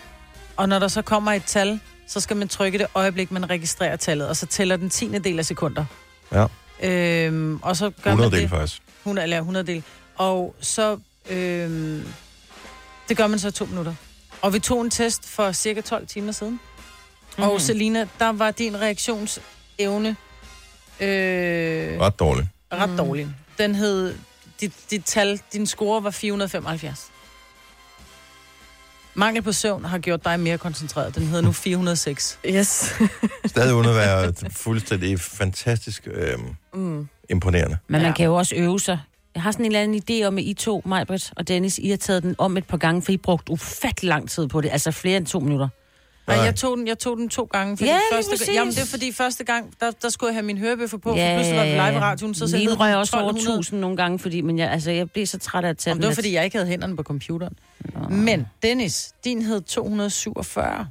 Og 0.56 0.68
når 0.68 0.78
der 0.78 0.88
så 0.88 1.02
kommer 1.02 1.32
et 1.32 1.44
tal, 1.44 1.80
så 2.06 2.20
skal 2.20 2.36
man 2.36 2.48
trykke 2.48 2.78
det 2.78 2.86
øjeblik, 2.94 3.30
man 3.30 3.50
registrerer 3.50 3.96
tallet, 3.96 4.28
og 4.28 4.36
så 4.36 4.46
tæller 4.46 4.76
den 4.76 4.90
tiende 4.90 5.18
del 5.18 5.38
af 5.38 5.44
sekunder. 5.46 5.84
Ja, 6.32 6.46
Øhm, 6.82 7.58
og 7.62 7.76
så 7.76 7.90
gør 7.90 8.10
100 8.10 8.30
man 8.30 8.32
del 8.32 8.42
det. 8.42 8.50
faktisk. 8.50 8.82
100, 9.04 9.22
eller 9.24 9.38
100 9.38 9.66
del. 9.66 9.82
Og 10.16 10.54
så, 10.60 10.98
øhm, 11.30 12.04
det 13.08 13.16
gør 13.16 13.26
man 13.26 13.38
så 13.38 13.50
to 13.50 13.64
minutter. 13.64 13.94
Og 14.42 14.52
vi 14.52 14.58
tog 14.58 14.80
en 14.80 14.90
test 14.90 15.28
for 15.28 15.52
cirka 15.52 15.80
12 15.80 16.06
timer 16.06 16.32
siden. 16.32 16.52
Mm-hmm. 16.52 17.44
Og 17.50 17.60
Selina, 17.60 18.06
der 18.18 18.32
var 18.32 18.50
din 18.50 18.80
reaktionsevne 18.80 20.16
øh, 21.00 22.00
Ret 22.00 22.18
dårligt. 22.18 22.48
ret 22.72 22.98
dårlig. 22.98 23.28
Den 23.58 23.74
hed, 23.74 24.14
dit, 24.60 24.72
dit 24.90 25.04
tal, 25.04 25.40
din 25.52 25.66
score 25.66 26.04
var 26.04 26.10
475. 26.10 27.10
Mangel 29.14 29.42
på 29.42 29.52
søvn 29.52 29.84
har 29.84 29.98
gjort 29.98 30.24
dig 30.24 30.40
mere 30.40 30.58
koncentreret. 30.58 31.14
Den 31.14 31.26
hedder 31.26 31.42
nu 31.42 31.52
406. 31.52 32.38
Yes. 32.46 32.92
Stadig 33.46 33.74
uden 33.74 33.88
at 33.88 33.94
være 33.94 34.32
fuldstændig 34.52 35.20
fantastisk 35.20 36.08
øh, 36.10 36.38
mm. 36.74 37.08
imponerende. 37.30 37.78
Men 37.88 38.00
man 38.02 38.10
Ja. 38.10 38.16
kan 38.16 38.24
jo 38.26 38.34
også 38.34 38.54
øve 38.56 38.80
sig. 38.80 38.98
Jeg 39.38 39.42
har 39.42 39.52
sådan 39.52 39.64
en 39.66 39.72
eller 39.72 39.82
anden 39.82 40.02
idé 40.10 40.26
om, 40.26 40.38
at 40.38 40.44
I 40.44 40.54
to, 40.54 40.82
Majbrit 40.84 41.32
og 41.36 41.48
Dennis, 41.48 41.78
I 41.78 41.88
har 41.90 41.96
taget 41.96 42.22
den 42.22 42.34
om 42.38 42.56
et 42.56 42.64
par 42.66 42.76
gange, 42.76 43.02
for 43.02 43.12
I 43.12 43.16
brugte 43.16 43.52
ufattelig 43.52 44.08
lang 44.08 44.30
tid 44.30 44.48
på 44.48 44.60
det. 44.60 44.68
Altså 44.72 44.90
flere 44.90 45.16
end 45.16 45.26
to 45.26 45.40
minutter. 45.40 45.68
Nej, 46.26 46.36
jeg 46.36 46.54
tog 46.54 46.76
den, 46.76 46.86
jeg 46.88 46.98
tog 46.98 47.16
den 47.16 47.28
to 47.28 47.48
gange. 47.52 47.76
Fordi 47.76 47.90
Ja, 47.90 47.98
første, 48.12 48.30
præcis. 48.32 48.54
Jamen, 48.54 48.72
det 48.72 48.80
er 48.82 48.86
fordi 48.86 49.12
første 49.12 49.44
gang, 49.44 49.72
der, 49.80 49.90
der 50.02 50.08
skulle 50.08 50.28
jeg 50.28 50.34
have 50.34 50.42
min 50.42 50.58
hørebøffer 50.58 50.98
på, 50.98 51.08
for 51.08 51.14
pludselig 51.34 51.56
var 51.56 51.64
det 51.64 51.72
live 51.72 52.00
radioen, 52.00 52.34
så 52.34 52.56
hed 52.56 52.80
røg 52.80 52.88
den 52.88 52.96
også 52.96 53.16
over 53.16 53.28
1200. 53.28 53.58
1000 53.58 53.80
nogle 53.80 53.96
gange, 53.96 54.18
fordi 54.18 54.40
men 54.40 54.58
jeg, 54.58 54.70
altså, 54.70 54.90
jeg 54.90 55.10
blev 55.10 55.26
så 55.26 55.38
træt 55.38 55.64
af 55.64 55.68
at 55.68 55.78
tage 55.78 55.90
Jamen, 55.90 55.96
den. 55.96 56.02
det 56.02 56.08
var, 56.08 56.14
fordi 56.14 56.34
jeg 56.34 56.44
ikke 56.44 56.56
havde 56.56 56.68
hænderne 56.68 56.96
på 56.96 57.02
computeren. 57.02 57.58
Men, 58.10 58.46
Dennis, 58.62 59.12
din 59.24 59.42
hed 59.42 59.60
247. 59.60 60.88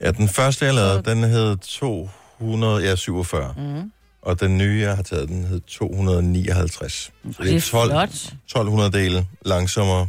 Ja, 0.00 0.10
den 0.10 0.28
første, 0.28 0.64
jeg 0.64 0.74
lavede, 0.74 1.02
den 1.02 1.24
hed 1.24 1.56
247. 1.56 3.54
Mm. 3.56 3.92
Og 4.22 4.40
den 4.40 4.58
nye, 4.58 4.80
jeg 4.80 4.96
har 4.96 5.02
taget, 5.02 5.28
den 5.28 5.44
hed 5.44 5.60
259. 5.60 6.92
Så 6.92 7.10
det 7.26 7.36
det 7.38 7.52
er 7.52 7.56
er 7.56 7.60
12, 7.60 7.90
flot. 7.90 8.08
1200 8.08 8.92
dele 8.92 9.26
langsommere. 9.44 10.08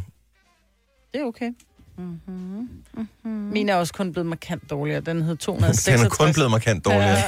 Det 1.12 1.20
er 1.20 1.24
okay. 1.24 1.50
Mm-hmm. 1.98 2.68
Mm-hmm. 2.94 3.30
Min 3.30 3.68
er 3.68 3.74
også 3.76 3.92
kun 3.94 4.12
blevet 4.12 4.26
markant 4.26 4.70
dårligere. 4.70 5.00
Den 5.00 5.22
hed 5.22 5.30
Den 5.36 5.38
266. 5.38 6.02
er 6.02 6.08
kun 6.08 6.32
blevet 6.32 6.50
markant 6.50 6.84
dårligere. 6.84 7.18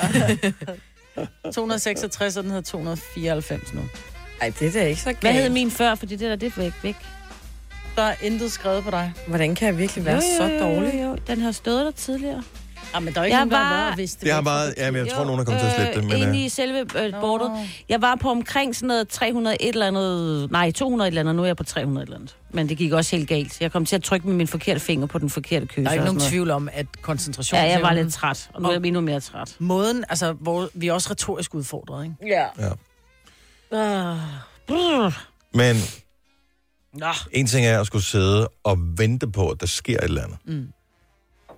Ja. 1.16 1.51
266, 1.53 2.37
og 2.37 2.44
den 2.44 2.51
hed 2.53 2.62
294 2.62 3.75
nu. 3.75 3.81
Ej, 4.40 4.53
det 4.61 4.68
er 4.68 4.73
da 4.73 4.87
ikke 4.87 5.01
så 5.01 5.05
galt. 5.05 5.20
Hvad 5.20 5.33
hed 5.33 5.51
min 5.51 5.70
før? 5.70 5.94
Fordi 5.94 6.16
det 6.16 6.31
der, 6.31 6.37
det 6.37 6.47
er 6.57 6.61
væk, 6.61 6.73
væk. 6.83 6.97
Der 7.97 8.03
er 8.03 8.14
intet 8.23 8.53
skrevet 8.53 8.85
på 8.85 8.90
dig. 8.90 9.12
Hvordan 9.27 9.55
kan 9.55 9.68
jeg 9.68 9.79
virkelig 9.79 10.05
være 10.05 10.20
så 10.20 10.59
dårlig? 10.61 10.94
Jo, 10.94 10.99
jo, 11.09 11.16
den 11.27 11.40
har 11.40 11.53
stået 11.53 11.85
der 11.85 11.90
tidligere. 11.90 12.42
Ja, 12.94 13.00
men 13.00 13.14
der 13.14 13.20
er 13.20 13.24
ikke 13.24 13.37
Jeg 13.37 13.40
nogen, 13.46 13.50
der 13.50 13.57
har 13.57 13.74
var- 13.74 13.80
været 13.80 13.92
og 13.92 13.98
vidst 13.98 14.20
det. 14.20 14.26
Det 14.26 14.33
har 14.35 14.40
bare, 14.42 14.72
ja, 14.76 14.90
men 14.90 14.98
jeg 15.07 15.12
tror, 15.12 15.20
Jo, 15.20 15.24
nogen 15.26 15.40
er 15.40 15.44
kommet 15.44 15.61
til 15.61 15.66
at 15.68 15.74
slette 15.74 15.94
det. 16.00 16.04
Men, 16.09 16.16
Inde 16.16 16.28
øh, 16.38 16.44
i 16.44 16.48
selve 16.48 16.78
øh, 17.04 17.12
bordet. 17.20 17.50
Jeg 17.88 18.02
var 18.02 18.14
på 18.14 18.30
omkring 18.30 18.76
sådan 18.76 18.87
noget 18.87 19.09
300 19.09 19.57
et 19.62 19.68
eller 19.68 19.87
andet... 19.87 20.50
Nej, 20.50 20.70
200 20.70 21.09
et 21.09 21.11
eller 21.11 21.20
andet. 21.20 21.37
Nu 21.37 21.42
er 21.42 21.46
jeg 21.46 21.57
på 21.57 21.64
300 21.64 22.02
et 22.02 22.07
eller 22.07 22.16
andet. 22.16 22.37
Men 22.50 22.68
det 22.68 22.78
gik 22.78 22.92
også 22.92 23.16
helt 23.16 23.28
galt. 23.28 23.61
Jeg 23.61 23.72
kom 23.72 23.87
til 23.87 23.96
at 23.96 24.02
trykke 24.02 24.26
med 24.28 24.35
min 24.37 24.46
forkerte 24.48 24.80
finger 24.80 25.07
på 25.07 25.18
den 25.18 25.30
forkerte 25.30 25.66
køse. 25.66 25.85
Der 25.85 25.88
er 25.90 25.92
ikke 25.92 26.02
og 26.02 26.07
nogen 26.14 26.20
tvivl 26.30 26.50
om, 26.50 26.68
at 26.72 26.87
koncentrationen... 27.02 27.64
Ja, 27.66 27.72
jeg 27.72 27.83
var 27.83 27.92
lidt 27.92 28.12
træt. 28.12 28.50
Og 28.54 28.62
nu 28.62 28.68
er 28.68 28.72
jeg 28.72 28.83
endnu 28.87 29.00
mere 29.00 29.20
træt. 29.20 29.57
Måden, 29.59 30.04
altså, 30.09 30.33
hvor 30.33 30.68
vi 30.74 30.88
er 30.88 30.92
også 30.92 31.11
retorisk 31.11 31.54
udfordret, 31.54 32.04
ikke? 32.04 32.16
Ja. 32.26 32.46
Ja. 32.59 32.70
Uh, 34.68 35.12
men 35.54 35.76
Nå. 36.92 37.07
en 37.33 37.46
ting 37.46 37.66
er 37.66 37.80
at 37.80 37.87
skulle 37.87 38.04
sidde 38.04 38.49
og 38.64 38.78
vente 38.99 39.26
på, 39.30 39.49
at 39.49 39.61
der 39.61 39.66
sker 39.66 39.99
et 39.99 40.05
eller 40.05 40.22
andet. 40.22 40.38
Mm. 40.45 40.68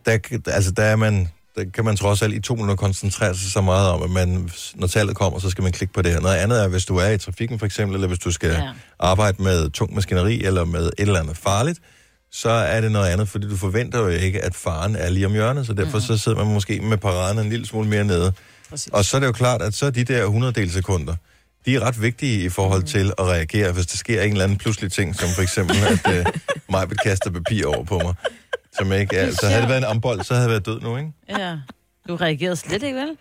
Der, 0.07 0.18
altså, 0.46 0.70
der 0.70 0.82
er 0.82 0.96
man... 0.96 1.28
Der 1.57 1.64
kan 1.74 1.84
man 1.84 1.96
trods 1.96 2.22
alt 2.22 2.34
i 2.34 2.40
to 2.40 2.54
minutter 2.54 2.76
koncentrere 2.76 3.34
sig 3.34 3.50
så 3.52 3.61
meget 3.61 3.90
om, 3.90 4.02
at 4.02 4.11
man, 4.11 4.50
når 4.74 4.86
tallet 4.86 5.16
kommer, 5.16 5.38
så 5.38 5.50
skal 5.50 5.62
man 5.62 5.72
klikke 5.72 5.94
på 5.94 6.02
det 6.02 6.12
her. 6.12 6.20
Noget 6.20 6.36
andet 6.36 6.62
er, 6.64 6.68
hvis 6.68 6.84
du 6.84 6.96
er 6.96 7.09
i 7.09 7.18
trafikken 7.18 7.59
for 7.59 7.66
eksempel, 7.66 7.94
eller 7.94 8.09
hvis 8.09 8.18
du 8.18 8.30
skal 8.30 8.50
Ja. 8.50 8.70
arbejde 8.98 9.42
med 9.42 9.70
tung 9.70 9.94
maskineri, 9.94 10.44
eller 10.44 10.64
med 10.64 10.86
et 10.86 10.92
eller 10.98 11.20
andet 11.20 11.36
farligt, 11.36 11.78
så 12.32 12.50
er 12.50 12.80
det 12.80 12.92
noget 12.92 13.09
andet, 13.09 13.28
fordi 13.28 13.48
du 13.48 13.57
forventer 13.57 13.98
jo 13.98 14.07
ikke, 14.09 14.44
at 14.44 14.54
faren 14.54 14.96
er 14.96 15.11
lige 15.11 15.26
om 15.26 15.32
hjørnet, 15.32 15.66
så 15.66 15.72
derfor 15.72 15.98
mm. 15.98 16.04
så 16.04 16.18
sidder 16.18 16.44
man 16.44 16.54
måske 16.54 16.80
med 16.80 16.96
paraderne 16.98 17.40
en 17.40 17.48
lille 17.50 17.66
smule 17.66 17.88
mere 17.88 18.04
nede. 18.04 18.32
Præcis. 18.70 18.92
Og 18.92 19.04
så 19.04 19.16
er 19.16 19.20
det 19.20 19.26
jo 19.26 19.32
klart, 19.32 19.62
at 19.62 19.74
så 19.74 19.90
de 19.90 20.04
der 20.04 20.22
100 20.22 20.52
del 20.52 20.70
sekunder, 20.72 21.14
de 21.66 21.74
er 21.76 21.80
ret 21.80 22.02
vigtige 22.02 22.44
i 22.44 22.48
forhold 22.48 22.82
til 22.82 23.12
at 23.18 23.24
reagere, 23.24 23.72
hvis 23.72 23.86
der 23.86 23.96
sker 23.96 24.22
en 24.22 24.30
eller 24.32 24.44
anden 24.44 24.59
pludselig 24.59 24.92
ting, 24.92 25.16
som 25.16 25.28
for 25.34 25.42
eksempel, 25.42 25.76
at 25.76 26.18
uh, 26.18 26.24
Majbet 26.70 27.02
kaster 27.02 27.30
papir 27.30 27.66
over 27.66 27.84
på 27.84 27.98
mig. 27.98 28.14
Som 28.79 28.93
ikke, 28.93 29.18
altså, 29.18 29.47
havde 29.47 29.61
det 29.61 29.68
været 29.68 29.79
en 29.79 29.85
ambold, 29.85 30.22
så 30.22 30.35
havde 30.35 30.43
jeg 30.43 30.51
været 30.51 30.66
død 30.66 30.81
nu, 30.81 30.97
ikke? 30.97 31.12
Ja. 31.29 31.57
Du 32.09 32.16
reagerede 32.16 32.57
slet 32.57 32.83
ikke, 32.83 32.99
vel? 32.99 33.16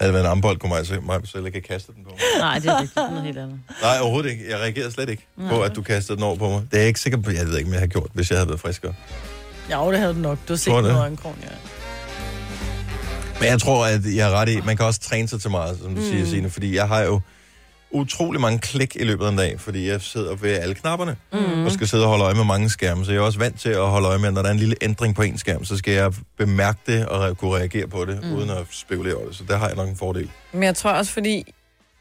Havde 0.00 0.12
det 0.12 0.14
været 0.14 0.24
en 0.24 0.30
ambold, 0.30 0.58
kunne 0.58 0.68
mig 0.68 0.86
se, 0.86 1.00
Majbet 1.00 1.28
selv 1.28 1.46
ikke 1.46 1.56
have 1.56 1.74
kastet 1.74 1.96
den 1.96 2.04
på 2.04 2.10
mig. 2.10 2.18
Nej, 2.38 2.58
det 2.58 2.68
er 2.68 2.80
rigtigt. 2.80 2.96
Noget 2.96 3.22
helt 3.22 3.38
andet. 3.38 3.60
Nej, 3.82 3.98
overhovedet 4.00 4.30
ikke. 4.30 4.50
Jeg 4.50 4.58
reagerede 4.58 4.92
slet 4.92 5.08
ikke 5.08 5.26
på, 5.48 5.62
at 5.62 5.76
du 5.76 5.82
kastede 5.82 6.16
den 6.16 6.24
over 6.24 6.36
på 6.36 6.48
mig. 6.48 6.62
Det 6.70 6.74
er 6.74 6.78
jeg 6.78 6.88
ikke 6.88 7.00
sikker 7.00 7.18
på, 7.18 7.30
jeg 7.30 7.46
ved 7.46 7.58
ikke, 7.58 7.68
om 7.68 7.72
jeg 7.72 7.80
har 7.80 7.86
gjort, 7.86 8.10
hvis 8.12 8.30
jeg 8.30 8.38
havde 8.38 8.48
været 8.48 8.60
friskere. 8.60 8.94
Ja, 9.70 9.90
det 9.90 9.98
havde 9.98 10.14
du 10.14 10.18
nok. 10.18 10.38
Du 10.48 10.52
har 10.52 10.58
set 10.58 10.84
det. 10.84 10.96
øjenkron, 10.96 11.38
ja. 11.42 11.48
Men 13.40 13.48
jeg 13.48 13.60
tror, 13.60 13.86
at 13.86 14.00
jeg 14.16 14.30
er 14.30 14.34
ret 14.34 14.48
i, 14.48 14.60
man 14.60 14.76
kan 14.76 14.86
også 14.86 15.00
træne 15.00 15.28
sig 15.28 15.40
til 15.40 15.50
meget, 15.50 15.78
som 15.78 15.94
du 15.94 16.00
mm. 16.00 16.06
siger, 16.06 16.26
Signe, 16.26 16.50
fordi 16.50 16.76
jeg 16.76 16.88
har 16.88 17.00
jo 17.00 17.20
utrolig 17.92 18.40
mange 18.40 18.58
klik 18.58 18.96
i 18.96 19.04
løbet 19.04 19.24
af 19.24 19.28
en 19.28 19.36
dag, 19.36 19.60
fordi 19.60 19.88
jeg 19.88 20.00
sidder 20.00 20.34
ved 20.34 20.50
alle 20.50 20.74
knapperne, 20.74 21.16
mm. 21.32 21.64
og 21.64 21.72
skal 21.72 21.88
sidde 21.88 22.04
og 22.04 22.08
holde 22.08 22.24
øje 22.24 22.34
med 22.34 22.44
mange 22.44 22.70
skærme, 22.70 23.04
så 23.04 23.12
jeg 23.12 23.18
er 23.18 23.22
også 23.22 23.38
vant 23.38 23.60
til 23.60 23.68
at 23.68 23.86
holde 23.86 24.08
øje 24.08 24.18
med, 24.18 24.30
når 24.30 24.42
der 24.42 24.48
er 24.48 24.52
en 24.52 24.58
lille 24.58 24.76
ændring 24.80 25.14
på 25.14 25.22
en 25.22 25.38
skærm, 25.38 25.64
så 25.64 25.76
skal 25.76 25.94
jeg 25.94 26.12
bemærke 26.38 26.78
det 26.86 27.06
og 27.06 27.38
kunne 27.38 27.56
reagere 27.56 27.88
på 27.88 28.04
det, 28.04 28.24
mm. 28.24 28.32
uden 28.32 28.50
at 28.50 28.66
spekulere 28.70 29.14
over 29.14 29.26
det, 29.26 29.36
så 29.36 29.44
der 29.48 29.56
har 29.56 29.66
jeg 29.66 29.76
nok 29.76 29.88
en 29.88 29.96
fordel. 29.96 30.30
Men 30.52 30.62
jeg 30.62 30.76
tror 30.76 30.90
også, 30.90 31.12
fordi 31.12 31.54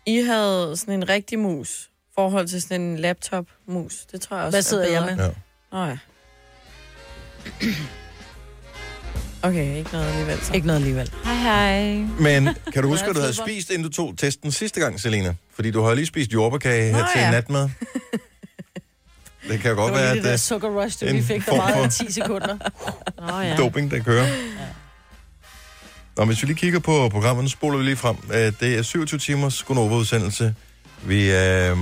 I 0.05 0.21
havde 0.21 0.77
sådan 0.77 0.93
en 0.93 1.09
rigtig 1.09 1.39
mus, 1.39 1.89
forhold 2.15 2.47
til 2.47 2.61
sådan 2.61 2.81
en 2.81 2.97
laptop-mus. 2.97 4.05
Det 4.11 4.21
tror 4.21 4.37
jeg 4.37 4.45
også 4.45 4.55
Hvad 4.55 4.61
sidder 4.61 4.85
er 4.85 4.91
jeg 4.91 5.01
bedre. 5.01 5.15
med? 5.15 5.25
Ja. 5.25 5.31
Nå 5.71 5.85
ja. 5.85 5.97
Okay, 9.43 9.75
ikke 9.77 9.89
noget 9.93 10.07
alligevel 10.09 10.39
så. 10.45 10.53
Ikke 10.53 10.67
noget 10.67 10.79
alligevel. 10.79 11.11
Hej, 11.23 11.35
hej. 11.35 11.95
Men 12.19 12.49
kan 12.73 12.83
du 12.83 12.89
huske, 12.89 13.07
at 13.07 13.15
du 13.15 13.19
havde 13.19 13.33
spist, 13.35 13.69
inden 13.69 13.83
du 13.83 13.89
tog 13.89 14.13
testen 14.17 14.51
sidste 14.51 14.79
gang, 14.79 14.99
Selina? 15.01 15.33
Fordi 15.55 15.71
du 15.71 15.81
har 15.83 15.93
lige 15.93 16.05
spist 16.05 16.33
jordbærkage 16.33 16.83
her 16.91 16.99
Nå, 17.01 17.05
til 17.15 17.21
ja. 17.21 17.31
natmad. 17.31 17.69
Det 19.49 19.59
kan 19.59 19.71
jo 19.71 19.75
godt 19.77 19.93
Det 19.93 20.01
være, 20.01 20.09
at 20.09 20.15
det 20.15 20.23
der 20.23 20.31
det 20.31 20.39
sukker 20.39 20.69
rush, 20.83 20.99
det 20.99 21.13
vi 21.15 21.21
fik 21.21 21.45
der 21.45 21.55
meget 21.55 21.75
for- 21.75 21.83
af 21.83 21.91
10 21.91 22.11
sekunder. 22.11 22.57
Nå 23.27 23.39
ja. 23.39 23.55
doping, 23.57 23.91
der 23.91 23.99
kører. 24.03 24.27
Nå, 26.17 26.25
hvis 26.25 26.41
vi 26.41 26.47
lige 26.47 26.57
kigger 26.57 26.79
på 26.79 27.09
programmet, 27.09 27.43
nu 27.43 27.49
spoler 27.49 27.77
vi 27.77 27.83
lige 27.83 27.95
frem. 27.95 28.15
Øh, 28.33 28.53
Det 28.59 28.77
er 28.77 28.81
27 28.81 29.19
timers 29.19 29.63
Gunova-udsendelse. 29.63 30.55
Vi, 31.03 31.21
øh, 31.31 31.77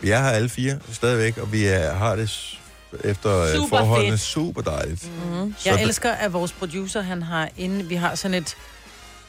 vi 0.00 0.10
er 0.10 0.18
her 0.22 0.28
alle 0.28 0.48
fire 0.48 0.78
stadigvæk, 0.92 1.38
og 1.38 1.52
vi 1.52 1.64
er, 1.64 1.94
har 1.94 2.16
det 2.16 2.58
efter 3.04 3.38
øh, 3.42 3.54
Super 3.56 3.78
forholdene 3.78 4.10
fedt. 4.10 4.20
super 4.20 4.62
dejligt. 4.62 5.10
Mm. 5.32 5.54
Så 5.58 5.68
Jeg 5.70 5.78
det- 5.78 5.82
elsker, 5.86 6.10
at 6.12 6.32
vores 6.32 6.52
producer, 6.52 7.02
han 7.02 7.22
har 7.22 7.48
inde, 7.56 7.84
vi 7.84 7.94
har 7.94 8.14
sådan 8.14 8.34
et, 8.34 8.56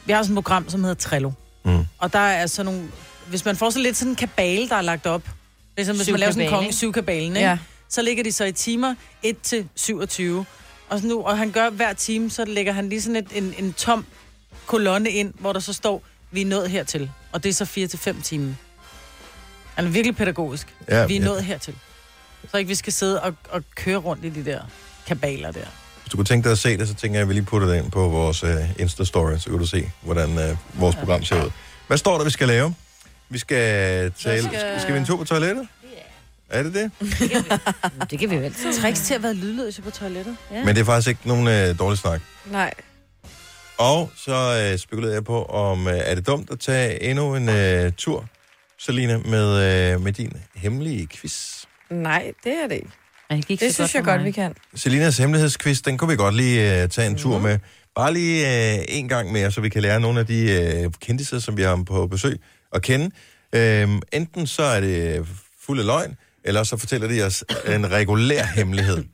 vi 0.04 0.12
har 0.12 0.22
sådan 0.22 0.38
et 0.38 0.44
program, 0.44 0.68
som 0.68 0.80
hedder 0.80 0.94
Trello. 0.94 1.30
Mm. 1.64 1.84
Og 1.98 2.12
der 2.12 2.18
er 2.18 2.46
sådan 2.46 2.72
nogle, 2.72 2.88
hvis 3.28 3.44
man 3.44 3.56
får 3.56 3.70
sådan 3.70 3.82
lidt 3.82 3.96
sådan 3.96 4.12
en 4.12 4.16
kabale, 4.16 4.68
der 4.68 4.76
er 4.76 4.82
lagt 4.82 5.06
op, 5.06 5.22
ligesom 5.76 5.96
hvis 5.96 6.10
man 6.10 6.20
laver 6.20 6.32
sådan 6.32 6.44
en 6.44 6.50
konge 6.50 6.66
ikke? 6.66 6.76
syv 6.76 6.92
kabalen, 6.92 7.36
ikke? 7.36 7.48
Ja. 7.48 7.58
så 7.88 8.02
ligger 8.02 8.22
de 8.24 8.32
så 8.32 8.44
i 8.44 8.52
timer 8.52 8.94
1 9.22 9.40
til 9.42 9.68
27. 9.74 10.46
Og, 10.88 11.00
så 11.00 11.06
nu, 11.06 11.22
og 11.22 11.38
han 11.38 11.50
gør 11.50 11.70
hver 11.70 11.92
time, 11.92 12.30
så 12.30 12.44
lægger 12.44 12.72
han 12.72 12.88
lige 12.88 13.02
sådan 13.02 13.16
et, 13.16 13.26
en, 13.34 13.54
en 13.58 13.72
tom 13.72 14.06
kolonne 14.66 15.10
ind, 15.10 15.32
hvor 15.38 15.52
der 15.52 15.60
så 15.60 15.72
står, 15.72 16.02
vi 16.30 16.42
er 16.42 16.46
nået 16.46 16.70
hertil. 16.70 17.10
Og 17.32 17.42
det 17.42 17.48
er 17.48 17.52
så 17.54 17.64
4 17.64 17.86
til 17.86 17.98
5 17.98 18.22
timer. 18.22 18.52
Han 19.74 19.84
er 19.86 19.88
virkelig 19.90 20.16
pædagogisk. 20.16 20.74
Ja, 20.88 21.06
vi 21.06 21.16
er 21.16 21.20
ja. 21.20 21.24
nået 21.26 21.44
hertil. 21.44 21.74
Så 22.50 22.56
ikke 22.56 22.68
vi 22.68 22.74
skal 22.74 22.92
sidde 22.92 23.22
og, 23.22 23.34
og 23.50 23.62
køre 23.74 23.96
rundt 23.96 24.24
i 24.24 24.28
de 24.28 24.44
der 24.44 24.60
kabaler 25.06 25.50
der. 25.50 25.60
Hvis 26.02 26.10
du 26.10 26.16
kunne 26.16 26.24
tænke 26.24 26.44
dig 26.44 26.52
at 26.52 26.58
se 26.58 26.78
det, 26.78 26.88
så 26.88 26.94
tænker 26.94 27.18
jeg, 27.18 27.22
at 27.22 27.28
vi 27.28 27.34
lige 27.34 27.44
putter 27.44 27.68
det 27.68 27.76
ind 27.76 27.90
på 27.90 28.08
vores 28.08 28.42
uh, 28.42 28.70
Insta-story, 28.70 29.38
så 29.38 29.50
kan 29.50 29.58
du 29.58 29.66
se, 29.66 29.90
hvordan 30.02 30.28
uh, 30.30 30.80
vores 30.80 30.96
program 30.96 31.24
ser 31.24 31.44
ud. 31.44 31.50
Hvad 31.86 31.98
står 31.98 32.18
der, 32.18 32.24
vi 32.24 32.30
skal 32.30 32.48
lave? 32.48 32.74
Vi 33.28 33.38
skal 33.38 34.12
tale... 34.12 34.42
Skal, 34.42 34.80
skal- 34.80 34.94
vi 34.94 34.98
en 34.98 35.04
tur 35.06 35.16
på 35.16 35.24
toilettet? 35.24 35.68
Er 36.50 36.62
det 36.62 36.74
det? 36.74 36.90
Det 38.10 38.18
kan 38.18 38.30
vi 38.30 38.36
vel. 38.36 38.54
Tricks 38.82 39.00
til 39.00 39.14
at 39.14 39.22
være 39.22 39.34
lydløse 39.34 39.82
på 39.82 39.90
toilettet. 39.90 40.36
Ja. 40.52 40.64
Men 40.64 40.74
det 40.74 40.80
er 40.80 40.84
faktisk 40.84 41.08
ikke 41.08 41.20
nogen 41.24 41.46
uh, 41.70 41.78
dårlig 41.78 41.98
snak. 41.98 42.20
Nej. 42.50 42.74
Og 43.78 44.10
så 44.16 44.68
øh, 44.72 44.78
spekulerede 44.78 45.14
jeg 45.14 45.24
på, 45.24 45.44
om 45.44 45.88
øh, 45.88 45.94
er 45.96 46.14
det 46.14 46.26
dumt 46.26 46.50
at 46.50 46.60
tage 46.60 47.02
endnu 47.02 47.34
en 47.36 47.48
øh, 47.48 47.92
tur, 47.92 48.24
Selina, 48.78 49.16
med, 49.18 49.92
øh, 49.94 50.00
med 50.00 50.12
din 50.12 50.32
hemmelige 50.54 51.06
quiz. 51.06 51.64
Nej, 51.90 52.32
det 52.44 52.52
er 52.52 52.68
det 52.68 52.74
ikke. 52.74 52.88
Det, 53.30 53.46
gik 53.46 53.60
Det 53.60 53.68
så 53.68 53.74
synes 53.74 53.90
for 53.90 53.98
jeg 53.98 54.04
godt, 54.04 54.24
vi 54.24 54.30
kan. 54.30 54.54
Selinas 54.74 55.18
hemmelighedsquiz, 55.18 55.80
den 55.80 55.98
kunne 55.98 56.10
vi 56.10 56.16
godt 56.16 56.34
lige 56.36 56.82
øh, 56.82 56.88
tage 56.88 57.06
en 57.06 57.16
tur 57.16 57.38
med. 57.38 57.58
Bare 57.94 58.12
lige 58.12 58.74
øh, 58.78 58.84
en 58.88 59.08
gang 59.08 59.32
mere, 59.32 59.52
så 59.52 59.60
vi 59.60 59.68
kan 59.68 59.82
lære 59.82 60.00
nogle 60.00 60.20
af 60.20 60.26
de 60.26 60.50
øh, 60.50 60.90
kendiser, 61.00 61.38
som 61.38 61.56
vi 61.56 61.62
har 61.62 61.82
på 61.86 62.06
besøg, 62.06 62.40
at 62.74 62.82
kende. 62.82 63.10
Øh, 63.52 63.88
enten 64.12 64.46
så 64.46 64.62
er 64.62 64.80
det 64.80 65.26
fuld 65.66 65.80
af 65.80 65.86
løgn, 65.86 66.16
eller 66.44 66.62
så 66.64 66.76
fortæller 66.76 67.08
de 67.08 67.22
os 67.22 67.44
en 67.68 67.90
regulær 67.92 68.44
hemmelighed. 68.44 69.04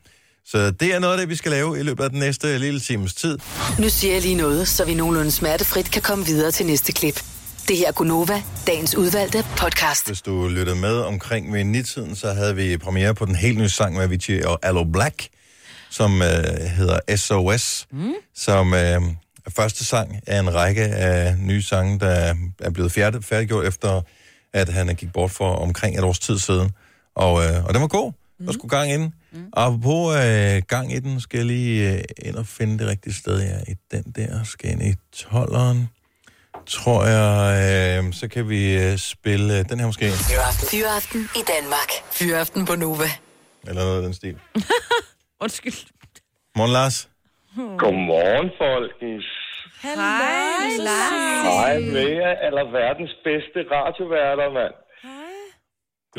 Så 0.47 0.71
det 0.71 0.95
er 0.95 0.99
noget 0.99 1.15
af 1.15 1.19
det, 1.21 1.29
vi 1.29 1.37
skal 1.37 1.51
lave 1.53 1.81
i 1.81 1.83
løbet 1.83 2.05
af 2.05 2.11
den 2.11 2.19
næste 2.19 2.59
lille 2.59 2.81
times 2.81 3.15
tid. 3.15 3.39
Nu 3.79 3.89
siger 3.89 4.13
jeg 4.13 4.23
lige 4.23 4.35
noget, 4.35 4.69
så 4.69 4.85
vi 4.85 4.95
nogenlunde 4.95 5.31
smertefrit 5.31 5.91
kan 5.91 6.03
komme 6.03 6.27
videre 6.27 6.51
til 6.51 6.67
næste 6.67 6.93
klip. 6.93 7.23
Det 7.69 7.77
her 7.77 7.89
er 7.89 7.93
Gunova, 7.93 8.43
dagens 8.67 8.95
udvalgte 8.97 9.45
podcast. 9.59 10.07
Hvis 10.07 10.23
du 10.23 10.49
lyttede 10.49 10.77
med 10.77 10.97
omkring 10.99 11.53
ved 11.53 11.65
nitiden, 11.65 12.17
så 12.17 12.33
havde 12.33 12.57
vi 12.57 12.77
premiere 12.77 13.15
på 13.15 13.25
den 13.25 13.35
helt 13.35 13.59
nye 13.59 13.69
sang 13.69 13.95
med 13.95 14.03
Avicii 14.03 14.43
og 14.43 14.59
Allo 14.63 14.85
Black, 14.85 15.29
som 15.91 16.23
øh, 16.23 16.29
hedder 16.77 17.17
SOS, 17.17 17.87
mm. 17.93 18.13
som 18.35 18.75
øh, 18.75 18.81
er 18.81 19.51
første 19.51 19.85
sang 19.85 20.21
af 20.27 20.39
en 20.39 20.55
række 20.55 20.83
af 20.85 21.39
nye 21.39 21.63
sange, 21.63 21.99
der 22.01 22.35
er 22.61 22.71
blevet 22.71 22.93
færdig, 22.93 23.25
færdiggjort 23.25 23.67
efter, 23.67 24.01
at 24.53 24.69
han 24.69 24.95
gik 24.97 25.13
bort 25.13 25.31
for 25.31 25.55
omkring 25.55 25.99
et 25.99 26.05
års 26.05 26.19
tid 26.19 26.39
siden. 26.39 26.71
Og, 27.15 27.45
øh, 27.45 27.65
og 27.65 27.75
den 27.75 27.83
var 27.83 27.89
god. 27.89 28.13
Der 28.39 28.47
Mm. 28.47 28.53
skulle 28.53 28.77
gang 28.79 28.91
i 28.91 28.95
den. 28.95 29.15
Og 29.53 29.81
på 29.83 30.15
øh, 30.15 30.63
gang 30.69 30.93
i 30.93 30.99
den 30.99 31.21
skal 31.21 31.37
jeg 31.39 31.47
lige 31.47 31.93
øh, 31.93 32.03
ind 32.23 32.37
og 32.37 32.47
finde 32.47 32.79
det 32.79 32.87
rigtige 32.87 33.15
sted. 33.15 33.41
Ja, 33.43 33.59
i 33.73 33.75
den 33.91 34.03
der 34.17 34.45
skal 34.45 34.71
ind 34.71 34.83
i 34.83 34.95
12'eren. 35.17 36.02
Tror 36.67 37.05
jeg, 37.05 37.35
øh, 38.05 38.13
så 38.13 38.29
kan 38.29 38.49
vi 38.49 38.61
øh, 38.85 38.99
spille 38.99 39.59
øh, 39.59 39.65
den 39.69 39.79
her 39.81 39.87
måske. 39.87 40.07
Fyraften. 40.31 40.67
Fyraften 40.75 41.21
i 41.41 41.43
Danmark. 41.55 41.91
Fyraften 42.13 42.67
på 42.67 42.75
Nova. 42.75 43.11
Eller 43.69 43.83
noget 43.83 43.97
af 43.97 44.03
den 44.03 44.15
stil. 44.15 44.37
Undskyld. 45.45 45.79
Morgen, 46.57 46.73
Lars. 46.73 47.09
Godmorgen, 47.83 48.51
folkens. 48.63 49.27
Hej, 49.83 49.95
Hej 51.53 51.79
med 51.97 52.09
jer, 52.21 52.35
eller 52.47 52.65
verdens 52.81 53.15
bedste 53.25 53.59
radioværter, 53.75 54.49
mand. 54.59 54.75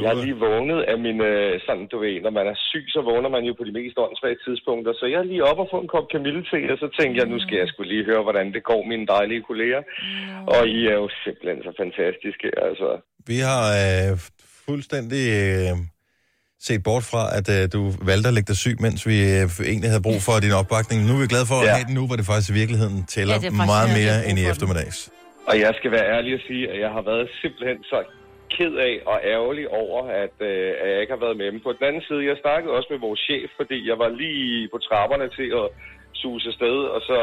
Jeg 0.01 0.09
er 0.13 0.23
lige 0.25 0.39
vågnet 0.47 0.79
af 0.91 0.97
min, 1.05 1.17
øh, 1.31 1.53
sådan 1.65 1.87
du 1.93 1.97
ved, 2.05 2.15
når 2.25 2.33
man 2.39 2.45
er 2.53 2.57
syg, 2.69 2.85
så 2.95 2.99
vågner 3.11 3.29
man 3.35 3.43
jo 3.49 3.53
på 3.59 3.63
de 3.69 3.73
mest 3.79 3.95
åndssvage 4.05 4.39
tidspunkter. 4.45 4.91
Så 4.99 5.05
jeg 5.11 5.19
er 5.23 5.29
lige 5.31 5.43
op 5.51 5.59
og 5.63 5.67
få 5.73 5.77
en 5.83 5.91
kop 5.95 6.07
kamillete, 6.13 6.57
og 6.73 6.77
så 6.83 6.87
tænkte 6.99 7.17
jeg, 7.19 7.27
nu 7.33 7.37
skal 7.43 7.57
jeg 7.61 7.67
skulle 7.71 7.89
lige 7.93 8.05
høre, 8.11 8.23
hvordan 8.27 8.47
det 8.55 8.63
går 8.71 8.81
mine 8.91 9.05
dejlige 9.15 9.43
kolleger. 9.49 9.81
Og 10.55 10.61
I 10.77 10.79
er 10.93 10.97
jo 11.03 11.07
simpelthen 11.23 11.59
så 11.67 11.71
fantastiske, 11.83 12.47
altså. 12.67 12.89
Vi 13.31 13.37
har 13.49 13.63
øh, 13.83 14.09
fuldstændig 14.67 15.23
øh, 15.41 15.71
set 16.67 16.81
bort 16.87 17.05
fra, 17.11 17.23
at 17.37 17.47
øh, 17.55 17.63
du 17.75 17.81
valgte 18.11 18.27
at 18.31 18.35
lægge 18.37 18.49
dig 18.51 18.59
syg, 18.65 18.75
mens 18.85 18.99
vi 19.11 19.17
øh, 19.35 19.45
egentlig 19.73 19.89
havde 19.93 20.05
brug 20.09 20.19
for 20.27 20.35
din 20.45 20.53
opbakning. 20.61 20.97
Nu 21.07 21.11
er 21.17 21.21
vi 21.23 21.27
glade 21.33 21.47
for 21.51 21.57
at 21.61 21.65
Ja. 21.67 21.73
have 21.77 21.85
den 21.89 21.95
nu, 21.99 22.03
hvor 22.07 22.17
det 22.19 22.25
faktisk 22.31 22.49
i 22.53 22.55
virkeligheden 22.61 22.97
tæller 23.15 23.33
Ja, 23.33 23.37
faktisk 23.37 23.71
meget 23.75 23.89
mere 23.99 24.15
end 24.27 24.35
i 24.41 24.43
eftermiddags. 24.51 24.97
Og 25.49 25.55
jeg 25.65 25.71
skal 25.79 25.89
være 25.97 26.05
ærlig 26.15 26.31
og 26.37 26.43
sige, 26.49 26.63
at 26.73 26.77
jeg 26.85 26.91
har 26.97 27.03
været 27.11 27.25
simpelthen 27.41 27.79
så 27.91 27.97
ked 28.57 28.73
af 28.89 28.95
og 29.11 29.17
ærgerlig 29.35 29.65
over, 29.83 29.99
at, 30.23 30.35
øh, 30.49 30.71
at 30.81 30.87
jeg 30.91 31.01
ikke 31.01 31.15
har 31.15 31.25
været 31.25 31.37
med 31.41 31.47
dem. 31.51 31.59
På 31.65 31.71
den 31.77 31.83
anden 31.89 32.03
side, 32.07 32.29
jeg 32.29 32.37
snakkede 32.45 32.75
også 32.77 32.89
med 32.93 32.99
vores 33.07 33.21
chef, 33.27 33.49
fordi 33.59 33.77
jeg 33.89 33.97
var 34.03 34.09
lige 34.23 34.69
på 34.73 34.77
trapperne 34.87 35.27
til 35.37 35.49
at 35.61 35.67
suse 36.21 36.47
afsted, 36.51 36.77
og 36.95 37.01
så 37.09 37.19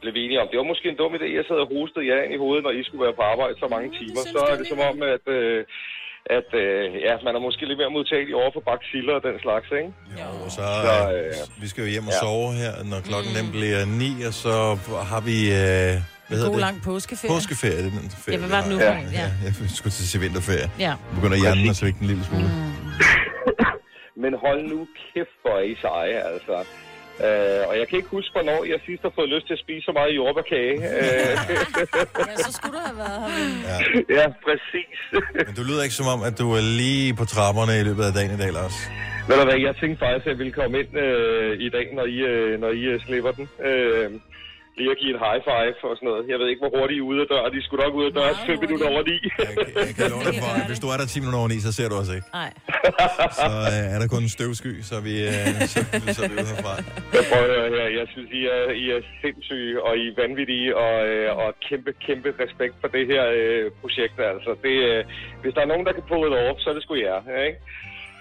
blev 0.00 0.14
vi 0.14 0.20
enige 0.24 0.40
om, 0.42 0.48
det 0.50 0.58
var 0.62 0.72
måske 0.72 0.88
en 0.88 1.00
dum 1.02 1.14
idé, 1.18 1.28
jeg 1.38 1.44
sad 1.48 1.58
og 1.64 1.70
hostede 1.74 2.08
jer 2.10 2.18
ind 2.24 2.34
i 2.34 2.42
hovedet, 2.44 2.62
når 2.64 2.74
I 2.78 2.84
skulle 2.84 3.04
være 3.06 3.18
på 3.20 3.24
arbejde 3.32 3.54
så 3.62 3.68
mange 3.74 3.88
timer. 3.98 4.20
Så 4.34 4.40
er 4.52 4.56
det 4.60 4.66
som 4.72 4.80
om, 4.90 4.96
at, 5.14 5.24
øh, 5.38 5.60
at 6.38 6.48
øh, 6.62 6.84
ja, 7.06 7.14
man 7.26 7.34
er 7.38 7.42
måske 7.48 7.62
lidt 7.68 7.80
mere 7.82 7.94
modtagelig 7.96 8.34
over 8.42 8.50
for 8.56 8.62
baciller 8.68 9.14
og 9.18 9.22
den 9.28 9.36
slags, 9.44 9.68
ikke? 9.78 9.90
Jo, 10.20 10.28
og 10.44 10.50
så, 10.56 10.64
Så, 10.86 10.96
øh, 11.14 11.18
øh, 11.18 11.62
vi 11.62 11.66
skal 11.70 11.80
jo 11.84 11.90
hjem 11.94 12.06
og 12.10 12.16
ja. 12.16 12.22
sove 12.24 12.50
her, 12.62 12.74
når 12.90 13.00
klokken 13.08 13.32
mm. 13.42 13.52
bliver 13.56 13.82
ni, 14.02 14.10
og 14.28 14.34
så 14.44 14.54
har 15.12 15.22
vi, 15.30 15.38
øh, 15.62 15.94
hvad 16.28 16.36
hedder 16.38 16.50
God 16.50 16.56
det? 16.58 16.66
lang 16.68 16.82
påskeferie. 16.82 17.34
Påskeferie, 17.34 17.76
det 17.84 17.86
er 17.86 18.00
den 18.00 18.10
ferie, 18.24 18.34
Ja, 18.34 18.40
hvad 18.46 18.48
var 18.56 18.60
det 18.64 18.70
nu 18.74 18.78
Ja. 18.78 18.98
en? 18.98 19.06
Ja. 19.12 19.20
Ja, 19.20 19.28
jeg 19.44 19.52
skulle 19.78 19.92
til 19.98 20.04
at 20.06 20.10
sige 20.12 20.20
vinterferie. 20.20 20.68
ja. 20.86 20.92
Nu 21.10 21.14
begynder 21.20 21.38
hjernen 21.44 21.68
at 21.70 21.76
svigte 21.76 22.00
en 22.00 22.06
lille 22.06 22.24
smule. 22.24 22.44
Mm. 22.44 22.72
Men 24.22 24.32
hold 24.44 24.60
nu 24.72 24.78
kæft, 25.14 25.36
hvor 25.42 25.54
er 25.62 25.66
I 25.72 25.74
seje, 25.84 26.18
altså. 26.32 26.56
Øh, 27.26 27.62
og 27.68 27.74
jeg 27.80 27.84
kan 27.88 27.96
ikke 28.00 28.10
huske, 28.18 28.30
hvornår 28.36 28.58
jeg 28.72 28.78
sidst 28.88 29.02
har 29.06 29.12
fået 29.18 29.28
lyst 29.34 29.46
til 29.48 29.54
at 29.58 29.62
spise 29.66 29.82
så 29.88 29.92
meget 29.98 30.10
jordbærkage. 30.18 30.74
Øh, 30.96 31.32
Ja, 32.30 32.36
så 32.46 32.50
skulle 32.56 32.74
du 32.78 32.82
have 32.88 32.98
været 33.04 33.18
her. 33.22 33.38
Ja. 33.70 33.76
ja, 34.18 34.26
præcis. 34.46 34.98
Men 35.46 35.54
du 35.58 35.62
lyder 35.68 35.82
ikke 35.86 35.94
som 36.02 36.08
om, 36.14 36.20
at 36.28 36.34
du 36.42 36.46
er 36.58 36.64
lige 36.82 37.14
på 37.20 37.24
trapperne 37.34 37.72
i 37.80 37.84
løbet 37.88 38.04
af 38.08 38.12
dagen 38.18 38.32
i 38.36 38.40
dag, 38.42 38.50
Lars. 38.58 38.76
Ved 39.28 39.36
du 39.40 39.44
hvad, 39.50 39.58
jeg 39.68 39.74
tænkte 39.80 39.98
faktisk, 40.04 40.24
at 40.26 40.30
jeg 40.32 40.38
ville 40.42 40.52
komme 40.60 40.74
ind 40.80 40.90
øh, 41.06 41.50
i 41.66 41.68
dag, 41.76 41.86
når 41.98 42.06
I, 42.16 42.18
øh, 42.32 42.60
når 42.62 42.70
I 42.80 42.82
øh, 42.92 43.00
slipper 43.06 43.32
den. 43.38 43.46
Øh, 43.68 44.06
lige 44.78 44.90
at 44.94 44.98
give 45.02 45.12
et 45.16 45.20
high 45.26 45.40
five 45.48 45.74
og 45.90 45.94
sådan 45.98 46.06
noget. 46.10 46.22
Jeg 46.32 46.36
ved 46.40 46.46
ikke, 46.52 46.62
hvor 46.64 46.72
hurtigt 46.78 46.96
I 46.98 47.02
er 47.04 47.08
ude 47.10 47.20
af 47.24 47.28
døren. 47.32 47.50
De 47.56 47.60
skulle 47.66 47.80
nok 47.86 47.94
ud 48.00 48.04
af 48.10 48.12
døren 48.18 48.34
Meget 48.38 48.50
5 48.58 48.62
minutter 48.64 48.86
over 48.92 49.02
9. 49.02 49.10
Jeg, 49.12 49.52
kan- 49.56 49.86
jeg 49.88 49.94
kan 49.98 50.04
love 50.14 50.24
dig 50.28 50.34
for, 50.42 50.50
at 50.60 50.66
hvis 50.70 50.80
du 50.84 50.88
er 50.94 50.96
der 51.00 51.06
10 51.12 51.14
minutter 51.22 51.40
over 51.42 51.50
9, 51.54 51.66
så 51.68 51.72
ser 51.78 51.86
du 51.92 51.96
os 52.02 52.10
ikke. 52.16 52.28
Nej. 52.40 52.50
Så 53.40 53.46
øh, 53.72 53.94
er 53.94 53.98
der 54.02 54.08
kun 54.14 54.22
en 54.28 54.32
støvsky, 54.38 54.72
så 54.90 54.96
vi, 55.08 55.14
øh, 55.30 55.48
så, 55.72 55.78
så 56.16 56.18
er 56.24 56.28
vi 56.30 56.34
ude 56.38 56.48
herfra. 56.52 56.72
Jeg 57.16 57.22
prøver 57.30 57.46
at 57.48 57.52
høre 57.56 57.68
her. 57.78 57.86
Jeg 58.00 58.06
synes, 58.14 58.28
I 58.40 58.42
er, 58.56 58.62
I 58.82 58.84
er 58.96 59.00
sindssyge, 59.22 59.74
og 59.86 59.92
I 60.02 60.04
er 60.12 60.14
vanvittige, 60.22 60.68
og, 60.84 60.94
øh, 61.10 61.26
og 61.42 61.48
kæmpe, 61.68 61.90
kæmpe 62.06 62.28
respekt 62.44 62.74
for 62.82 62.88
det 62.96 63.04
her 63.12 63.22
øh, 63.40 63.64
projekt. 63.82 64.16
Altså, 64.34 64.50
det, 64.66 64.74
øh, 64.90 65.00
hvis 65.42 65.52
der 65.56 65.62
er 65.66 65.68
nogen, 65.72 65.84
der 65.88 65.92
kan 65.98 66.04
pulle 66.10 66.26
det 66.32 66.38
over, 66.44 66.52
så 66.62 66.66
er 66.70 66.74
det 66.76 66.82
sgu 66.86 66.94
jer. 67.08 67.18
Ikke? 67.48 67.58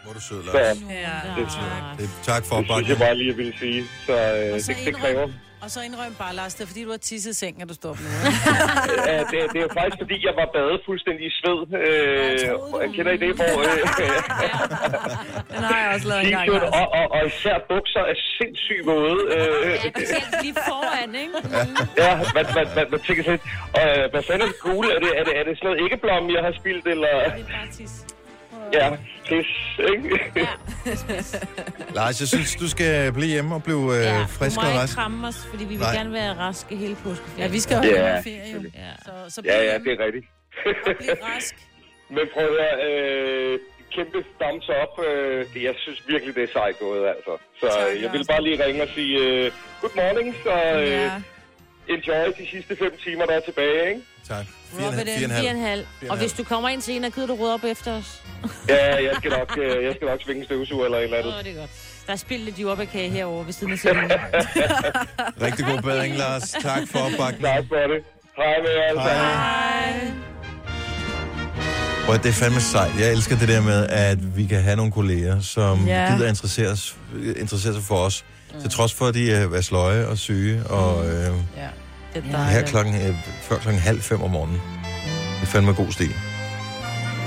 Hvor 0.03 0.09
er 0.13 0.17
du 0.19 0.23
sød, 0.29 0.39
Så, 0.43 0.51
Lars. 0.57 0.77
Ja. 1.07 1.15
Det, 1.37 1.43
er- 1.49 1.95
det, 1.99 2.07
tak 2.31 2.41
for 2.49 2.55
det 2.55 2.65
synes 2.65 2.89
jeg 2.89 2.95
opbakningen. 2.97 2.97
bare 3.05 3.15
lige, 3.19 3.29
jeg 3.33 3.37
ville 3.41 3.55
sige. 3.63 3.79
Så, 4.07 4.15
øh, 4.39 4.59
så 4.65 4.71
det, 4.71 4.85
det 4.87 4.95
kræver. 5.03 5.27
Og 5.63 5.69
så 5.71 5.79
indrøm 5.87 6.13
bare, 6.23 6.33
Lars, 6.39 6.53
det 6.55 6.63
er 6.63 6.67
fordi, 6.71 6.83
du 6.87 6.91
har 6.95 6.97
tisset 7.09 7.31
i 7.31 7.37
sengen, 7.43 7.61
at 7.61 7.69
du 7.69 7.73
står 7.81 7.93
nu. 8.03 8.09
Ja, 9.11 9.17
det, 9.31 9.37
det 9.53 9.57
er 9.61 9.65
jo 9.69 9.73
faktisk, 9.79 9.97
fordi 10.03 10.17
jeg 10.27 10.33
var 10.41 10.47
badet 10.55 10.79
fuldstændig 10.89 11.23
i 11.31 11.33
sved. 11.39 11.59
Øh, 11.81 12.83
jeg 12.83 12.89
kender 12.95 13.11
I 13.17 13.19
det, 13.25 13.31
hvor... 13.39 13.53
Øh, 13.69 13.77
Den 15.53 15.61
har 15.69 15.77
jeg 15.83 15.89
også 15.95 16.07
lavet 16.11 16.23
en 16.25 16.31
gang. 16.31 16.45
og, 16.79 16.87
og, 16.99 17.05
og 17.15 17.21
især 17.31 17.55
bukser 17.73 18.03
er 18.11 18.17
sindssygt 18.37 18.83
våde. 18.91 19.17
Øh, 19.35 19.71
Ja, 19.71 19.89
specielt 19.95 20.33
lige 20.43 20.55
foran, 20.69 21.09
ikke? 21.23 21.33
ja, 22.03 22.11
man, 22.35 22.45
man, 22.57 22.65
man, 22.77 22.85
man 22.93 22.99
tænker 23.07 23.23
sådan 23.29 23.43
øh, 23.81 24.03
hvad 24.11 24.23
fanden 24.27 24.41
er 24.45 24.49
det 24.53 24.59
gule? 24.67 24.87
Er 24.95 24.99
det, 25.05 25.11
er 25.19 25.23
det, 25.27 25.33
er 25.39 25.43
det 25.47 25.53
sådan 25.57 25.67
noget 25.69 25.79
æggeblomme, 25.85 26.27
jeg 26.37 26.43
har 26.47 26.53
spildt, 26.61 26.85
eller... 26.93 27.11
Det 27.23 27.25
er 27.25 27.53
bare 27.57 27.69
tis. 27.77 27.93
Ja, 28.73 28.89
pis, 29.29 29.45
ikke? 29.93 30.19
Lars, 31.97 32.19
jeg 32.19 32.27
synes, 32.27 32.55
du 32.55 32.69
skal 32.69 33.11
blive 33.13 33.27
hjemme 33.29 33.55
og 33.55 33.63
blive 33.63 33.95
øh, 33.97 34.03
Ja, 34.03 34.23
frisk 34.23 34.55
du 34.55 34.59
og 34.59 34.65
må 34.65 34.71
ikke 34.71 34.81
rask. 34.81 34.95
kramme 34.95 35.27
os, 35.27 35.47
fordi 35.51 35.63
vi 35.63 35.69
vil 35.69 35.79
Nej. 35.79 35.95
gerne 35.95 36.13
være 36.13 36.33
raske 36.37 36.75
hele 36.75 36.95
påskeferien. 36.95 37.39
Ja, 37.41 37.47
vi 37.47 37.59
skal 37.59 37.77
også 37.77 37.89
Ja, 37.89 38.07
ja, 38.09 38.17
på 38.17 38.23
ferie, 38.23 38.53
jo. 38.53 38.59
Ja. 38.75 38.91
Så, 39.05 39.11
så 39.35 39.41
Ja, 39.45 39.57
ja, 39.63 39.77
det 39.77 39.87
er 39.99 40.05
rigtigt. 40.05 40.25
og 40.65 40.95
bliv 40.99 41.09
rask. 41.33 41.55
Men 42.09 42.25
prøv 42.33 42.43
at 42.43 42.49
høre, 42.59 42.75
øh, 42.89 43.59
kæmpe 43.95 44.19
thumbs 44.41 44.67
up. 44.81 44.93
Øh, 45.07 45.45
det, 45.53 45.63
jeg 45.63 45.75
synes 45.77 45.99
virkelig, 46.07 46.35
det 46.35 46.43
er 46.43 46.51
sejt 46.53 46.79
gået, 46.79 47.07
altså. 47.13 47.33
Så 47.59 47.67
Tak, 47.67 47.95
øh, 47.95 48.01
jeg 48.03 48.11
vil 48.11 48.19
Lars. 48.19 48.27
bare 48.27 48.43
lige 48.43 48.65
ringe 48.65 48.81
og 48.83 48.89
sige 48.95 49.13
øh, 49.19 49.51
good 49.81 49.95
morning, 50.01 50.35
så 50.43 50.53
øh, 50.81 50.87
Ja. 50.87 51.11
enjoy 51.93 52.25
de 52.39 52.45
sidste 52.53 52.75
fem 52.75 52.93
timer, 53.05 53.25
der 53.25 53.33
er 53.33 53.39
tilbage, 53.49 53.89
ikke? 53.89 54.01
Tak. 54.27 54.45
Rub 54.79 54.93
it 54.93 55.21
in. 55.23 55.29
Fire 55.29 55.83
og 56.09 56.17
hvis 56.17 56.33
du 56.33 56.43
kommer 56.43 56.69
ind 56.69 56.81
senere, 56.81 57.11
gider 57.11 57.27
du 57.27 57.33
rydde 57.35 57.53
op 57.53 57.63
efter 57.63 57.93
os? 57.97 58.21
Ja, 58.69 58.95
jeg 58.95 59.11
skal 59.17 59.31
nok, 59.31 59.57
øh, 59.57 59.83
jeg 59.85 59.93
skal 59.95 60.07
nok 60.07 60.19
svinge 60.25 60.39
en 60.39 60.45
støvsuger 60.45 60.85
eller 60.85 60.97
et 60.97 61.03
eller 61.03 61.17
andet. 61.17 61.33
Åh, 61.37 61.43
det 61.43 61.51
er 61.51 61.55
godt. 61.59 61.69
Der 62.07 62.13
er 62.13 62.17
spillet 62.17 62.45
lidt 62.45 62.59
jordbærkage 62.59 63.09
herovre 63.09 63.45
ved 63.45 63.53
siden 63.53 63.73
af 63.73 63.79
scenen. 63.79 64.11
Rigtig 65.47 65.65
god 65.65 65.81
bedring, 65.81 66.15
Lars. 66.17 66.41
Tak 66.61 66.81
for 66.91 66.99
opbakningen. 66.99 67.43
Tak 67.55 67.63
for 67.67 67.75
det. 67.75 68.03
Hej 68.37 68.61
med 68.61 68.69
jer 68.77 68.83
alle 68.89 69.01
sammen. 69.01 70.23
Prøv, 72.05 72.15
det 72.17 72.25
er 72.25 72.31
fandme 72.33 72.61
sejt. 72.61 72.91
Jeg 72.99 73.11
elsker 73.11 73.37
det 73.37 73.47
der 73.47 73.61
med, 73.61 73.87
at 73.89 74.37
vi 74.37 74.45
kan 74.45 74.61
have 74.61 74.75
nogle 74.75 74.91
kolleger, 74.91 75.39
som 75.41 75.87
Ja. 75.87 76.13
gider 76.15 76.27
interessere, 76.29 77.73
sig 77.73 77.83
for 77.83 77.95
os. 77.95 78.25
Til 78.61 78.69
trods 78.69 78.93
for, 78.93 79.05
at 79.07 79.13
de 79.13 79.31
er 79.33 79.61
sløje 79.61 80.07
og 80.07 80.17
syge, 80.17 80.63
og 80.69 81.05
øh, 81.05 81.11
Ja, 81.57 81.67
det 82.13 82.23
er 82.31 82.37
her 82.37 82.37
dejligt. 82.45 82.69
klokken, 82.69 82.95
øh, 82.95 83.15
før 83.41 83.57
klokken 83.57 83.81
halv 83.81 84.01
fem 84.01 84.21
om 84.21 84.31
morgenen. 84.31 84.61
Det 85.39 85.41
er 85.41 85.45
fandme 85.45 85.73
god 85.73 85.91
stil. 85.91 86.13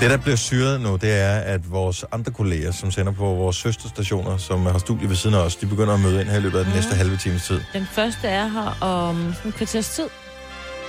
Det, 0.01 0.09
der 0.09 0.17
bliver 0.17 0.35
syret 0.35 0.81
nu, 0.81 0.95
det 0.95 1.11
er, 1.21 1.35
at 1.39 1.71
vores 1.71 2.05
andre 2.11 2.31
kolleger, 2.31 2.71
som 2.71 2.91
sender 2.91 3.11
på 3.11 3.25
vores 3.25 3.55
søsterstationer, 3.55 4.37
som 4.37 4.65
har 4.65 4.77
studie 4.77 5.09
ved 5.09 5.15
siden 5.15 5.35
af 5.35 5.39
os, 5.39 5.55
de 5.55 5.65
begynder 5.65 5.93
at 5.93 5.99
møde 5.99 6.21
ind 6.21 6.29
her 6.29 6.37
i 6.37 6.41
løbet 6.41 6.59
af 6.59 6.65
den 6.65 6.73
næste 6.73 6.95
halve 6.95 7.17
times 7.17 7.45
tid. 7.47 7.59
Den 7.73 7.87
første 7.91 8.27
er 8.27 8.47
her 8.47 8.77
om 8.87 9.33
en 9.45 9.51
kvarters 9.51 9.89
tid. 9.89 10.05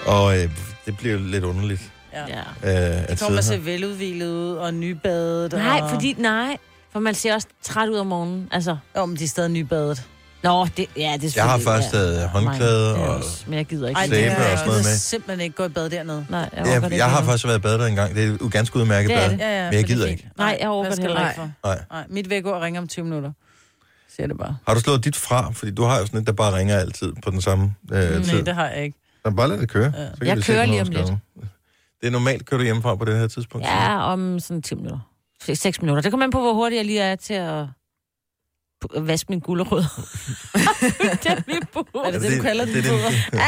Og 0.06 0.38
øh, 0.38 0.50
det 0.86 0.96
bliver 0.98 1.18
lidt 1.18 1.44
underligt 1.44 1.80
Ja. 2.12 2.24
Ja. 2.62 2.92
øh, 2.96 3.02
at 3.02 3.10
Det 3.10 3.20
kommer 3.20 3.40
se 3.40 3.54
her. 3.54 3.60
veludvilet 3.62 4.26
ud 4.32 4.54
og 4.54 4.74
nybadet. 4.74 5.52
Nej, 5.52 5.80
og... 5.82 5.90
fordi, 5.90 6.14
nej. 6.18 6.56
For 6.92 7.00
man 7.00 7.14
ser 7.14 7.34
også 7.34 7.48
træt 7.62 7.88
ud 7.88 7.96
om 7.96 8.06
morgenen. 8.06 8.48
Altså, 8.52 8.76
Jo, 8.96 9.06
men 9.06 9.16
de 9.16 9.24
er 9.24 9.28
stadig 9.28 9.50
nybadet. 9.50 10.02
Nå, 10.42 10.66
det, 10.76 10.86
ja, 10.96 11.16
det 11.20 11.24
er 11.24 11.32
Jeg 11.36 11.44
har 11.44 11.58
ja. 11.74 11.80
taget 11.92 12.28
håndklæde 12.28 12.92
Nej, 12.92 12.92
det 12.92 13.02
er 13.02 13.08
og... 13.08 13.16
også- 13.16 13.44
Men 13.46 13.54
jeg 13.56 13.66
gider 13.66 13.88
ikke. 13.88 13.98
Ej, 13.98 14.06
Sæbe 14.06 14.16
det 14.30 14.36
og 14.36 14.42
er, 14.42 14.56
sådan 14.56 14.66
noget 14.66 14.66
jeg 14.66 14.74
med. 14.76 14.82
gider 14.84 14.96
simpelthen 14.98 15.40
ikke 15.40 15.56
gå 15.56 15.64
i 15.64 15.68
bad 15.68 15.90
dernede. 15.90 16.26
Nej, 16.30 16.40
jeg 16.56 16.66
Ja, 16.66 16.76
orker 16.76 16.88
det 16.88 16.96
jeg 16.96 17.10
har 17.10 17.22
faktisk 17.24 17.46
været 17.46 17.62
badet 17.62 17.80
der 17.80 17.86
en 17.86 17.94
gang. 17.94 18.14
Det 18.14 18.24
er 18.40 18.44
et 18.46 18.52
ganske 18.52 18.76
udmærket 18.78 19.08
Det 19.10 19.16
bad. 19.18 19.30
det. 19.30 19.38
Ja, 19.38 19.48
ja, 19.58 19.64
Men 19.64 19.64
jeg 19.64 19.72
det 19.72 19.80
er 19.80 19.82
gider 19.86 20.06
fint. 20.06 20.18
ikke. 20.20 20.30
Nej, 20.38 20.58
jeg 20.60 20.68
hvad 20.68 20.90
det 20.90 20.98
heller 20.98 21.18
der 21.18 21.28
ikke. 21.30 21.40
for? 21.40 21.50
Nej. 21.68 21.78
Nej, 21.90 22.04
mit 22.08 22.30
vækord 22.30 22.62
ringer 22.62 22.80
om 22.80 22.88
20 22.88 23.04
minutter. 23.04 23.32
Siger 24.16 24.26
det 24.26 24.38
bare. 24.38 24.56
Har 24.66 24.74
du 24.74 24.80
slået 24.80 25.04
dit 25.04 25.16
fra? 25.16 25.50
Fordi 25.52 25.70
du 25.74 25.82
har 25.82 25.98
jo 25.98 26.06
sådan 26.06 26.20
et, 26.20 26.26
der 26.26 26.32
bare 26.32 26.56
ringer 26.56 26.76
altid 26.78 27.12
på 27.24 27.30
den 27.30 27.40
samme 27.40 27.74
øh, 27.92 28.10
Nej, 28.10 28.22
tid. 28.22 28.42
det 28.44 28.54
har 28.54 28.68
jeg 28.68 28.84
ikke. 28.84 28.98
Så 29.26 29.30
bare 29.30 29.48
lad 29.48 29.58
det 29.58 29.68
køre. 29.70 29.92
Så 29.92 30.18
kan 30.18 30.26
Jeg 30.26 30.36
vi 30.36 30.42
se, 30.42 30.46
kører 30.52 30.66
hvornår 30.66 30.72
lige 30.72 30.84
du 30.84 31.00
om 31.00 31.06
skal 31.06 31.14
lidt. 31.36 31.48
Det 32.00 32.06
er 32.06 32.10
normalt, 32.10 32.46
kører 32.46 32.58
du 32.58 32.64
hjemmefra 32.64 32.94
på 32.96 33.04
det 33.04 33.18
her 33.18 33.26
tidspunkt? 33.28 33.66
Ja, 33.66 34.02
om 34.12 34.40
sådan 34.40 34.62
10 34.62 34.74
minutter. 34.74 34.98
6 35.54 35.82
minutter. 35.82 36.02
Det 36.02 36.10
kommer 36.12 36.24
an 36.26 36.30
på, 36.30 36.40
hvor 36.40 36.52
hurtigt 36.52 36.76
jeg 36.78 36.86
lige 36.86 37.00
er 37.00 37.16
til 37.16 37.34
at 37.34 37.64
vaske 39.00 39.26
min 39.32 39.40
gulerod. 39.40 39.82
det 39.82 41.26
er 41.26 41.60
på. 41.72 41.86
Er 42.04 42.10
det 42.10 42.22
det, 42.22 42.38
du 42.38 42.42
kalder 42.42 42.64
det, 42.64 42.74
den 42.74 42.84
det, 42.84 42.92
det, 42.92 43.00
det, 43.32 43.40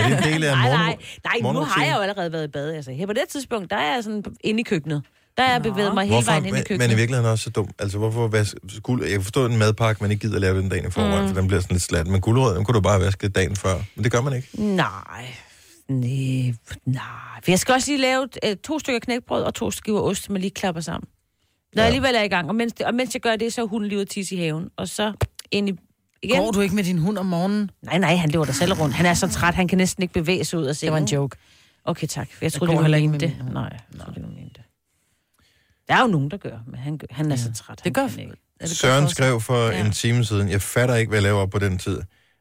er 0.00 0.08
det 0.08 0.18
en 0.18 0.32
del 0.32 0.44
af 0.44 0.56
Nej, 0.56 0.68
morgen? 0.68 0.80
nej, 0.80 0.96
nej, 1.42 1.52
nu 1.52 1.60
har 1.60 1.84
jeg 1.84 1.94
jo 1.96 2.00
allerede 2.00 2.32
været 2.32 2.44
i 2.44 2.50
bad. 2.50 2.74
Altså, 2.74 2.92
her 2.92 3.06
på 3.06 3.12
det 3.12 3.22
tidspunkt, 3.28 3.70
der 3.70 3.76
er 3.76 3.94
jeg 3.94 4.04
sådan 4.04 4.24
inde 4.44 4.60
i 4.60 4.62
køkkenet. 4.62 5.02
Der 5.36 5.42
er 5.42 5.52
jeg 5.52 5.62
bevæget 5.62 5.94
mig 5.94 6.04
hele 6.04 6.14
Hvorfor, 6.14 6.30
vejen 6.30 6.44
ind 6.44 6.48
i 6.48 6.52
men, 6.52 6.64
køkkenet. 6.64 6.88
men 6.88 6.90
i 6.90 6.94
virkeligheden 7.00 7.30
også 7.30 7.44
så 7.44 7.50
dum. 7.50 7.68
Altså, 7.78 7.98
hvorfor 7.98 8.28
vaske 8.28 8.56
guld? 8.82 9.02
Jeg 9.02 9.10
kan 9.10 9.22
forstå 9.22 9.46
en 9.46 9.58
madpakke, 9.58 10.02
man 10.04 10.10
ikke 10.10 10.20
gider 10.20 10.38
lave 10.38 10.60
den 10.60 10.68
dagen 10.68 10.86
i 10.86 10.90
forvejen, 10.90 11.22
mm. 11.22 11.28
for 11.28 11.34
den 11.34 11.46
bliver 11.48 11.60
sådan 11.60 11.74
lidt 11.74 11.82
slat. 11.82 12.06
Men 12.06 12.20
guldrød, 12.20 12.56
den 12.56 12.64
kunne 12.64 12.74
du 12.74 12.80
bare 12.80 13.00
vaske 13.00 13.28
dagen 13.28 13.56
før. 13.56 13.74
Men 13.94 14.04
det 14.04 14.12
gør 14.12 14.20
man 14.20 14.32
ikke. 14.32 14.48
Nej, 14.52 14.86
nej, 15.88 16.54
nej. 16.86 17.02
For 17.44 17.50
jeg 17.50 17.58
skal 17.58 17.72
også 17.72 17.90
lige 17.90 18.00
lave 18.00 18.28
øh, 18.44 18.56
to 18.56 18.78
stykker 18.78 19.00
knækbrød 19.00 19.42
og 19.42 19.54
to 19.54 19.70
skiver 19.70 20.00
ost, 20.00 20.24
som 20.24 20.34
jeg 20.34 20.40
lige 20.40 20.50
klapper 20.50 20.80
sammen. 20.80 21.08
Når 21.74 21.82
ja. 21.82 21.84
jeg 21.84 21.86
alligevel 21.86 22.14
er 22.14 22.22
i 22.22 22.28
gang, 22.28 22.48
og 22.48 22.54
mens, 22.54 22.72
det, 22.72 22.86
og 22.86 22.94
mens 22.94 23.14
jeg 23.14 23.20
gør 23.22 23.36
det, 23.36 23.52
så 23.52 23.62
er 23.62 23.66
hunden 23.66 23.88
lige 23.88 23.96
ude 23.96 24.02
at 24.02 24.08
tisse 24.08 24.34
i 24.34 24.38
haven. 24.38 24.70
Og 24.76 24.88
så 24.88 25.12
ind 25.50 25.68
i... 25.68 25.72
Igen. 26.22 26.36
Går 26.36 26.50
du 26.50 26.60
ikke 26.60 26.74
med 26.74 26.84
din 26.84 26.98
hund 26.98 27.18
om 27.18 27.26
morgenen? 27.26 27.70
Nej, 27.82 27.98
nej, 27.98 28.16
han 28.16 28.30
løber 28.30 28.44
der 28.44 28.52
selv 28.52 28.72
rundt. 28.72 28.94
Han 28.94 29.06
er 29.06 29.14
så 29.14 29.28
træt, 29.28 29.54
han 29.54 29.68
kan 29.68 29.78
næsten 29.78 30.02
ikke 30.02 30.14
bevæge 30.14 30.44
sig 30.44 30.58
ud 30.58 30.64
af 30.64 30.68
Det 30.68 30.76
sengen. 30.76 30.92
var 30.92 30.98
en 30.98 31.04
joke. 31.04 31.36
Okay, 31.84 32.06
tak. 32.06 32.28
Jeg 32.42 32.52
troede, 32.52 32.66
går 32.66 32.72
det 32.72 32.76
var 32.76 32.82
heller 32.82 32.98
ikke 32.98 33.18
det. 33.18 33.36
min. 33.44 33.52
Nej, 33.52 33.62
jeg 33.62 34.00
troede, 34.00 34.14
det 34.14 34.22
var 34.22 34.28
mente 34.28 34.50
det. 34.54 34.62
Der 35.88 35.94
er 35.94 36.00
jo 36.00 36.06
nogen, 36.06 36.30
der 36.30 36.36
gør, 36.36 36.58
men 36.66 36.80
han, 36.80 36.98
gør, 36.98 37.06
han 37.10 37.26
er 37.26 37.30
ja. 37.30 37.36
så 37.36 37.52
træt. 37.52 37.76
Det 37.78 37.84
han 37.84 37.92
gør- 37.92 38.08
kan 38.08 38.18
ikke. 38.20 38.32
Det 38.60 38.70
Søren 38.70 39.02
godt 39.02 39.10
skrev 39.10 39.40
for 39.40 39.66
ja. 39.66 39.84
en 39.86 39.92
time 39.92 40.24
siden, 40.24 40.48
jeg 40.48 40.62
fatter 40.62 40.94
ikke, 40.94 41.08
hvad 41.08 41.16
jeg 41.18 41.22
laver 41.22 41.38
op 41.40 41.50
på 41.50 41.58
den 41.58 41.78
tid. 41.78 42.00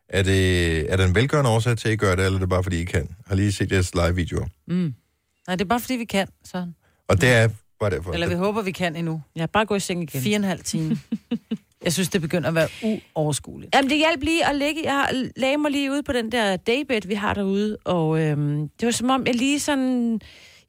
Er 0.10 0.24
det, 0.24 0.92
er 0.94 0.98
det 0.98 1.06
en 1.06 1.16
velgørende 1.16 1.50
årsag 1.52 1.78
til, 1.78 1.88
at 1.88 1.94
I 1.94 1.98
gør 1.98 2.16
det, 2.16 2.26
eller 2.26 2.38
er 2.38 2.40
det 2.40 2.50
bare, 2.50 2.64
fordi 2.64 2.82
I 2.82 2.84
kan? 2.84 3.16
Har 3.28 3.36
lige 3.36 3.52
set 3.52 3.72
jeres 3.72 3.94
live-videoer. 3.96 4.46
Nej, 4.68 5.56
det 5.56 5.62
er 5.62 5.66
bare 5.70 5.80
fordi, 5.80 5.94
vi 5.94 6.06
kan, 6.06 6.28
så. 6.46 6.68
Og 7.08 7.22
det 7.22 7.30
er 7.30 7.50
bare 7.80 7.90
derfor. 7.90 8.12
Eller 8.12 8.28
vi 8.28 8.34
håber, 8.34 8.62
vi 8.62 8.72
kan 8.72 8.96
endnu. 8.96 9.22
Ja, 9.36 9.46
bare 9.46 9.66
gå 9.66 9.76
i 9.76 9.80
seng 9.80 10.04
igen. 10.04 10.22
Fire 10.22 10.36
og 10.36 10.38
en 10.38 10.44
halv 10.44 10.64
time. 10.64 10.98
Jeg 11.84 11.94
synes, 11.94 12.10
det 12.10 12.22
begynder 12.22 12.50
at 12.50 12.56
være 12.56 12.68
uoverskueligt. 13.16 13.76
Jamen, 13.76 13.90
det 13.90 13.98
hjalp 13.98 14.24
lige 14.24 14.46
at 14.50 14.56
ligge... 14.56 14.82
Jeg 14.84 14.94
har- 14.94 15.28
lagde 15.36 15.58
mig 15.58 15.72
lige 15.72 15.92
ude 15.92 16.04
på 16.04 16.14
den 16.14 16.32
der 16.32 16.56
daybed, 16.56 17.08
vi 17.08 17.14
har 17.14 17.34
derude, 17.34 17.78
og 17.86 18.20
øhm, 18.22 18.70
det 18.80 18.86
var 18.86 18.92
som 18.92 19.10
om, 19.10 19.26
jeg 19.28 19.36
lige 19.36 19.60
sådan... 19.60 20.20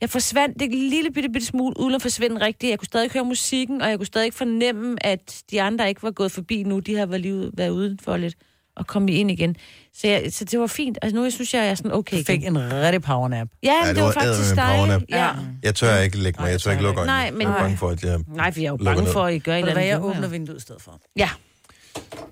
Jeg 0.01 0.11
forsvandt 0.11 0.61
det 0.61 0.71
lille 0.75 1.11
bitte, 1.11 1.29
bitte 1.29 1.47
smule, 1.47 1.81
uden 1.81 1.95
at 1.95 2.03
forsvinde 2.03 2.41
rigtigt. 2.41 2.71
Jeg 2.71 2.79
kunne 2.79 2.87
stadig 2.87 3.11
høre 3.13 3.25
musikken, 3.25 3.83
og 3.83 3.89
jeg 3.91 3.99
kunne 3.99 4.07
stadig 4.07 4.35
fornemme, 4.35 5.07
at 5.07 5.43
de 5.51 5.63
andre 5.63 5.89
ikke 5.89 6.03
var 6.03 6.11
gået 6.11 6.33
forbi 6.33 6.63
nu. 6.63 6.79
De 6.79 6.97
har 6.97 7.07
været, 7.07 7.21
lige 7.21 7.51
været 7.55 7.71
udenfor 7.71 8.17
lidt 8.17 8.35
og 8.81 8.87
kommet 8.87 9.13
ind 9.15 9.31
igen. 9.31 9.57
Så, 10.01 10.07
jeg, 10.09 10.23
så 10.33 10.45
det 10.45 10.61
var 10.61 10.67
fint. 10.67 10.99
Altså 11.03 11.17
nu 11.17 11.23
jeg 11.23 11.33
synes 11.33 11.55
jeg, 11.55 11.61
jeg 11.63 11.71
er 11.71 11.75
sådan 11.75 11.93
okay 11.93 12.17
Jeg 12.17 12.27
fik 12.27 12.43
igen. 12.43 12.57
en 12.57 12.73
rigtig 12.73 13.03
powernap. 13.03 13.49
Ja, 13.63 13.69
Ja, 13.69 13.75
men 13.81 13.89
det 13.89 13.97
det 13.97 14.03
var 14.05 14.09
var 14.09 14.23
faktisk 14.25 14.57
dejligt. 14.57 15.11
Ja. 15.11 15.29
Jeg 15.63 15.75
tør 15.75 15.97
ikke 15.99 16.19
lægge 16.19 16.43
mig, 16.43 16.51
jeg 16.51 16.61
tør 16.61 16.71
ikke 16.71 16.83
lukke 16.83 17.01
øjnene. 17.01 17.17
Nej, 17.19 17.31
men- 17.31 17.43
jeg 17.43 17.51
er 17.51 17.59
bange 17.59 17.77
for, 17.77 17.89
at 17.89 18.03
jeg 18.05 18.19
Nej, 18.29 18.53
for 18.53 18.61
jeg 18.61 18.67
er 18.67 18.71
jo 18.71 18.77
bange 18.77 19.03
ned. 19.05 19.13
for, 19.13 19.23
at 19.25 19.35
I 19.35 19.39
gør 19.39 19.53
et 19.53 19.59
eller 19.59 19.73
hvad, 19.73 19.83
andet. 19.83 19.93
jeg 19.95 20.05
åbner 20.05 20.29
vinduet 20.29 20.57
i 20.59 20.61
stedet 20.61 20.83
for. 20.83 21.01
Ja. 21.17 21.29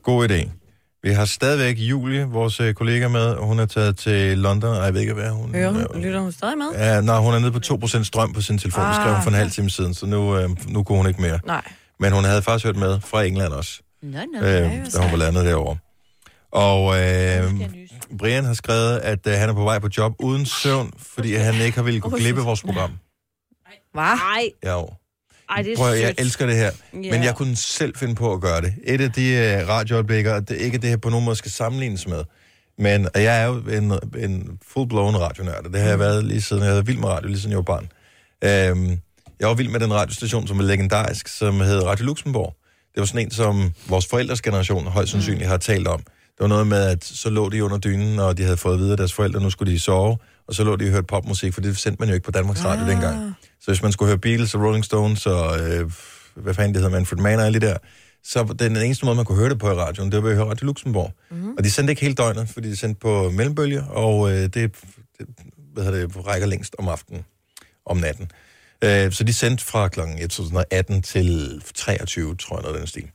God 0.03 0.31
idé. 0.31 0.49
Vi 1.03 1.11
har 1.11 1.25
stadigvæk 1.25 1.79
Julie, 1.79 2.25
vores 2.25 2.61
øh, 2.61 2.75
kollega 2.75 3.09
med, 3.09 3.21
og 3.21 3.47
hun 3.47 3.59
er 3.59 3.67
taget 3.67 3.97
til 3.99 4.39
London, 4.39 4.77
og 4.77 4.85
jeg 4.85 4.95
ved 4.95 5.01
ikke, 5.01 5.13
hvad 5.15 5.31
hun... 5.31 5.55
Hører 5.55 5.71
hun? 5.73 5.81
øh, 5.95 6.03
Lytter 6.03 6.21
hun 6.21 6.33
stadig 6.33 6.59
med? 6.59 6.67
Ja, 6.75 7.01
nej, 7.01 7.19
hun 7.19 7.35
er 7.35 7.39
nede 7.39 7.53
på 7.53 7.59
2% 7.87 8.05
strøm 8.05 8.33
på 8.33 8.41
sin 8.41 8.59
telefon. 8.59 8.85
Det 8.87 8.95
skrev 8.95 9.13
hun 9.15 9.23
for 9.23 9.31
en 9.31 9.35
Ah. 9.35 9.39
halv 9.41 9.51
time 9.51 9.71
siden, 9.71 9.95
så 9.95 10.07
nu, 10.07 10.37
øh, 10.37 10.51
nu 10.69 10.83
kunne 10.83 10.99
hun 10.99 11.09
ikke 11.09 11.21
mere. 11.21 11.39
Nej. 11.47 11.63
Men 12.01 12.13
hun 12.13 12.25
havde 12.25 12.43
faktisk 12.43 12.65
hørt 12.67 12.77
med 12.77 13.01
fra 13.01 13.23
England 13.23 13.53
også, 13.53 13.81
Nå, 14.03 14.19
nå. 14.35 14.39
øh, 14.39 14.45
da 14.95 14.99
hun 15.03 15.11
var 15.11 15.17
landet 15.17 15.45
derovre. 15.45 15.77
Og 16.53 17.01
øh, 17.01 17.53
Brian 18.19 18.45
har 18.45 18.55
skrevet, 18.55 18.99
at 18.99 19.27
øh, 19.27 19.33
han 19.35 19.49
er 19.49 19.55
på 19.55 19.63
vej 19.65 19.79
på 19.79 19.89
job 19.97 20.13
uden 20.19 20.47
søvn, 20.47 20.93
fordi 20.99 21.35
han 21.35 21.55
ikke 21.55 21.77
har 21.77 21.83
ville 21.83 22.01
kunne 22.01 22.19
glippe 22.19 22.41
vores 22.41 22.63
program. 22.63 22.91
Hvad? 23.93 24.03
Ej, 24.05 24.51
Ja, 24.63 24.73
jo. 24.73 24.89
ej, 25.51 25.63
det 25.63 25.73
er 25.73 25.77
Prøv, 25.77 25.95
jeg 25.95 26.15
elsker 26.19 26.47
det 26.47 26.57
her. 26.57 26.71
Ja. 26.93 26.99
Men 27.11 27.25
jeg 27.25 27.35
kunne 27.35 27.57
selv 27.57 27.97
finde 27.97 28.15
på 28.15 28.33
at 28.33 28.41
gøre 28.41 28.61
det. 28.61 28.75
Et 28.85 29.01
af 29.01 29.13
de 29.13 29.61
uh, 29.63 29.69
radioøjeblikker, 29.69 30.35
og 30.35 30.49
det 30.49 30.61
er 30.61 30.65
ikke 30.65 30.79
det 30.79 30.91
her 30.91 30.97
på 30.97 31.11
nogen 31.11 31.25
måde 31.25 31.37
skal 31.37 31.51
sammenlignes 31.51 32.07
med. 32.07 32.25
Men 32.79 33.09
og 33.15 33.23
jeg 33.23 33.43
er 33.43 33.47
jo 33.47 33.55
en, 33.55 33.93
en 34.25 34.59
full-blown 34.65 35.17
radionørd, 35.17 35.67
og 35.67 35.73
det 35.73 35.81
har 35.81 35.89
jeg 35.89 35.99
været 35.99 36.25
lige 36.25 36.43
siden 36.43 36.63
jeg 36.63 36.71
havde 36.71 36.87
vild 36.87 36.99
med 36.99 37.09
radio, 37.09 37.29
lige 37.29 37.39
siden 37.39 37.51
jeg 37.51 37.57
var 37.57 37.63
barn. 37.63 37.89
Øhm, 38.45 38.99
jeg 39.41 39.49
var 39.49 39.55
vild 39.55 39.69
med 39.69 39.81
den 39.81 39.95
radiostation, 39.95 40.47
som 40.47 40.59
er 40.61 40.63
legendarisk, 40.65 41.29
som 41.29 41.61
hed 41.61 41.83
Radio 41.85 42.05
Luxembourg. 42.05 42.55
Det 42.95 43.01
var 43.01 43.07
sådan 43.07 43.21
en, 43.27 43.31
som 43.31 43.73
vores 43.89 44.07
forældres 44.07 44.43
generation 44.43 44.87
højst 44.87 45.11
sandsynligt 45.13 45.49
har 45.49 45.57
talt 45.57 45.89
om. 45.89 46.03
Det 46.39 46.45
var 46.45 46.49
noget 46.49 46.67
med, 46.67 46.83
at 46.83 47.05
så 47.05 47.31
lå 47.31 47.49
de 47.49 47.65
under 47.65 47.79
dynen, 47.79 48.19
og 48.19 48.39
de 48.39 48.43
havde 48.43 48.57
fået 48.57 48.75
at 48.75 48.81
vide 48.81 48.91
af 48.91 48.97
deres 48.97 49.13
forældre, 49.13 49.41
nu 49.41 49.51
skulle 49.51 49.73
de 49.73 49.81
sove, 49.81 50.17
og 50.49 50.55
så 50.55 50.65
lå 50.65 50.77
de 50.77 50.85
og 50.85 50.91
hørte 50.91 51.07
popmusik, 51.07 51.55
for 51.55 51.61
det 51.61 51.79
sendte 51.79 52.01
man 52.01 52.09
jo 52.09 52.15
ikke 52.15 52.25
på 52.25 52.31
Danmarks 52.31 52.65
Radio 52.65 52.85
Ah. 52.85 52.91
dengang. 52.91 53.35
Så 53.61 53.67
hvis 53.71 53.83
man 53.83 53.93
skulle 53.93 54.09
høre 54.09 54.19
Beatles 54.19 54.55
og 54.55 54.63
Rolling 54.63 54.85
Stones 54.85 55.27
og, 55.27 55.61
øh, 55.61 55.91
hvad 56.35 56.55
fanden 56.55 56.75
det 56.75 56.83
hedder, 56.83 56.97
Manfred 56.97 57.19
Mann 57.19 57.39
og 57.41 57.47
alle 57.47 57.61
de 57.61 57.67
der, 57.67 57.77
så 58.25 58.55
den 58.59 58.77
eneste 58.77 59.05
måde, 59.05 59.17
man 59.17 59.25
kunne 59.25 59.39
høre 59.39 59.49
det 59.51 59.59
på 59.59 59.71
i 59.71 59.75
radioen, 59.75 60.13
det 60.13 60.17
var 60.17 60.23
ved 60.23 60.31
at 60.31 60.37
høre 60.37 60.51
Radio 60.51 60.67
Luxembourg. 60.67 61.13
Mm. 61.31 61.51
Og 61.59 61.65
de 61.65 61.71
sendte 61.71 61.91
ikke 61.91 62.03
hele 62.03 62.15
døgnet, 62.15 62.49
fordi 62.49 62.69
de 62.71 62.77
sendte 62.77 63.01
på 63.01 63.31
mellembølger, 63.31 63.85
og 63.85 64.31
øh, 64.31 64.37
det, 64.37 64.55
det 64.55 64.73
hvad 65.75 65.85
hedder 65.85 66.07
det, 66.07 66.27
rækker 66.27 66.47
længst 66.47 66.77
om 66.79 66.89
aftenen, 66.89 67.25
om 67.87 67.97
natten. 67.97 68.31
Øh, 68.85 69.13
så 69.13 69.25
de 69.25 69.33
sendte 69.33 69.65
fra 69.65 69.89
kl. 69.89 70.01
18 70.71 71.03
til 71.03 71.63
23, 71.75 72.37
tror 72.37 72.57
jeg, 72.57 72.63
noget 72.63 72.79
den 72.79 72.87
stil. 72.87 73.11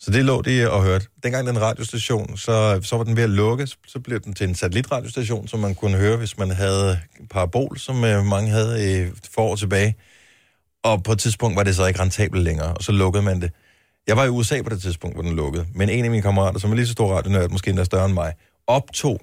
Så 0.00 0.10
det 0.10 0.24
lå 0.24 0.42
de 0.42 0.70
og 0.70 0.82
hørte. 0.84 1.06
Dengang 1.22 1.46
den 1.46 1.60
radiostation, 1.60 2.36
så, 2.36 2.80
så 2.82 2.96
var 2.96 3.04
den 3.04 3.16
ved 3.16 3.22
at 3.22 3.30
lukke, 3.30 3.66
så- 3.66 4.00
blev 4.04 4.20
den 4.20 4.34
til 4.34 4.48
en 4.48 4.54
satellitradiostation, 4.54 5.48
som 5.48 5.60
man 5.60 5.74
kunne 5.74 5.96
høre, 5.96 6.16
hvis 6.16 6.38
man 6.38 6.50
havde 6.50 7.00
parabol, 7.30 7.78
som 7.78 8.04
øh, 8.04 8.24
mange 8.24 8.50
havde 8.50 9.00
øh, 9.00 9.12
for 9.34 9.42
år 9.42 9.56
tilbage. 9.56 9.94
Og 10.84 11.02
på 11.02 11.12
et 11.12 11.18
tidspunkt 11.18 11.56
var 11.56 11.62
det 11.62 11.76
så 11.76 11.86
ikke 11.86 12.00
rentabelt 12.00 12.42
længere, 12.42 12.74
og 12.74 12.82
så 12.82 12.92
lukkede 12.92 13.22
man 13.22 13.40
det. 13.42 13.50
Jeg 14.06 14.16
var 14.16 14.24
i 14.24 14.28
USA 14.28 14.62
på 14.62 14.70
det 14.70 14.82
tidspunkt, 14.82 15.16
hvor 15.16 15.22
den 15.22 15.36
lukkede, 15.36 15.66
men 15.74 15.88
en 15.88 16.04
af 16.04 16.10
mine 16.10 16.22
kammerater, 16.22 16.58
som 16.60 16.70
er 16.70 16.74
lige 16.74 16.86
så 16.86 16.92
stor 16.92 17.14
radionørd, 17.14 17.50
måske 17.50 17.68
endda 17.70 17.84
større 17.84 18.04
end 18.06 18.14
mig, 18.14 18.32
optog 18.66 19.20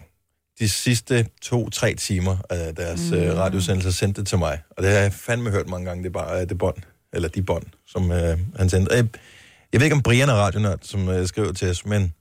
de 0.59 0.69
sidste 0.69 1.27
to-tre 1.41 1.95
timer 1.95 2.37
af 2.49 2.75
deres 2.75 3.11
mm. 3.11 3.17
øh, 3.17 3.37
radiosendelse 3.37 3.89
og 3.89 3.93
sendte 3.93 4.21
det 4.21 4.27
til 4.27 4.37
mig. 4.37 4.59
Og 4.77 4.83
det 4.83 4.91
har 4.91 4.97
jeg 4.99 5.13
fandme 5.13 5.49
hørt 5.51 5.69
mange 5.69 5.85
gange, 5.85 6.03
det 6.03 6.09
er 6.09 6.13
bare 6.13 6.41
øh, 6.41 6.49
det 6.49 6.57
bånd, 6.57 6.77
eller 7.13 7.29
de 7.29 7.41
bånd, 7.43 7.63
som 7.87 8.11
øh, 8.11 8.37
han 8.57 8.69
sendte. 8.69 8.95
Jeg, 8.95 9.07
jeg 9.73 9.79
ved 9.79 9.85
ikke, 9.85 9.95
om 9.95 10.01
Brian 10.03 10.29
er 10.29 10.33
radionørd, 10.33 10.79
som 10.81 11.09
øh, 11.09 11.27
skriver 11.27 11.51
til 11.53 11.69
os, 11.69 11.85
men 11.85 12.13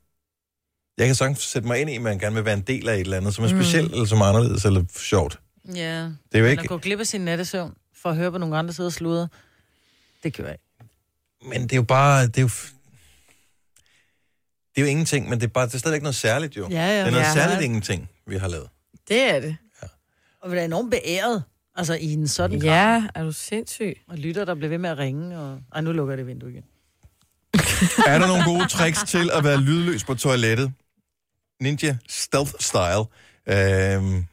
jeg 0.99 1.07
kan 1.07 1.15
sagtens 1.15 1.39
sætte 1.39 1.69
mig 1.69 1.81
ind 1.81 1.91
i, 1.91 1.97
at 1.97 2.03
man 2.03 2.19
gerne 2.19 2.35
vil 2.35 2.45
være 2.45 2.55
en 2.55 2.61
del 2.63 2.89
af 2.89 2.95
et 2.95 3.01
eller 3.01 3.17
andet, 3.17 3.35
som 3.35 3.45
er 3.45 3.49
specielt, 3.49 3.93
eller 3.93 4.05
som 4.05 4.21
er 4.21 4.25
anderledes, 4.25 4.65
eller 4.65 4.85
sjovt. 4.97 5.41
Ja. 5.75 6.03
Det 6.05 6.15
er 6.33 6.39
jo 6.39 6.47
ikke... 6.47 6.67
gå 6.67 6.79
glip 6.79 7.01
af 7.01 7.07
sin 7.07 7.21
nattesøvn, 7.21 7.75
for 8.03 8.11
at 8.11 8.17
høre 8.17 8.33
på 8.33 8.39
nogle 8.39 8.59
andre 8.59 8.73
sidde 8.73 8.87
og 8.87 8.93
sludre, 8.93 9.29
det 10.23 10.37
gør 10.37 10.45
jeg 10.45 10.53
ikke. 10.53 10.91
Men 11.49 11.63
det 11.63 11.73
er 11.73 11.77
jo 11.77 11.83
bare... 11.83 12.27
Det 12.27 12.39
er 12.39 12.43
jo, 12.43 12.49
det 14.75 14.77
er 14.77 14.81
jo 14.81 14.87
ingenting, 14.87 15.29
men 15.29 15.41
det 15.41 15.47
er, 15.47 15.51
bare, 15.51 15.67
det 15.67 15.75
er 15.75 15.79
stadigvæk 15.79 16.03
noget 16.03 16.15
særligt, 16.17 16.57
jo. 16.57 16.69
Ja, 16.71 16.87
ja. 16.87 16.99
Det 16.99 17.07
er 17.07 17.11
noget 17.11 17.25
Ja. 17.25 17.33
særligt 17.33 17.61
ingenting, 17.63 18.11
vi 18.27 18.37
har 18.37 18.49
lavet. 18.49 18.69
Det 19.09 19.23
er 19.23 19.41
det. 19.41 19.57
Og 20.41 20.53
vi 20.53 20.57
er 20.59 20.65
enormt 20.65 20.91
beæret, 20.91 21.45
altså 21.75 21.95
i 21.95 22.13
en 22.13 22.29
sådan 22.29 22.61
grad. 22.61 22.69
Ja, 22.69 23.05
er 23.15 23.25
du 23.25 23.33
sindssyg? 23.33 24.01
Og 24.09 24.19
lytter, 24.19 24.45
der 24.45 24.55
bliver 24.55 24.69
ved 24.69 24.79
med 24.79 24.91
at 24.91 24.99
ringe, 24.99 25.39
og... 25.39 25.61
Ej, 25.75 25.81
nu 25.81 25.93
lukker 25.93 26.13
jeg 26.13 26.19
det 26.19 26.27
vindue 26.27 26.51
igen. 26.51 26.65
Er 28.07 28.19
der 28.19 28.27
nogle 28.27 28.45
gode 28.45 28.69
tricks 28.69 29.03
til 29.03 29.31
at 29.33 29.45
være 29.45 29.61
lydløs 29.61 30.05
på 30.05 30.15
toilettet? 30.15 30.73
Ninja 31.63 31.97
Stealth 32.09 32.53
Style. 32.61 33.05
Øhm, 33.49 34.25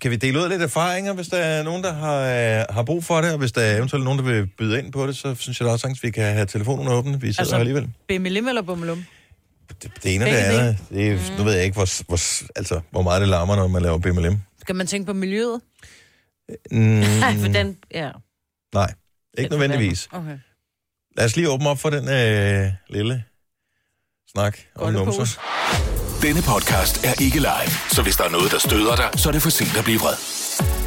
kan 0.00 0.10
vi 0.10 0.16
dele 0.16 0.38
ud 0.38 0.44
af 0.44 0.50
lidt 0.50 0.62
erfaringer, 0.62 1.12
hvis 1.12 1.28
der 1.28 1.36
er 1.38 1.62
nogen, 1.62 1.84
der 1.84 1.92
har, 1.92 2.20
øh, 2.20 2.64
har 2.70 2.82
brug 2.82 3.04
for 3.04 3.20
det, 3.20 3.32
og 3.32 3.38
hvis 3.38 3.52
der 3.52 3.60
er 3.62 3.76
eventuelt 3.76 4.04
nogen, 4.04 4.18
der 4.18 4.24
vil 4.24 4.46
byde 4.58 4.78
ind 4.78 4.92
på 4.92 5.06
det, 5.06 5.16
så 5.16 5.34
synes 5.34 5.60
jeg 5.60 5.66
da 5.66 5.72
også, 5.72 5.86
at 5.86 5.98
vi 6.02 6.10
kan 6.10 6.32
have 6.34 6.46
telefonerne 6.46 6.90
åbne. 6.90 7.20
Vi 7.20 7.26
sidder 7.26 7.40
Altså- 7.40 7.54
her 7.56 7.60
alligevel. 7.60 7.90
Bimmelim 8.08 8.48
eller 8.48 8.62
bummelum? 8.62 9.04
Det, 9.82 9.92
det 10.02 10.14
ene 10.14 10.24
og 10.24 10.30
det 10.30 10.36
andet. 10.36 10.78
Det 10.90 11.08
er, 11.10 11.14
Mm. 11.14 11.36
Nu 11.38 11.44
ved 11.44 11.52
jeg 11.54 11.64
ikke, 11.64 11.74
hvor, 11.74 12.04
hvor, 12.06 12.42
altså, 12.58 12.80
hvor 12.90 13.02
meget 13.02 13.20
det 13.20 13.28
larmer, 13.28 13.56
når 13.56 13.68
man 13.68 13.82
laver 13.82 13.98
BMLM. 13.98 14.38
Skal 14.60 14.74
man 14.74 14.86
tænke 14.86 15.06
på 15.06 15.12
miljøet? 15.12 15.60
Mm, 16.70 16.78
Nej, 16.80 17.36
for 17.42 17.48
den, 17.48 17.76
ja. 17.94 18.10
nej, 18.74 18.92
ikke 19.38 19.50
nødvendigvis. 19.50 20.08
Okay. 20.12 20.38
Lad 21.16 21.24
os 21.24 21.36
lige 21.36 21.50
åbne 21.50 21.68
op 21.68 21.78
for 21.78 21.90
den 21.90 22.08
øh, 22.08 22.72
lille 22.88 23.24
snak 24.30 24.58
om 24.74 24.92
numser. 24.92 25.40
Denne 26.22 26.42
podcast 26.42 27.04
er 27.04 27.22
ikke 27.22 27.38
live, 27.38 27.70
så 27.90 28.02
hvis 28.02 28.16
der 28.16 28.24
er 28.24 28.30
noget, 28.30 28.52
der 28.52 28.58
støder 28.58 28.96
dig, 28.96 29.10
så 29.20 29.28
er 29.28 29.32
det 29.32 29.42
for 29.42 29.50
sent 29.50 29.76
at 29.78 29.84
blive 29.84 29.98
vred. 29.98 30.14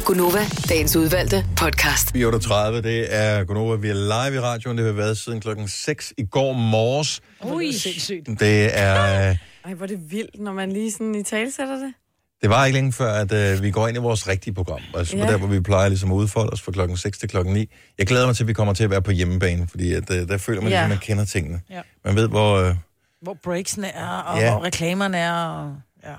Gunova, 0.04 0.44
dagens 0.68 0.96
udvalgte 0.96 1.46
podcast. 1.56 2.16
4.38, 2.16 2.52
det 2.80 3.14
er 3.14 3.44
Gunova. 3.44 3.76
Vi 3.76 3.88
er 3.88 3.94
live 3.94 4.36
i 4.36 4.40
radioen. 4.40 4.78
Det 4.78 4.86
har 4.86 4.92
været 4.92 5.18
siden 5.18 5.40
klokken 5.40 5.68
6 5.68 6.12
i 6.18 6.24
går 6.30 6.52
morges. 6.52 7.20
Ui. 7.44 7.72
Sindssygt. 7.72 8.26
Det 8.40 8.78
er... 8.78 9.28
øh, 9.30 9.36
Ej, 9.64 9.74
hvor 9.74 9.84
er 9.84 9.88
det 9.88 10.10
vildt, 10.10 10.40
når 10.40 10.52
man 10.52 10.72
lige 10.72 10.92
sådan 10.92 11.14
i 11.14 11.22
tale 11.22 11.52
sætter 11.52 11.76
det. 11.76 11.94
Det 12.42 12.50
var 12.50 12.64
ikke 12.64 12.76
længe 12.76 12.92
før, 12.92 13.12
at 13.12 13.32
øh, 13.32 13.62
vi 13.62 13.70
går 13.70 13.88
ind 13.88 13.96
i 13.96 14.00
vores 14.00 14.28
rigtige 14.28 14.54
program. 14.54 14.80
Altså 14.96 15.16
ja. 15.16 15.26
Der, 15.26 15.36
hvor 15.38 15.46
vi 15.46 15.60
plejer 15.60 15.88
ligesom 15.88 16.12
at 16.12 16.16
udfolde 16.16 16.50
os 16.52 16.62
fra 16.62 16.72
klokken 16.72 16.96
6 16.96 17.18
til 17.18 17.28
klokken 17.28 17.54
9. 17.54 17.70
Jeg 17.98 18.06
glæder 18.06 18.26
mig 18.26 18.36
til, 18.36 18.44
at 18.44 18.48
vi 18.48 18.52
kommer 18.52 18.74
til 18.74 18.84
at 18.84 18.90
være 18.90 19.02
på 19.02 19.10
hjemmebane, 19.10 19.66
fordi 19.68 19.92
at, 19.92 20.10
øh, 20.10 20.28
der 20.28 20.38
føler 20.38 20.60
man, 20.60 20.70
Ja. 20.70 20.76
ja. 20.78 20.82
at 20.84 20.88
man 20.88 20.98
kender 20.98 21.24
tingene. 21.24 21.60
Ja. 21.70 21.80
Man 22.04 22.16
ved, 22.16 22.28
hvor... 22.28 22.56
Øh, 22.56 22.74
Hvor 23.22 23.36
breaksene 23.44 23.88
er, 23.88 24.06
og 24.08 24.38
Ja. 24.40 24.50
hvor 24.50 24.64
reklamerne 24.64 25.18
er. 25.18 25.32
Og... 25.44 25.74
Ja. 26.04 26.14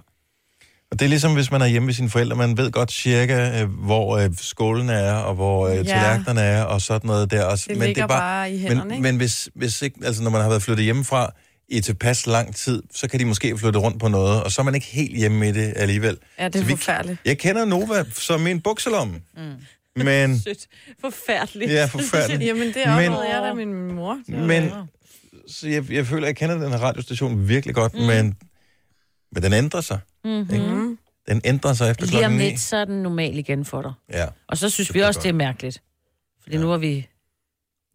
og 0.91 0.99
det 0.99 1.01
er 1.05 1.09
ligesom, 1.09 1.33
hvis 1.33 1.51
man 1.51 1.61
er 1.61 1.65
hjemme 1.67 1.87
ved 1.87 1.93
sine 1.93 2.09
forældre. 2.09 2.35
Man 2.35 2.57
ved 2.57 2.71
godt 2.71 2.91
cirka, 2.91 3.61
øh, 3.61 3.69
hvor 3.69 4.17
øh, 4.17 4.29
skålen 4.37 4.89
er, 4.89 5.13
og 5.13 5.35
hvor 5.35 5.67
øh, 5.67 5.75
Ja. 5.75 5.83
tallerkenerne 5.83 6.41
er, 6.41 6.63
og 6.63 6.81
sådan 6.81 7.07
noget 7.07 7.31
der. 7.31 7.43
Også. 7.45 7.65
Det 7.69 7.77
ligger 7.77 8.07
bare 8.07 8.51
i 8.51 8.57
hænderne, 8.59 8.83
men, 8.83 8.91
ikke? 8.91 9.01
men 9.03 9.17
hvis, 9.17 9.49
hvis 9.55 9.81
ikke, 9.81 9.99
altså 10.05 10.23
når 10.23 10.29
man 10.29 10.41
har 10.41 10.49
været 10.49 10.61
flyttet 10.63 10.83
hjemmefra 10.85 11.31
i 11.71 11.81
tilpas 11.81 12.27
lang 12.27 12.55
tid, 12.55 12.83
så 12.93 13.07
kan 13.07 13.19
de 13.19 13.25
måske 13.25 13.57
flytte 13.57 13.79
rundt 13.79 13.99
på 13.99 14.07
noget, 14.07 14.43
og 14.43 14.51
så 14.51 14.61
er 14.61 14.63
man 14.63 14.75
ikke 14.75 14.87
helt 14.87 15.17
hjemme 15.17 15.49
i 15.49 15.51
det 15.51 15.73
alligevel. 15.75 16.17
Ja, 16.39 16.45
det 16.45 16.55
er 16.55 16.59
Så 16.59 16.65
vi- 16.65 16.71
forfærdeligt. 16.71 17.19
Jeg 17.25 17.37
kender 17.39 17.65
Nova 17.65 18.03
som 18.13 18.39
min 18.41 18.61
bukselomme. 18.61 19.21
Mm. 19.37 19.53
Men, 20.03 20.39
Sødt. 20.43 20.67
Forfærdeligt. 21.01 21.71
ja, 21.71 21.85
forfærdeligt. 21.85 22.43
Jamen, 22.49 22.67
det 22.67 22.77
er 22.87 22.95
Men- 22.95 23.11
jeg 23.13 23.41
da 23.43 23.53
min 23.53 23.91
mor. 23.91 24.19
Men 24.27 24.71
så 25.47 25.67
jeg, 25.69 25.91
jeg 25.91 26.05
føler, 26.07 26.23
at 26.23 26.27
jeg 26.27 26.35
kender 26.35 26.57
den 26.59 26.71
her 26.71 26.79
radiostation 26.79 27.47
virkelig 27.47 27.75
godt, 27.75 27.93
mm. 27.93 27.99
men, 27.99 28.37
men 29.31 29.43
den 29.43 29.53
ændrer 29.53 29.81
sig. 29.81 29.99
Mm-hmm. 30.23 30.97
Den 31.29 31.41
ændrer 31.43 31.73
sig 31.73 31.91
efter 31.91 32.05
Lige 32.05 32.15
om 32.17 32.19
klokken 32.21 32.39
9. 32.39 32.45
lidt, 32.49 32.59
så 32.59 32.77
er 32.77 32.85
den 32.85 33.03
normal 33.03 33.37
igen 33.37 33.65
for 33.65 33.81
dig. 33.81 33.93
Ja. 34.11 34.27
Og 34.47 34.57
så 34.57 34.69
synes 34.69 34.87
Det 34.87 34.95
vi 34.95 34.99
også, 34.99 35.19
godt. 35.19 35.23
det 35.23 35.29
er 35.29 35.33
mærkeligt. 35.33 35.81
Fordi 36.43 36.55
Ja. 36.55 36.61
nu 36.61 36.67
har 36.69 36.77
vi, 36.77 37.07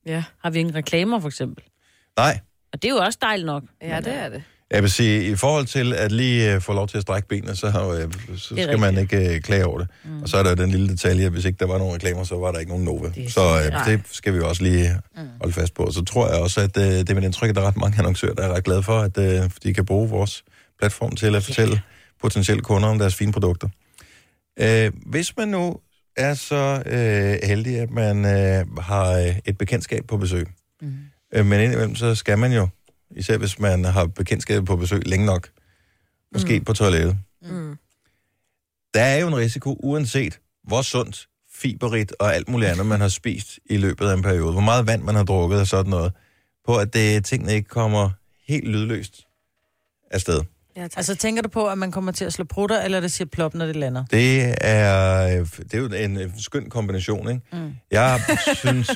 Ja. 0.07 0.25
har 0.43 0.51
vi 0.51 0.59
ingen 0.59 0.75
reklamer, 0.75 1.21
for 1.21 1.29
eksempel. 1.29 1.65
Nej, 2.17 2.41
Og 2.75 2.83
det 2.83 2.89
er 2.89 2.93
jo 2.93 2.99
også 2.99 3.19
dejligt 3.23 3.47
nok. 3.47 3.63
ja, 3.83 4.01
det 4.01 4.15
er 4.15 4.29
det. 4.29 4.43
jeg 4.71 4.83
vil 4.83 4.91
sige, 4.91 5.31
i 5.31 5.37
forhold 5.37 5.67
til 5.67 5.93
at 5.93 6.13
lige 6.13 6.57
uh, 6.57 6.63
få 6.63 6.73
lov 6.73 6.89
til 6.89 6.97
at 6.97 7.03
strække 7.03 7.29
benene, 7.29 7.57
så, 7.57 7.71
har, 7.71 7.87
uh, 7.87 8.13
så 8.37 8.55
skal 8.63 8.79
man 8.79 8.99
ikke 8.99 9.31
uh, 9.35 9.41
klage 9.41 9.67
over 9.67 9.79
det. 9.79 9.89
Mm. 10.05 10.23
Og 10.23 10.29
så 10.29 10.37
er 10.37 10.43
der 10.43 10.55
den 10.55 10.71
lille 10.71 10.89
detalje, 10.89 11.27
at 11.27 11.33
hvis 11.33 11.45
ikke 11.45 11.59
der 11.59 11.67
var 11.67 11.79
nogen 11.79 11.95
reklamer, 11.95 12.25
så 12.25 12.37
var 12.37 12.53
der 12.53 12.59
ikke 12.59 12.71
nogen 12.71 12.85
Nova. 12.85 13.09
Det 13.15 13.33
Så 13.33 13.41
uh, 13.41 13.87
det 13.87 14.01
skal 14.11 14.33
vi 14.33 14.39
jo 14.39 14.49
også 14.49 14.63
lige 14.63 15.01
holde 15.41 15.53
fast 15.53 15.75
på. 15.75 15.91
Så 15.93 16.05
tror 16.05 16.29
jeg 16.29 16.37
også, 16.37 16.61
at 16.61 16.77
uh, 16.77 16.83
det 16.83 17.11
er 17.11 17.15
mit 17.15 17.25
indtryk, 17.25 17.49
at 17.49 17.55
der 17.55 17.63
er 17.63 17.67
ret 17.67 17.77
mange 17.77 17.99
annoncører, 17.99 18.35
der 18.35 18.43
er 18.43 18.55
ret 18.55 18.65
glade 18.65 18.83
for, 18.83 18.99
at 18.99 19.19
uh, 19.19 19.51
de 19.63 19.75
kan 19.75 19.85
bruge 19.85 20.09
vores 20.09 20.45
platform 20.79 21.17
til 21.17 21.35
at 21.35 21.43
fortælle 21.43 21.81
potentielle 22.23 22.63
kunder 22.63 22.89
om 22.89 22.99
deres 22.99 23.15
fine 23.15 23.33
produkter. 23.33 23.69
Uh, 24.63 24.93
hvis 25.07 25.37
man 25.37 25.49
nu 25.49 25.77
er 26.17 26.35
så 26.35 26.83
uh, 26.87 27.49
heldig, 27.49 27.79
at 27.79 27.91
man 27.91 28.17
uh, 28.17 28.79
har 28.79 29.35
et 29.45 29.59
bekendtskab 29.59 30.05
på 30.09 30.17
besøg, 30.17 30.47
mm. 30.83 30.95
Uh, 31.39 31.47
men 31.47 31.61
indimellem 31.61 31.95
så 31.95 32.15
skal 32.15 32.39
man 32.39 32.53
jo, 32.53 32.69
især 33.17 33.39
hvis 33.39 33.59
man 33.59 33.85
har 33.85 34.07
bekendtskab 34.07 34.65
på 34.65 34.77
besøg 34.77 35.03
længe 35.07 35.27
nok, 35.27 35.49
måske 36.33 36.59
mm. 36.59 36.65
på 36.65 36.73
toilettet. 36.73 37.19
Mm. 37.43 37.77
Der 38.95 39.01
er 39.01 39.17
jo 39.17 39.29
en 39.29 39.37
risiko, 39.37 39.77
uanset 39.83 40.41
hvor 40.65 40.83
sundt, 40.83 41.29
fiberrigt 41.55 42.15
og 42.19 42.35
alt 42.35 42.49
muligt 42.49 42.71
andet, 42.71 42.87
man 42.87 43.01
har 43.01 43.09
spist 43.09 43.59
i 43.67 43.77
løbet 43.77 44.09
af 44.09 44.15
en 44.15 44.23
periode. 44.23 44.53
Hvor 44.53 44.61
meget 44.61 44.87
vand 44.87 45.03
man 45.03 45.15
har 45.15 45.25
drukket 45.25 45.61
og 45.61 45.67
sådan 45.67 45.91
noget. 45.91 46.13
På 46.67 46.77
at 46.77 46.95
det, 46.95 47.25
tingene 47.25 47.55
ikke 47.55 47.69
kommer 47.69 48.11
helt 48.49 48.69
lydløst 48.69 49.27
afsted. 50.11 50.41
Ja, 50.77 50.83
tak. 50.83 50.97
Altså, 50.97 51.15
tænker 51.15 51.43
du 51.43 51.49
på, 51.49 51.69
at 51.69 51.79
man 51.79 51.93
kommer 51.93 52.13
til 52.13 52.25
at 52.25 52.33
slå 52.33 52.45
prutter, 52.45 52.83
eller 52.83 53.01
det 53.01 53.13
siger 53.13 53.29
plop, 53.29 53.55
når 53.55 53.67
det 53.67 53.77
lander? 53.77 54.05
Det 54.05 54.55
er, 54.61 55.45
det 55.59 55.75
er 55.75 55.79
jo 55.79 55.87
en 55.87 56.21
øh, 56.21 56.31
skøn 56.39 56.71
kombination, 56.71 57.29
ikke? 57.29 57.41
Mm. 57.53 57.73
Jeg 57.91 58.21
synes, 58.55 58.91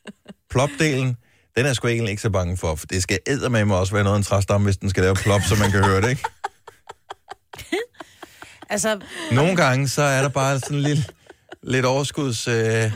plopdelen, 0.50 1.16
den 1.56 1.66
er 1.66 1.72
sgu 1.72 1.88
egentlig 1.88 2.10
ikke 2.10 2.22
så 2.22 2.30
bange 2.30 2.56
for, 2.56 2.74
for 2.74 2.86
det 2.86 3.02
skal 3.02 3.18
eddermame 3.26 3.76
også 3.76 3.92
være 3.92 4.04
noget 4.04 4.14
af 4.14 4.18
en 4.18 4.24
træstamme, 4.24 4.64
hvis 4.64 4.76
den 4.76 4.90
skal 4.90 5.02
lave 5.02 5.14
plop, 5.14 5.40
så 5.42 5.54
man 5.54 5.70
kan 5.70 5.84
høre 5.84 6.00
det, 6.00 6.10
ikke? 6.10 6.24
Altså, 8.70 9.00
Nogle 9.32 9.56
gange, 9.56 9.88
så 9.88 10.02
er 10.02 10.22
der 10.22 10.28
bare 10.28 10.60
sådan 10.60 10.80
lidt, 10.80 11.12
lidt 11.62 11.86
overskuds, 11.86 12.48
øh, 12.48 12.54
hvad 12.54 12.90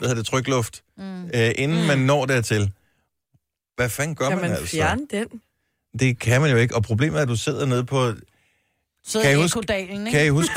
hedder 0.00 0.14
det, 0.14 0.26
trykluft, 0.26 0.82
mm. 0.98 1.24
øh, 1.34 1.50
inden 1.58 1.86
man 1.86 1.98
når 1.98 2.26
dertil. 2.26 2.72
Hvad 3.76 3.88
fanden 3.88 4.16
gør 4.16 4.28
Kan 4.28 4.38
man, 4.38 4.50
man 4.50 4.58
altså? 4.58 4.76
fjerne 4.76 5.02
den? 5.10 5.26
Det 5.98 6.18
kan 6.18 6.40
man 6.40 6.50
jo 6.50 6.56
ikke, 6.56 6.74
og 6.74 6.82
problemet 6.82 7.18
er, 7.18 7.22
at 7.22 7.28
du 7.28 7.36
sidder 7.36 7.66
nede 7.66 7.84
på... 7.84 8.12
så 9.06 9.20
Kan 9.22 9.32
I 9.32 9.34
huske- 9.34 9.78
ikke? 9.78 10.10
Kan 10.10 10.26
I 10.26 10.28
huske 10.28 10.54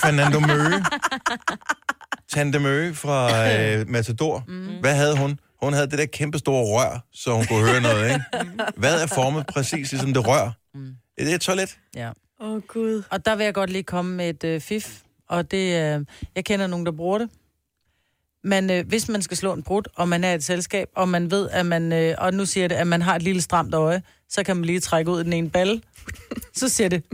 Fernando 0.00 0.40
Møge? 0.40 0.84
Tante 2.32 2.58
Møge 2.58 2.94
fra 2.94 3.46
øh, 3.60 3.88
Matador. 3.88 4.44
Mm. 4.48 4.66
Hvad 4.80 4.94
havde 4.94 5.16
hun? 5.18 5.38
Hun 5.62 5.72
havde 5.72 5.90
det 5.90 5.98
der 5.98 6.06
kæmpe 6.06 6.38
store 6.38 6.64
rør, 6.64 7.04
så 7.12 7.34
hun 7.34 7.46
kunne 7.46 7.68
høre 7.68 7.80
noget, 7.80 8.04
ikke? 8.04 8.24
Hvad 8.80 9.02
er 9.02 9.06
formet 9.06 9.46
præcis 9.46 9.92
ligesom 9.92 10.14
det 10.14 10.26
rør? 10.26 10.50
Mm. 10.74 10.94
Det 11.18 11.30
er 11.30 11.34
et 11.34 11.40
toilet. 11.40 11.78
Ja. 11.94 12.10
Åh, 12.40 12.50
oh, 12.50 12.60
Gud. 12.62 13.02
Og 13.10 13.26
der 13.26 13.36
vil 13.36 13.44
jeg 13.44 13.54
godt 13.54 13.70
lige 13.70 13.82
komme 13.82 14.16
med 14.16 14.30
et 14.30 14.44
øh, 14.44 14.60
fif. 14.60 15.00
Og 15.28 15.50
det, 15.50 15.96
øh, 15.96 16.06
jeg 16.34 16.44
kender 16.44 16.66
nogen, 16.66 16.86
der 16.86 16.92
bruger 16.92 17.18
det. 17.18 17.28
Men 18.44 18.70
øh, 18.70 18.86
hvis 18.88 19.08
man 19.08 19.22
skal 19.22 19.36
slå 19.36 19.52
en 19.52 19.62
brud, 19.62 19.82
og 19.96 20.08
man 20.08 20.24
er 20.24 20.32
i 20.32 20.34
et 20.34 20.44
selskab, 20.44 20.88
og 20.96 21.08
man 21.08 21.30
ved, 21.30 21.48
at 21.50 21.66
man, 21.66 21.92
øh, 21.92 22.14
og 22.18 22.34
nu 22.34 22.46
siger 22.46 22.68
det, 22.68 22.74
at 22.74 22.86
man 22.86 23.02
har 23.02 23.16
et 23.16 23.22
lille 23.22 23.42
stramt 23.42 23.74
øje, 23.74 24.02
så 24.28 24.42
kan 24.42 24.56
man 24.56 24.64
lige 24.64 24.80
trække 24.80 25.10
ud 25.10 25.24
den 25.24 25.32
ene 25.32 25.50
balle. 25.50 25.82
Så 26.54 26.68
siger 26.68 26.88
det, 26.88 27.04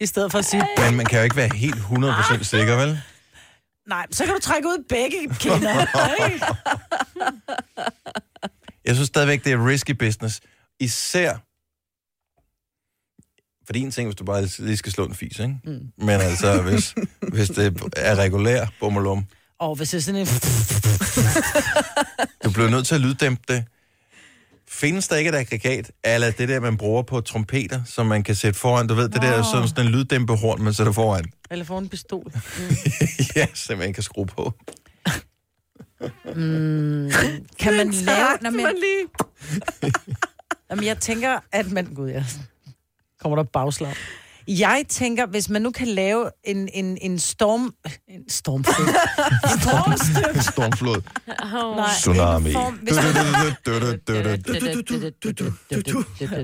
i 0.00 0.06
stedet 0.06 0.32
for 0.32 0.38
at 0.38 0.44
sige, 0.44 0.66
Men 0.78 0.96
man 0.96 1.06
kan 1.06 1.18
jo 1.18 1.24
ikke 1.24 1.36
være 1.36 1.50
helt 1.54 1.74
100% 1.76 2.44
sikker, 2.44 2.76
vel? 2.76 3.00
Nej, 3.88 4.06
så 4.10 4.24
kan 4.24 4.34
du 4.34 4.40
trække 4.40 4.68
ud 4.68 4.84
begge 4.88 5.34
kinder. 5.34 5.86
Jeg 8.84 8.94
synes 8.94 9.06
stadigvæk, 9.06 9.44
det 9.44 9.52
er 9.52 9.66
risky 9.66 9.90
business. 9.90 10.40
Især... 10.80 11.36
Fordi 13.66 13.80
en 13.80 13.90
ting, 13.90 14.06
hvis 14.06 14.16
du 14.16 14.24
bare 14.24 14.48
lige 14.58 14.76
skal 14.76 14.92
slå 14.92 15.06
en 15.06 15.14
fis, 15.14 15.38
ikke? 15.38 15.58
Mm. 15.64 15.92
Men 15.98 16.20
altså, 16.20 16.62
hvis, 16.62 16.94
hvis 17.32 17.48
det 17.48 17.92
er 17.96 18.14
regulær 18.14 18.66
bummelum, 18.80 19.26
og 19.58 19.74
hvis 19.76 19.90
det 19.90 19.96
er 19.96 20.02
sådan 20.02 20.20
en... 20.20 20.26
du 22.44 22.50
bliver 22.50 22.70
nødt 22.70 22.86
til 22.86 22.94
at 22.94 23.00
lyddæmpe 23.00 23.42
det. 23.48 23.64
Findes 24.70 25.08
der 25.08 25.16
ikke 25.16 25.28
et 25.28 25.34
aggregat, 25.34 25.90
eller 26.04 26.30
det 26.30 26.48
der, 26.48 26.60
man 26.60 26.76
bruger 26.76 27.02
på 27.02 27.20
trompeter, 27.20 27.80
som 27.84 28.06
man 28.06 28.22
kan 28.22 28.34
sætte 28.34 28.58
foran? 28.58 28.86
Du 28.86 28.94
ved, 28.94 29.08
det 29.08 29.22
der 29.22 29.42
som 29.42 29.68
sådan 29.68 29.86
en 29.86 29.92
lyddæmpehorn, 29.92 30.62
man 30.62 30.74
sætter 30.74 30.92
foran. 30.92 31.24
Eller 31.50 31.64
få 31.64 31.78
en 31.78 31.88
pistol. 31.88 32.32
ja, 33.36 33.46
som 33.54 33.78
man 33.78 33.92
kan 33.92 34.02
skrue 34.02 34.26
på. 34.26 34.52
Kan 37.58 37.76
man 37.76 37.90
lave... 37.90 38.26
Nå, 38.40 38.50
men, 38.50 38.62
man 38.62 38.74
lige. 38.74 39.08
jamen, 40.70 40.84
jeg 40.84 40.98
tænker, 40.98 41.38
at 41.52 41.70
man... 41.70 41.86
Gud, 41.94 42.10
ja. 42.10 42.24
Kommer 43.20 43.36
der 43.36 43.42
bagslag. 43.42 43.94
Jeg 44.48 44.84
tænker, 44.88 45.26
hvis 45.26 45.48
man 45.48 45.62
nu 45.62 45.70
kan 45.70 45.88
lave 45.88 46.30
en, 46.44 46.68
en, 46.72 46.98
en 47.00 47.18
storm... 47.18 47.74
En 48.08 48.28
stormflod. 48.28 48.86
en 49.54 49.60
stormstøt. 49.60 50.36
En 50.36 50.42
stormflod. 50.42 51.02
Nej, 51.76 51.88
Tsunami. 51.98 52.54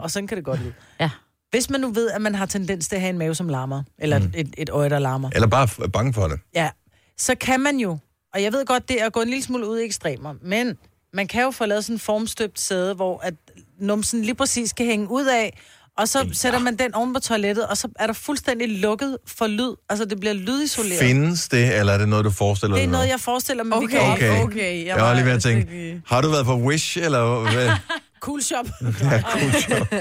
Og 0.01 0.11
sådan 0.11 0.27
kan 0.27 0.37
det 0.37 0.45
godt 0.45 0.61
lyde. 0.61 0.73
Ja. 1.01 1.11
Hvis 1.51 1.71
man 1.71 1.81
nu 1.81 1.93
ved, 1.93 2.11
at 2.11 2.23
man 2.23 2.35
har 2.35 2.47
tendens 2.47 2.89
til 2.89 2.97
at 2.97 3.01
have 3.01 3.11
en 3.11 3.19
mave, 3.19 3.35
som 3.35 3.49
larmer, 3.49 3.83
eller 3.99 4.19
mm. 4.19 4.33
et, 4.35 4.55
et 4.59 4.71
øje, 4.71 4.91
der 4.91 4.99
larmer, 4.99 5.31
Eller 5.35 5.49
bare 5.49 5.89
bange 5.89 6.13
for 6.13 6.29
det. 6.29 6.41
ja, 6.55 6.71
så 7.19 7.35
kan 7.35 7.61
man 7.61 7.77
jo, 7.77 7.99
og 8.35 8.43
jeg 8.43 8.53
ved 8.53 8.67
godt, 8.67 8.89
det 8.89 9.03
er 9.03 9.07
at 9.07 9.13
gå 9.13 9.21
en 9.21 9.29
lille 9.29 9.43
smule 9.43 9.69
ud 9.69 9.79
i 9.79 9.85
ekstremer, 9.85 10.35
men 10.43 10.79
man 11.13 11.29
kan 11.29 11.43
jo 11.43 11.51
få 11.51 11.67
lavet 11.67 11.85
sådan 11.85 11.95
en 11.95 12.01
formstøbt 12.01 12.61
sæde, 12.61 12.95
hvor 12.95 13.21
at 13.23 13.35
numsen 13.79 14.23
lige 14.23 14.35
præcis 14.35 14.73
kan 14.73 14.87
hænge 14.87 15.11
ud 15.11 15.27
af, 15.27 15.59
og 15.99 16.09
så 16.09 16.29
sætter 16.33 16.59
man 16.59 16.77
den 16.77 16.95
oven 16.95 17.15
på 17.15 17.21
toilettet, 17.21 17.67
og 17.67 17.77
så 17.77 17.89
er 17.99 18.07
der 18.07 18.13
fuldstændig 18.15 18.69
lukket 18.81 19.19
for 19.27 19.47
lyd. 19.47 19.75
Altså, 19.89 20.05
det 20.05 20.21
bliver 20.21 20.33
lydisoleret. 20.33 20.99
Findes 21.01 21.49
det, 21.49 21.79
eller 21.79 21.93
er 21.93 21.99
det 21.99 22.09
noget, 22.09 22.25
du 22.25 22.31
forestiller 22.31 22.75
Det 22.77 22.83
er 22.83 22.87
dig? 22.87 22.93
noget, 22.93 23.09
jeg 23.09 23.21
forestiller 23.21 23.65
mig, 23.65 23.79
Okay, 23.79 23.99
Okay. 23.99 24.13
okay. 24.31 24.43
okay. 24.43 24.87
Jeg 24.87 24.97
var 24.97 25.15
lige 25.15 25.25
ved 25.25 25.33
at 25.33 25.43
tænke, 25.43 25.61
ikke- 25.87 26.03
har 26.07 26.21
du 26.21 26.29
været 26.31 26.47
på 26.47 26.57
Wish, 26.57 26.99
eller 26.99 27.53
hvad? 27.53 27.71
Cool 28.21 28.43
shop. 28.43 28.67
Ja, 29.03 29.23
cool 29.23 29.53
show. 29.53 29.79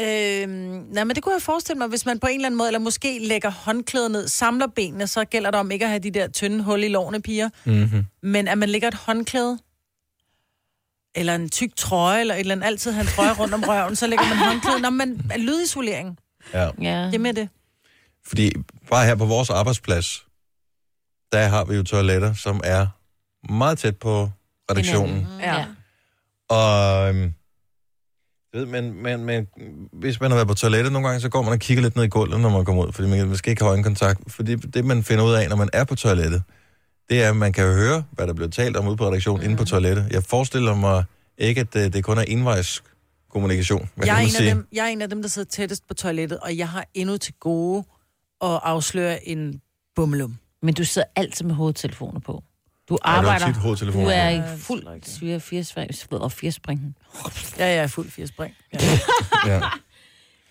Øhm, 0.00 0.50
nej, 0.92 1.04
men 1.04 1.14
det 1.16 1.22
kunne 1.22 1.34
jeg 1.34 1.42
forestille 1.42 1.78
mig, 1.78 1.88
hvis 1.88 2.06
man 2.06 2.18
på 2.18 2.26
en 2.26 2.34
eller 2.34 2.46
anden 2.46 2.58
måde, 2.58 2.68
eller 2.68 2.78
måske 2.80 3.18
lægger 3.28 3.50
håndklæder 3.50 4.08
ned, 4.08 4.28
samler 4.28 4.66
benene, 4.76 5.06
så 5.06 5.24
gælder 5.24 5.50
det 5.50 5.60
om 5.60 5.70
ikke 5.70 5.84
at 5.84 5.88
have 5.88 5.98
de 5.98 6.10
der 6.10 6.28
tynde 6.28 6.64
hul 6.64 6.82
i 6.82 6.88
lårene, 6.88 7.22
piger. 7.22 7.48
Mm-hmm. 7.64 8.04
Men 8.22 8.48
at 8.48 8.58
man 8.58 8.68
lægger 8.68 8.88
et 8.88 8.94
håndklæde, 8.94 9.58
eller 11.16 11.34
en 11.34 11.48
tyk 11.48 11.70
trøje, 11.76 12.20
eller 12.20 12.34
et 12.34 12.40
eller 12.40 12.54
andet, 12.54 12.66
altid 12.66 12.92
have 12.92 13.00
en 13.00 13.06
trøje 13.06 13.32
rundt 13.32 13.54
om 13.54 13.62
røven, 13.62 13.96
så 13.96 14.06
lægger 14.06 14.28
man 14.28 14.36
håndklæde. 14.38 14.80
Nå, 14.80 14.90
men 14.90 15.30
lydisolering, 15.38 16.18
Ja. 16.52 16.70
Ja. 16.82 17.06
det 17.06 17.14
er 17.14 17.18
med 17.18 17.32
det. 17.34 17.48
Fordi 18.26 18.52
bare 18.90 19.06
her 19.06 19.14
på 19.14 19.24
vores 19.24 19.50
arbejdsplads, 19.50 20.26
der 21.32 21.46
har 21.46 21.64
vi 21.64 21.76
jo 21.76 21.82
toiletter, 21.82 22.34
som 22.34 22.60
er 22.64 22.86
meget 23.52 23.78
tæt 23.78 23.96
på 23.96 24.30
redaktionen. 24.70 25.26
Ja. 25.40 25.64
Og 26.48 27.08
øhm, 27.08 27.32
ved, 28.52 28.66
men, 28.66 29.02
men, 29.02 29.24
men, 29.24 29.46
hvis 29.92 30.20
man 30.20 30.30
har 30.30 30.36
været 30.36 30.48
på 30.48 30.54
toilettet 30.54 30.92
nogle 30.92 31.08
gange, 31.08 31.20
så 31.20 31.28
går 31.28 31.42
man 31.42 31.52
og 31.52 31.58
kigger 31.58 31.82
lidt 31.82 31.96
ned 31.96 32.04
i 32.04 32.08
gulvet, 32.08 32.40
når 32.40 32.48
man 32.48 32.64
kommer 32.64 32.86
ud, 32.86 32.92
fordi 32.92 33.08
man, 33.08 33.26
man 33.26 33.36
skal 33.36 33.50
ikke 33.50 33.62
have 33.62 33.70
øjenkontakt. 33.70 34.20
Fordi 34.28 34.54
det, 34.54 34.84
man 34.84 35.02
finder 35.04 35.24
ud 35.24 35.32
af, 35.32 35.48
når 35.48 35.56
man 35.56 35.68
er 35.72 35.84
på 35.84 35.94
toilettet, 35.94 36.42
det 37.10 37.22
er, 37.22 37.28
at 37.30 37.36
man 37.36 37.52
kan 37.52 37.64
høre, 37.64 38.04
hvad 38.10 38.26
der 38.26 38.32
bliver 38.34 38.50
talt 38.50 38.76
om 38.76 38.88
ude 38.88 38.96
på 38.96 39.06
redaktionen, 39.06 39.40
mm. 39.40 39.44
inde 39.50 39.56
på 39.56 39.64
toilettet. 39.64 40.06
Jeg 40.10 40.22
forestiller 40.24 40.74
mig 40.74 41.04
ikke, 41.38 41.60
at 41.60 41.74
det, 41.74 41.92
det 41.92 42.04
kun 42.04 42.18
er 42.18 42.22
envejs 42.22 42.82
kommunikation. 43.30 43.90
Hvad 43.94 44.06
Jeg 44.06 44.14
er, 44.22 44.26
en 44.26 44.36
af 44.48 44.54
dem, 44.54 44.68
jeg 44.72 44.84
er 44.84 44.88
en 44.88 45.02
af 45.02 45.08
dem, 45.10 45.22
der 45.22 45.28
sidder 45.28 45.48
tættest 45.48 45.88
på 45.88 45.94
toilettet, 45.94 46.38
og 46.38 46.56
jeg 46.56 46.68
har 46.68 46.86
endnu 46.94 47.16
til 47.16 47.34
gode 47.40 47.84
at 48.42 48.60
afsløre 48.62 49.28
en 49.28 49.60
bummelum. 49.96 50.36
Men 50.62 50.74
du 50.74 50.84
sidder 50.84 51.08
altid 51.16 51.44
med 51.44 51.54
hovedtelefoner 51.54 52.20
på. 52.20 52.42
Du 52.88 52.98
Ja, 53.04 53.10
du 53.10 53.14
har 53.14 53.18
arbejder... 53.18 53.46
tit 53.46 53.56
hovedtelefoner 53.56 54.04
Du 54.04 54.10
er 54.10 54.30
på. 54.30 54.46
i 54.46 54.50
Ja, 54.50 54.56
fuld 54.58 54.86
er 54.86 55.38
firespring, 55.38 55.90
og 56.12 56.32
firspring. 56.32 56.96
Ja, 57.58 57.66
jeg 57.66 57.76
er 57.76 57.86
fuld 57.86 58.10
fire 58.10 58.26
spring. 58.26 58.54
Ja. 58.72 58.78
Ja. 59.46 59.60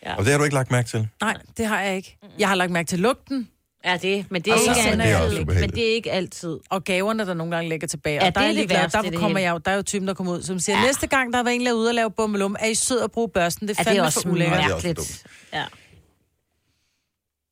Ja. 0.06 0.16
Og 0.16 0.24
det 0.26 0.32
har 0.32 0.38
du 0.38 0.43
ikke 0.43 0.53
lagt 0.56 0.72
mærke 0.72 0.89
til. 0.89 1.08
Nej, 1.22 1.38
det 1.58 1.66
har 1.66 1.82
jeg 1.82 1.95
ikke. 1.95 2.18
Jeg 2.39 2.47
har 2.47 2.56
lagt 2.56 2.72
mærke 2.72 2.88
til 2.88 2.99
lugten, 2.99 3.49
Ja, 3.86 3.98
det, 3.98 4.26
men 4.32 4.42
det 4.42 4.54
er 4.54 4.58
så 4.58 4.62
ikke 4.70 4.82
altid. 4.82 5.02
Det 5.04 5.12
er 5.12 5.20
også 5.20 5.60
men 5.60 5.70
det 5.70 5.90
er 5.92 5.96
ikke 5.96 6.12
altid. 6.12 6.60
og 6.70 6.84
gaverne, 6.84 7.26
der 7.26 7.34
nogle 7.34 7.56
gange 7.56 7.70
lægger 7.70 7.88
tilbage. 7.88 8.16
Ja, 8.16 8.28
og 8.28 8.36
der 8.36 8.42
det 8.42 8.48
er 8.50 8.54
jeg 8.54 8.70
det 8.70 8.70
værste, 8.70 9.12
Der 9.12 9.20
kommer 9.20 9.40
jeg 9.40 9.52
jo, 9.52 9.58
der 9.58 9.72
er 9.72 9.76
jo 9.76 9.82
typen, 9.82 10.08
der 10.08 10.14
kommer 10.14 10.34
ud, 10.34 10.42
som 10.42 10.60
siger, 10.60 10.80
ja. 10.80 10.86
næste 10.86 11.08
gang, 11.08 11.34
der 11.34 11.44
været 11.44 11.56
en, 11.56 11.62
der 11.66 11.72
er 11.72 11.76
ude 11.76 11.90
og 11.90 11.96
lave 11.96 12.12
bummelum, 12.12 12.56
er 12.60 12.68
I 12.68 12.76
sød 12.76 13.02
at 13.02 13.12
bruge 13.12 13.30
børsten? 13.30 13.68
Det 13.68 13.80
er 13.80 13.84
Ja, 13.84 13.84
det 13.84 13.88
fandme 13.88 14.02
er 14.02 14.06
også 14.06 14.22
for 14.22 14.30
ulækkert. 14.30 14.82
det 14.84 14.98
er 14.98 15.02
også. 15.02 15.24
Ja. 15.54 15.64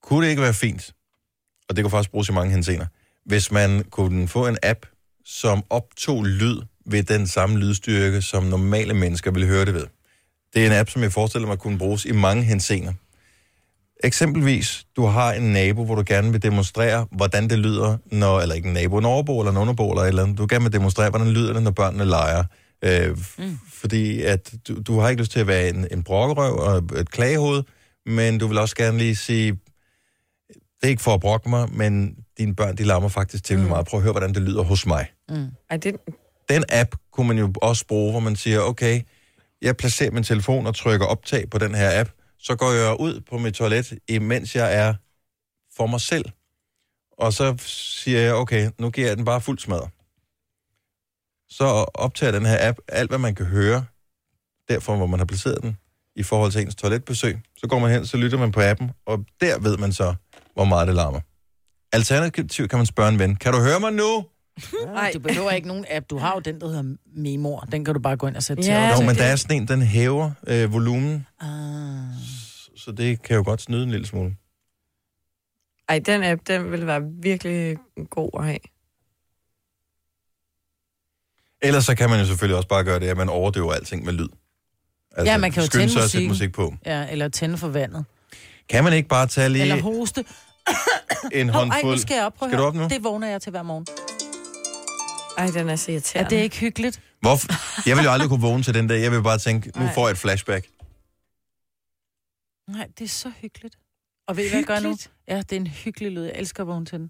Kunne 0.04 0.24
det 0.26 0.30
ikke 0.30 0.42
være 0.42 0.54
fint, 0.54 0.92
og 1.70 1.76
det 1.76 1.84
kunne 1.84 1.92
faktisk 1.92 2.12
bruges 2.12 2.30
i 2.30 2.32
mange 2.32 2.52
henseender, 2.52 2.86
hvis 3.26 3.52
man 3.52 3.84
kunne 3.84 4.28
få 4.28 4.48
en 4.48 4.58
app, 4.64 4.86
som 5.26 5.64
optog 5.70 6.24
lyd 6.24 6.62
ved 6.86 7.04
den 7.04 7.28
samme 7.28 7.60
lydstyrke, 7.60 8.22
som 8.22 8.44
normale 8.44 8.94
mennesker 8.94 9.32
ville 9.32 9.48
høre 9.48 9.66
det 9.66 9.74
ved. 9.74 9.88
Det 10.54 10.62
er 10.62 10.66
en 10.66 10.72
app, 10.72 10.90
som 10.90 11.02
jeg 11.02 11.12
forestiller 11.12 11.48
mig 11.48 11.60
kunne 11.60 11.78
bruges 11.78 12.06
i 12.06 12.12
mange 12.12 12.44
henseender. 12.44 12.94
Eksempelvis, 14.04 14.86
du 14.96 15.06
har 15.06 15.34
en 15.34 15.54
nabo, 15.54 15.86
hvor 15.86 15.96
du 15.96 16.04
gerne 16.06 16.32
vil 16.32 16.44
demonstrere, 16.44 17.08
hvordan 17.12 17.50
det 17.50 17.60
lyder, 17.60 17.98
når, 18.12 18.40
eller 18.40 18.56
ikke 18.56 18.68
en 18.68 18.74
nabo, 18.74 18.98
en 18.98 19.06
overbo 19.06 19.40
eller 19.40 19.52
en 19.52 19.58
underbo 19.58 19.92
eller 19.92 20.02
et 20.02 20.08
eller 20.08 20.24
andet. 20.24 20.38
Du 20.38 20.48
gerne 20.50 20.64
vil 20.64 20.74
demonstrere, 20.74 21.10
hvordan 21.10 21.30
lyder 21.30 21.54
det, 21.54 21.64
når 21.64 21.72
børnene 21.72 22.06
leger. 22.06 22.44
Øh, 22.84 23.18
mm. 23.38 23.60
Fordi 23.74 24.22
at 24.22 24.54
du, 24.68 24.82
du 24.82 25.00
har 25.00 25.10
ikke 25.10 25.22
lyst 25.22 25.32
til 25.32 25.40
at 25.40 25.48
være 25.48 25.70
en, 25.70 25.88
en 25.92 26.04
brokkerøv 26.04 26.56
og 26.56 26.78
et 27.00 27.12
klagehoved, 27.12 27.64
men 28.06 28.38
du 28.38 28.48
vil 28.48 28.58
også 28.58 28.76
gerne 28.76 28.98
lige 28.98 29.16
sige, 29.16 29.52
det 30.52 30.84
er 30.84 30.88
ikke 30.88 31.02
for 31.02 31.14
at 31.14 31.20
brokke 31.20 31.50
mig, 31.50 31.70
men 31.72 32.16
dine 32.38 32.56
børn, 32.56 32.78
de 32.78 32.84
larmer 32.84 33.10
faktisk 33.10 33.44
til 33.44 33.58
mm. 33.58 33.64
meget. 33.64 33.86
Prøv 33.86 34.00
at 34.00 34.04
høre, 34.04 34.14
hvordan 34.14 34.34
det 34.34 34.42
lyder 34.42 34.64
hos 34.64 34.86
mig. 34.86 35.08
Ej, 35.70 35.78
det, 35.78 35.96
Den 36.50 36.64
app 36.70 36.96
kunne 37.12 37.28
man 37.28 37.38
jo 37.38 37.54
også 37.62 37.86
bruge, 37.88 38.12
hvor 38.12 38.20
man 38.20 38.36
siger, 38.36 38.60
okay, 38.60 39.02
jeg 39.62 39.78
placerer 39.78 40.12
min 40.12 40.24
telefon 40.24 40.68
og 40.68 40.76
trykker 40.76 41.06
optag 41.06 41.50
på 41.50 41.58
den 41.58 41.76
her 41.76 42.00
app, 42.00 42.10
så 42.44 42.56
går 42.56 42.72
jeg 42.72 43.00
ud 43.00 43.22
på 43.30 43.38
mit 43.38 43.54
toilet, 43.54 43.94
imens 44.08 44.56
jeg 44.56 44.76
er 44.76 44.94
for 45.78 45.88
mig 45.88 46.02
selv. 46.02 46.26
Og 47.18 47.34
så 47.34 47.56
siger 47.68 48.20
jeg, 48.20 48.34
okay, 48.34 48.70
nu 48.80 48.90
giver 48.90 49.08
jeg 49.08 49.18
den 49.18 49.26
bare 49.26 49.42
fuld 49.42 49.60
smadret. 49.60 49.90
Så 51.50 51.66
optager 51.94 52.32
den 52.32 52.46
her 52.46 52.70
app 52.70 52.78
alt, 52.88 53.12
hvad 53.12 53.18
man 53.20 53.36
kan 53.36 53.46
høre, 53.46 53.86
derfor 54.70 54.96
hvor 54.96 55.06
man 55.06 55.20
har 55.20 55.26
placeret 55.26 55.62
den, 55.62 55.78
i 56.16 56.24
forhold 56.24 56.52
til 56.52 56.62
ens 56.62 56.76
toiletbesøg. 56.76 57.40
Så 57.58 57.68
går 57.68 57.80
man 57.80 57.92
hen, 57.92 58.06
så 58.06 58.18
lytter 58.18 58.38
man 58.38 58.52
på 58.52 58.62
appen, 58.62 58.92
og 59.06 59.26
der 59.42 59.60
ved 59.60 59.78
man 59.78 59.94
så, 59.94 60.16
hvor 60.54 60.66
meget 60.66 60.88
det 60.88 60.96
larmer. 60.96 61.20
Alternativt 61.92 62.70
kan 62.70 62.80
man 62.80 62.86
spørge 62.86 63.10
en 63.10 63.20
ven, 63.20 63.36
kan 63.36 63.54
du 63.54 63.60
høre 63.60 63.80
mig 63.80 63.94
nu? 63.94 64.26
Nej, 64.86 65.12
du 65.14 65.20
behøver 65.20 65.52
ikke 65.52 65.68
nogen 65.68 65.86
app. 65.90 66.06
Du 66.10 66.18
har 66.18 66.34
jo 66.34 66.40
den, 66.40 66.62
der 66.62 66.68
hedder 66.68 66.96
Memor. 67.16 67.60
Den 67.60 67.86
kan 67.86 67.94
du 67.94 68.00
bare 68.00 68.18
gå 68.18 68.28
ind 68.28 68.36
og 68.36 68.44
sætte 68.44 68.64
Ja, 68.64 68.90
til. 68.90 68.96
Jo, 68.96 69.00
men 69.02 69.10
det- 69.10 69.18
der 69.18 69.24
er 69.26 69.36
sådan 69.36 69.62
en, 69.62 69.68
den 69.68 69.82
hæver 69.82 70.32
øh, 70.48 70.74
volumen, 70.74 71.28
Ah. 71.42 71.50
Så 72.76 72.92
det 72.92 73.22
kan 73.22 73.36
jo 73.36 73.44
godt 73.46 73.62
snyde 73.62 73.84
en 73.84 73.92
lille 73.92 74.08
smule. 74.08 74.36
ej, 75.90 76.00
den 76.00 76.24
app, 76.24 76.42
den 76.48 76.72
vil 76.72 76.88
være 76.88 77.02
virkelig 77.22 77.78
god 78.10 78.30
at 78.40 78.46
have. 78.46 78.60
Ellers 81.62 81.86
så 81.86 81.96
kan 81.96 82.10
man 82.10 82.20
jo 82.20 82.26
selvfølgelig 82.26 82.56
også 82.58 82.68
bare 82.68 82.84
gøre 82.84 83.00
det, 83.00 83.08
at 83.08 83.18
man 83.18 83.30
overdøver 83.30 83.74
alting 83.74 84.06
med 84.06 84.14
lyd. 84.14 84.28
Altså, 85.18 85.32
Ja, 85.32 85.38
man 85.38 85.52
kan 85.52 85.64
jo 85.64 85.70
tænde 85.70 85.90
sig 85.90 86.04
at 86.04 86.10
sætte 86.12 86.28
musikken. 86.28 86.30
musik 86.30 86.54
på. 86.54 86.90
Ja, 86.92 87.08
eller 87.12 87.30
tænde 87.30 87.58
for 87.58 87.68
vandet. 87.68 88.06
Kan 88.70 88.84
man 88.84 88.94
ikke 88.94 89.10
bare 89.10 89.28
tage 89.28 89.50
lige 89.50 89.62
Eller 89.62 89.82
hoste. 89.82 90.26
en 91.34 91.50
Hov, 91.50 91.62
ej, 91.62 91.68
håndfuld... 91.70 91.96
nu 91.96 92.02
skal 92.02 92.16
jeg 92.16 92.26
op. 92.26 92.34
Prøv 92.34 92.50
Skal 92.50 92.60
du 92.60 92.64
op 92.64 92.76
nu? 92.76 92.88
Det 92.90 93.04
vågner 93.04 93.28
jeg 93.28 93.42
til 93.42 93.50
hver 93.50 93.64
morgen. 93.64 93.86
Ej, 95.38 95.48
den 95.48 95.70
er 95.70 95.76
så 95.76 95.92
Er 95.92 95.94
irriterende. 95.94 96.30
det 96.36 96.42
ikke 96.42 96.58
hyggeligt? 96.58 97.02
Hvorfor? 97.22 97.48
Jeg 97.90 97.98
vil 97.98 98.04
jo 98.04 98.12
aldrig 98.12 98.30
kunne 98.30 98.42
vågne 98.42 98.64
til 98.64 98.74
den 98.74 98.88
dag. 98.88 99.02
Jeg 99.02 99.12
vil 99.12 99.24
bare 99.24 99.38
tænke, 99.38 99.80
nu 99.80 99.90
får 99.96 100.08
jeg 100.08 100.12
et 100.12 100.18
flashback. 100.18 100.68
Nej, 102.70 102.88
det 103.00 103.06
er 103.06 103.10
så 103.10 103.32
hyggeligt. 103.42 103.76
Og 104.28 104.38
ved 104.38 104.46
I, 104.46 104.50
hvad 104.50 104.60
jeg 104.60 104.68
gør 104.68 104.80
nu? 104.80 104.98
Ja, 105.28 105.38
det 105.38 105.52
er 105.52 105.56
en 105.56 105.68
hyggelig 105.68 106.12
lyd. 106.12 106.24
Jeg 106.24 106.34
elsker 106.36 106.64
at 106.64 106.68
vågne 106.68 106.86
til 106.86 106.98
den. 107.00 107.04
Nu 107.06 107.10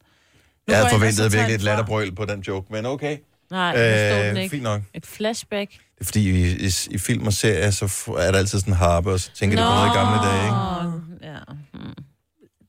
Jeg 0.67 0.77
havde 0.77 0.89
forventet 0.89 1.33
virkelig 1.33 1.55
et 1.55 1.61
latterbrøl 1.61 2.15
på 2.15 2.25
den 2.25 2.39
joke, 2.39 2.67
men 2.73 2.85
okay. 2.85 3.17
Nej, 3.51 3.75
det 3.75 4.11
står 4.11 4.23
den 4.27 4.37
Øh, 4.37 4.43
ikke. 4.43 4.51
fint 4.51 4.63
nok. 4.63 4.81
Et 4.93 5.05
flashback. 5.05 5.71
Det 5.71 5.79
er 6.01 6.05
fordi, 6.05 6.29
i, 6.29 6.65
i, 6.65 6.69
i 6.91 6.97
film 6.97 7.27
og 7.27 7.33
serier, 7.33 7.71
så 7.71 7.85
er 8.17 8.31
der 8.31 8.37
altid 8.39 8.59
sådan 8.59 8.73
en 8.73 8.77
harpe, 8.77 9.11
og 9.11 9.19
så 9.19 9.31
tænker 9.33 9.57
de 9.57 9.61
på 9.63 9.69
noget 9.69 9.87
i 9.89 9.97
gamle 9.97 10.27
dage, 10.29 10.43
ikke? 10.45 11.33
Ja. 11.33 11.39
Hmm. 11.73 11.93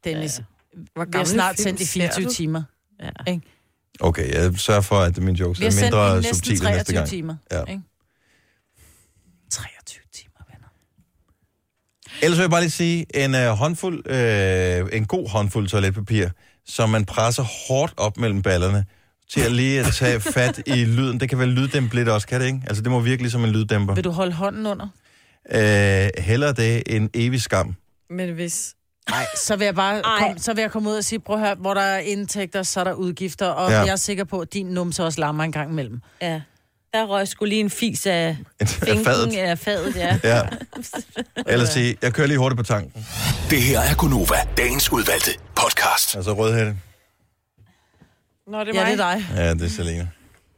Dennis, 0.05 0.41
Hvor 0.95 1.05
vi 1.05 1.11
har 1.18 1.24
snart 1.24 1.59
sendt 1.61 1.80
i 1.80 1.85
ser 1.85 1.93
24 1.93 2.24
du? 2.26 2.32
timer. 2.32 2.62
ja. 3.26 3.39
Okay, 4.01 4.32
jeg 4.35 4.59
sørger 4.59 4.80
for, 4.80 5.01
at 5.01 5.18
mine 5.18 5.39
jokes 5.39 5.61
Vi 5.61 5.64
har 5.64 5.68
er 5.70 5.72
sendt 5.72 5.82
i 5.82 5.97
mindre 5.97 6.16
næsten 6.16 6.35
subtile 6.35 6.59
23 6.59 6.76
næste 6.76 6.93
gang. 6.95 7.09
timer. 7.09 7.37
Ja. 7.53 7.61
Ikke? 7.64 7.82
23 9.51 9.80
timer, 9.87 10.01
venner. 10.01 10.04
Ellers 12.23 12.39
vil 12.39 12.43
jeg 12.43 12.51
bare 12.51 12.61
lige 12.61 12.71
sige, 12.71 13.25
en 13.25 13.35
uh, 13.35 13.41
håndfuld, 13.41 14.11
uh, 14.11 14.89
en 14.97 15.05
god 15.07 15.29
håndfuld 15.29 15.69
toiletpapir, 15.69 16.29
som 16.67 16.91
man 16.91 17.05
presser 17.05 17.43
hårdt 17.69 17.95
op 17.97 18.17
mellem 18.17 18.43
ballerne, 18.43 18.85
til 19.31 19.41
at 19.41 19.53
lige 19.53 19.81
at 19.81 19.87
tage 19.95 20.21
fat 20.35 20.62
i 20.67 20.85
lyden. 20.85 21.21
Det 21.21 21.29
kan 21.29 21.39
være 21.39 21.49
lyddæmpe 21.49 21.95
lidt 21.95 22.09
også, 22.09 22.27
kan 22.27 22.41
det 22.41 22.47
ikke? 22.47 22.61
Altså, 22.67 22.83
det 22.83 22.91
må 22.91 23.01
virkelig 23.01 23.31
som 23.33 23.45
en 23.45 23.51
lyddæmper. 23.51 23.95
Vil 23.95 24.05
du 24.05 24.11
holde 24.11 24.33
hånden 24.33 24.67
under? 24.67 24.89
Uh, 25.55 26.25
heller 26.25 26.53
det 26.53 26.83
end 26.87 27.11
evig 27.15 27.43
skam. 27.43 27.75
Men 28.11 28.35
hvis... 28.35 28.75
Nej, 29.11 29.27
så 29.37 29.57
vil 29.57 29.65
jeg 29.65 29.75
bare 29.75 30.03
kom, 30.19 30.39
så 30.39 30.55
vil 30.55 30.62
jeg 30.62 30.71
komme 30.71 30.91
ud 30.91 30.95
og 30.95 31.05
sige, 31.05 31.21
prøv 31.21 31.37
at 31.37 31.43
høre, 31.43 31.55
hvor 31.55 31.75
der 31.75 31.81
er 31.81 31.99
indtægter, 31.99 32.62
så 32.62 32.81
er 32.81 32.85
der 32.85 32.93
udgifter, 32.93 33.47
og 33.47 33.71
ja. 33.71 33.79
jeg 33.81 33.93
er 33.93 33.97
sikker 33.97 34.25
på, 34.25 34.41
at 34.41 34.53
din 34.55 34.67
numse 34.67 35.05
også 35.05 35.21
larmer 35.21 35.45
en 35.45 35.53
gang 35.53 35.71
imellem. 35.71 36.01
ja. 36.23 36.41
Der 36.95 37.05
røg 37.05 37.29
skulle 37.29 37.49
lige 37.49 37.61
en 37.61 37.71
fis 37.71 38.07
af 38.07 38.37
Af 38.61 38.69
finken 38.69 39.05
fadet. 39.05 39.33
af 39.37 39.59
fadet, 39.59 39.97
ja. 39.97 40.19
Ja. 40.25 40.43
Ellers 41.53 41.69
sige, 41.69 41.97
jeg 42.03 42.13
kører 42.13 42.27
lige 42.27 42.39
hurtigt 42.39 42.57
på 42.57 42.63
tanken. 42.63 43.07
Det 43.51 43.63
her 43.63 43.81
er 43.81 43.95
Gunova, 43.95 44.35
dagens 44.57 44.93
udvalgte 44.93 45.31
podcast. 45.57 46.17
Altså 46.17 46.33
rødhætte. 46.33 46.77
Nå, 48.47 48.61
det 48.61 48.69
er 48.69 48.73
Ja, 48.75 48.85
mig. 48.89 48.93
det 48.99 49.01
er 49.01 49.15
dig. 49.15 49.27
Ja, 49.37 49.55
det 49.55 49.63
er 49.63 49.69
Selina. 49.69 50.09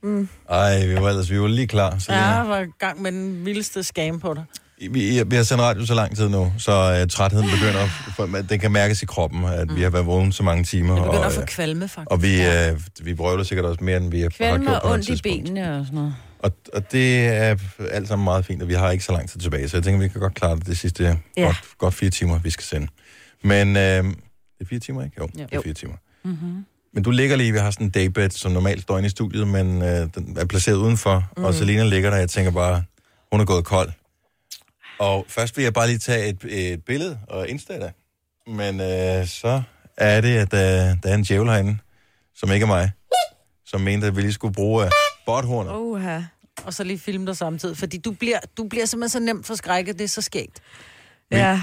Mm. 0.02 0.28
Ej, 0.50 0.86
vi 0.86 0.94
var 0.94 1.08
ellers 1.08 1.30
vi 1.30 1.40
var 1.40 1.46
lige 1.48 1.66
klar. 1.66 1.98
Selina. 1.98 2.22
Ja, 2.28 2.34
jeg 2.34 2.48
var 2.48 2.60
i 2.60 2.66
gang 2.78 3.02
med 3.02 3.12
den 3.12 3.44
vildeste 3.46 3.82
scam 3.82 4.20
på 4.20 4.34
dig. 4.34 4.44
Vi, 4.90 5.22
vi 5.26 5.36
har 5.36 5.42
sendt 5.42 5.62
radio 5.62 5.86
så 5.86 5.94
lang 5.94 6.16
tid 6.16 6.28
nu, 6.28 6.52
så 6.58 7.00
uh, 7.02 7.08
trætheden 7.10 7.50
begynder, 7.50 7.86
for, 8.16 8.26
det 8.48 8.60
kan 8.60 8.72
mærkes 8.72 9.02
i 9.02 9.06
kroppen, 9.06 9.44
at 9.44 9.76
vi 9.76 9.82
har 9.82 9.90
været 9.90 10.06
vågen 10.06 10.32
så 10.32 10.42
mange 10.42 10.64
timer. 10.64 10.94
Jeg 10.94 11.02
begynder 11.04 11.20
og, 11.20 11.26
at 11.26 11.32
få 11.32 11.40
øh, 11.40 11.46
kvalme, 11.46 11.88
faktisk. 11.88 12.10
og 12.10 12.22
vi, 12.22 12.42
øh, 12.46 12.80
vi 13.00 13.14
brøvler 13.14 13.44
sikkert 13.44 13.64
også 13.66 13.84
mere, 13.84 13.96
end 13.96 14.10
vi 14.10 14.20
har 14.20 14.28
Kvalme 14.28 14.64
gjort 14.64 14.74
og 14.74 14.82
på 14.82 14.88
noget 14.88 15.08
ondt 15.08 15.20
i 15.20 15.22
benene 15.22 15.78
og 15.78 15.84
sådan 15.86 15.94
noget. 15.98 16.14
Og, 16.46 16.52
og 16.72 16.92
det 16.92 17.26
er 17.26 17.56
alt 17.90 18.08
sammen 18.08 18.24
meget 18.24 18.44
fint, 18.44 18.62
og 18.62 18.68
vi 18.68 18.74
har 18.74 18.90
ikke 18.90 19.04
så 19.04 19.12
lang 19.12 19.28
tid 19.30 19.40
tilbage, 19.40 19.68
så 19.68 19.76
jeg 19.76 19.84
tænker, 19.84 20.00
vi 20.00 20.08
kan 20.08 20.20
godt 20.20 20.34
klare 20.34 20.56
det 20.56 20.66
de 20.66 20.76
sidste 20.76 21.18
ja. 21.36 21.44
Godt, 21.44 21.62
godt 21.78 21.94
fire 21.94 22.10
timer, 22.10 22.38
vi 22.38 22.50
skal 22.50 22.64
sende. 22.64 22.88
Men 23.42 23.68
øh, 23.76 23.82
det 23.82 24.14
er 24.60 24.64
fire 24.64 24.78
timer, 24.78 25.04
ikke? 25.04 25.16
Jo, 25.20 25.26
det 25.26 25.40
er 25.40 25.46
Jo. 25.54 25.62
fire 25.62 25.74
timer. 25.74 25.94
Mm-hmm. 26.24 26.64
Men 26.94 27.02
du 27.02 27.10
ligger 27.10 27.36
lige, 27.36 27.52
vi 27.52 27.58
har 27.58 27.70
sådan 27.70 27.86
en 27.86 27.90
daybed, 27.90 28.30
som 28.30 28.52
normalt 28.52 28.82
står 28.82 28.98
inde 28.98 29.06
i 29.06 29.10
studiet, 29.10 29.48
men 29.48 29.82
øh, 29.82 30.08
den 30.14 30.36
er 30.38 30.44
placeret 30.44 30.76
udenfor, 30.76 31.24
mm. 31.36 31.44
og 31.44 31.54
Selina 31.54 31.84
ligger 31.84 32.10
der, 32.10 32.16
jeg 32.16 32.30
tænker 32.30 32.50
bare, 32.50 32.84
hun 33.32 33.40
er 33.40 33.44
gået 33.44 33.64
kold. 33.64 33.90
Og 34.98 35.24
først 35.28 35.56
vil 35.56 35.62
jeg 35.62 35.72
bare 35.72 35.86
lige 35.86 35.98
tage 35.98 36.28
et, 36.28 36.44
et 36.72 36.84
billede 36.84 37.18
og 37.28 37.48
insta 37.48 37.74
det. 37.74 37.92
Men 38.46 38.80
øh, 38.80 39.26
så 39.26 39.62
er 39.96 40.20
det, 40.20 40.36
at 40.36 40.54
øh, 40.54 40.96
der 41.02 41.08
er 41.10 41.14
en 41.14 41.22
djævel 41.22 41.48
herinde, 41.48 41.78
som 42.34 42.52
ikke 42.52 42.64
er 42.64 42.68
mig, 42.68 42.90
som 43.66 43.80
mente, 43.80 44.06
at 44.06 44.16
vi 44.16 44.20
lige 44.20 44.32
skulle 44.32 44.54
bruge 44.54 44.84
øh, 44.84 44.90
botthornet. 45.26 45.72
Uha. 45.72 46.20
Og 46.66 46.74
så 46.74 46.84
lige 46.84 46.98
filme 46.98 47.26
dig 47.26 47.36
samtidig, 47.36 47.76
fordi 47.76 47.98
du 47.98 48.10
bliver, 48.12 48.38
du 48.56 48.68
bliver 48.68 48.86
simpelthen 48.86 49.08
så 49.20 49.26
nemt 49.26 49.46
forskrækket, 49.46 49.98
det 49.98 50.04
er 50.04 50.08
så 50.08 50.22
skægt. 50.22 50.60
Ja. 51.30 51.62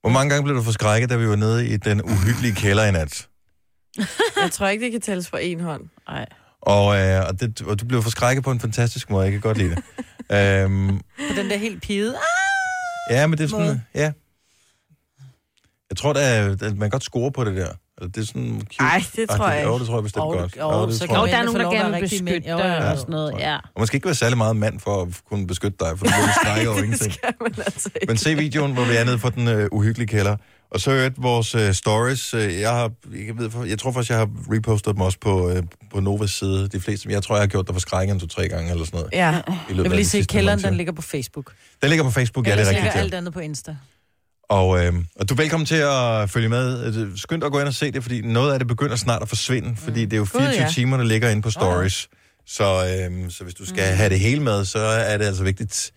Hvor 0.00 0.10
mange 0.10 0.30
gange 0.30 0.44
blev 0.44 0.56
du 0.56 0.62
forskrækket, 0.62 1.10
da 1.10 1.16
vi 1.16 1.28
var 1.28 1.36
nede 1.36 1.68
i 1.68 1.76
den 1.76 2.02
uhyggelige 2.02 2.54
kælder 2.54 2.84
i 2.84 2.92
nat? 2.92 3.28
Jeg 4.42 4.50
tror 4.52 4.68
ikke, 4.68 4.84
det 4.84 4.92
kan 4.92 5.00
tælles 5.00 5.30
på 5.30 5.36
en 5.36 5.60
hånd. 5.60 5.88
Nej. 6.08 6.26
Og, 6.60 6.98
øh, 7.00 7.26
og, 7.28 7.40
det, 7.40 7.62
og 7.62 7.80
du 7.80 7.84
blev 7.86 8.02
forskrækket 8.02 8.44
på 8.44 8.50
en 8.50 8.60
fantastisk 8.60 9.10
måde, 9.10 9.24
jeg 9.24 9.32
kan 9.32 9.40
godt 9.40 9.58
lide 9.58 9.70
det. 9.70 9.84
øhm, 10.36 10.98
På 10.98 11.34
den 11.36 11.50
der 11.50 11.56
helt 11.56 11.82
pide. 11.82 12.16
ja, 13.10 13.26
men 13.26 13.38
det 13.38 13.44
er 13.44 13.48
sådan, 13.48 13.66
Måde. 13.66 13.82
ja. 13.94 14.12
Jeg 15.90 15.96
tror, 15.96 16.12
der 16.12 16.50
at 16.52 16.60
man 16.62 16.78
kan 16.78 16.90
godt 16.90 17.04
score 17.04 17.32
på 17.32 17.44
det 17.44 17.56
der. 17.56 17.74
Det 18.06 18.16
er 18.16 18.26
sådan 18.26 18.60
cute. 18.60 18.76
Ej, 18.80 19.02
det 19.16 19.30
tror 19.30 19.48
jeg 19.48 19.64
Jo, 19.64 19.72
ikke. 19.74 19.78
det 19.80 19.86
tror 19.88 19.96
jeg 19.96 20.02
bestemt 20.04 20.22
Jo, 20.24 20.28
godt. 20.30 20.56
jo, 20.60 20.86
det 20.86 20.94
så 20.94 20.98
tror 20.98 21.06
kan 21.06 21.16
Og 21.16 21.28
jeg. 21.28 21.32
der 21.32 21.38
er 21.40 21.44
nogen, 21.44 21.60
der 21.60 21.70
gerne 21.70 21.92
være 21.92 22.00
vil 22.00 22.08
beskytte 22.10 22.50
Jo, 22.50 22.58
dig 22.58 22.64
ja, 22.64 22.90
og 22.92 22.98
sådan 22.98 23.12
noget. 23.12 23.34
Ja. 23.38 23.56
Og 23.56 23.60
man 23.78 23.86
skal 23.86 23.96
ikke 23.96 24.06
være 24.06 24.14
særlig 24.14 24.38
meget 24.38 24.56
mand 24.56 24.80
for 24.80 25.02
at 25.02 25.08
kunne 25.28 25.46
beskytte 25.46 25.76
dig, 25.80 25.88
for 25.98 26.04
du 26.06 26.10
bliver 26.10 26.32
skrækket 26.42 26.68
over 26.68 26.78
ingenting. 26.78 27.12
Skal 27.12 27.34
man 27.40 27.52
altså 27.58 27.90
ikke. 27.94 28.06
Men 28.08 28.16
se 28.16 28.34
videoen, 28.34 28.72
hvor 28.72 28.84
vi 28.84 28.96
er 28.96 29.04
nede 29.04 29.18
på 29.18 29.30
den 29.30 29.48
øh, 29.48 29.68
uhyggelige 29.72 30.08
kælder. 30.08 30.36
Og 30.70 30.80
så 30.80 30.90
er 30.90 31.10
vores 31.18 31.54
øh, 31.54 31.72
stories. 31.74 32.34
Øh, 32.34 32.60
jeg, 32.60 32.70
har, 32.70 32.90
jeg, 33.26 33.38
ved, 33.38 33.50
jeg 33.68 33.78
tror 33.78 33.92
faktisk, 33.92 34.10
jeg 34.10 34.18
har 34.18 34.28
repostet 34.52 34.94
dem 34.94 35.00
også 35.00 35.18
på, 35.20 35.50
øh, 35.50 35.62
på 35.92 36.00
Novas 36.00 36.30
side. 36.30 36.68
De 36.68 36.80
fleste. 36.80 37.08
Jeg 37.10 37.22
tror, 37.22 37.34
jeg 37.34 37.42
har 37.42 37.46
gjort 37.46 37.66
dig 37.66 37.74
for 37.74 37.80
skrækken 37.80 38.20
to-tre 38.20 38.48
gange 38.48 38.70
eller 38.70 38.84
sådan 38.84 38.98
noget. 38.98 39.12
Ja. 39.12 39.26
Jeg 39.76 39.90
vil 39.90 39.90
lige 39.90 40.04
se, 40.06 40.22
kælderen, 40.22 40.62
den 40.62 40.74
ligger 40.74 40.92
på 40.92 41.02
Facebook. 41.02 41.52
Den 41.82 41.88
ligger 41.90 42.04
på 42.04 42.10
Facebook, 42.10 42.46
ja, 42.46 42.52
det 42.52 42.60
er 42.60 42.64
ligger 42.64 42.82
rigtigt. 42.84 43.02
alt 43.04 43.12
Ja. 43.12 43.18
andet 43.18 43.32
på 43.32 43.40
Insta. 43.40 43.76
Og, 44.52 44.84
øh, 44.84 44.94
og 45.16 45.28
du 45.28 45.34
er 45.34 45.36
velkommen 45.36 45.66
til 45.66 45.74
at 45.76 46.30
følge 46.30 46.48
med. 46.48 47.16
Skynd 47.16 47.44
at 47.44 47.52
gå 47.52 47.58
ind 47.58 47.68
og 47.68 47.74
se 47.74 47.92
det, 47.92 48.02
fordi 48.02 48.20
noget 48.20 48.52
af 48.52 48.58
det 48.58 48.68
begynder 48.68 48.96
snart 48.96 49.22
at 49.22 49.28
forsvinde, 49.28 49.76
fordi 49.76 50.04
det 50.04 50.12
er 50.12 50.16
jo 50.16 50.24
24 50.24 50.62
ja. 50.62 50.68
timer, 50.70 50.96
der 50.96 51.04
ligger 51.04 51.30
inde 51.30 51.42
på 51.42 51.50
stories. 51.50 52.08
Så, 52.46 52.64
øh, 52.64 53.30
så 53.30 53.44
hvis 53.44 53.54
du 53.54 53.66
skal 53.66 53.84
have 53.84 54.08
det 54.08 54.20
hele 54.20 54.42
med, 54.42 54.64
så 54.64 54.78
er 54.78 55.18
det 55.18 55.24
altså 55.24 55.44
vigtigt 55.44 55.92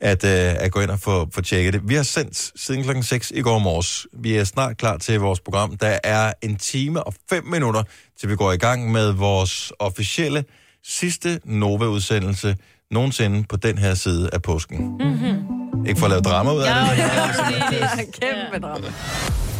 at, 0.00 0.24
øh, 0.24 0.64
at 0.64 0.72
gå 0.72 0.80
ind 0.80 0.90
og 0.90 1.00
få, 1.00 1.28
få 1.34 1.40
tjekket 1.40 1.72
det. 1.74 1.82
Vi 1.84 1.94
har 1.94 2.02
sendt 2.02 2.52
siden 2.56 2.82
klokken 2.82 3.02
6 3.02 3.32
i 3.34 3.40
går 3.40 3.58
morges. 3.58 4.06
Vi 4.12 4.36
er 4.36 4.44
snart 4.44 4.76
klar 4.76 4.96
til 4.96 5.20
vores 5.20 5.40
program. 5.40 5.76
Der 5.76 5.98
er 6.04 6.32
en 6.42 6.56
time 6.56 7.02
og 7.02 7.14
5 7.28 7.44
minutter, 7.44 7.82
til 8.20 8.28
vi 8.28 8.36
går 8.36 8.52
i 8.52 8.56
gang 8.56 8.92
med 8.92 9.12
vores 9.12 9.72
officielle 9.78 10.44
sidste 10.84 11.40
Nova-udsendelse 11.44 12.56
nogensinde 12.96 13.44
på 13.48 13.56
den 13.56 13.78
her 13.78 13.94
side 13.94 14.30
af 14.32 14.42
påsken. 14.42 14.96
Mm-hmm. 15.00 15.86
Ikke 15.86 15.98
for 15.98 16.06
at 16.06 16.10
lave 16.10 16.22
drama 16.22 16.52
ud 16.52 16.60
af 16.60 16.74
det. 16.74 16.98
men- 17.96 18.12
Kæmpe 18.12 18.58
drama. 18.66 18.86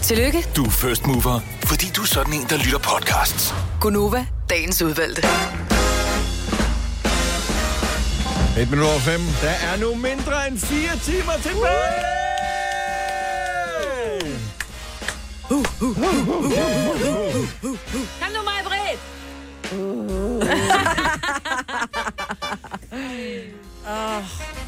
Tillykke, 0.02 0.46
Du 0.56 0.64
er 0.64 0.70
first 0.70 1.06
mover, 1.06 1.40
fordi 1.64 1.86
du 1.96 2.02
er 2.02 2.06
sådan 2.06 2.32
en, 2.32 2.46
der 2.50 2.56
lytter 2.56 2.78
podcasts. 2.78 3.54
Gunova, 3.80 4.26
dagens 4.50 4.82
udvalgte. 4.82 5.22
Et 8.60 8.70
minut 8.70 8.86
over 8.86 8.98
fem. 8.98 9.20
Der 9.42 9.48
er 9.50 9.76
nu 9.80 9.94
mindre 9.94 10.48
end 10.48 10.58
fire 10.58 10.96
timer 10.98 11.32
tilbage! 11.42 12.16
Kom 15.48 15.64
nu, 18.32 18.42
mig, 18.44 18.60
Britt! 18.64 19.00
oh, 23.86 24.22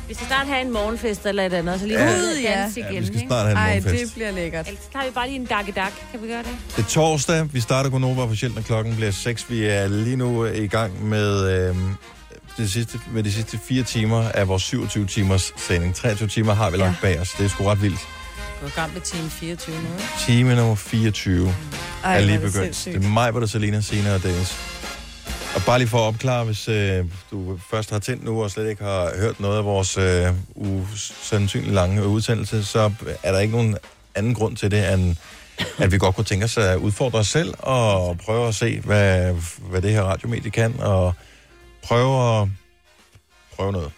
vi 0.09 0.15
skal 0.15 0.27
snart 0.27 0.47
have 0.47 0.61
en 0.61 0.73
morgenfest 0.73 1.27
eller 1.27 1.47
et 1.47 1.53
andet, 1.53 1.81
så 1.81 1.87
lige 1.87 1.99
Ja. 2.05 2.17
ud 2.19 2.37
og 2.37 2.43
Ja. 2.43 2.61
Ja, 2.77 2.89
igen. 2.91 3.03
vi 3.03 3.07
skal 3.07 3.21
snart 3.27 3.41
have 3.47 3.51
en 3.51 3.57
Ej, 3.57 3.67
morgenfest. 3.81 4.05
det 4.05 4.13
bliver 4.15 4.31
lækkert. 4.31 4.67
Ellers 4.69 4.85
tager 4.93 5.05
vi 5.05 5.11
bare 5.11 5.27
lige 5.29 5.41
en 5.41 5.45
dak-dak. 5.47 5.93
Kan 6.13 6.23
vi 6.23 6.29
gøre 6.29 6.39
det? 6.43 6.57
Det 6.77 6.85
er 6.85 6.89
torsdag. 6.89 7.49
Vi 7.55 7.61
starter 7.61 7.91
Gunova 7.91 8.23
officielt, 8.23 8.55
når 8.55 8.63
klokken 8.63 8.97
bliver 8.97 9.11
6. 9.11 9.51
Vi 9.51 9.65
er 9.65 9.89
lige 9.89 10.17
nu 10.17 10.45
i 10.45 10.67
gang 10.67 11.05
med, 11.05 11.69
øh, 11.71 11.77
det 12.57 12.71
sidste, 12.73 13.01
med 13.13 13.23
de 13.23 13.33
sidste 13.33 13.59
fire 13.69 13.83
timer 13.83 14.29
af 14.29 14.49
vores 14.49 14.63
27 14.63 15.07
timers 15.07 15.53
sending. 15.57 15.95
23 15.95 16.29
timer 16.29 16.55
har 16.55 16.71
vi 16.71 16.77
lagt 16.77 17.01
bag 17.03 17.21
os. 17.21 17.31
Det 17.39 17.45
er 17.45 17.49
sgu 17.49 17.65
ret 17.65 17.83
vildt. 17.83 18.01
Du 18.61 18.65
er 18.67 18.69
i 18.69 18.73
gang 18.75 18.93
med 18.95 19.01
time 19.01 19.31
24 19.31 19.77
nu, 19.77 19.83
ikke? 19.83 20.09
Time 20.27 20.57
nummer 20.57 20.75
24 20.75 21.55
Ej, 22.05 22.17
er 22.17 22.21
lige 22.21 22.39
begyndt. 22.39 22.55
sindssygt. 22.55 22.95
Det 22.95 23.05
er 23.05 23.09
mig, 23.09 23.31
hvor 23.31 23.41
der 23.41 23.47
Selina, 23.47 23.81
Sina 23.81 24.15
og 24.15 24.23
Dennis. 24.23 24.57
Og 25.55 25.63
bare 25.67 25.79
lige 25.79 25.89
for 25.89 25.99
at 25.99 26.03
opklare, 26.03 26.45
hvis 26.45 26.69
øh, 26.69 27.05
du 27.31 27.59
først 27.71 27.91
har 27.91 27.99
tændt 27.99 28.25
nu 28.25 28.43
og 28.43 28.51
slet 28.51 28.71
ikke 28.71 28.85
har 28.85 29.13
hørt 29.21 29.41
noget 29.41 29.59
af 29.59 29.65
vores 29.65 29.97
øh, 29.99 30.27
usandsynligt 30.55 31.75
lange 31.75 32.07
udsendelse, 32.07 32.65
så 32.65 32.93
er 33.23 33.33
der 33.33 33.39
ikke 33.39 33.53
nogen 33.57 33.77
anden 34.15 34.35
grund 34.35 34.57
til 34.57 34.71
det, 34.71 34.93
end 34.93 35.17
at 35.79 35.93
vi 35.93 35.99
godt 35.99 36.15
kunne 36.15 36.25
tænke 36.25 36.45
os 36.45 36.59
at 36.59 36.77
udfordre 36.77 37.19
os 37.19 37.29
selv 37.29 37.55
og 37.59 38.19
prøve 38.19 38.49
at 38.49 38.55
se, 38.55 38.81
hvad, 38.81 39.35
hvad 39.61 39.83
det 39.83 39.91
her 39.91 40.03
radiomedie 40.03 40.51
kan, 40.51 40.81
og 40.81 41.15
prøve 41.85 42.41
at 42.43 42.49
prøve 43.57 43.73
noget. 43.73 43.91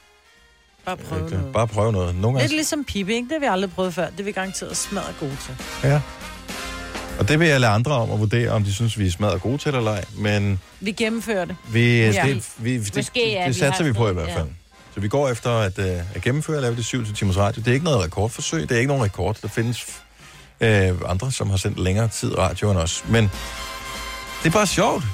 Bare 0.85 0.97
prøve 0.97 1.25
Ikke? 1.25 1.37
noget. 1.37 1.53
Bare 1.53 1.67
prøve 1.69 1.93
noget. 1.93 2.15
Nogle 2.15 2.39
Lidt 2.39 2.43
gange, 2.43 2.57
ligesom 2.57 2.85
Pippi, 2.85 3.13
ikke? 3.15 3.25
Det 3.29 3.33
har 3.33 3.41
vi 3.41 3.47
aldrig 3.47 3.71
prøvet 3.73 3.95
før. 3.95 4.07
Det 4.11 4.21
er 4.21 4.25
vi 4.25 4.33
garanteret 4.33 4.77
smadret 4.77 5.15
gode 5.21 5.37
til. 5.47 5.57
ja. 5.85 6.01
Og 7.21 7.29
det 7.29 7.41
vil 7.41 7.49
jeg 7.49 7.61
lade 7.61 7.73
andre 7.73 7.93
om 7.93 8.11
at 8.11 8.21
vurdere, 8.21 8.51
om 8.51 8.65
de 8.65 8.75
synes, 8.75 8.99
vi 8.99 9.07
er 9.07 9.11
smadret 9.11 9.41
gode 9.43 9.59
til 9.59 9.75
eller 9.75 9.91
ej, 9.91 10.05
men 10.17 10.61
Vi 10.81 10.93
gennemfører 10.93 11.45
det. 11.45 11.57
Vi, 11.73 11.99
ja. 12.01 12.11
Ja. 12.11 12.27
det, 12.35 12.49
vi, 12.59 12.79
det, 12.79 12.97
Måske, 12.97 13.33
ja, 13.33 13.41
det 13.41 13.49
vi 13.49 13.53
satser 13.53 13.85
har 13.85 13.85
vi 13.85 13.93
på 13.93 14.09
i 14.11 14.13
hvert 14.13 14.29
ja. 14.29 14.37
fald. 14.39 14.49
Så 14.95 15.01
vi 15.01 15.09
går 15.09 15.29
efter 15.29 15.51
at, 15.51 15.79
uh, 15.79 15.85
at 15.85 16.23
gennemføre 16.23 16.57
og 16.57 16.63
lave 16.63 16.77
det 16.77 16.85
27 16.85 17.15
timers 17.15 17.37
radio. 17.37 17.61
Det 17.63 17.69
er 17.69 17.73
ikke 17.73 17.85
noget 17.85 18.05
rekordforsøg, 18.05 18.63
det 18.63 18.73
er 18.73 18.77
ikke 18.79 18.89
nogen 18.89 19.05
rekord. 19.05 19.37
Der 19.43 19.49
findes 19.49 19.87
uh, 20.61 20.67
andre, 21.11 21.33
som 21.33 21.51
har 21.51 21.57
sendt 21.57 21.79
længere 21.79 22.09
tid 22.09 22.39
radio 22.39 22.71
end 22.71 22.79
os. 22.79 23.05
Men 23.09 23.25
det 24.43 24.49
er 24.49 24.51
bare 24.51 24.67
sjovt 24.67 25.05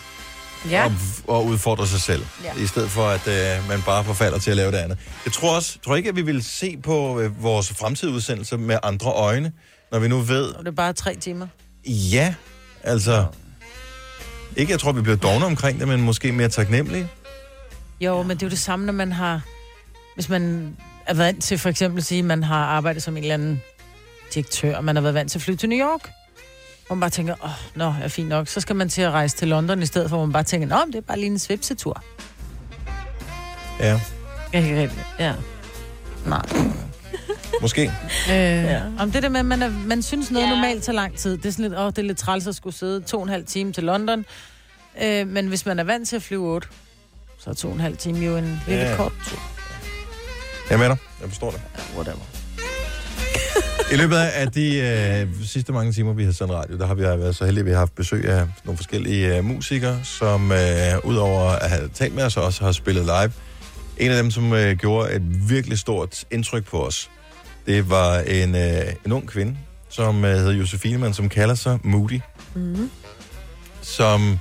Ja. 0.71 0.85
at, 0.85 0.93
at 1.37 1.43
udfordre 1.43 1.87
sig 1.87 2.01
selv, 2.01 2.27
Ja. 2.45 2.51
ja. 2.57 2.63
i 2.65 2.67
stedet 2.67 2.91
for 2.91 3.07
at 3.09 3.27
uh, 3.61 3.69
man 3.69 3.83
bare 3.83 4.05
forfalder 4.05 4.39
til 4.39 4.51
at 4.51 4.57
lave 4.57 4.73
det 4.73 4.79
andet. 4.79 4.99
Jeg 5.25 5.33
tror 5.33 5.55
også, 5.57 5.79
tror 5.85 5.97
ikke, 5.97 6.09
at 6.09 6.17
vi 6.17 6.23
vil 6.23 6.43
se 6.45 6.77
på 6.83 7.21
uh, 7.21 7.43
vores 7.43 7.69
fremtidige 7.69 8.15
udsendelser 8.15 8.57
med 8.57 8.79
andre 8.83 9.11
øjne, 9.13 9.53
når 9.93 9.99
vi 9.99 10.09
nu 10.09 10.19
ved, 10.21 10.45
Og 10.45 10.65
det 10.65 10.71
er 10.71 10.75
bare 10.75 10.93
tre 10.93 11.15
timer. 11.17 11.47
Ja, 11.87 12.35
altså... 12.83 13.27
Ikke, 14.57 14.73
jeg 14.73 14.81
tror, 14.81 14.93
vi 14.93 15.01
bliver 15.01 15.17
dogne 15.17 15.47
omkring 15.47 15.81
det, 15.81 15.89
men 15.89 16.03
måske 16.03 16.33
mere 16.33 16.49
taknemmelige. 16.49 17.09
Jo, 18.01 18.23
men 18.23 18.31
det 18.31 18.43
er 18.43 18.47
jo 18.47 18.51
det 18.51 18.59
samme, 18.59 18.87
når 18.87 18.93
man 18.93 19.13
har... 19.13 19.41
Hvis 20.15 20.29
man 20.29 20.77
er 21.07 21.15
vant 21.15 21.43
til 21.43 21.59
for 21.59 21.69
eksempel 21.69 21.99
at 21.99 22.05
sige, 22.05 22.19
at 22.19 22.25
man 22.25 22.43
har 22.43 22.65
arbejdet 22.65 23.03
som 23.03 23.17
en 23.17 23.23
eller 23.23 23.35
anden 23.35 23.63
direktør, 24.35 24.77
og 24.77 24.85
man 24.85 24.97
har 24.97 25.03
været 25.03 25.15
vant 25.15 25.31
til 25.31 25.39
at 25.39 25.43
flyve 25.43 25.57
til 25.57 25.69
New 25.69 25.79
York. 25.79 26.11
Hvor 26.87 26.97
man 26.97 27.01
bare 27.01 27.11
tænker, 27.11 27.35
åh, 27.45 27.51
oh, 27.51 27.57
nå, 27.75 27.95
er 28.03 28.09
fint 28.09 28.29
nok. 28.29 28.49
Så 28.49 28.61
skal 28.61 28.77
man 28.77 28.89
til 28.89 29.03
at 29.03 29.11
rejse 29.11 29.37
til 29.37 29.49
London 29.49 29.83
i 29.83 29.87
stedet 29.87 30.11
for, 30.11 30.17
hvor 30.17 30.27
man 30.27 30.33
bare 30.33 30.43
tænker, 30.43 30.69
nå, 30.69 30.77
det 30.87 30.95
er 30.95 31.01
bare 31.01 31.19
lige 31.19 31.31
en 31.31 31.39
svipsetur. 31.39 32.03
Ja, 33.81 34.01
Ikke 34.53 34.81
rigtigt. 34.81 35.07
Ja. 35.19 35.35
Nej. 36.27 36.47
Måske. 37.61 37.83
Øh, 38.31 38.35
Ja. 38.35 38.81
Om 38.99 39.11
det 39.13 39.23
der 39.23 39.29
med, 39.29 39.41
at 39.41 39.47
man, 39.47 39.63
er, 39.63 39.71
man 39.87 40.03
synes 40.03 40.31
noget 40.31 40.45
Ja. 40.47 40.51
ja. 40.51 40.55
normalt 40.57 40.83
tager 40.83 40.95
lang 40.97 41.17
tid. 41.17 41.37
Det 41.37 41.47
er 41.47 41.51
sådan 41.51 41.63
lidt, 41.71 41.81
åh, 41.81 41.87
det 41.87 41.99
er 41.99 42.03
lidt 42.03 42.19
træls 42.19 42.47
at 42.47 42.55
skulle 42.55 42.77
sidde 42.77 43.01
to 43.01 43.17
og 43.17 43.23
en 43.23 43.29
halv 43.29 43.47
time 43.47 43.73
til 43.73 43.85
London. 43.85 44.25
Øh, 45.03 45.27
men 45.29 45.47
hvis 45.47 45.67
man 45.67 45.79
er 45.79 45.85
vant 45.85 46.09
til 46.09 46.17
at 46.17 46.23
flyve 46.23 46.47
8, 46.47 46.69
så 47.39 47.51
er 47.51 47.55
to 47.55 47.69
og 47.69 47.75
en 47.75 47.81
halv 47.81 47.97
time 47.97 48.19
jo 48.19 48.37
en 48.37 48.61
lille 48.69 48.83
Ja. 48.85 48.97
kort 48.97 49.13
tur. 49.29 49.39
Jeg 50.71 50.75
er 50.75 50.79
med 50.79 50.89
dig. 50.89 50.97
Jeg 51.21 51.29
forstår 51.29 51.51
det. 51.51 51.61
Whatever. 51.97 52.19
I 53.93 53.97
løbet 53.97 54.17
af 54.17 54.53
de 54.53 54.77
øh, 54.79 55.47
sidste 55.47 55.73
mange 55.73 55.93
timer, 55.93 56.13
vi 56.13 56.25
har 56.25 56.33
sendt 56.33 56.53
radio, 56.53 56.79
der 56.79 56.87
har 56.87 56.95
vi 56.95 57.03
været 57.03 57.37
så 57.37 57.45
heldige, 57.45 57.61
at 57.63 57.67
vi 57.67 57.71
har 57.71 57.79
haft 57.79 57.95
besøg 57.95 58.25
af 58.29 58.47
nogle 58.65 58.77
forskellige 58.77 59.37
øh, 59.37 59.45
musikere, 59.45 60.01
som 60.05 60.53
øh, 60.53 60.59
udover 61.05 61.51
at 61.51 61.71
have 61.71 61.89
talt 61.95 62.15
med 62.15 62.25
os, 62.25 62.37
også 62.37 62.65
har 62.65 62.73
spillet 62.73 63.05
live. 63.05 63.33
En 63.99 64.11
af 64.11 64.23
dem, 64.23 64.31
som 64.31 64.53
øh, 64.53 64.77
gjorde 64.77 65.13
et 65.13 65.49
virkelig 65.51 65.79
stort 65.79 66.25
indtryk 66.31 66.65
på 66.65 66.87
os, 66.87 67.11
det 67.67 67.91
var 67.91 68.19
en, 68.19 68.55
øh, 68.55 68.93
en 69.07 69.13
ung 69.13 69.29
kvinde, 69.29 69.59
som 69.89 70.25
øh, 70.25 70.31
hedder 70.37 70.53
Josefine, 70.53 70.99
men 70.99 71.15
som 71.15 71.29
kalder 71.29 71.55
sig 71.55 71.79
Moody. 71.83 72.21
Mm. 72.55 72.91
Som... 73.83 74.39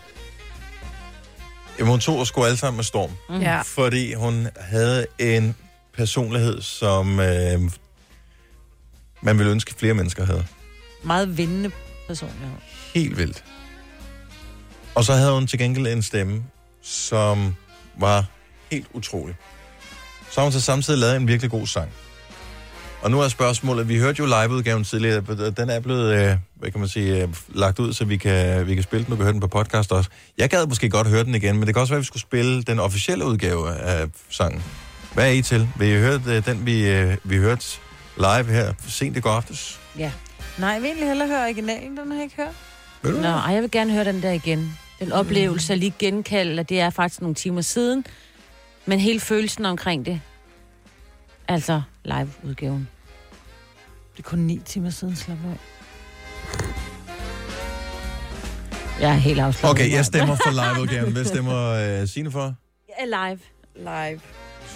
Jamen, 1.80 1.91
hun 1.91 1.99
tog 1.99 2.19
og 2.19 2.28
skulle 2.28 2.47
alle 2.47 2.57
sammen 2.57 2.78
med 2.78 2.84
storm. 2.84 3.11
Mm. 3.30 3.41
Ja. 3.41 3.61
Fordi 3.61 4.13
hun 4.13 4.47
havde 4.57 5.05
en 5.19 5.55
personlighed, 5.93 6.61
som 6.61 7.19
øh, 7.19 7.59
man 9.21 9.38
ville 9.38 9.51
ønske, 9.51 9.73
flere 9.78 9.93
mennesker 9.93 10.26
havde. 10.26 10.45
Meget 11.03 11.38
vindende 11.38 11.71
personlighed. 12.07 12.57
Helt 12.93 13.17
vildt. 13.17 13.43
Og 14.95 15.03
så 15.03 15.13
havde 15.13 15.34
hun 15.34 15.47
til 15.47 15.59
gengæld 15.59 15.88
en 15.88 16.03
stemme, 16.03 16.43
som 16.82 17.55
var 17.99 18.26
helt 18.71 18.88
utrolig. 18.93 19.36
Så 20.32 20.39
har 20.41 20.43
hun 20.43 20.51
så 20.51 20.61
samtidig 20.61 20.99
lavet 20.99 21.15
en 21.15 21.28
virkelig 21.28 21.51
god 21.51 21.67
sang. 21.67 21.91
Og 23.06 23.12
nu 23.12 23.22
er 23.22 23.28
spørgsmålet, 23.28 23.89
vi 23.89 23.97
hørte 23.99 24.20
jo 24.20 24.26
liveudgaven 24.26 24.84
tidligere, 24.84 25.51
den 25.51 25.70
er 25.70 25.80
blevet, 25.80 26.14
øh, 26.14 26.38
hvad 26.56 26.72
kan 26.72 26.80
man 26.80 26.89
sige, 26.89 27.22
øh, 27.22 27.28
lagt 27.53 27.80
ud, 27.80 27.93
så 27.93 28.06
vi 28.06 28.18
kan, 28.18 28.68
vi 28.68 28.74
kan 28.76 28.84
spille 28.84 29.06
den, 29.06 29.12
du 29.12 29.16
kan 29.16 29.24
høre 29.24 29.34
den 29.34 29.41
på 29.41 29.47
podcast 29.47 29.91
også. 29.91 30.10
Jeg 30.38 30.49
gad 30.49 30.68
måske 30.68 30.89
godt 30.89 31.08
høre 31.08 31.24
den 31.24 31.36
igen, 31.36 31.58
men 31.58 31.68
det 31.68 31.76
kan 31.76 31.82
også 31.82 31.93
være, 31.93 31.97
at 31.97 32.01
vi 32.01 32.06
skulle 32.06 32.22
spille 32.22 32.64
den 32.64 32.80
officielle 32.80 33.26
udgave 33.26 33.76
af 33.76 34.08
sangen. 34.30 34.64
Hvad 35.14 35.26
er 35.26 35.32
I 35.32 35.41
til? 35.41 35.70
Vil 35.80 35.88
I 35.88 35.99
høre 35.99 36.22
øh, 36.28 36.45
den, 36.45 36.66
vi, 36.66 36.89
øh, 36.89 37.18
vi 37.24 37.38
hørte 37.38 37.66
live 38.18 38.43
her 38.43 38.74
sent 38.88 39.18
i 39.18 39.20
går 39.20 39.30
aftes? 39.30 39.80
Ja. 39.97 40.12
Nej, 40.58 40.70
jeg 40.70 40.82
vil 40.82 40.88
egentlig 40.88 41.08
hellere 41.08 41.28
høre 41.28 41.41
originalen, 41.41 41.97
den 41.97 42.08
har 42.12 42.16
jeg 42.16 42.24
ikke 42.24 42.36
hørt. 42.36 42.56
Vil 43.03 43.14
du 43.14 43.18
Nå, 43.18 43.28
ej, 43.28 43.53
jeg 43.53 43.62
vil 43.62 43.72
gerne 43.72 43.91
høre 43.91 44.06
den 44.06 44.22
der 44.22 44.32
igen. 44.32 44.78
Den 44.99 45.12
oplevelse 45.12 45.74
er 45.74 45.78
lige 45.78 45.93
genkaldt, 45.99 46.60
at 46.60 46.70
det 46.70 46.80
er 46.80 46.89
faktisk 46.89 47.22
nogle 47.22 47.36
timer 47.36 47.62
siden. 47.62 48.06
Men 48.86 48.99
hele 48.99 49.20
følelsen 49.20 49.66
omkring 49.66 50.06
det. 50.06 50.22
Altså 51.47 51.82
live-udgaven. 52.06 52.88
Det 54.18 54.26
er 54.26 54.30
kun 54.30 54.39
ni 54.39 54.61
timer 54.66 54.89
siden, 54.89 55.16
slap 55.16 55.38
af. 55.45 55.57
Jeg 59.01 59.09
er 59.09 59.13
helt 59.13 59.39
afslappet. 59.39 59.82
Okay, 59.84 59.91
jeg 59.95 60.05
stemmer 60.05 60.36
for 60.36 60.51
liveudgaven. 60.51 61.13
Hvad 61.13 61.26
stemmer 61.26 61.70
øh, 62.01 62.07
Signe 62.07 62.32
for? 62.32 62.53
Jeg 62.88 62.95
er 62.99 63.30
live. 63.30 63.39
Live. 63.76 64.20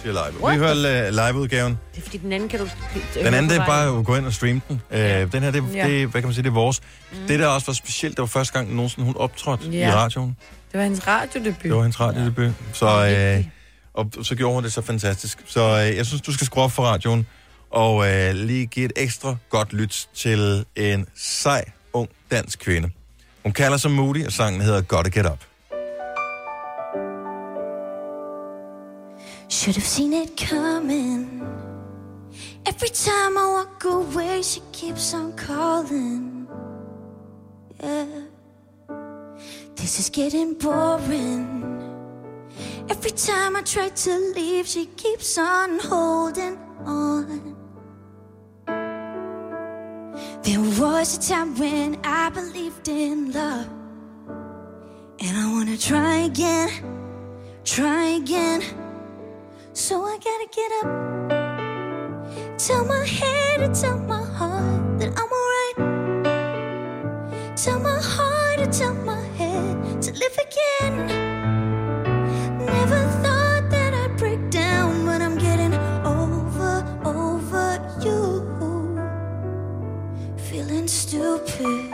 Siger 0.02 0.12
live. 0.12 0.42
What 0.42 0.54
Vi 0.54 0.58
hører 0.58 1.06
øh, 1.06 1.12
liveudgaven. 1.32 1.78
Det 1.94 1.98
er 1.98 2.02
fordi, 2.02 2.18
den 2.18 2.32
anden 2.32 2.48
kan 2.48 2.58
du... 2.60 2.68
Den 3.14 3.26
anden, 3.34 3.50
det 3.50 3.58
er 3.58 3.66
bare 3.66 3.98
at 3.98 4.04
gå 4.04 4.16
ind 4.16 4.26
og 4.26 4.32
streame 4.32 4.60
den. 4.68 4.80
Øh, 4.90 5.32
den 5.32 5.42
her, 5.42 5.50
det, 5.50 5.64
Ja. 5.74 5.88
det, 5.88 6.06
hvad 6.08 6.20
kan 6.22 6.28
man 6.28 6.34
sige, 6.34 6.42
det 6.42 6.48
er 6.48 6.54
vores. 6.54 6.80
Mm. 7.12 7.18
Det, 7.28 7.38
der 7.38 7.46
også 7.46 7.66
var 7.66 7.72
specielt, 7.74 8.16
det 8.16 8.20
var 8.20 8.26
første 8.26 8.52
gang 8.52 8.74
nogensinde, 8.74 9.06
hun 9.06 9.16
optrådte 9.16 9.68
Ja. 9.68 9.88
i 9.88 9.92
radioen. 9.92 10.36
Det 10.72 10.78
var 10.78 10.84
hendes 10.84 11.06
radiodebut. 11.06 11.62
Det 11.62 11.74
var 11.74 11.82
hendes 11.82 12.00
radiodebut. 12.00 12.52
Så, 12.72 13.06
øh, 13.38 13.44
og 13.94 14.10
så 14.22 14.34
gjorde 14.34 14.54
hun 14.54 14.64
det 14.64 14.72
så 14.72 14.82
fantastisk. 14.82 15.38
Så 15.46 15.60
øh, 15.60 15.96
jeg 15.96 16.06
synes, 16.06 16.22
du 16.22 16.32
skal 16.32 16.46
skrue 16.46 16.64
op 16.64 16.72
for 16.72 16.82
radioen, 16.82 17.26
og 17.70 18.10
øh, 18.10 18.34
lige 18.34 18.66
give 18.66 18.84
et 18.84 18.92
ekstra 18.96 19.36
godt 19.50 19.72
lyt 19.72 20.08
til 20.14 20.66
en 20.76 21.06
sej, 21.16 21.64
ung 21.92 22.08
dansk 22.30 22.58
kvinde. 22.58 22.90
Hun 23.42 23.52
kalder 23.52 23.76
sig 23.76 23.90
Moody, 23.90 24.26
og 24.26 24.32
sangen 24.32 24.60
hedder 24.60 24.80
Gotta 24.80 25.10
Get 25.10 25.26
Up. 25.26 25.44
Should 29.48 29.74
have 29.74 29.86
seen 29.86 30.12
it 30.12 30.30
coming. 30.48 31.42
Every 32.66 32.88
time 32.88 33.36
I 33.36 33.46
walk 33.56 33.84
away, 33.84 34.42
she 34.42 34.60
keeps 34.72 35.14
on 35.14 35.32
calling. 35.36 36.48
Yeah. 37.82 38.06
This 39.76 39.98
is 39.98 40.10
getting 40.10 40.54
boring. 40.60 41.64
Every 42.90 43.10
time 43.10 43.56
I 43.56 43.62
try 43.62 43.88
to 43.88 44.32
leave, 44.36 44.66
she 44.66 44.86
keeps 44.96 45.38
on 45.38 45.78
holding 45.80 46.58
on. 46.86 47.59
There 50.42 50.60
was 50.60 51.16
a 51.16 51.20
time 51.28 51.56
when 51.58 51.98
I 52.04 52.30
believed 52.30 52.88
in 52.88 53.32
love. 53.32 53.68
And 55.20 55.36
I 55.36 55.52
wanna 55.52 55.76
try 55.76 56.16
again, 56.30 56.70
try 57.64 58.04
again. 58.22 58.62
So 59.72 60.04
I 60.04 60.18
gotta 60.18 60.48
get 60.58 60.72
up. 60.80 60.88
Tell 62.58 62.84
my 62.84 63.04
head 63.04 63.60
and 63.62 63.74
tell 63.74 63.98
my 63.98 64.24
heart 64.24 64.98
that 64.98 65.10
I'm 65.20 65.30
alright. 65.40 65.76
Tell 67.56 67.78
my 67.78 68.00
heart 68.00 68.60
and 68.60 68.72
tell 68.72 68.94
my 68.94 69.22
head 69.38 70.02
to 70.02 70.12
live 70.12 70.38
again. 70.46 71.29
Stupid. 81.10 81.92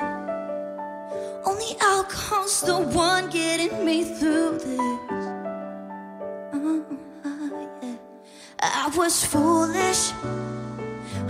Only 1.47 1.73
alcohol's 1.81 2.61
the 2.61 2.77
one 2.77 3.31
getting 3.31 3.83
me 3.83 4.05
through 4.05 4.59
this. 4.59 4.79
Uh, 6.53 6.83
yeah. 7.83 7.97
I 8.61 8.93
was 8.95 9.25
foolish. 9.25 10.13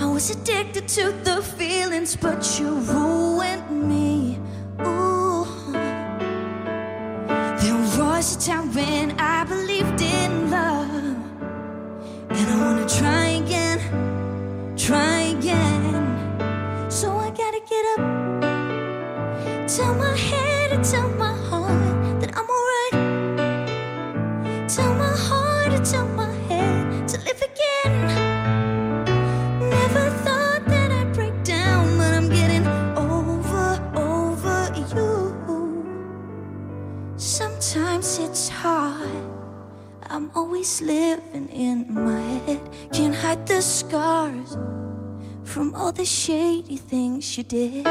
I 0.01 0.07
was 0.07 0.31
addicted 0.31 0.89
to 0.99 1.13
the 1.23 1.41
feelings, 1.41 2.17
but 2.17 2.59
you 2.59 2.71
ruined 2.91 3.71
me. 3.71 4.41
There 7.63 7.81
was 7.99 8.27
a 8.35 8.39
time 8.51 8.75
when 8.75 9.13
I 9.21 9.45
believed 9.45 10.01
in 10.01 10.51
love, 10.51 10.91
and 12.37 12.47
I 12.53 12.57
wanna 12.65 12.89
try 12.89 13.27
again, 13.43 13.79
try 14.77 15.19
again. 15.39 15.77
So 16.91 17.17
I 17.17 17.31
gotta 17.31 17.46
get 17.69 17.85
up, 17.99 19.67
tell 19.67 19.95
my 19.95 20.17
head 20.17 20.85
tell 20.85 21.09
my 21.11 21.46
shady 46.07 46.77
things 46.77 47.37
you 47.37 47.43
did. 47.43 47.85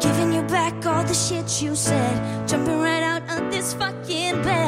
Giving 0.00 0.32
you 0.32 0.42
back 0.42 0.84
all 0.84 1.04
the 1.04 1.14
shit 1.14 1.62
you 1.62 1.74
said. 1.76 2.48
Jumping 2.48 2.80
right 2.80 3.02
out 3.02 3.22
of 3.30 3.50
this 3.52 3.72
fucking 3.74 4.42
bed. 4.42 4.59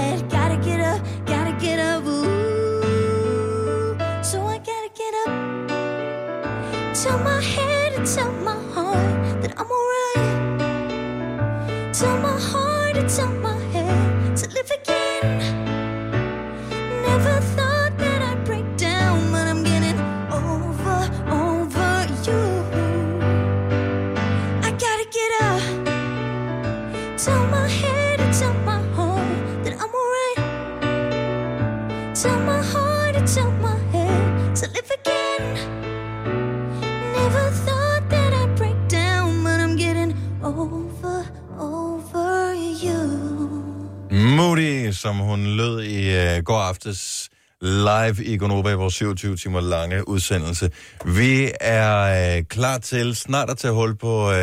Aftes 46.73 47.29
live 47.61 48.25
i 48.25 48.37
Gonova 48.37 48.71
i 48.71 48.75
vores 48.75 48.95
27 48.95 49.37
timer 49.37 49.61
lange 49.61 50.09
udsendelse. 50.09 50.71
Vi 51.05 51.51
er 51.61 52.39
uh, 52.39 52.47
klar 52.47 52.79
til 52.79 53.17
snart 53.17 53.51
at 53.51 53.59
tage 53.59 53.75
hul 53.75 53.97
på 53.97 54.29
uh, 54.29 54.35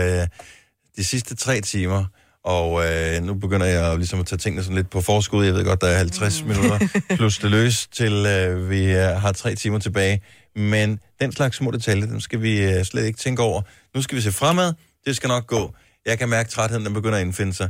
de 0.98 1.04
sidste 1.04 1.36
tre 1.36 1.62
timer. 1.62 2.06
Og 2.44 2.72
uh, 2.72 3.26
nu 3.26 3.34
begynder 3.34 3.66
jeg 3.66 3.98
ligesom 3.98 4.20
at 4.20 4.26
tage 4.26 4.40
tingene 4.40 4.64
sådan 4.64 4.76
lidt 4.76 4.90
på 4.90 5.02
forskud. 5.02 5.46
Jeg 5.46 5.54
ved 5.54 5.66
godt, 5.66 5.82
der 5.82 5.88
er 5.88 5.98
50 5.98 6.44
mm. 6.44 6.48
minutter 6.48 6.80
plus 7.18 7.38
det 7.38 7.52
løs, 7.52 7.88
til 7.88 8.14
uh, 8.14 8.70
vi 8.70 8.96
uh, 8.96 9.02
har 9.02 9.32
tre 9.32 9.56
timer 9.56 9.80
tilbage. 9.80 10.22
Men 10.56 11.00
den 11.22 11.32
slags 11.32 11.58
små 11.58 11.72
detaljer, 11.72 12.06
dem 12.06 12.20
skal 12.20 12.42
vi 12.42 12.64
øh, 12.64 12.84
slet 12.84 13.06
ikke 13.06 13.20
tænke 13.20 13.42
over. 13.42 13.62
Nu 13.96 14.02
skal 14.02 14.16
vi 14.16 14.22
se 14.22 14.32
fremad. 14.32 14.74
Det 15.06 15.16
skal 15.16 15.28
nok 15.28 15.48
gå. 15.48 15.74
Jeg 16.06 16.20
kan 16.20 16.30
mærke, 16.30 16.48
at 16.48 16.52
trætheden 16.52 16.86
den 16.86 16.94
begynder 16.94 17.18
at 17.18 17.26
indfinde 17.26 17.54
sig. 17.54 17.70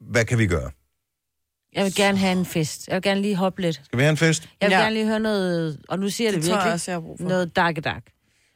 Hvad 0.00 0.24
kan 0.24 0.38
vi 0.38 0.46
gøre? 0.46 0.70
Jeg 1.76 1.84
vil 1.84 1.94
gerne 1.94 2.18
have 2.18 2.32
en 2.32 2.46
fest. 2.46 2.88
Jeg 2.88 2.94
vil 2.94 3.02
gerne 3.02 3.20
lige 3.22 3.36
hoppe 3.36 3.62
lidt. 3.62 3.80
Skal 3.84 3.98
vi 3.98 4.02
have 4.02 4.10
en 4.10 4.16
fest? 4.16 4.48
Jeg 4.60 4.68
vil 4.68 4.74
Ja. 4.76 4.80
gerne 4.82 4.94
lige 4.94 5.06
høre 5.06 5.20
noget, 5.20 5.78
og 5.88 5.98
nu 5.98 6.08
siger 6.10 6.28
jeg 6.28 6.34
Det 6.34 6.42
det, 6.42 6.50
tror 6.50 6.56
jeg 6.56 6.64
virkelig, 6.64 6.72
også, 6.74 6.90
jeg 6.90 6.96
har 6.96 7.00
brug 7.00 7.16
for. 7.20 7.28
noget 7.28 7.56
dak 7.56 7.76
dak. 7.84 8.02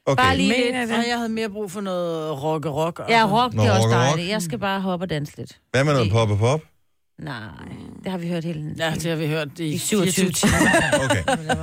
Okay. 0.06 0.22
Bare 0.22 0.36
lige 0.36 0.48
lidt. 0.48 0.90
Og 0.90 1.04
jeg 1.08 1.16
havde 1.16 1.28
mere 1.28 1.48
brug 1.50 1.70
for 1.70 1.80
noget 1.80 2.42
rock 2.42 2.66
og 2.66 2.74
rock. 2.76 3.00
Ja, 3.08 3.26
rock, 3.26 3.52
det 3.52 3.60
er 3.66 3.70
også 3.72 3.88
og 3.88 3.94
dejligt. 3.94 4.28
Jeg 4.28 4.42
skal 4.42 4.58
bare 4.58 4.80
hoppe 4.80 5.04
og 5.04 5.10
danse 5.10 5.36
lidt. 5.36 5.58
Hvad 5.70 5.84
med 5.84 5.92
noget 5.92 6.10
pop 6.12 6.30
og 6.30 6.38
pop? 6.38 6.60
Nej, 7.18 7.38
det 8.04 8.10
har 8.10 8.18
vi 8.18 8.28
hørt 8.28 8.44
hele 8.44 8.74
Ja, 8.78 8.90
det 8.94 9.04
har 9.04 9.16
vi 9.16 9.26
hørt 9.26 9.48
i, 9.58 9.64
I 9.64 9.78
27 9.78 10.30
timer. 10.30 10.52
Okay. 11.04 11.22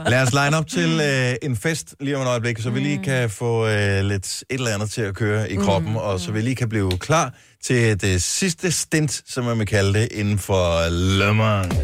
Lad 0.09 0.21
os 0.21 0.33
line 0.33 0.57
op 0.57 0.67
til 0.67 0.99
øh, 1.09 1.35
en 1.49 1.55
fest 1.55 1.95
lige 1.99 2.15
om 2.17 2.21
et 2.21 2.27
øjeblik, 2.27 2.59
så 2.59 2.69
vi 2.69 2.79
lige 2.79 3.03
kan 3.03 3.29
få 3.29 3.67
øh, 3.67 4.03
lidt 4.03 4.27
et 4.27 4.45
eller 4.49 4.69
andet 4.73 4.89
til 4.91 5.01
at 5.01 5.15
køre 5.15 5.51
i 5.51 5.55
kroppen, 5.55 5.91
mm. 5.91 5.97
og 5.97 6.19
så 6.19 6.31
vi 6.31 6.41
lige 6.41 6.55
kan 6.55 6.69
blive 6.69 6.91
klar 6.97 7.33
til 7.63 8.01
det 8.01 8.23
sidste 8.23 8.71
stint, 8.71 9.21
som 9.27 9.43
man 9.43 9.59
vil 9.59 9.67
kalde 9.67 9.99
det, 9.99 10.07
inden 10.11 10.39
for 10.39 10.89
Le 10.89 11.33
Mans. 11.33 11.75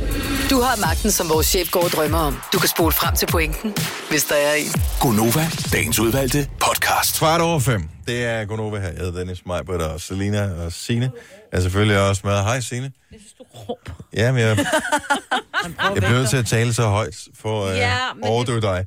Du 0.50 0.62
har 0.62 0.76
magten, 0.82 1.12
som 1.12 1.30
vores 1.30 1.48
chef 1.48 1.72
går 1.72 1.84
og 1.84 1.90
drømmer 1.90 2.18
om. 2.18 2.38
Du 2.54 2.60
kan 2.60 2.70
spole 2.70 2.92
frem 2.92 3.16
til 3.16 3.26
pointen, 3.26 3.76
hvis 4.10 4.24
der 4.24 4.36
er 4.36 4.54
en. 4.54 4.72
Gonova, 5.02 5.48
dagens 5.72 6.00
udvalgte 6.00 6.48
podcast. 6.60 7.20
Kvart 7.20 7.42
over 7.42 7.60
fem. 7.60 7.90
Det 8.08 8.26
er 8.26 8.46
Gunova 8.46 8.80
her. 8.80 8.88
Jeg 8.88 8.98
hedder 8.98 9.20
Dennis 9.20 9.40
Meibert 9.46 9.82
og 9.82 10.02
Selina 10.02 10.66
og 10.66 10.72
Sine 10.74 11.12
er 11.52 11.60
selvfølgelig 11.62 12.00
også 12.10 12.22
med. 12.26 12.34
Hej 12.34 12.60
Sine. 12.60 12.92
Jeg 13.12 13.20
synes, 13.20 13.34
du 13.34 13.44
råber. 13.56 13.92
Ja, 14.14 14.32
men 14.32 14.42
jeg, 14.42 14.58
jeg 15.96 15.96
bliver 15.96 16.10
nødt 16.12 16.30
til 16.30 16.38
at 16.38 16.46
tale 16.46 16.74
så 16.74 16.84
højt 16.88 17.16
for 17.42 17.66
at 17.66 17.78
Ja, 17.78 17.90
ja, 17.90 18.14
men 18.16 18.24
overdøve 18.24 18.62
dig. 18.62 18.86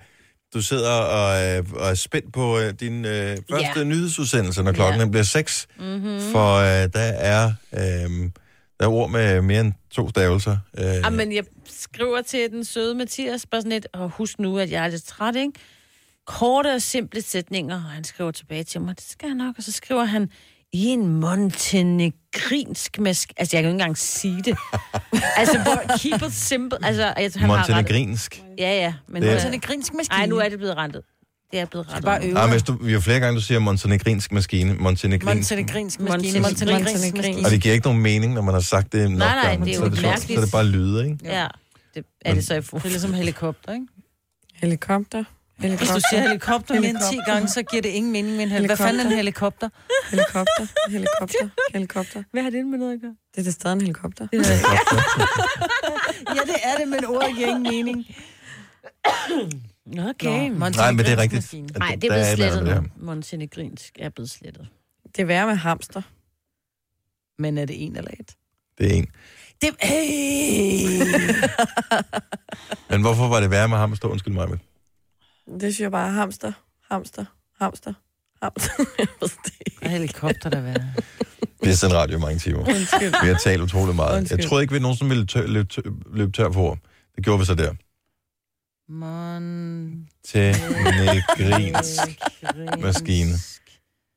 Du 0.54 0.62
sidder 0.62 0.90
og, 0.92 1.56
øh, 1.56 1.64
og 1.72 1.88
er 1.90 1.94
spændt 1.94 2.32
på 2.32 2.58
øh, 2.58 2.72
din 2.80 3.04
øh, 3.04 3.36
første 3.50 3.78
Ja. 3.78 3.84
nyhedsudsendelse, 3.84 4.62
når 4.62 4.72
klokken 4.72 5.00
Ja. 5.00 5.08
bliver 5.08 5.22
seks. 5.24 5.66
Mm-hmm. 5.78 6.20
For 6.32 6.54
øh, 6.56 6.88
der 6.92 7.00
er... 7.00 7.52
Øh, 7.72 8.30
der 8.80 8.86
er 8.86 8.90
ord 8.90 9.10
med 9.10 9.42
mere 9.42 9.60
end 9.60 9.72
to 9.90 10.08
stavelser. 10.10 10.56
Øh, 10.78 10.84
Ja, 10.84 11.10
men 11.10 11.32
jeg 11.32 11.44
skriver 11.70 12.22
til 12.22 12.50
den 12.50 12.64
søde 12.64 12.94
Mathias 12.94 13.46
bare 13.46 13.60
sådan 13.60 13.72
lidt, 13.72 13.86
og 13.92 14.08
husk 14.10 14.38
nu, 14.38 14.58
at 14.58 14.70
jeg 14.70 14.84
er 14.84 14.88
lidt 14.88 15.04
træt, 15.04 15.36
ikke? 15.36 15.52
Korte 16.26 16.74
og 16.74 16.82
simple 16.82 17.22
sætninger, 17.22 17.74
og 17.74 17.82
han 17.82 18.04
skriver 18.04 18.30
tilbage 18.30 18.64
til 18.64 18.80
mig, 18.80 18.96
det 18.96 19.04
skal 19.10 19.26
jeg 19.26 19.34
nok, 19.34 19.54
og 19.58 19.62
så 19.62 19.72
skriver 19.72 20.04
han, 20.04 20.30
i 20.76 20.86
en 20.86 21.06
montenegrinsk 21.20 22.98
mask... 22.98 23.32
Altså, 23.36 23.56
jeg 23.56 23.62
kan 23.62 23.70
jo 23.70 23.74
ikke 23.74 23.82
engang 23.82 23.98
sige 23.98 24.42
det. 24.42 24.56
altså, 25.40 25.58
hvor, 25.62 25.96
keep 25.98 26.22
it 26.22 26.32
simple. 26.32 26.78
Altså, 26.86 27.02
jeg, 27.02 27.30
han 27.36 27.50
har. 27.50 27.56
Montenegrinsk. 27.56 28.42
Ja, 28.58 28.70
ja. 28.74 28.94
Men 29.08 29.22
Det 29.22 29.28
nu 29.28 29.34
Montenegrinsk 29.34 29.94
maskine. 29.94 30.18
Ej, 30.18 30.26
nu 30.26 30.36
er 30.36 30.48
det 30.48 30.58
blevet 30.58 30.76
rentet. 30.76 31.02
Det 31.52 31.60
er 31.60 31.64
blevet 31.64 31.86
rentet. 31.88 32.04
bare 32.04 32.26
øve 32.26 32.38
Ah, 32.38 32.50
hvis 32.50 32.62
du, 32.62 32.78
jo 32.82 33.00
flere 33.00 33.20
gange 33.20 33.36
du 33.36 33.42
siger 33.42 33.58
montenegrinsk 33.58 34.32
maskine, 34.32 34.74
montenegrinsk, 34.74 35.50
Montenegrinsk 35.50 36.00
maskine. 36.00 36.40
Montenegrinsk 36.40 36.60
Montenegrinsk 36.60 37.16
maskine. 37.16 37.46
og 37.46 37.50
det 37.50 37.62
giver 37.62 37.74
ikke 37.74 37.86
nogen 37.86 38.02
mening, 38.02 38.34
når 38.34 38.42
man 38.42 38.54
har 38.54 38.60
sagt 38.60 38.92
det 38.92 39.10
nok 39.10 39.18
Nej, 39.18 39.34
nej, 39.34 39.42
gange, 39.50 39.64
det 39.64 39.72
er 39.72 39.76
så, 39.76 39.80
jo 39.80 39.86
er 39.86 39.90
det, 39.90 40.02
mærkeligt. 40.02 40.32
så 40.32 40.40
er 40.40 40.44
det 40.44 40.52
bare 40.52 40.66
lyde, 40.66 41.04
ikke? 41.04 41.18
Ja, 41.24 41.46
det 41.94 42.04
er 42.20 42.34
det 42.34 42.46
så 42.46 42.54
i 42.54 42.60
fod. 42.60 42.80
Det 42.80 42.86
er 42.86 42.90
ligesom 42.90 43.14
helikopter, 43.14 43.72
ikke? 43.72 43.86
Helikopter. 44.54 45.24
Hvis 45.56 45.64
Helikopter. 45.70 45.94
du 45.94 46.00
siger 46.10 46.20
helikopter 46.22 46.74
mere 46.80 46.90
end 46.90 46.98
10 46.98 47.04
Helikopter. 47.04 47.32
gange, 47.32 47.48
så 47.48 47.62
giver 47.62 47.82
det 47.82 47.88
ingen 47.88 48.12
mening 48.12 48.36
med 48.36 48.44
en 48.44 48.50
helikopter. 48.50 48.76
Hvad 48.84 48.86
fanden 48.86 49.06
er 49.06 49.10
en 49.10 49.16
helikopter? 49.16 49.68
Helikopter. 50.10 50.66
Helikopter. 50.90 51.48
Helikopter. 51.72 52.22
Hvad 52.32 52.42
har 52.42 52.50
det 52.50 52.66
med 52.66 52.78
noget 52.78 52.92
at 52.94 53.00
gøre? 53.00 53.16
Det 53.34 53.38
er 53.40 53.42
det 53.44 53.52
stadig 53.54 53.74
en 53.74 53.80
helikopter. 53.80 54.26
Ja, 54.32 54.38
det 56.46 56.56
er 56.64 56.76
det, 56.78 56.88
men 56.88 57.04
ordet 57.04 57.36
giver 57.36 57.48
ingen 57.48 57.62
mening. 57.62 58.06
Okay. 60.08 60.48
Nå, 60.50 60.68
Nej, 60.68 60.90
men 60.92 60.98
det 60.98 61.08
er 61.12 61.16
rigtigt. 61.16 61.52
Nej, 61.78 61.94
det 61.94 62.04
er 62.04 62.08
blevet 62.10 62.26
slettet 62.36 62.62
med 62.64 62.74
det 62.74 62.82
nu. 62.82 62.88
Montenegrinsk 62.96 63.92
er 63.98 64.08
blevet 64.08 64.30
slettet. 64.30 64.68
Det 65.16 65.22
er 65.22 65.26
værre 65.26 65.46
med 65.46 65.54
hamster. 65.54 66.02
Men 67.38 67.58
er 67.58 67.64
det 67.64 67.84
en 67.84 67.96
eller 67.96 68.10
et? 68.20 68.32
Det 68.78 68.86
er 68.86 68.90
en. 68.96 69.06
Det, 69.62 69.70
hey! 69.80 71.02
Men 72.90 73.00
hvorfor 73.00 73.28
var 73.28 73.40
det 73.40 73.50
værre 73.50 73.68
med 73.68 73.76
ham 73.78 73.92
at 73.92 73.98
stå? 73.98 74.08
Undskyld 74.08 74.34
mig. 74.34 74.48
Men. 74.50 74.60
Det 75.46 75.60
synes 75.62 75.80
jeg 75.80 75.90
bare 75.90 76.06
er 76.08 76.12
hamster. 76.12 76.52
Hamster. 76.90 77.24
Hamster. 77.60 77.94
Hamster. 78.42 78.70
Jeg 78.98 79.08
ved 79.20 79.28
det 79.44 79.52
ikke. 79.66 79.78
Og 79.82 79.90
helikopter, 79.90 80.50
der 80.50 80.60
være. 80.60 80.92
Vi 81.62 81.68
har 81.68 81.74
sendt 81.74 81.94
radio 81.94 82.16
i 82.16 82.20
mange 82.20 82.38
timer. 82.38 82.58
Undskyld. 82.60 83.22
Vi 83.22 83.28
har 83.28 83.38
talt 83.42 83.62
utrolig 83.62 83.94
meget. 83.94 84.18
Undskyld. 84.18 84.38
Jeg 84.38 84.48
troede 84.48 84.62
ikke, 84.62 84.74
vi 84.74 84.80
nogensinde 84.80 85.08
ville 85.08 85.26
tør, 85.26 85.46
løbe, 85.46 85.68
tør, 85.68 85.82
løbe 86.12 86.32
tør 86.32 86.52
for 86.52 86.62
ord. 86.62 86.78
Det 87.16 87.24
gjorde 87.24 87.38
vi 87.38 87.44
så 87.44 87.54
der. 87.54 87.74
Mon... 88.88 90.08
Til 90.24 90.56
Negrinsk 90.84 92.00
maskine. 92.82 93.32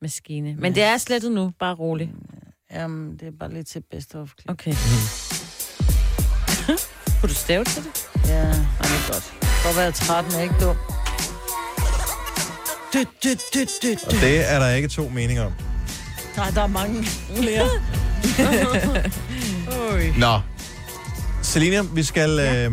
Maskine. 0.01 0.55
Men 0.55 0.75
det 0.75 0.83
er 0.83 0.97
slettet 0.97 1.31
nu, 1.31 1.51
bare 1.59 1.75
roligt. 1.75 2.09
Jamen, 2.71 3.17
det 3.17 3.27
er 3.27 3.31
bare 3.39 3.53
lidt 3.53 3.67
til 3.67 3.83
best 3.91 4.15
of. 4.15 4.33
klip. 4.37 4.49
Okay. 4.49 4.73
Kunne 7.21 7.29
du 7.29 7.33
stave 7.33 7.63
til 7.63 7.83
det? 7.83 8.09
Ja, 8.27 8.47
det 8.47 8.55
er 8.97 9.13
godt. 9.13 9.33
Godt 9.63 9.77
være 9.77 9.91
træt, 9.91 10.23
men 10.23 10.31
jeg 10.31 10.39
er 10.39 10.43
ikke 10.43 10.65
dum. 10.65 10.75
Og 14.05 14.21
det 14.21 14.51
er 14.51 14.59
der 14.59 14.69
ikke 14.69 14.87
to 14.87 15.09
meninger 15.13 15.45
om. 15.45 15.51
Nej, 16.37 16.49
der 16.49 16.61
er 16.61 16.67
mange 16.67 17.05
flere. 17.35 17.69
Nå. 20.25 20.39
Selina, 21.41 21.81
vi 21.93 22.03
skal 22.03 22.29
ja. 22.29 22.65
øh, 22.65 22.71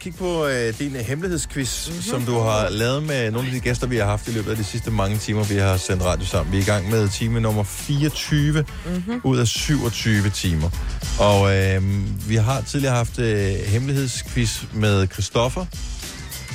kigge 0.00 0.18
på 0.18 0.46
øh, 0.46 0.78
din 0.78 0.96
hemmelighedsquiz, 0.96 1.88
mm-hmm. 1.88 2.02
som 2.02 2.22
du 2.22 2.38
har 2.38 2.68
lavet 2.68 3.02
med 3.02 3.30
nogle 3.30 3.48
af 3.48 3.54
de 3.54 3.60
gæster, 3.60 3.86
vi 3.86 3.96
har 3.96 4.04
haft 4.04 4.28
i 4.28 4.30
løbet 4.30 4.50
af 4.50 4.56
de 4.56 4.64
sidste 4.64 4.90
mange 4.90 5.18
timer, 5.18 5.44
vi 5.44 5.54
har 5.54 5.76
sendt 5.76 6.02
radio 6.02 6.26
sammen. 6.26 6.52
Vi 6.52 6.58
er 6.58 6.62
i 6.62 6.64
gang 6.64 6.90
med 6.90 7.08
time 7.08 7.40
nummer 7.40 7.62
24 7.62 8.64
mm-hmm. 8.86 9.20
ud 9.24 9.38
af 9.38 9.46
27 9.46 10.30
timer. 10.30 10.70
Og 11.18 11.56
øh, 11.56 11.82
vi 12.28 12.36
har 12.36 12.60
tidligere 12.60 12.94
haft 12.94 13.18
øh, 13.18 13.54
hemmelighedsquiz 13.66 14.62
med 14.72 15.06
Christoffer, 15.06 15.66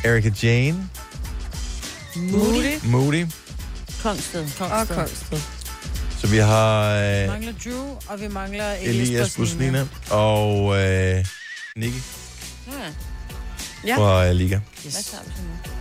Erika 0.03 0.29
Jane, 0.43 0.89
Moody. 2.16 2.80
Moody. 2.84 3.26
Kongsted. 4.03 4.47
Og 4.59 4.88
Kongsted. 4.88 5.38
Så 6.20 6.28
vi 6.28 6.38
har 6.38 6.99
Vi 7.18 7.22
øh, 7.24 7.28
mangler 7.30 7.53
Drew, 7.66 7.86
og 8.07 8.22
vi 8.22 8.28
mangler 8.28 8.72
Elias, 8.72 9.09
Elias 9.09 9.36
Buslina 9.36 9.88
og 10.11 10.78
øh, 10.78 11.26
Nicky 11.78 11.95
Ja. 12.68 12.72
Ja. 13.88 13.97
fra 13.97 14.28
øh, 14.28 14.36
Liga. 14.36 14.59
Hvad 14.82 14.91
tager 14.91 15.24
vi 15.24 15.32
så 15.36 15.41
nu? 15.41 15.72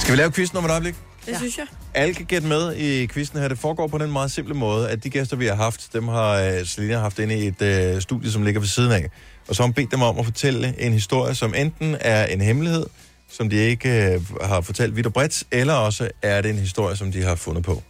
Skal 0.00 0.12
vi 0.12 0.18
lave 0.18 0.32
quizzen 0.32 0.58
om 0.58 0.64
et 0.64 0.70
øjeblik? 0.70 0.94
Det 1.26 1.36
synes 1.36 1.58
jeg. 1.58 1.66
Alle 1.94 2.14
kan 2.14 2.26
gætte 2.26 2.48
med 2.48 2.76
i 2.76 3.06
quizzen 3.06 3.38
her. 3.38 3.48
Det 3.48 3.58
foregår 3.58 3.86
på 3.86 3.98
den 3.98 4.12
meget 4.12 4.30
simple 4.30 4.54
måde, 4.54 4.90
at 4.90 5.04
de 5.04 5.10
gæster, 5.10 5.36
vi 5.36 5.46
har 5.46 5.54
haft, 5.54 5.92
dem 5.92 6.08
har 6.08 6.48
uh, 6.48 6.66
Selina 6.66 6.98
haft 6.98 7.18
inde 7.18 7.38
i 7.38 7.46
et 7.60 7.94
uh, 7.94 8.00
studie, 8.02 8.30
som 8.30 8.42
ligger 8.42 8.60
ved 8.60 8.68
siden 8.68 8.92
af. 8.92 9.10
Og 9.48 9.56
så 9.56 9.62
har 9.62 9.66
hun 9.66 9.74
bedt 9.74 9.90
dem 9.90 10.02
om 10.02 10.18
at 10.18 10.24
fortælle 10.24 10.74
en 10.78 10.92
historie, 10.92 11.34
som 11.34 11.54
enten 11.54 11.96
er 12.00 12.24
en 12.26 12.40
hemmelighed, 12.40 12.86
som 13.30 13.50
de 13.50 13.56
ikke 13.56 14.20
uh, 14.30 14.46
har 14.48 14.60
fortalt 14.60 14.96
vidt 14.96 15.06
og 15.06 15.12
bredt, 15.12 15.44
eller 15.50 15.74
også 15.74 16.08
er 16.22 16.40
det 16.40 16.50
en 16.50 16.58
historie, 16.58 16.96
som 16.96 17.12
de 17.12 17.22
har 17.22 17.34
fundet 17.34 17.64
på. 17.64 17.82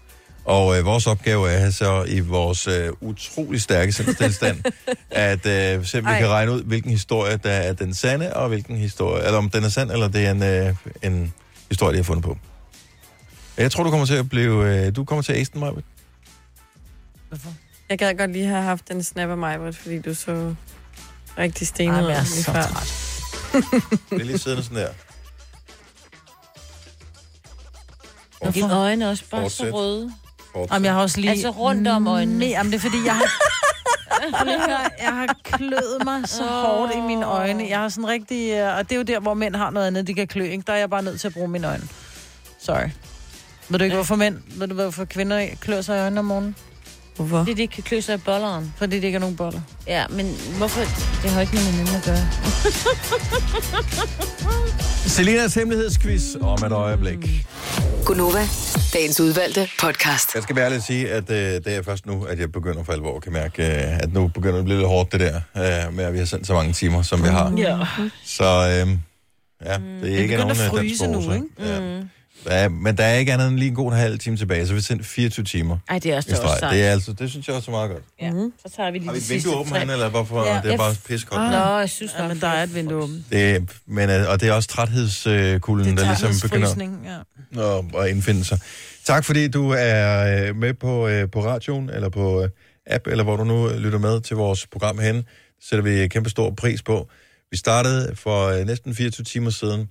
Og 0.44 0.66
uh, 0.66 0.84
vores 0.84 1.06
opgave 1.06 1.50
er 1.50 1.70
så 1.70 2.04
i 2.08 2.20
vores 2.20 2.68
uh, 2.68 3.08
utrolig 3.08 3.62
stærke 3.62 3.92
sindstilstand, 3.92 4.62
at 5.10 5.38
uh, 5.78 5.86
se, 5.86 5.98
om 5.98 6.06
vi 6.06 6.18
kan 6.18 6.28
regne 6.28 6.52
ud, 6.52 6.62
hvilken 6.62 6.90
historie, 6.90 7.36
der 7.36 7.50
er 7.50 7.72
den 7.72 7.94
sande, 7.94 8.36
og 8.36 8.48
hvilken 8.48 8.76
historie, 8.76 9.24
eller 9.24 9.38
om 9.38 9.50
den 9.50 9.64
er 9.64 9.68
sand, 9.68 9.90
eller 9.90 10.08
det 10.08 10.26
er 10.26 10.30
en, 10.30 10.70
uh, 10.70 10.76
en 11.02 11.34
historie, 11.68 11.92
de 11.92 11.96
har 11.96 12.04
fundet 12.04 12.24
på. 12.24 12.38
Jeg 13.56 13.72
tror, 13.72 13.84
du 13.84 13.90
kommer 13.90 14.06
til 14.06 14.14
at 14.14 14.28
blive... 14.28 14.86
Øh, 14.86 14.96
du 14.96 15.04
kommer 15.04 15.22
til 15.22 15.32
at 15.32 15.38
ace 15.38 15.52
den, 15.52 15.60
Maja. 15.60 15.72
Hvorfor? 17.28 17.54
Jeg 17.88 17.98
gad 17.98 18.14
godt 18.14 18.32
lige 18.32 18.46
have 18.46 18.62
haft 18.62 18.88
den 18.88 19.02
snap 19.02 19.30
af 19.30 19.36
mig, 19.36 19.74
fordi 19.74 19.98
du 19.98 20.14
så 20.14 20.54
rigtig 21.38 21.66
stenet 21.66 21.98
Ej, 21.98 22.04
jeg 22.04 22.20
er 22.20 22.24
så 22.24 22.52
træt. 22.52 22.62
Det 24.10 24.20
er 24.20 24.24
lige 24.24 24.38
siddende 24.38 24.64
sådan 24.64 24.76
der. 24.76 24.88
Og 28.40 28.54
dine 28.54 28.74
øjne 28.74 29.04
er 29.04 29.08
også 29.08 29.24
bare 29.30 29.40
Fortsæt. 29.40 29.66
så 29.70 29.76
røde. 29.76 30.12
Jamen, 30.72 30.84
jeg 30.84 30.92
har 30.92 31.00
også 31.00 31.20
lige... 31.20 31.30
Altså 31.30 31.50
rundt 31.50 31.88
om 31.88 32.06
øjnene. 32.06 32.38
Nej, 32.38 32.48
jamen, 32.48 32.72
det 32.72 32.78
er 32.78 32.80
fordi, 32.82 32.96
jeg 33.04 33.14
har... 33.16 33.24
Jeg 35.00 35.08
har 35.16 35.36
kløet 35.44 36.04
mig 36.04 36.28
så 36.28 36.42
hårdt 36.44 36.92
i 36.96 37.00
mine 37.00 37.26
øjne. 37.26 37.66
Jeg 37.68 37.78
har 37.78 37.88
sådan 37.88 38.08
rigtig... 38.08 38.50
øh, 38.52 38.76
Og 38.76 38.84
det 38.88 38.92
er 38.92 38.96
jo 38.96 39.02
der, 39.02 39.20
hvor 39.20 39.34
mænd 39.34 39.54
har 39.56 39.70
noget 39.70 39.86
andet, 39.86 40.06
de 40.06 40.14
kan 40.14 40.26
klø. 40.28 40.44
Ikke? 40.44 40.64
Der 40.66 40.72
er 40.72 40.76
jeg 40.76 40.90
bare 40.90 41.02
nødt 41.02 41.20
til 41.20 41.26
at 41.28 41.34
bruge 41.34 41.48
mine 41.48 41.68
øjne. 41.68 41.82
Sorry. 42.58 42.88
Ved 43.68 43.78
du 43.78 43.84
ikke, 43.84 43.96
hvorfor 43.96 44.16
mænd... 44.16 44.38
Ved 44.56 44.68
du, 44.68 44.74
hvorfor 44.74 45.04
kvinder 45.04 45.46
klør 45.60 45.80
sig 45.80 45.96
i 45.96 46.00
øjnene 46.00 46.18
om 46.18 46.24
morgenen? 46.24 46.56
Hvorfor? 47.16 47.38
Fordi 47.38 47.54
de 47.54 47.62
ikke 47.62 47.74
kan 47.74 47.82
klø 47.82 48.00
sig 48.00 48.14
i 48.14 48.18
bolleren. 48.18 48.74
Fordi 48.76 48.96
det 48.96 49.04
ikke 49.04 49.16
er 49.16 49.20
nogen 49.20 49.36
boller. 49.36 49.60
Ja, 49.86 50.04
men 50.10 50.36
hvorfor? 50.58 50.80
Det 51.22 51.30
har 51.30 51.40
ikke 51.40 51.52
med 51.52 51.62
hinanden 51.62 51.96
at 51.96 52.02
gøre. 52.04 52.26
Selinas 55.06 55.54
hemmelighedsquiz 55.54 56.22
om 56.40 56.58
et 56.66 56.72
øjeblik. 56.72 57.46
Gunova, 58.04 58.48
dagens 58.94 59.20
udvalgte 59.20 59.68
podcast. 59.80 60.34
Jeg 60.34 60.42
skal 60.42 60.56
være 60.56 60.64
ærlig 60.64 60.76
at 60.76 60.82
sige, 60.82 61.10
at 61.10 61.30
øh, 61.30 61.36
det 61.36 61.66
er 61.66 61.82
først 61.82 62.06
nu, 62.06 62.24
at 62.24 62.38
jeg 62.38 62.52
begynder 62.52 62.84
for 62.84 62.92
alvor 62.92 63.16
at 63.16 63.22
kan 63.22 63.32
mærke, 63.32 63.62
øh, 63.66 63.96
at 63.98 64.12
nu 64.12 64.28
begynder 64.28 64.52
det 64.54 64.58
at 64.58 64.64
blive 64.64 64.78
lidt 64.78 64.88
hårdt, 64.88 65.12
det 65.12 65.20
der, 65.20 65.36
øh, 65.86 65.94
med 65.94 66.04
at 66.04 66.12
vi 66.12 66.18
har 66.18 66.24
sendt 66.24 66.46
så 66.46 66.54
mange 66.54 66.72
timer, 66.72 67.02
som 67.02 67.22
vi 67.22 67.28
har. 67.28 67.54
Ja. 67.56 67.78
Så 68.24 68.44
øh, 68.84 68.96
Ja, 69.64 69.78
Mm. 69.78 69.84
det 70.02 70.14
er 70.14 70.18
ikke 70.18 70.36
nogen 70.36 70.50
at 70.50 70.60
øh, 70.64 70.68
fryse 70.68 71.06
nu, 71.06 71.20
ikke? 71.32 71.46
Ja. 71.58 72.00
Ja, 72.46 72.68
men 72.68 72.96
der 72.96 73.04
er 73.04 73.14
ikke 73.14 73.32
andet 73.32 73.48
end 73.48 73.56
lige 73.58 73.68
en 73.68 73.74
god 73.74 73.92
halv 73.92 74.18
time 74.18 74.36
tilbage, 74.36 74.66
så 74.66 74.74
vi 74.74 74.80
sender 74.80 75.04
24 75.04 75.44
timer 75.44 75.78
Ej, 75.88 75.98
det 75.98 76.12
er 76.12 76.16
også, 76.16 76.30
i 76.30 76.32
det 76.32 76.38
er 76.38 76.42
også 76.42 76.56
streg. 76.56 76.72
Det, 76.74 76.84
er 76.84 76.90
altså, 76.90 77.12
det 77.12 77.30
synes 77.30 77.48
jeg 77.48 77.56
også 77.56 77.70
er 77.70 77.74
meget 77.74 77.90
godt. 77.90 78.02
Ja. 78.20 78.30
Mm. 78.32 78.52
Så 78.66 78.74
tager 78.76 78.90
vi 78.90 78.98
lige 78.98 79.06
Har 79.06 79.12
vi 79.12 79.18
et 79.18 79.30
vindue 79.30 79.54
åbent 79.56 79.74
herinde, 79.76 79.92
eller 79.92 80.08
hvorfor? 80.08 80.46
Ja. 80.46 80.54
Det 80.54 80.64
er 80.64 80.70
Ja. 80.70 80.76
bare 80.76 80.94
pissekoldt. 81.06 81.44
Ah. 81.44 81.50
Nå, 81.50 81.78
jeg 81.78 81.90
synes 81.90 82.12
Ja, 82.18 82.28
men 82.28 82.40
der 82.40 82.48
er 82.48 82.62
et 82.62 82.74
vindue 82.74 83.02
åbent. 83.02 83.24
Det, 83.30 83.70
men, 83.86 84.10
øh, 84.10 84.28
og 84.30 84.40
det 84.40 84.48
er 84.48 84.52
også 84.52 84.68
træthedskulden, 84.68 85.96
der 85.96 86.04
ligesom 86.04 86.48
begynder 86.50 87.22
ja. 87.54 88.02
at, 88.02 88.10
indfinde 88.10 88.44
sig. 88.44 88.58
Tak 89.04 89.24
fordi 89.24 89.48
du 89.48 89.70
er 89.78 90.48
øh, 90.48 90.56
med 90.56 90.74
på, 90.74 91.08
øh, 91.08 91.30
på 91.30 91.44
radioen, 91.44 91.90
eller 91.90 92.08
på 92.08 92.46
app, 92.86 93.06
eller 93.06 93.24
hvor 93.24 93.36
du 93.36 93.44
nu 93.44 93.68
lytter 93.78 93.98
med 93.98 94.20
til 94.20 94.36
vores 94.36 94.66
program 94.66 94.98
hen. 94.98 95.16
Det 95.16 95.24
sætter 95.68 95.82
vi 95.82 96.08
kæmpe 96.08 96.30
stor 96.30 96.50
pris 96.50 96.82
på. 96.82 97.08
Vi 97.50 97.56
startede 97.56 98.16
for 98.16 98.64
næsten 98.64 98.94
24 98.94 99.24
timer 99.24 99.50
siden, 99.50 99.88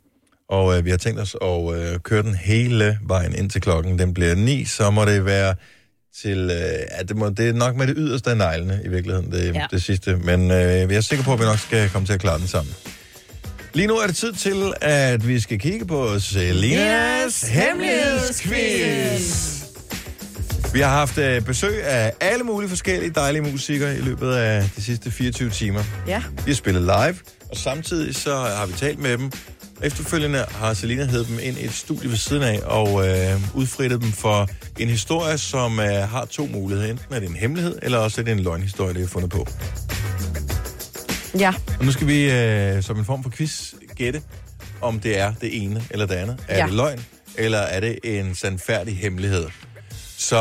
og 0.50 0.78
øh, 0.78 0.86
vi 0.86 0.90
har 0.90 0.98
tænkt 0.98 1.20
os 1.20 1.36
at 1.42 1.76
øh, 1.76 2.00
køre 2.00 2.24
den 2.24 2.36
hele 2.36 3.00
vejen 3.02 3.36
ind 3.36 3.50
til 3.50 3.62
klokken. 3.62 4.00
Den 4.00 4.14
bliver 4.14 4.36
9, 4.36 4.66
så 4.66 4.92
må 4.92 5.06
det 5.06 5.26
være 5.26 5.56
til... 6.22 6.38
Øh, 6.38 6.50
ja, 6.50 7.04
det, 7.08 7.16
må, 7.16 7.30
det 7.30 7.50
er 7.50 7.54
nok 7.54 7.76
med 7.76 7.88
det 7.88 7.96
yderste 7.98 8.30
af 8.30 8.38
neglene 8.38 8.82
i 8.86 8.88
virkeligheden, 8.88 9.32
det, 9.32 9.56
ja. 9.56 9.66
Det 9.72 9.84
sidste. 9.84 10.16
Men 10.16 10.52
øh, 10.52 10.90
vi 10.90 10.96
er 10.96 11.02
sikre 11.02 11.24
på, 11.24 11.34
at 11.34 11.40
vi 11.40 11.46
nok 11.46 11.60
skal 11.60 11.90
komme 11.90 12.06
til 12.06 12.14
at 12.14 12.20
klare 12.20 12.40
den 12.40 12.48
sammen. 12.48 12.74
Lige 13.74 13.88
nu 13.88 13.98
er 13.98 14.08
det 14.08 14.16
tid 14.16 14.34
til, 14.34 14.74
at 14.82 15.28
vi 15.28 15.40
skal 15.40 15.60
kigge 15.60 15.86
på 15.86 16.20
Selinas 16.20 17.42
hemmelighedsquiz. 17.42 19.56
Vi 20.74 20.80
har 20.80 20.90
haft 20.90 21.18
øh, 21.18 21.42
besøg 21.42 21.84
af 21.84 22.14
alle 22.20 22.44
mulige 22.44 22.70
forskellige 22.70 23.10
dejlige 23.10 23.42
musikere 23.42 23.98
i 23.98 24.02
løbet 24.02 24.32
af 24.32 24.70
de 24.76 24.84
sidste 24.84 25.12
24 25.12 25.50
timer. 25.50 25.84
Ja. 26.08 26.24
De 26.38 26.44
har 26.46 26.54
spillet 26.54 26.82
live, 26.82 27.16
og 27.50 27.58
samtidig 27.58 28.16
så 28.16 28.36
har 28.36 28.66
vi 28.66 28.74
talt 28.74 29.00
med 29.00 29.18
dem. 29.18 29.32
Efterfølgende 29.84 30.46
har 30.52 30.74
Selina 30.74 31.06
hævet 31.06 31.28
dem 31.28 31.40
ind 31.42 31.58
i 31.58 31.66
et 31.66 31.74
studie 31.74 32.10
ved 32.10 32.18
siden 32.18 32.44
af 32.44 32.60
og 32.66 33.08
øh, 33.08 33.56
udfrittet 33.56 34.02
dem 34.02 34.12
for 34.12 34.48
en 34.80 34.88
historie, 34.90 35.38
som 35.38 35.80
øh, 35.80 35.86
har 36.10 36.26
to 36.26 36.46
muligheder. 36.46 36.90
Enten 36.90 37.14
er 37.16 37.20
det 37.20 37.30
en 37.30 37.36
hemmelighed, 37.36 37.80
eller 37.82 37.98
også 37.98 38.22
er 38.22 38.26
det 38.26 38.32
en 38.32 38.40
løgnhistorie, 38.40 38.94
det 38.94 39.04
er 39.04 39.08
fundet 39.08 39.30
på. 39.32 39.48
Ja. 41.40 41.54
Og 41.80 41.86
nu 41.86 41.92
skal 41.92 42.08
vi 42.08 42.32
øh, 42.32 42.84
som 42.84 43.00
en 43.00 43.06
form 43.06 43.24
for 43.24 43.30
quiz 43.30 43.74
gætte, 43.96 44.22
om 44.82 45.00
det 45.00 45.20
er 45.20 45.34
det 45.42 45.64
ene 45.64 45.84
eller 45.90 46.06
det 46.06 46.16
andet. 46.16 46.38
Er 46.48 46.58
Ja. 46.58 46.66
det 46.66 46.74
løgn, 46.74 47.00
eller 47.36 47.58
er 47.60 47.80
det 47.80 48.00
en 48.04 48.36
sandfærdig 48.36 48.98
hemmelighed? 48.98 49.46
Så 50.18 50.38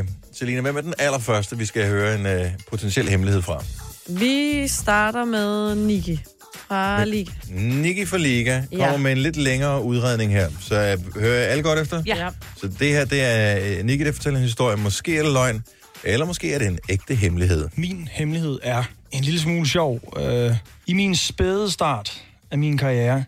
øh, 0.00 0.08
Selina, 0.32 0.60
hvem 0.60 0.76
er 0.76 0.80
den 0.80 0.94
allerførste, 0.98 1.58
vi 1.58 1.66
skal 1.66 1.88
høre 1.88 2.14
en 2.14 2.26
øh, 2.26 2.46
potentiel 2.70 3.08
hemmelighed 3.08 3.42
fra? 3.42 3.62
Vi 4.08 4.68
starter 4.68 5.24
med 5.24 5.74
Niki 5.74 6.20
fra 6.68 7.04
Liga. 7.04 7.30
Niki 7.50 8.04
for 8.04 8.16
Liga 8.16 8.62
kommer 8.72 8.86
Ja. 8.90 8.96
med 8.96 9.12
en 9.12 9.18
lidt 9.18 9.36
længere 9.36 9.82
udredning 9.82 10.32
her. 10.32 10.48
Så 10.60 10.74
øh, 10.74 11.20
hører 11.22 11.46
alle 11.46 11.62
godt 11.62 11.78
efter? 11.78 12.02
Ja. 12.06 12.28
Så 12.56 12.68
det 12.78 12.88
her, 12.88 13.04
det 13.04 13.22
er 13.22 13.58
øh, 13.78 13.84
Niki, 13.84 14.04
der 14.04 14.12
fortæller 14.12 14.38
en 14.38 14.44
historie. 14.44 14.76
Måske 14.76 15.16
er 15.18 15.22
det 15.22 15.32
løgn, 15.32 15.64
eller 16.04 16.26
måske 16.26 16.52
er 16.54 16.58
det 16.58 16.68
en 16.68 16.78
ægte 16.88 17.14
hemmelighed. 17.14 17.68
Min 17.74 18.08
hemmelighed 18.12 18.58
er 18.62 18.82
en 19.10 19.24
lille 19.24 19.40
smule 19.40 19.68
sjov. 19.68 20.00
Øh, 20.20 20.54
I 20.86 20.92
min 20.92 21.16
spæde 21.16 21.70
start 21.70 22.22
af 22.50 22.58
min 22.58 22.78
karriere, 22.78 23.24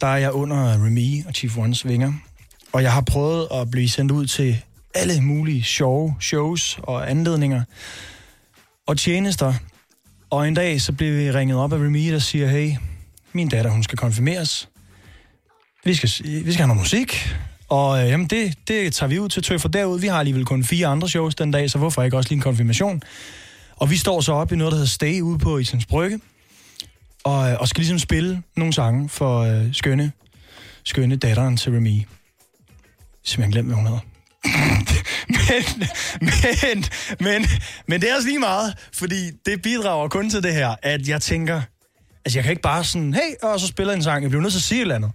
der 0.00 0.06
er 0.06 0.16
jeg 0.16 0.32
under 0.32 0.72
Remy 0.84 1.26
og 1.26 1.32
Chief 1.34 1.58
Ones 1.58 1.88
vinger. 1.88 2.12
Og 2.72 2.82
jeg 2.82 2.92
har 2.92 3.00
prøvet 3.00 3.48
at 3.54 3.70
blive 3.70 3.88
sendt 3.88 4.12
ud 4.12 4.26
til 4.26 4.58
alle 4.94 5.20
mulige 5.20 5.62
sjove 5.62 6.14
shows 6.20 6.78
og 6.82 7.10
anledninger 7.10 7.62
og 8.86 8.98
tjenester. 8.98 9.54
Og 10.32 10.48
en 10.48 10.54
dag 10.54 10.80
så 10.80 10.92
blev 10.92 11.18
vi 11.18 11.30
ringet 11.30 11.58
op 11.58 11.72
af 11.72 11.76
Remy, 11.76 12.12
der 12.12 12.18
siger, 12.18 12.48
hey, 12.48 12.72
min 13.32 13.48
datter, 13.48 13.70
hun 13.70 13.82
skal 13.82 13.98
konfirmeres. 13.98 14.68
Vi 15.84 15.94
skal, 15.94 16.10
vi 16.24 16.52
skal 16.52 16.56
have 16.56 16.66
noget 16.66 16.80
musik. 16.80 17.34
Og 17.68 18.02
øh, 18.02 18.08
jamen, 18.08 18.26
det, 18.26 18.54
det 18.68 18.94
tager 18.94 19.08
vi 19.08 19.18
ud 19.18 19.28
til 19.28 19.42
tøffer 19.42 19.68
derud. 19.68 20.00
Vi 20.00 20.06
har 20.06 20.18
alligevel 20.18 20.44
kun 20.44 20.64
fire 20.64 20.86
andre 20.86 21.08
shows 21.08 21.34
den 21.34 21.50
dag, 21.50 21.70
så 21.70 21.78
hvorfor 21.78 22.02
ikke 22.02 22.16
også 22.16 22.28
lige 22.28 22.36
en 22.36 22.42
konfirmation? 22.42 23.02
Og 23.76 23.90
vi 23.90 23.96
står 23.96 24.20
så 24.20 24.32
op 24.32 24.52
i 24.52 24.56
noget, 24.56 24.70
der 24.70 24.76
hedder 24.76 24.88
Stay 24.88 25.20
ude 25.20 25.38
på 25.38 25.58
Islands 25.58 25.86
Brygge, 25.86 26.20
og, 27.24 27.50
øh, 27.50 27.56
og 27.60 27.68
skal 27.68 27.80
ligesom 27.80 27.98
spille 27.98 28.42
nogle 28.56 28.72
sange 28.72 29.08
for 29.08 29.40
øh, 29.40 29.74
skønne, 29.74 30.12
skønne 30.84 31.16
datteren 31.16 31.56
til 31.56 31.72
Remy. 31.72 32.02
Simpelthen 33.24 33.52
glemt, 33.52 33.68
hvad 33.68 33.76
hun 33.76 33.86
hedder 33.86 34.81
men, 35.50 35.84
men, 36.20 36.84
men, 37.20 37.46
men 37.86 38.00
det 38.00 38.10
er 38.10 38.14
også 38.16 38.28
lige 38.28 38.38
meget, 38.38 38.74
fordi 38.92 39.30
det 39.46 39.62
bidrager 39.62 40.08
kun 40.08 40.30
til 40.30 40.42
det 40.42 40.54
her, 40.54 40.74
at 40.82 41.08
jeg 41.08 41.22
tænker, 41.22 41.62
altså 42.24 42.38
jeg 42.38 42.44
kan 42.44 42.50
ikke 42.50 42.62
bare 42.62 42.84
sådan, 42.84 43.14
hey, 43.14 43.34
og 43.42 43.60
så 43.60 43.66
spiller 43.66 43.94
en 43.94 44.02
sang, 44.02 44.22
jeg 44.22 44.30
bliver 44.30 44.42
nødt 44.42 44.52
til 44.52 44.58
at 44.58 44.62
sige 44.62 44.78
et 44.78 44.82
eller 44.82 44.94
andet. 44.94 45.10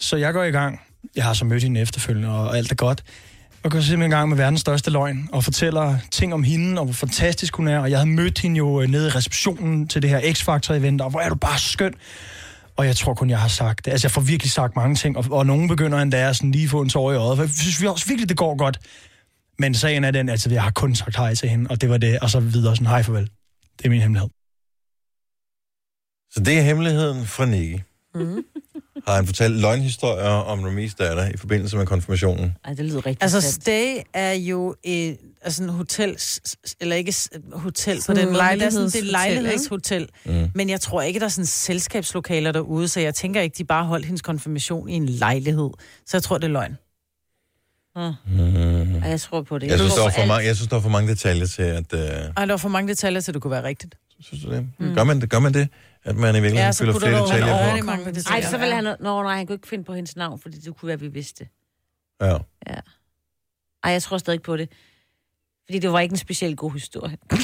Så 0.00 0.16
jeg 0.16 0.32
går 0.32 0.44
i 0.44 0.50
gang. 0.50 0.80
Jeg 1.16 1.24
har 1.24 1.34
så 1.34 1.44
mødt 1.44 1.62
hende 1.62 1.80
efterfølgende, 1.80 2.28
og 2.28 2.56
alt 2.56 2.70
er 2.70 2.74
godt. 2.74 3.04
Og 3.62 3.70
går 3.70 3.80
simpelthen 3.80 4.12
i 4.12 4.14
gang 4.14 4.28
med 4.28 4.36
verdens 4.36 4.60
største 4.60 4.90
løgn, 4.90 5.28
og 5.32 5.44
fortæller 5.44 5.98
ting 6.10 6.34
om 6.34 6.42
hende, 6.42 6.80
og 6.80 6.84
hvor 6.84 6.94
fantastisk 6.94 7.56
hun 7.56 7.68
er. 7.68 7.78
Og 7.78 7.90
jeg 7.90 7.98
havde 7.98 8.10
mødt 8.10 8.38
hende 8.38 8.58
jo 8.58 8.80
øh, 8.80 8.88
nede 8.88 9.06
i 9.06 9.10
receptionen 9.10 9.88
til 9.88 10.02
det 10.02 10.10
her 10.10 10.20
X-Factor-event, 10.20 11.02
og 11.02 11.10
hvor 11.10 11.20
er 11.20 11.28
du 11.28 11.34
bare 11.34 11.58
skøn. 11.58 11.94
Og 12.76 12.86
jeg 12.86 12.96
tror 12.96 13.14
kun, 13.14 13.30
jeg 13.30 13.38
har 13.38 13.48
sagt 13.48 13.84
det. 13.84 13.90
Altså, 13.90 14.06
jeg 14.06 14.10
får 14.10 14.20
virkelig 14.20 14.52
sagt 14.52 14.76
mange 14.76 14.94
ting, 14.94 15.16
og, 15.16 15.24
og 15.30 15.46
nogen 15.46 15.68
begynder 15.68 15.98
endda 15.98 16.28
at 16.28 16.36
sådan 16.36 16.52
lige 16.52 16.68
få 16.68 16.80
en 16.80 16.88
tår 16.88 17.12
i 17.12 17.16
øjet. 17.16 17.36
For 17.36 17.44
jeg 17.44 17.50
synes 17.50 17.80
vi 17.82 17.86
også 17.86 18.06
virkelig, 18.06 18.28
det 18.28 18.36
går 18.36 18.56
godt. 18.56 18.78
Men 19.60 19.74
sagen 19.74 20.04
er 20.04 20.10
den, 20.10 20.28
altså, 20.28 20.50
jeg 20.50 20.62
har 20.62 20.70
kun 20.70 20.94
sagt 20.94 21.16
hej 21.16 21.34
til 21.34 21.48
hende, 21.48 21.70
og 21.70 21.80
det 21.80 21.90
var 21.90 21.98
det, 21.98 22.18
og 22.18 22.30
så 22.30 22.40
videre 22.40 22.76
sådan, 22.76 22.86
hej 22.86 23.02
farvel. 23.02 23.30
Det 23.78 23.86
er 23.86 23.90
min 23.90 24.00
hemmelighed. 24.00 24.30
Så 26.30 26.40
det 26.40 26.58
er 26.58 26.62
hemmeligheden 26.62 27.26
fra 27.26 27.44
Niki. 27.46 27.82
Mm. 28.14 28.44
Har 29.06 29.14
han 29.14 29.26
fortalt 29.26 29.60
løgnhistorier 29.60 30.28
om 30.28 30.64
Remy's 30.64 30.94
datter 30.98 31.28
i 31.28 31.36
forbindelse 31.36 31.76
med 31.76 31.86
konfirmationen? 31.86 32.52
Ej, 32.64 32.74
det 32.74 32.84
lyder 32.84 33.06
rigtig 33.06 33.22
Altså, 33.22 33.40
sandt. 33.40 33.62
stay 33.62 33.96
er 34.14 34.32
jo 34.32 34.74
et, 34.82 35.18
altså 35.42 35.62
en 35.62 35.68
hotel, 35.68 36.18
eller 36.80 36.96
ikke 36.96 37.14
hotel 37.52 37.96
på 37.96 38.02
Sådan 38.02 38.26
den 38.26 38.32
måde, 38.32 38.44
det 38.44 38.62
er 38.62 38.70
sådan, 38.70 38.86
det 38.86 38.96
er 38.96 39.02
lejlighedshotel, 39.02 39.10
lejlighedshotel. 39.10 40.08
Mm. 40.24 40.50
Men 40.54 40.70
jeg 40.70 40.80
tror 40.80 41.02
ikke, 41.02 41.20
der 41.20 41.26
er 41.26 41.30
sådan 41.30 41.46
selskabslokaler 41.46 42.52
derude, 42.52 42.88
så 42.88 43.00
jeg 43.00 43.14
tænker 43.14 43.40
ikke, 43.40 43.54
de 43.58 43.64
bare 43.64 43.84
holdt 43.84 44.06
hendes 44.06 44.22
konfirmation 44.22 44.88
i 44.88 44.92
en 44.92 45.06
lejlighed. 45.06 45.70
Så 46.06 46.16
jeg 46.16 46.22
tror, 46.22 46.38
det 46.38 46.44
er 46.44 46.48
løgn. 46.48 46.76
Mm. 47.96 49.02
Jeg 49.02 49.20
tror 49.20 49.42
på 49.42 49.58
det. 49.58 49.66
Jeg 49.66 49.78
synes, 49.78 49.94
tror 49.94 50.02
der 50.02 50.08
er 50.08 50.12
for 50.14 50.20
alt. 50.20 50.28
mange, 50.28 50.46
jeg 50.46 50.56
synes, 50.56 50.68
der 50.68 50.76
er 50.76 50.80
for 50.80 50.88
mange 50.88 51.08
detaljer 51.10 51.46
til, 51.46 51.62
at... 51.62 51.92
Øh, 51.94 52.00
Ej, 52.00 52.44
der 52.46 52.52
var 52.52 52.56
for 52.56 52.68
mange 52.68 52.88
detaljer, 52.88 53.20
til 53.20 53.34
det 53.34 53.42
kunne 53.42 53.50
være 53.50 53.62
rigtigt. 53.62 53.94
synes 54.20 54.44
du 54.44 54.50
det? 54.50 54.68
Mm. 54.78 54.94
Gør, 54.94 55.04
man 55.04 55.20
det? 55.20 55.30
Gør 55.30 55.38
man 55.38 55.54
det? 55.54 55.68
At 56.04 56.16
man 56.16 56.30
i 56.36 56.40
virkeligheden 56.40 56.56
Ja, 56.56 56.64
ja, 56.64 56.70
fylder 56.70 56.98
flere 56.98 57.22
detaljer 57.22 57.78
på? 57.80 57.86
mange 57.86 58.04
detaljer. 58.14 58.42
Ej, 58.44 58.50
så 58.50 58.58
ville 58.58 58.74
Ja. 58.76 58.82
han... 58.82 58.96
Nå, 59.00 59.22
nej, 59.22 59.36
han 59.36 59.46
kunne 59.46 59.54
ikke 59.54 59.68
finde 59.68 59.84
på 59.84 59.94
hendes 59.94 60.16
navn, 60.16 60.40
fordi 60.40 60.58
det 60.58 60.76
kunne 60.76 60.86
være, 60.86 61.00
vi 61.00 61.08
vidste. 61.08 61.48
Ja. 62.22 62.36
Ej, 63.84 63.92
jeg 63.92 64.02
tror 64.02 64.18
stadig 64.18 64.42
på 64.42 64.56
det. 64.56 64.68
Fordi 65.70 65.78
det 65.78 65.92
var 65.92 66.00
ikke 66.00 66.12
en 66.12 66.16
specielt 66.18 66.56
god 66.56 66.72
historie. 66.72 67.16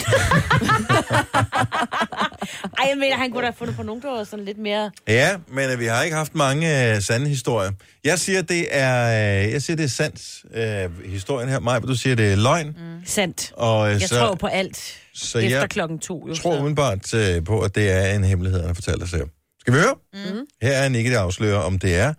Ej, 2.79 2.87
jeg 2.89 2.99
mener, 2.99 3.17
han 3.17 3.31
kunne 3.31 3.41
da 3.41 3.47
have 3.47 3.55
fundet 3.59 3.77
på 3.77 3.83
nogen, 3.83 4.03
der 4.03 4.09
var 4.09 4.25
sådan 4.25 4.45
lidt 4.45 4.59
mere... 4.59 4.91
Ja, 5.09 5.37
men 5.49 5.71
øh, 5.71 5.81
vi 5.81 5.87
har 5.87 6.03
ikke 6.03 6.17
haft 6.17 6.35
mange 6.35 6.95
øh, 6.95 7.03
sande 7.03 7.29
historier. 7.29 7.71
Jeg 8.05 8.19
siger, 8.19 8.43
det 8.43 8.67
er, 8.71 9.07
øh, 9.45 9.53
jeg 9.53 9.63
siger, 9.63 9.77
det 9.77 9.85
er 9.85 9.89
sandt, 9.89 10.45
øh, 10.55 11.11
historien 11.11 11.49
her. 11.49 11.61
Maja, 11.61 11.79
du 11.79 11.95
siger, 11.95 12.17
det 12.17 12.33
er 12.33 12.37
løgn. 12.37 12.67
Mm. 12.67 12.75
Sandt. 13.05 13.53
Og, 13.57 13.95
øh, 13.95 14.01
Jeg 14.01 14.09
så, 14.09 14.19
tror 14.19 14.35
på 14.35 14.47
alt. 14.47 14.99
så 15.15 15.39
Efter 15.39 15.59
jeg 15.59 15.71
klokken 15.71 15.99
to, 15.99 16.29
jo. 16.29 16.35
tror 16.35 16.57
umiddelbart 16.59 17.15
øh, 17.15 17.45
på, 17.45 17.61
at 17.61 17.75
det 17.75 17.91
er 17.91 18.15
en 18.15 18.25
hemmelighed, 18.25 18.61
han 18.61 18.69
har 18.69 18.75
fortalt 18.75 19.03
os 19.03 19.11
her. 19.11 19.25
Skal 19.61 19.75
vi 19.75 19.79
høre? 19.79 19.95
Mm. 20.13 20.41
Her 20.63 20.73
er 20.73 20.89
Nicky, 20.89 21.11
der 21.13 21.21
afslører, 21.21 21.59
om 21.59 21.79
det 21.79 21.97
er 21.97 22.15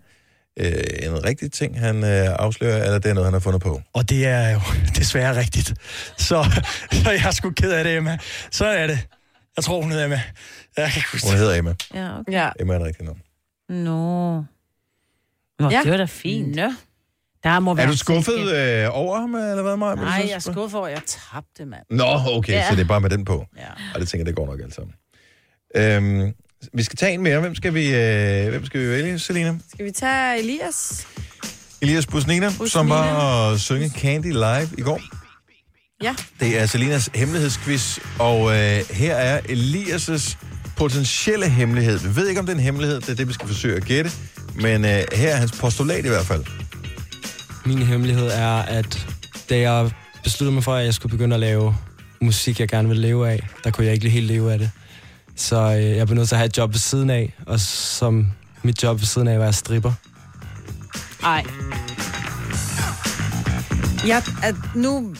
øh, 0.58 0.84
en 1.02 1.24
rigtig 1.24 1.52
ting, 1.52 1.78
han 1.80 2.04
øh, 2.04 2.26
afslører, 2.38 2.84
eller 2.84 2.98
det 2.98 3.10
er 3.10 3.14
noget, 3.14 3.26
han 3.26 3.32
har 3.32 3.40
fundet 3.40 3.62
på. 3.62 3.80
Og 3.92 4.08
det 4.10 4.26
er 4.26 4.50
jo 4.52 4.60
desværre 4.98 5.36
rigtigt. 5.36 5.74
Så, 6.16 6.44
så 7.02 7.10
jeg 7.10 7.24
er 7.26 7.30
sgu 7.30 7.50
ked 7.50 7.72
af 7.72 7.84
det, 7.84 7.96
Emma. 7.96 8.18
Så 8.50 8.66
er 8.66 8.86
det. 8.86 8.98
Jeg 9.56 9.64
tror, 9.64 9.82
hun 9.82 9.90
hedder 9.90 10.04
Emma. 10.04 10.20
Jeg 10.76 10.90
kan 10.90 10.98
ikke 11.00 11.08
huske 11.12 11.26
Hun 11.26 11.32
det. 11.32 11.40
hedder 11.40 11.54
Emma. 11.58 11.74
Ja, 11.94 12.18
okay. 12.18 12.32
Ja. 12.32 12.50
Emma 12.60 12.74
er 12.74 12.78
det 12.78 12.86
rigtige 12.86 13.04
navn. 13.06 13.20
Nå. 13.68 14.44
Nå, 15.58 15.70
Ja. 15.70 15.80
det 15.82 15.90
var 15.90 15.96
da 15.96 16.04
fint. 16.04 16.56
Nå. 16.56 16.72
Der 17.42 17.60
må 17.60 17.70
Er 17.70 17.74
være 17.74 17.86
du 17.86 17.96
skuffet 17.96 18.52
øh, 18.52 18.86
over 18.90 19.20
ham, 19.20 19.34
eller 19.34 19.62
hvad, 19.62 19.76
Maja? 19.76 19.94
Nej, 19.94 20.22
jeg 20.28 20.30
er 20.34 20.38
skuffet 20.38 20.74
over, 20.78 20.86
at 20.86 20.92
jeg 20.94 21.02
tabte, 21.06 21.64
mand. 21.66 21.82
Nå, 21.90 22.04
okay, 22.26 22.52
ja. 22.52 22.58
Ja. 22.58 22.68
så 22.68 22.74
det 22.74 22.80
er 22.82 22.88
bare 22.88 23.00
med 23.00 23.10
den 23.10 23.24
på. 23.24 23.46
Ja. 23.56 23.62
Og 23.94 24.00
det 24.00 24.08
tænker 24.08 24.20
jeg, 24.22 24.26
det 24.26 24.34
går 24.36 24.46
nok 24.46 24.60
alt 24.60 24.74
sammen. 24.74 24.94
Øhm, 25.76 26.34
vi 26.72 26.82
skal 26.82 26.96
tage 26.96 27.12
en 27.12 27.22
mere. 27.22 27.40
Hvem 27.40 27.54
skal 27.54 27.74
vi, 27.74 27.94
øh, 27.94 28.48
hvem 28.48 28.66
skal 28.66 28.80
vi 28.80 28.88
vælge, 28.88 29.18
Selina? 29.18 29.54
Skal 29.74 29.84
vi 29.86 29.90
tage 29.90 30.38
Elias? 30.38 31.06
Elias 31.82 32.06
Busnina, 32.06 32.46
Busnina. 32.46 32.68
som 32.68 32.88
var 32.88 33.50
at 33.52 33.60
synge 33.60 33.90
Candy 33.90 34.32
live 34.32 34.68
i 34.78 34.82
går. 34.82 35.00
Ja. 36.02 36.14
Det 36.40 36.58
er 36.58 36.66
Selinas 36.66 37.10
hemmelighedsquiz, 37.14 37.98
og 38.18 38.50
øh, 38.50 38.80
her 38.90 39.14
er 39.14 39.40
Elias' 39.40 40.36
potentielle 40.76 41.48
hemmelighed. 41.48 41.98
Vi 41.98 42.16
ved 42.16 42.28
ikke, 42.28 42.40
om 42.40 42.46
det 42.46 42.52
er 42.52 42.56
en 42.56 42.62
hemmelighed, 42.62 43.00
det 43.00 43.08
er 43.08 43.14
det, 43.14 43.28
vi 43.28 43.32
skal 43.32 43.48
forsøge 43.48 43.76
at 43.76 43.84
gætte, 43.84 44.10
men 44.54 44.84
øh, 44.84 44.90
her 44.90 45.30
er 45.32 45.36
hans 45.36 45.52
postulat 45.52 46.04
i 46.04 46.08
hvert 46.08 46.26
fald. 46.26 46.44
Min 47.66 47.78
hemmelighed 47.78 48.26
er, 48.26 48.56
at 48.62 49.06
da 49.50 49.58
jeg 49.58 49.90
besluttede 50.24 50.54
mig 50.54 50.64
for, 50.64 50.74
at 50.74 50.84
jeg 50.84 50.94
skulle 50.94 51.10
begynde 51.10 51.34
at 51.34 51.40
lave 51.40 51.74
musik, 52.20 52.60
jeg 52.60 52.68
gerne 52.68 52.88
ville 52.88 53.02
leve 53.02 53.30
af, 53.30 53.48
der 53.64 53.70
kunne 53.70 53.86
jeg 53.86 53.94
ikke 53.94 54.08
helt 54.08 54.26
leve 54.26 54.52
af 54.52 54.58
det. 54.58 54.70
Så 55.38 55.56
øh, 55.76 55.82
jeg 55.96 56.06
blev 56.06 56.16
nødt 56.16 56.28
til 56.28 56.34
at 56.34 56.38
have 56.38 56.46
et 56.46 56.56
job 56.58 56.72
ved 56.72 56.78
siden 56.78 57.10
af, 57.10 57.34
og 57.46 57.60
som 57.60 58.30
mit 58.62 58.82
job 58.82 58.98
ved 58.98 59.06
siden 59.06 59.28
af 59.28 59.32
at 59.34 59.40
være 59.40 59.52
stripper. 59.52 59.92
Ej. 61.24 61.44
Ja, 64.06 64.22
at 64.42 64.54
nu... 64.74 65.14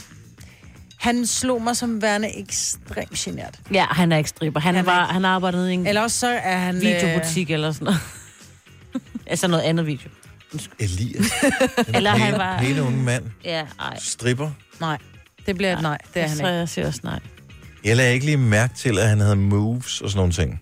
Han 0.97 1.25
slog 1.25 1.61
mig 1.61 1.77
som 1.77 2.01
værende 2.01 2.37
ekstremt 2.39 3.11
genert. 3.13 3.59
Ja, 3.73 3.85
han 3.89 4.11
er 4.11 4.17
ikke 4.17 4.29
stripper. 4.29 4.59
Han, 4.59 4.75
Han 4.75 4.85
var, 4.85 5.03
ikke- 5.03 5.13
han 5.13 5.25
arbejdede 5.25 5.71
i 5.71 5.73
en 5.73 5.87
Eller 5.87 6.01
også 6.01 6.19
så 6.19 6.27
er 6.27 6.57
han... 6.57 6.81
videobutik 6.81 7.51
eller 7.51 7.71
sådan 7.71 7.85
noget. 7.85 7.99
altså 9.31 9.47
noget 9.47 9.63
andet 9.63 9.85
video. 9.85 10.09
Elias. 10.79 11.31
Eller 11.87 12.11
han 12.11 12.33
var... 12.37 12.59
Pæne 12.59 12.83
unge 12.83 13.03
mand. 13.03 13.23
Ja, 13.43 13.65
ej. 13.79 13.97
Stripper. 13.99 14.51
Nej, 14.79 14.97
det 15.45 15.57
bliver 15.57 15.73
et 15.75 15.81
nej. 15.81 15.97
Det 16.13 16.17
er 16.17 16.21
jeg 16.21 16.29
han 16.29 16.37
ikke. 16.39 16.47
jeg 16.49 16.69
siger 16.69 16.87
også 16.87 16.99
nej. 17.03 17.19
Jeg 17.83 17.95
lagde 17.97 18.13
ikke 18.13 18.25
lige 18.25 18.37
mærke 18.37 18.73
til, 18.75 18.99
at 18.99 19.07
han 19.09 19.19
havde 19.19 19.35
moves 19.35 20.01
og 20.01 20.09
sådan 20.09 20.17
nogle 20.19 20.33
ting. 20.33 20.61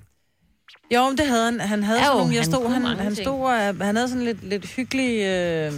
Jo, 0.96 1.10
men 1.10 1.18
det 1.18 1.28
havde 1.28 1.46
han. 1.46 1.60
Han 1.60 1.84
havde 1.84 2.00
Ja, 2.00 2.06
sådan 2.06 2.18
jo, 2.18 2.20
nogle, 2.24 2.34
jeg 2.36 2.42
han 2.44 2.52
stod, 2.52 2.70
han, 2.74 2.86
han 3.00 3.16
stod, 3.16 3.42
og, 3.80 3.86
han 3.86 3.96
havde 3.96 4.10
sådan 4.10 4.24
lidt, 4.26 4.44
lidt 4.50 4.66
hyggelig, 4.66 5.10
øh, 5.20 5.74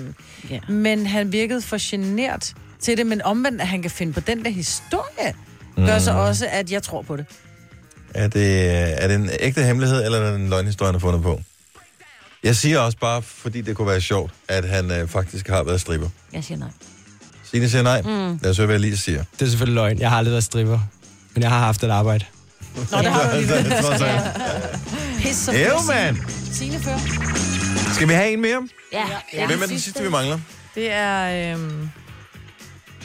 Ja. 0.49 0.59
men 0.69 1.07
han 1.07 1.31
virkede 1.31 1.61
for 1.61 1.77
genert 1.91 2.53
til 2.79 2.97
det, 2.97 3.05
men 3.05 3.21
omvendt, 3.21 3.61
at 3.61 3.67
han 3.67 3.81
kan 3.81 3.91
finde 3.91 4.13
på 4.13 4.19
den 4.19 4.43
der 4.45 4.51
historie, 4.51 5.33
gør 5.75 5.93
Mm. 5.97 5.99
så 6.03 6.11
også, 6.11 6.47
at 6.51 6.71
jeg 6.71 6.83
tror 6.83 7.01
på 7.01 7.17
det. 7.17 7.25
Er 8.13 8.27
det, 8.27 8.69
er 9.03 9.07
det 9.07 9.15
en 9.15 9.29
ægte 9.39 9.63
hemmelighed, 9.63 10.05
eller 10.05 10.19
er 10.19 10.31
det 10.31 10.39
en 10.39 10.49
løgnhistorie, 10.49 10.87
han 10.87 10.95
har 10.95 10.99
fundet 10.99 11.21
på? 11.21 11.41
Jeg 12.43 12.55
siger 12.55 12.79
også 12.79 12.97
bare, 12.97 13.21
fordi 13.21 13.61
det 13.61 13.75
kunne 13.75 13.87
være 13.87 14.01
sjovt, 14.01 14.31
at 14.47 14.69
han 14.69 14.91
øh, 14.91 15.07
faktisk 15.07 15.47
har 15.47 15.63
været 15.63 15.81
stripper. 15.81 16.07
Jeg 16.33 16.43
siger 16.43 16.57
nej. 16.57 16.69
Signe 17.43 17.69
siger 17.69 17.81
nej. 17.83 18.01
Mm. 18.01 18.39
Lad 18.41 18.51
os 18.51 18.57
høre, 18.57 18.65
hvad 18.67 18.75
Elias 18.75 18.99
siger. 18.99 19.23
Det 19.39 19.45
er 19.45 19.49
selvfølgelig 19.49 19.75
løgn. 19.75 19.99
Jeg 19.99 20.09
har 20.09 20.17
aldrig 20.17 20.31
været 20.31 20.43
stripper. 20.43 20.79
Men 21.33 21.43
jeg 21.43 21.49
har 21.51 21.59
haft 21.59 21.83
et 21.83 21.89
arbejde. 21.89 22.25
Nå, 22.91 22.97
det 22.97 23.05
har 23.07 23.23
du 23.23 23.29
alligevel. 23.29 23.71
Trods 23.83 24.01
alt. 24.01 24.21
Pis, 25.17 25.35
så 25.35 25.51
Ew, 25.51 25.81
mand. 25.87 26.17
Signe 26.51 26.79
før. 26.79 26.97
Skal 27.93 28.07
vi 28.07 28.13
have 28.13 28.31
en 28.33 28.41
mere? 28.41 28.67
Ja. 28.93 29.05
ja. 29.33 29.47
Hvem 29.47 29.61
er 29.61 29.65
den 29.65 29.79
sidste, 29.79 30.03
vi 30.03 30.09
mangler? 30.09 30.39
Det 30.75 30.91
er... 30.91 31.53
Øhm, 31.53 31.89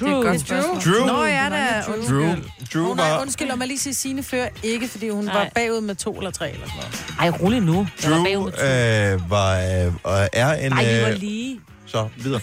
Drew. 0.01 0.09
Det 0.09 0.18
er 0.18 0.22
godt 0.22 0.51
er 0.51 0.62
Drew. 0.62 0.80
Drew. 0.94 1.06
Nå, 1.06 1.24
ja, 1.24 1.44
det 1.51 1.59
er... 1.59 1.82
Drew. 1.82 2.02
Drew, 2.09 2.34
Drew 2.74 2.90
Oh, 2.90 2.96
nej, 2.96 3.18
undskyld, 3.20 3.51
om 3.51 3.60
jeg 3.60 3.68
lige 3.68 3.78
sige 3.78 3.94
Signe 3.94 4.22
før. 4.22 4.46
Ikke, 4.62 4.88
fordi 4.88 5.09
hun 5.09 5.24
Nej. 5.24 5.34
var 5.34 5.48
bagud 5.55 5.80
med 5.80 5.94
to 5.94 6.16
eller 6.16 6.30
tre 6.30 6.51
eller 6.52 6.66
sådan 6.66 6.80
noget. 7.20 7.32
Ej, 7.34 7.40
rolig 7.42 7.60
nu. 7.60 7.86
Jeg 8.02 8.10
var 8.10 8.16
Drew 8.16 8.24
bagud 8.24 8.51
med 8.51 9.10
to. 9.18 9.22
øh, 9.24 9.30
var, 9.30 9.84
øh, 9.86 9.92
og 10.02 10.28
er 10.32 10.52
en... 10.55 10.72
Nej, 10.72 10.94
vi 10.94 11.02
var 11.02 11.09
øh, 11.09 11.14
lige. 11.18 11.60
Så, 11.95 12.09
videre. 12.16 12.41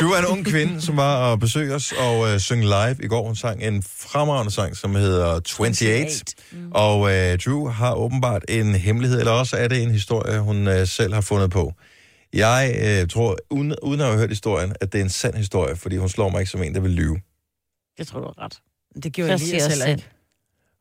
Drew 0.00 0.08
er 0.10 0.18
en 0.18 0.26
ung 0.26 0.46
kvinde, 0.46 0.80
som 0.80 0.96
var 0.96 1.30
og 1.30 1.40
besøge 1.40 1.74
os 1.74 1.92
og 1.92 2.28
øh, 2.28 2.40
synge 2.40 2.62
live 2.64 2.96
i 3.02 3.06
går. 3.06 3.26
Hun 3.26 3.36
sang 3.36 3.62
en 3.62 3.82
fremragende 3.82 4.52
sang, 4.52 4.76
som 4.76 4.94
hedder 4.94 5.40
28. 5.60 6.06
Mm. 6.52 6.72
Og 6.74 7.14
øh, 7.14 7.38
Drew 7.38 7.68
har 7.68 7.94
åbenbart 7.94 8.42
en 8.48 8.74
hemmelighed, 8.74 9.18
eller 9.18 9.32
også 9.32 9.56
er 9.56 9.68
det 9.68 9.82
en 9.82 9.90
historie, 9.90 10.40
hun 10.40 10.68
øh, 10.68 10.86
selv 10.86 11.14
har 11.14 11.20
fundet 11.20 11.50
på. 11.50 11.72
Jeg 12.32 12.76
øh, 12.84 13.08
tror, 13.08 13.36
uden, 13.50 13.74
uden 13.82 14.00
at 14.00 14.06
have 14.06 14.18
hørt 14.18 14.28
historien, 14.28 14.72
at 14.80 14.92
det 14.92 14.98
er 14.98 15.02
en 15.04 15.10
sand 15.10 15.34
historie, 15.34 15.76
fordi 15.76 15.96
hun 15.96 16.08
slår 16.08 16.28
mig 16.28 16.40
ikke 16.40 16.50
som 16.50 16.62
en, 16.62 16.74
der 16.74 16.80
vil 16.80 16.90
lyve. 16.90 17.20
Jeg 17.98 18.06
tror, 18.06 18.20
du 18.20 18.26
har 18.26 18.44
ret. 18.44 18.58
Det 19.02 19.12
gjorde 19.12 19.30
Jeg 19.30 19.40
jeg 19.40 19.48
lige 19.48 19.60
selv. 19.62 19.88
ikke. 19.88 20.08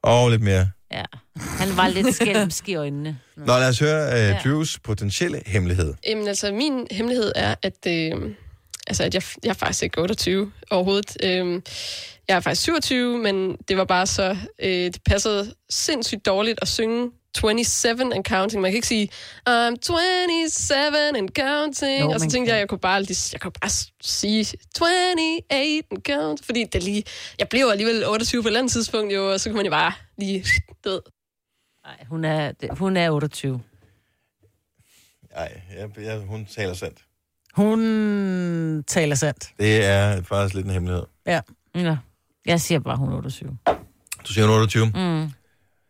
Og 0.07 0.29
lidt 0.29 0.41
mere. 0.41 0.69
Ja. 0.91 1.03
Han 1.37 1.77
var 1.77 1.87
lidt 1.87 2.15
skælmsk 2.15 2.69
i 2.69 2.75
øjnene. 2.75 3.17
Nå, 3.37 3.45
lad 3.45 3.69
os 3.69 3.79
høre 3.79 4.13
øh, 4.13 4.19
Ja. 4.19 4.39
Drews 4.43 4.79
potentielle 4.79 5.41
hemmelighed. 5.45 5.93
Jamen 6.07 6.27
altså, 6.27 6.51
min 6.51 6.87
hemmelighed 6.91 7.31
er, 7.35 7.55
at, 7.63 7.77
øh, 7.87 8.31
altså, 8.87 9.03
at 9.03 9.13
jeg, 9.13 9.23
jeg 9.43 9.49
er 9.49 9.53
faktisk 9.53 9.83
ikke 9.83 10.01
28 10.01 10.51
overhovedet. 10.71 11.17
Øh, 11.23 11.61
jeg 12.27 12.35
er 12.35 12.39
faktisk 12.39 12.61
27, 12.61 13.17
men 13.17 13.57
det 13.67 13.77
var 13.77 13.85
bare 13.85 14.07
så... 14.07 14.37
Øh, 14.61 14.69
det 14.69 14.97
passede 15.05 15.53
sindssygt 15.69 16.25
dårligt 16.25 16.59
at 16.61 16.67
synge 16.67 17.11
27 17.41 18.13
and 18.15 18.23
counting. 18.25 18.61
Man 18.61 18.71
kan 18.71 18.75
ikke 18.75 18.87
sige, 18.87 19.09
I'm 19.49 19.75
27 19.81 21.17
and 21.17 21.29
counting. 21.39 22.01
Jo, 22.01 22.09
og 22.11 22.19
så 22.19 22.29
tænkte 22.29 22.37
kan. 22.39 22.47
jeg, 22.47 22.59
jeg 22.59 22.69
kunne 22.69 22.79
bare, 22.79 23.03
lige- 23.03 23.29
jeg 23.33 23.41
kunne 23.41 23.51
bare 23.61 23.69
sige 24.01 24.39
28 24.81 25.41
and 25.49 26.03
count. 26.07 26.45
Fordi 26.45 26.63
det 26.63 26.83
lige, 26.83 27.03
jeg 27.39 27.49
blev 27.49 27.67
alligevel 27.71 28.05
28 28.07 28.41
på 28.41 28.47
et 28.47 28.49
eller 28.49 28.59
andet 28.59 28.71
tidspunkt, 28.71 29.13
jo, 29.13 29.31
og 29.31 29.39
så 29.39 29.49
kunne 29.49 29.55
man 29.57 29.65
jo 29.65 29.71
bare 29.71 29.93
lige... 30.17 30.45
Du 30.85 30.89
ved, 30.89 31.01
Nej, 31.85 32.05
hun 32.09 32.25
er, 32.25 32.51
hun 32.71 32.97
er 32.97 33.11
28. 33.11 33.61
Nej, 35.35 35.61
jeg, 35.77 35.89
jeg, 36.03 36.19
hun 36.19 36.45
taler 36.45 36.73
sandt. 36.73 36.97
Hun 37.53 38.83
taler 38.87 39.15
sandt. 39.15 39.49
Det 39.59 39.85
er 39.85 40.23
faktisk 40.23 40.55
lidt 40.55 40.65
en 40.65 40.71
hemmelighed. 40.73 41.03
Ja. 41.25 41.41
Ja. 41.75 41.97
Jeg 42.45 42.61
siger 42.61 42.79
bare, 42.79 42.97
hun 42.97 43.09
er 43.11 43.15
28. 43.15 43.57
Du 44.27 44.33
siger 44.33 44.45
hun 44.45 44.53
er 44.55 44.59
28? 44.59 44.85
Mm. 44.85 45.31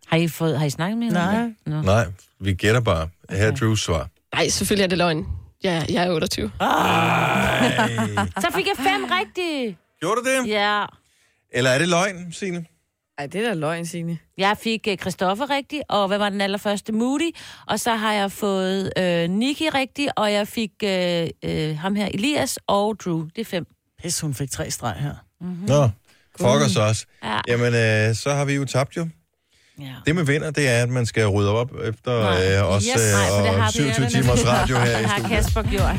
Har 0.07 0.17
I, 0.17 0.27
fået, 0.27 0.59
har 0.59 0.65
I 0.65 0.69
snakket 0.69 0.97
med 0.97 1.05
hende? 1.07 1.19
Nej. 1.19 1.53
Nå. 1.65 1.81
Nej, 1.81 2.05
vi 2.39 2.53
gætter 2.53 2.81
bare. 2.81 3.09
Her 3.29 3.47
er 3.47 3.55
Drews 3.55 3.84
svar. 3.84 4.09
Nej, 4.34 4.49
selvfølgelig 4.49 4.84
er 4.84 4.88
det 4.88 4.97
løgn. 4.97 5.25
Ja, 5.63 5.85
jeg 5.89 6.05
er 6.07 6.11
28. 6.11 6.51
Ej. 6.59 6.67
Så 8.41 8.47
fik 8.55 8.65
jeg 8.67 8.75
fem 8.77 9.03
rigtige. 9.11 9.77
Gjorde 9.99 10.21
du 10.21 10.29
det? 10.29 10.49
Ja. 10.49 10.85
Eller 11.51 11.69
er 11.69 11.77
det 11.77 11.88
løgn, 11.88 12.31
Signe? 12.31 12.65
Ej, 13.17 13.25
det 13.27 13.41
er 13.41 13.47
da 13.49 13.53
løgn, 13.53 13.85
Signe. 13.85 14.17
Jeg 14.38 14.57
fik 14.63 14.88
uh, 14.89 14.95
Christoffer 14.95 15.49
rigtig, 15.49 15.81
og 15.89 16.07
hvad 16.07 16.17
var 16.17 16.29
den 16.29 16.41
allerførste? 16.41 16.91
Moody. 16.91 17.35
Og 17.67 17.79
så 17.79 17.95
har 17.95 18.13
jeg 18.13 18.31
fået 18.31 18.93
uh, 18.99 19.31
Nicky 19.35 19.69
rigtig, 19.73 20.17
og 20.17 20.34
jeg 20.34 20.47
fik 20.47 20.71
uh, 20.84 20.89
uh, 20.89 21.77
ham 21.77 21.95
her, 21.95 22.05
Elias 22.13 22.59
og 22.67 22.99
Drew. 23.05 23.23
Det 23.35 23.41
er 23.41 23.45
fem. 23.45 23.65
Pis, 24.01 24.19
hun 24.19 24.34
fik 24.34 24.51
tre 24.51 24.71
streg 24.71 24.95
her. 24.99 25.13
Nå, 25.67 25.89
fuck 26.38 26.65
os 26.65 26.75
også. 26.75 27.05
Ja. 27.23 27.39
Jamen, 27.47 27.73
øh, 27.73 28.15
så 28.15 28.34
har 28.34 28.45
vi 28.45 28.53
jo 28.53 28.65
tabt 28.65 28.97
jo. 28.97 29.07
Ja. 29.79 29.85
Det 30.05 30.15
med 30.15 30.23
vinder, 30.23 30.51
det 30.51 30.67
er, 30.69 30.83
at 30.83 30.89
man 30.89 31.05
skal 31.05 31.27
rydde 31.27 31.51
op 31.51 31.67
efter 31.89 32.19
Nej. 32.23 32.55
øh, 32.57 32.63
os 32.71 32.83
Yes. 32.83 32.95
Nej, 32.95 33.39
det 33.41 33.49
øh, 33.49 33.59
har 33.59 33.67
og 33.67 33.73
vi- 33.73 33.79
27 33.93 34.09
timers 34.09 34.45
radio 34.45 34.77
her 34.77 34.85
i 34.97 35.01
Det 35.01 35.05
har 35.09 35.19
studiet. 35.19 35.29
Kasper 35.43 35.61
gjort. 35.61 35.95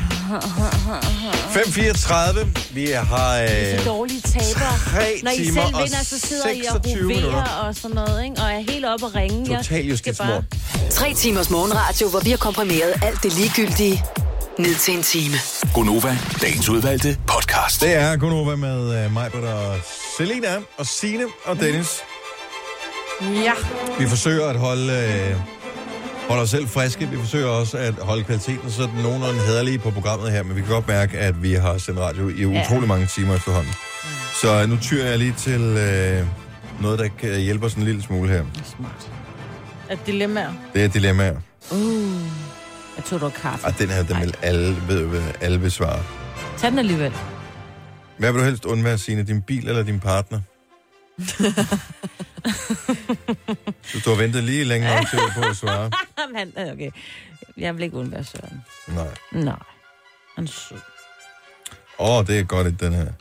5.34. 1.53 2.73
Vi 2.73 2.85
har 2.91 3.37
Det 3.37 3.67
er 3.69 3.73
øh, 3.73 3.79
så 3.79 3.85
dårlige 3.89 4.21
tabere. 4.21 4.77
tre 4.89 5.19
Når 5.23 5.31
I 5.31 5.35
timer 5.45 5.65
selv 5.65 5.75
og 5.75 5.81
vinder, 5.83 6.03
så 6.03 6.19
sidder 6.19 6.47
I 6.49 6.59
og 6.61 6.79
26 6.83 7.03
minutter. 7.07 7.29
roverer 7.29 7.43
og 7.67 7.75
sådan 7.75 7.95
noget, 7.95 8.23
ikke? 8.23 8.35
Og 8.41 8.47
er 8.51 8.71
helt 8.71 8.85
oppe 8.85 9.05
og 9.05 9.15
ringe. 9.15 9.37
Jeg 9.39 9.45
total 9.57 9.63
skal 9.65 9.85
justitsmord. 9.85 10.43
Tre 10.91 11.13
timers 11.13 11.49
morgenradio, 11.49 12.09
hvor 12.09 12.19
vi 12.19 12.29
har 12.29 12.37
komprimeret 12.37 12.93
alt 13.03 13.23
det 13.23 13.33
ligegyldige 13.37 14.03
ned 14.59 14.75
til 14.75 14.93
en 14.97 15.03
time. 15.03 15.35
Gonova, 15.73 16.17
dagens 16.41 16.69
udvalgte 16.69 17.17
podcast. 17.27 17.81
Det 17.81 17.95
er 17.95 18.17
Gunova 18.17 18.55
med 18.55 19.05
øh, 19.05 19.13
mig, 19.13 19.35
og 19.35 19.75
Selina 20.17 20.55
og 20.77 20.85
Sine 20.85 21.23
og 21.45 21.59
Dennis. 21.59 21.87
Ja. 23.21 23.51
Vi 23.99 24.07
forsøger 24.07 24.47
at 24.47 24.55
holde, 24.55 24.93
øh, 24.93 25.35
holde 26.27 26.41
os 26.43 26.49
selv 26.49 26.67
friske. 26.67 27.07
Vi 27.09 27.17
forsøger 27.17 27.47
også 27.47 27.77
at 27.77 27.93
holde 28.01 28.23
kvaliteten 28.23 28.71
sådan 28.71 28.95
nogenlunde 29.03 29.39
hederlige 29.39 29.79
på 29.79 29.91
programmet 29.91 30.31
her, 30.31 30.43
men 30.43 30.55
vi 30.55 30.61
kan 30.61 30.69
godt 30.69 30.87
mærke, 30.87 31.17
at 31.17 31.43
vi 31.43 31.53
har 31.53 31.77
sendt 31.77 31.99
radio 31.99 32.29
i 32.29 32.41
Ja. 32.45 32.61
utrolig 32.61 32.87
mange 32.87 33.05
timer 33.07 33.35
efterhånden. 33.35 33.73
Så 34.41 34.65
nu 34.67 34.77
tyrer 34.81 35.09
jeg 35.09 35.17
lige 35.17 35.33
til 35.37 35.61
øh, 35.61 36.25
noget, 36.81 36.99
der 36.99 37.07
kan 37.19 37.39
hjælpe 37.39 37.65
os 37.65 37.73
en 37.73 37.83
lille 37.83 38.01
smule 38.03 38.29
her. 38.29 38.43
Smart. 38.77 39.11
Et 39.91 39.99
dilemmaer. 40.05 40.51
Det 40.73 40.83
er 40.83 40.87
dilemmaer. 40.87 41.35
Uh. 41.71 41.77
Jeg 42.97 43.05
tog 43.05 43.21
dog 43.21 43.33
kaffe. 43.33 43.65
Og 43.67 43.79
den 43.79 43.89
her, 43.89 44.03
den 44.03 44.21
vil 44.21 44.33
alle, 44.41 44.75
ved, 44.87 45.05
ved, 45.05 45.21
alle 45.41 45.59
vil 45.61 45.71
svare. 45.71 45.99
Tag 46.57 46.71
den 46.71 46.79
alligevel. 46.79 47.13
Hvad 48.17 48.31
vil 48.31 48.39
du 48.41 48.45
helst 48.45 48.65
undvære, 48.65 48.97
Signe? 48.97 49.23
Din 49.23 49.41
bil 49.41 49.67
eller 49.69 49.83
din 49.83 49.99
partner? 49.99 50.39
Du 54.05 54.09
har 54.09 54.15
ventet 54.15 54.43
lige 54.43 54.63
længe 54.63 54.87
nok 54.87 55.05
til 55.09 55.19
på 55.35 55.41
at 55.49 55.55
svare. 55.55 55.91
Men, 56.33 56.53
øh, 56.57 56.73
okay. 56.73 56.91
Jeg 57.57 57.75
vil 57.75 57.83
ikke 57.83 57.97
undvære 57.97 58.23
Søren. 58.23 58.61
Nej. 58.87 59.07
Nej. 59.31 59.59
Han 60.35 60.43
er 60.43 60.47
sød. 60.47 60.77
Åh, 61.99 62.17
oh, 62.17 62.27
det 62.27 62.39
er 62.39 62.43
godt, 62.43 62.79
den 62.79 62.93
her. 62.93 63.11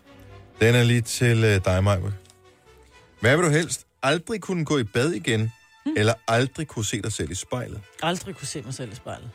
Den 0.61 0.75
er 0.75 0.83
lige 0.85 1.01
til 1.01 1.45
uh, 1.45 1.65
dig, 1.65 1.85
Majbert. 1.85 2.13
Hvad 3.21 3.37
vil 3.37 3.47
du 3.47 3.51
helst? 3.51 3.87
Aldrig 4.03 4.41
kunne 4.41 4.65
gå 4.65 4.79
i 4.79 4.85
bad 4.85 5.13
igen, 5.13 5.53
hmm. 5.85 5.95
eller 5.97 6.15
aldrig 6.29 6.67
kunne 6.67 6.85
se 6.85 7.03
dig 7.03 7.13
selv 7.13 7.31
i 7.31 7.35
spejlet? 7.35 7.81
Aldrig 8.03 8.35
kunne 8.37 8.47
se 8.47 8.63
mig 8.63 8.75
selv 8.75 8.93
i 8.93 8.95
spejlet. 8.95 9.31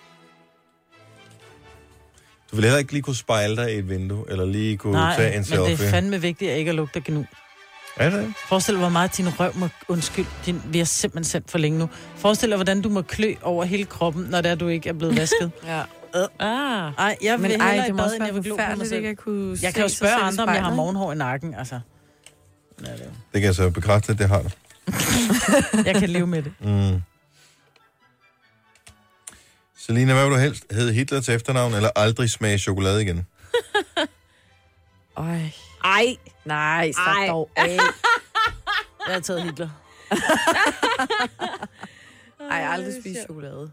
Du 2.51 2.55
vil 2.55 2.63
heller 2.65 2.79
ikke 2.79 2.91
lige 2.91 3.01
kunne 3.01 3.15
spejle 3.15 3.55
dig 3.55 3.75
i 3.75 3.77
et 3.77 3.89
vindue, 3.89 4.25
eller 4.29 4.45
lige 4.45 4.77
kunne 4.77 4.93
Nej, 4.93 5.15
tage 5.15 5.29
en 5.29 5.35
men 5.35 5.45
selfie. 5.45 5.77
det 5.77 5.85
er 5.85 5.89
fandme 5.89 6.21
vigtigt, 6.21 6.51
at 6.51 6.57
ikke 6.57 6.69
at 6.69 6.75
lugte 6.75 7.01
gnu. 7.05 7.25
Er 7.97 8.09
det? 8.09 8.33
Forestil 8.47 8.73
dig, 8.73 8.79
hvor 8.79 8.89
meget 8.89 9.17
din 9.17 9.39
røv 9.39 9.55
må... 9.55 9.67
Undskyld, 9.87 10.25
din, 10.45 10.61
vi 10.65 10.77
har 10.77 10.85
simpelthen 10.85 11.23
sendt 11.31 11.51
for 11.51 11.57
længe 11.57 11.79
nu. 11.79 11.89
Forestil 12.15 12.49
dig, 12.49 12.57
hvordan 12.57 12.81
du 12.81 12.89
må 12.89 13.01
klø 13.01 13.33
over 13.41 13.63
hele 13.63 13.85
kroppen, 13.85 14.23
når 14.23 14.41
det 14.41 14.51
er, 14.51 14.55
du 14.55 14.67
ikke 14.67 14.89
er 14.89 14.93
blevet 14.93 15.17
vasket. 15.19 15.51
Ja. 15.65 15.81
Ah. 16.39 16.93
Ej, 16.97 17.17
jeg 17.21 17.33
vil 17.33 17.41
Men 17.41 17.51
hellere 17.51 17.69
ej, 17.77 17.83
i 17.83 17.87
det 17.87 17.95
må 17.95 17.97
bad, 17.97 18.05
også 18.05 18.15
end 18.15 18.25
jeg 18.25 18.35
vil 18.35 18.43
være 18.45 18.55
glo 18.55 18.71
på 18.71 18.77
mig 18.77 18.87
selv. 18.87 19.05
at 19.05 19.17
kunne 19.17 19.57
Jeg 19.61 19.73
kan 19.73 19.83
jo 19.83 19.89
spørge 19.89 20.13
andre, 20.13 20.43
om 20.43 20.49
jeg 20.49 20.63
har 20.63 20.73
morgenhår 20.75 21.11
i 21.13 21.15
nakken, 21.15 21.53
altså. 21.55 21.79
Ja, 22.85 22.91
det 22.91 22.99
Det 23.33 23.41
kan 23.41 23.43
jeg 23.43 23.55
så 23.55 23.69
bekræfte, 23.69 24.11
at 24.11 24.17
det 24.19 24.27
har 24.29 24.41
du. 24.41 24.49
Jeg 25.85 25.95
kan 25.95 26.09
leve 26.09 26.27
med 26.27 26.43
det. 26.43 26.51
Mm. 26.59 27.01
Selina, 29.77 30.13
hvad 30.13 30.23
vil 30.23 30.33
du 30.33 30.37
helst? 30.37 30.63
Hed 30.71 30.91
Hitler 30.93 31.21
til 31.21 31.33
efternavn, 31.33 31.73
eller 31.73 31.89
aldrig 31.95 32.29
smage 32.29 32.57
chokolade 32.57 33.01
igen? 33.01 33.25
Ej. 35.17 35.53
Ej. 35.83 36.17
Nej, 36.45 36.91
slap 36.91 37.15
Ej. 37.15 37.27
dog 37.27 37.49
af. 37.55 37.77
Jeg 39.07 39.13
har 39.13 39.19
taget 39.19 39.43
Hitler. 39.43 39.69
Ej, 42.51 42.57
jeg 42.57 42.67
har 42.67 42.73
aldrig 42.73 42.93
spist 43.01 43.19
chokolade. 43.25 43.71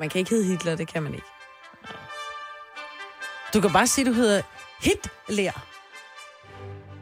Man 0.00 0.08
kan 0.08 0.18
ikke 0.18 0.30
hedde 0.30 0.44
Hitler, 0.44 0.76
det 0.76 0.88
kan 0.88 1.02
man 1.02 1.14
ikke. 1.14 1.26
Du 3.54 3.60
kan 3.60 3.70
bare 3.72 3.86
sige, 3.86 4.04
du 4.06 4.12
hedder 4.12 4.42
Hitler. 4.80 5.52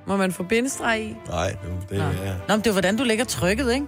Må 0.06 0.16
man 0.16 0.32
få 0.32 0.42
bindestreg 0.42 1.00
i? 1.02 1.16
Nej, 1.28 1.50
det, 1.50 1.90
det 1.90 1.98
er... 2.00 2.34
Nå, 2.48 2.56
men 2.56 2.58
det 2.58 2.66
er 2.66 2.72
hvordan 2.72 2.96
du 2.96 3.04
lægger 3.04 3.24
trykket, 3.24 3.72
ikke? 3.72 3.86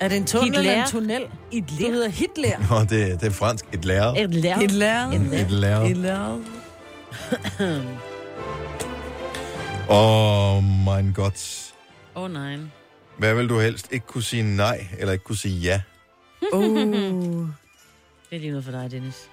Er 0.00 0.08
det 0.08 0.16
en 0.16 0.26
tunnel 0.26 0.44
Hitler. 0.46 0.60
eller 0.70 0.84
en 0.84 0.90
tunnel? 0.90 1.28
Hitler. 1.52 1.86
Du 1.86 1.92
hedder 1.92 2.08
Hitler. 2.08 2.58
Nå, 2.70 2.80
det, 2.80 3.20
det 3.20 3.22
er 3.22 3.30
fransk. 3.30 3.64
Et 3.72 3.84
lærer. 3.84 4.14
Et 4.14 4.34
lær. 4.34 4.56
Hitler. 4.58 5.10
Et 5.10 5.50
lærer. 5.50 5.84
Hitler. 5.84 6.38
Oh 9.92 10.62
my 10.62 11.14
god. 11.14 11.72
Åh, 12.16 12.22
oh, 12.22 12.30
nej. 12.32 12.58
Hvad 13.18 13.34
vil 13.34 13.48
du 13.48 13.58
helst? 13.58 13.88
Ikke 13.90 14.06
kunne 14.06 14.22
sige 14.22 14.42
nej, 14.42 14.86
eller 14.98 15.12
ikke 15.12 15.24
kunne 15.24 15.36
sige 15.36 15.58
ja? 15.58 15.80
Uh. 16.52 16.62
Det 18.30 18.36
er 18.36 18.40
lige 18.40 18.50
noget 18.50 18.64
for 18.64 18.72
dig, 18.72 18.90
Dennis. 18.90 19.28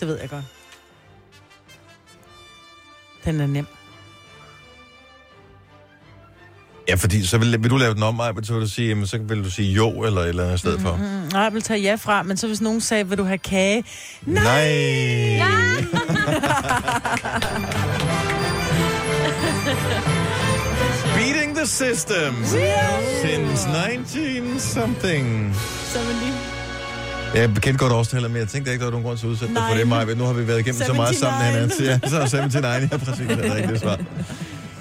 Det 0.00 0.08
ved 0.08 0.20
jeg 0.20 0.28
godt. 0.28 0.44
Den 3.24 3.40
er 3.40 3.46
nem. 3.46 3.66
Ja, 6.88 6.94
fordi 6.94 7.26
så 7.26 7.38
vil, 7.38 7.62
vil 7.62 7.70
du 7.70 7.76
lave 7.76 7.94
den 7.94 8.02
om, 8.02 8.14
Maja, 8.14 8.32
så 8.42 8.52
vil 8.52 8.62
du 8.62 8.68
sige, 8.68 8.88
jamen, 8.88 9.06
så 9.06 9.18
vil 9.18 9.44
du 9.44 9.50
sige 9.50 9.72
jo, 9.72 9.90
eller 10.02 10.20
et 10.20 10.28
eller 10.28 10.42
andet 10.42 10.54
i 10.54 10.58
stedet 10.58 10.80
for. 10.80 10.96
Mm, 10.96 11.02
nej, 11.32 11.42
jeg 11.42 11.52
vil 11.52 11.62
tage 11.62 11.80
ja 11.80 11.94
fra, 11.94 12.22
men 12.22 12.36
så 12.36 12.46
hvis 12.46 12.60
nogen 12.60 12.80
sagde, 12.80 13.08
vil 13.08 13.18
du 13.18 13.24
have 13.24 13.38
kage? 13.38 13.84
Nej! 14.26 15.42
Beating 21.16 21.54
the 21.54 21.66
system 21.66 22.34
since 23.22 23.66
19 24.14 24.58
something. 24.58 25.56
Jeg 27.34 27.48
kendte 27.48 27.78
godt 27.78 27.92
årstallet, 27.92 28.30
men 28.30 28.40
jeg 28.40 28.48
tænkte 28.48 28.72
ikke, 28.72 28.80
der 28.80 28.86
var 28.86 28.90
nogen 28.90 29.06
grund 29.06 29.18
til 29.18 29.26
at 29.26 29.30
udsætte 29.30 29.54
dig 29.54 29.62
for 29.68 29.74
det, 29.76 29.88
Maja. 29.88 30.14
Nu 30.14 30.24
har 30.24 30.32
vi 30.32 30.48
været 30.48 30.58
igennem 30.58 30.82
så 30.82 30.92
meget 30.92 31.16
sammen 31.16 31.38
med 31.38 31.46
hinanden. 31.46 31.70
Så 31.78 31.84
ja, 31.84 31.98
så 32.26 32.36
er 32.36 32.40
79, 32.40 32.92
ja, 32.92 32.96
præcis, 32.96 33.26
det 33.26 33.38
er 33.38 33.42
det 33.42 33.54
rigtige 33.54 33.78
svar. 33.78 33.98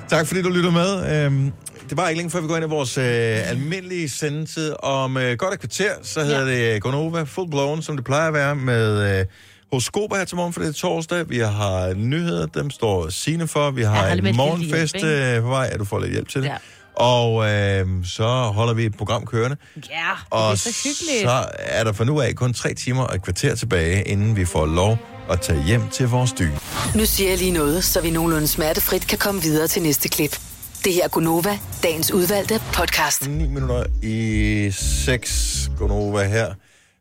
Tak 0.09 0.27
fordi 0.27 0.41
du 0.41 0.49
lytter 0.49 0.71
med. 0.71 1.25
Øhm, 1.25 1.51
det 1.89 1.97
var 1.97 2.09
ikke 2.09 2.19
længe 2.19 2.31
før 2.31 2.41
vi 2.41 2.47
går 2.47 2.55
ind 2.55 2.65
i 2.65 2.69
vores 2.69 2.97
øh, 2.97 3.49
almindelige 3.49 4.09
sendetid. 4.09 4.73
Om 4.83 5.17
øh, 5.17 5.37
godt 5.37 5.53
et 5.53 5.59
kvarter, 5.59 5.91
så 6.03 6.23
hedder 6.23 6.47
ja. 6.47 6.73
det 6.73 6.81
Gonova 6.81 7.23
Full 7.23 7.49
Blown, 7.49 7.81
som 7.81 7.95
det 7.95 8.05
plejer 8.05 8.27
at 8.27 8.33
være, 8.33 8.55
med 8.55 9.19
øh, 9.19 9.25
horoskoper 9.71 10.15
her 10.15 10.25
til 10.25 10.35
morgen, 10.35 10.53
for 10.53 10.59
det 10.61 10.69
er 10.69 10.73
torsdag. 10.73 11.29
Vi 11.29 11.37
har 11.39 11.93
nyheder, 11.93 12.45
dem 12.45 12.69
står 12.69 13.09
Signe 13.09 13.47
for. 13.47 13.71
Vi 13.71 13.83
har 13.83 14.07
en 14.07 14.35
morgenfest 14.35 14.95
hjælp, 14.95 15.35
øh, 15.37 15.41
på 15.41 15.47
vej. 15.49 15.69
Ja, 15.71 15.77
du 15.77 15.85
får 15.85 15.99
lidt 15.99 16.11
hjælp 16.11 16.29
til 16.29 16.41
det. 16.41 16.47
Ja. 16.47 16.55
Og 16.95 17.49
øh, 17.49 17.87
så 18.05 18.27
holder 18.27 18.73
vi 18.73 18.85
et 18.85 18.97
program 18.97 19.25
kørende. 19.25 19.57
Ja, 19.75 19.79
det 19.81 19.89
er 19.91 20.25
Og 20.29 20.57
så 20.57 20.69
hyggeligt. 20.83 21.21
så 21.21 21.45
er 21.57 21.83
der 21.83 21.91
for 21.93 22.03
nu 22.03 22.21
af 22.21 22.35
kun 22.35 22.53
tre 22.53 22.73
timer 22.73 23.03
og 23.03 23.15
et 23.15 23.23
kvarter 23.23 23.55
tilbage, 23.55 24.03
inden 24.03 24.35
vi 24.35 24.45
får 24.45 24.65
lov 24.65 24.97
at 25.29 25.41
tage 25.41 25.63
hjem 25.63 25.89
til 25.89 26.07
vores 26.07 26.31
dyne. 26.33 26.59
Nu 26.95 27.05
siger 27.05 27.29
jeg 27.29 27.37
lige 27.39 27.51
noget, 27.51 27.83
så 27.83 28.01
vi 28.01 28.09
nogenlunde 28.11 28.47
smertefrit 28.47 29.07
kan 29.07 29.17
komme 29.17 29.41
videre 29.41 29.67
til 29.67 29.81
næste 29.81 30.09
klip. 30.09 30.39
Det 30.85 30.93
her 30.93 31.03
er 31.03 31.07
Gunova, 31.07 31.59
dagens 31.83 32.11
udvalgte 32.11 32.61
podcast. 32.73 33.27
9 33.27 33.47
minutter 33.47 33.83
i 34.03 34.71
6 34.71 35.69
Gonova 35.77 36.27
her. 36.27 36.53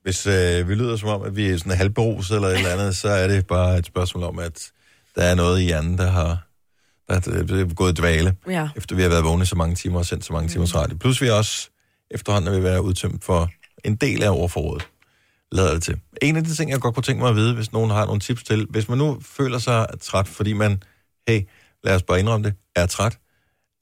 Hvis 0.08 0.26
øh, 0.26 0.68
vi 0.68 0.74
lyder 0.74 0.96
som 0.96 1.08
om, 1.08 1.22
at 1.22 1.36
vi 1.36 1.48
er 1.48 1.56
sådan 1.56 1.72
halvberuset 1.72 2.34
eller 2.34 2.48
et 2.48 2.56
eller 2.56 2.72
andet, 2.72 2.96
så 2.96 3.08
er 3.08 3.28
det 3.28 3.46
bare 3.46 3.78
et 3.78 3.86
spørgsmål 3.86 4.24
om, 4.24 4.38
at 4.38 4.70
der 5.16 5.22
er 5.22 5.34
noget 5.34 5.60
i 5.60 5.64
hjernen, 5.64 5.98
der 5.98 6.10
har 6.10 6.46
der 7.08 7.14
er, 7.14 7.74
gået 7.74 7.96
dvale, 7.98 8.36
Ja. 8.48 8.68
efter 8.76 8.96
vi 8.96 9.02
har 9.02 9.08
været 9.08 9.24
vågne 9.24 9.46
så 9.46 9.56
mange 9.56 9.74
timer 9.74 9.98
og 9.98 10.06
sendt 10.06 10.24
så 10.24 10.32
mange 10.32 10.48
timers 10.48 10.74
radio. 10.74 10.96
Plus 10.96 11.22
vi 11.22 11.30
også 11.30 11.70
efterhånden 12.10 12.54
vil 12.54 12.62
være 12.62 12.82
udtømt 12.82 13.24
for 13.24 13.50
en 13.84 13.96
del 13.96 14.22
af 14.22 14.30
ordforrådet. 14.30 14.88
Lader 15.52 15.72
det 15.72 15.82
til. 15.82 16.00
En 16.22 16.36
af 16.36 16.44
de 16.44 16.54
ting, 16.54 16.70
jeg 16.70 16.80
godt 16.80 16.94
kunne 16.94 17.02
tænke 17.04 17.20
mig 17.20 17.30
at 17.30 17.36
vide, 17.36 17.54
hvis 17.54 17.72
nogen 17.72 17.90
har 17.90 18.06
nogle 18.06 18.20
tips 18.20 18.42
til, 18.42 18.66
hvis 18.70 18.88
man 18.88 18.98
nu 18.98 19.20
føler 19.22 19.58
sig 19.58 19.86
træt, 20.00 20.28
fordi 20.28 20.52
man, 20.52 20.82
hey, 21.28 21.40
lad 21.84 21.94
os 21.94 22.02
bare 22.02 22.18
indrømme 22.18 22.46
det, 22.46 22.54
er 22.76 22.86
træt, 22.86 23.18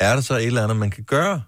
er 0.00 0.14
der 0.14 0.20
så 0.20 0.36
et 0.36 0.46
eller 0.46 0.62
andet, 0.62 0.76
man 0.76 0.90
kan 0.90 1.04
gøre 1.04 1.42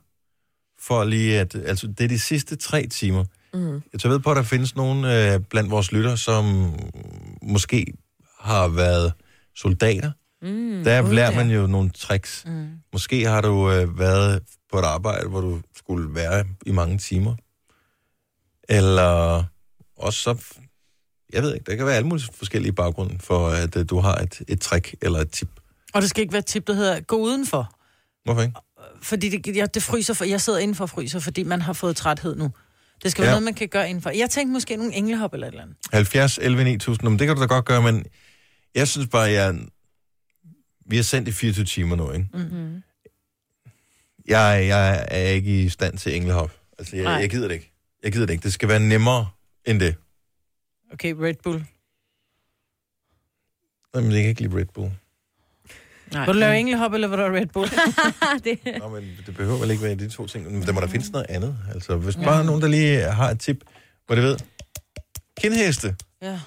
for 0.81 1.05
lige 1.05 1.41
at, 1.41 1.55
altså 1.55 1.87
det 1.87 2.05
er 2.05 2.09
de 2.09 2.19
sidste 2.19 2.57
tre 2.57 2.87
timer. 2.87 3.25
Mm. 3.55 3.83
Jeg 3.93 4.01
tager 4.01 4.13
ved 4.13 4.21
på, 4.21 4.31
at 4.31 4.37
der 4.37 4.43
findes 4.43 4.77
nogen 4.77 5.05
øh, 5.05 5.41
blandt 5.41 5.71
vores 5.71 5.93
lytter, 5.93 6.17
som 6.17 6.75
måske 7.43 7.93
har 8.41 8.69
været 8.69 9.13
soldater. 9.57 10.13
Mm. 10.43 10.85
Der 10.85 11.03
Gud, 11.03 11.15
lærer 11.15 11.35
man 11.35 11.51
jo 11.51 11.67
nogle 11.67 11.91
tricks. 11.91 12.45
Mm. 12.47 12.69
Måske 12.93 13.25
har 13.25 13.41
du 13.41 13.71
øh, 13.71 13.99
været 13.99 14.43
på 14.73 14.79
et 14.79 14.85
arbejde, 14.85 15.29
hvor 15.29 15.41
du 15.41 15.61
skulle 15.77 16.15
være 16.15 16.45
i 16.67 16.71
mange 16.71 16.99
timer. 16.99 17.35
Eller 18.69 19.45
også 19.97 20.21
så... 20.21 20.45
Jeg 21.33 21.43
ved 21.43 21.55
ikke, 21.55 21.71
der 21.71 21.77
kan 21.77 21.87
være 21.87 21.97
alle 21.97 22.09
mulige 22.09 22.29
forskellige 22.35 22.73
baggrunde 22.73 23.19
for, 23.21 23.49
at 23.49 23.77
øh, 23.77 23.85
du 23.91 24.01
har 24.01 24.15
et, 24.15 24.43
et 24.49 24.61
trick 24.61 24.95
eller 25.03 25.19
et 25.19 25.31
tip. 25.31 25.49
Og 25.95 26.03
det 26.03 26.11
skal 26.11 26.21
ikke 26.21 26.33
være 26.33 26.39
et 26.39 26.47
tip, 26.47 26.67
der 26.67 26.73
hedder, 26.73 27.01
gå 27.01 27.17
udenfor. 27.17 27.73
Hvorfor 28.25 28.43
ikke? 28.43 28.55
Fordi 29.03 29.29
det, 29.29 29.57
jeg, 29.57 29.75
det 29.75 29.83
fryser 29.83 30.15
for, 30.15 30.25
jeg 30.25 30.41
sidder 30.41 30.59
indenfor 30.59 30.85
og 30.85 30.91
fryser, 30.91 31.21
fordi 31.21 31.43
man 31.43 31.63
har 31.63 31.73
fået 31.73 31.97
træthed 31.97 32.37
nu. 32.37 32.51
Det 33.03 33.11
skal 33.11 33.23
være 33.23 33.29
Ja. 33.29 33.33
noget, 33.33 33.43
man 33.43 33.55
kan 33.55 33.69
gøre 33.69 33.89
indenfor. 33.89 34.11
Jeg 34.11 34.31
tænkte 34.31 34.53
måske 34.53 34.77
nogle 34.77 34.95
englehop 34.95 35.35
eller 35.35 35.47
et 35.47 35.51
eller 35.53 35.63
andet. 35.63 35.77
70, 35.93 36.39
11, 36.43 36.65
9000, 36.65 37.09
men 37.09 37.19
det 37.19 37.27
kan 37.27 37.37
du 37.37 37.43
da 37.43 37.47
godt 37.47 37.65
gøre, 37.65 37.83
men 37.83 38.05
jeg 38.75 38.89
synes 38.89 39.09
bare, 39.09 39.31
jeg... 39.31 39.55
Vi 40.87 40.97
har 40.97 41.03
sendt 41.03 41.29
i 41.29 41.33
24 41.33 41.65
timer 41.65 41.97
nu, 41.97 42.11
ikke? 42.13 42.29
Mm-hmm. 42.35 42.83
Jeg, 44.29 44.67
jeg 44.69 45.07
er 45.11 45.29
ikke 45.29 45.63
i 45.63 45.69
stand 45.69 45.99
til 45.99 46.17
englehop. 46.17 46.53
Altså, 46.79 46.97
jeg, 46.97 47.05
Nej. 47.05 47.13
jeg 47.13 47.31
gider 47.31 47.49
det 47.49 47.55
ikke. 47.55 47.73
Jeg 48.03 48.13
gider 48.13 48.27
det 48.27 48.33
ikke. 48.33 48.43
Det 48.43 48.53
skal 48.53 48.69
være 48.69 48.81
nemmere 48.81 49.29
end 49.65 49.81
det. 49.81 49.95
Okay, 50.93 51.15
Red 51.19 51.35
Bull. 51.43 51.65
Jamen, 53.95 54.13
jeg 54.13 54.21
kan 54.21 54.29
ikke 54.31 54.41
lide 54.43 54.57
Red 54.57 54.65
Bull. 54.75 54.91
Nej. 56.13 56.25
Vil 56.25 56.35
du 56.35 56.39
lave 56.39 56.59
englehop, 56.59 56.93
eller 56.93 57.09
vil 57.09 57.19
du 57.19 57.23
have 57.23 57.37
Red 57.41 57.47
Bull? 57.47 57.69
det... 58.45 58.59
Nå, 58.81 58.89
men 58.89 59.17
det 59.27 59.37
behøver 59.37 59.59
vel 59.59 59.71
ikke 59.71 59.83
være 59.83 59.95
de 59.95 60.09
to 60.09 60.27
ting. 60.27 60.53
Men 60.53 60.63
der 60.63 60.73
må 60.73 60.81
der 60.81 60.87
findes 60.87 61.11
noget 61.11 61.27
andet. 61.29 61.57
Altså, 61.75 61.97
hvis 61.97 62.17
bare 62.17 62.45
nogen, 62.45 62.63
der 62.63 62.69
lige 62.69 63.01
har 63.03 63.31
et 63.31 63.41
tip, 63.41 63.57
hvor 64.07 64.15
det 64.15 64.25
ved. 64.25 64.37
Kindheste. 65.41 65.97
Ja. 66.23 66.39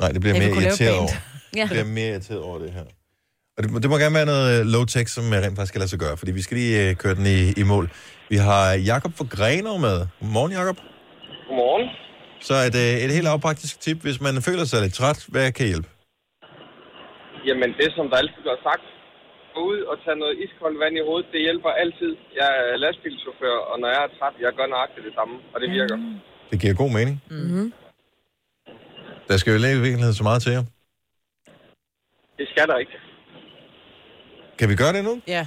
Nej, 0.00 0.12
det 0.12 0.20
bliver 0.20 0.34
Jeg 0.36 0.48
mere 0.50 0.62
irriteret 0.64 0.98
over. 0.98 1.08
Ja. 1.56 1.60
Det 1.60 1.68
bliver 1.70 1.84
mere 1.84 2.10
irriteret 2.10 2.40
over 2.40 2.58
det 2.58 2.72
her. 2.72 2.84
Og 3.56 3.62
det, 3.62 3.70
må- 3.72 3.78
det 3.78 3.90
må 3.90 3.98
gerne 3.98 4.14
være 4.14 4.26
noget 4.26 4.60
øh, 4.60 4.66
low-tech, 4.66 5.06
som 5.14 5.32
jeg 5.32 5.42
rent 5.42 5.56
faktisk 5.56 5.68
skal 5.68 5.78
lade 5.78 5.88
sig 5.90 5.98
gøre, 5.98 6.16
fordi 6.16 6.32
vi 6.32 6.42
skal 6.42 6.56
lige 6.56 6.88
øh, 6.90 6.96
køre 6.96 7.14
den 7.14 7.26
i, 7.26 7.52
i 7.52 7.62
mål. 7.62 7.90
Vi 8.30 8.36
har 8.36 8.72
Jakob 8.72 9.16
fra 9.16 9.24
Grenov 9.30 9.80
med. 9.80 10.06
Godmorgen, 10.20 10.52
Jakob. 10.52 10.76
Godmorgen. 11.48 11.88
Så 12.42 12.54
et, 12.54 12.74
øh, 12.74 13.04
et 13.04 13.10
helt 13.12 13.24
lavpraktisk 13.24 13.80
tip, 13.80 14.02
hvis 14.02 14.20
man 14.20 14.42
føler 14.42 14.64
sig 14.64 14.82
lidt 14.82 14.94
træt, 14.94 15.24
hvad 15.28 15.52
kan 15.52 15.66
hjælpe? 15.66 15.88
Jamen, 17.48 17.70
det 17.80 17.88
som 17.96 18.06
der 18.10 18.16
altid 18.22 18.40
bliver 18.44 18.60
sagt, 18.68 18.86
gå 19.54 19.60
ud 19.72 19.80
og 19.90 19.96
tage 20.04 20.18
noget 20.22 20.34
iskoldt 20.44 20.78
vand 20.82 20.94
i 21.00 21.06
hovedet, 21.08 21.28
det 21.32 21.40
hjælper 21.46 21.70
altid. 21.82 22.12
Jeg 22.40 22.50
er 22.72 22.76
lastbilchauffør, 22.84 23.56
og 23.70 23.76
når 23.80 23.88
jeg 23.94 24.02
er 24.06 24.10
træt, 24.18 24.34
jeg 24.40 24.52
gør 24.58 24.66
nøjagtigt 24.66 25.06
det 25.08 25.14
samme, 25.18 25.34
og 25.54 25.60
det 25.62 25.68
virker. 25.78 25.96
Det 26.50 26.60
giver 26.60 26.74
god 26.82 26.90
mening. 26.98 27.16
Mm-hmm. 27.30 27.72
Der 29.28 29.36
skal 29.36 29.50
jo 29.52 29.58
i 29.58 29.84
virkeligheden 29.86 30.18
så 30.20 30.24
meget 30.28 30.42
til 30.42 30.52
jer. 30.56 30.64
Det 32.38 32.46
skal 32.52 32.66
der 32.70 32.76
ikke. 32.76 32.96
Kan 34.58 34.68
vi 34.70 34.76
gøre 34.82 34.92
det 34.92 35.04
nu? 35.04 35.14
Ja. 35.26 35.46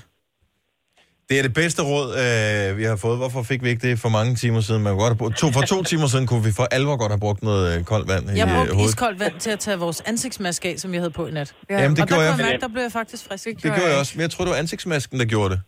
Det 1.29 1.37
er 1.39 1.41
det 1.41 1.53
bedste 1.53 1.81
råd, 1.83 2.07
øh, 2.23 2.77
vi 2.77 2.83
har 2.83 2.95
fået. 2.95 3.17
Hvorfor 3.17 3.43
fik 3.43 3.63
vi 3.63 3.69
ikke 3.69 3.87
det 3.89 3.99
for 3.99 4.09
mange 4.09 4.35
timer 4.35 4.61
siden? 4.61 4.83
Man 4.83 4.97
godt 4.97 5.17
brugt, 5.17 5.37
to, 5.37 5.47
for 5.51 5.61
to 5.61 5.83
timer 5.83 6.07
siden 6.07 6.27
kunne 6.27 6.43
vi 6.43 6.51
for 6.51 6.67
alvor 6.71 6.95
godt 6.97 7.11
have 7.11 7.19
brugt 7.19 7.43
noget 7.43 7.63
øh, 7.79 7.83
koldt 7.83 8.07
vand 8.11 8.29
i 8.29 8.33
Jeg 8.37 8.47
øh, 8.47 8.55
brugte 8.55 8.73
hovedet. 8.73 8.89
iskoldt 8.89 9.19
vand 9.19 9.33
til 9.39 9.49
at 9.49 9.59
tage 9.59 9.77
vores 9.77 10.01
ansigtsmaske 10.01 10.69
af, 10.69 10.75
som 10.79 10.93
jeg 10.93 11.01
havde 11.01 11.11
på 11.11 11.27
i 11.27 11.31
nat. 11.31 11.53
Ja. 11.69 11.81
Jamen, 11.81 11.95
det 11.95 12.01
og 12.01 12.07
gjorde 12.07 12.21
der 12.21 12.27
jeg. 12.27 12.35
kunne 12.35 12.45
jeg 12.45 12.51
mærke, 12.51 12.61
der 12.61 12.67
blev 12.67 12.83
jeg 12.83 12.91
faktisk 12.91 13.23
frisk. 13.29 13.45
Det 13.45 13.61
gjorde 13.61 13.89
jeg 13.91 13.97
også, 13.99 14.11
men 14.15 14.21
jeg 14.21 14.31
tror, 14.31 14.45
det 14.45 14.51
var 14.51 14.57
ansigtsmasken, 14.57 15.19
der 15.19 15.25
gjorde 15.25 15.49
det. 15.53 15.59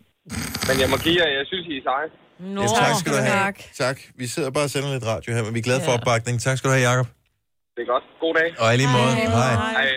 Men 0.67 0.75
jeg 0.81 0.89
må 0.89 0.97
give 0.97 1.15
jer, 1.21 1.29
jeg 1.39 1.45
synes, 1.51 1.65
I 1.67 1.77
er 1.77 1.83
seje. 1.89 2.07
Nå, 2.55 2.61
Ja, 2.61 2.67
tak 2.67 2.93
skal 2.99 3.11
du 3.13 3.17
have. 3.17 3.31
tak. 3.45 3.57
Tak. 3.83 3.97
Vi 4.15 4.27
sidder 4.27 4.49
bare 4.51 4.63
og 4.63 4.69
sender 4.69 4.89
lidt 4.93 5.05
radio 5.13 5.33
her, 5.35 5.43
men 5.43 5.53
vi 5.53 5.59
er 5.59 5.63
glade 5.63 5.81
for 5.85 5.91
opbakningen. 5.91 6.39
Tak 6.47 6.57
skal 6.57 6.67
du 6.69 6.73
have, 6.75 6.89
Jacob. 6.89 7.07
Det 7.75 7.81
er 7.85 7.89
godt. 7.93 8.05
God 8.23 8.33
dag. 8.39 8.49
Og 8.63 8.67
i 8.73 8.77
lige 8.77 8.91
måde. 8.97 9.11
Hej. 9.15 9.53
Hej. 9.79 9.87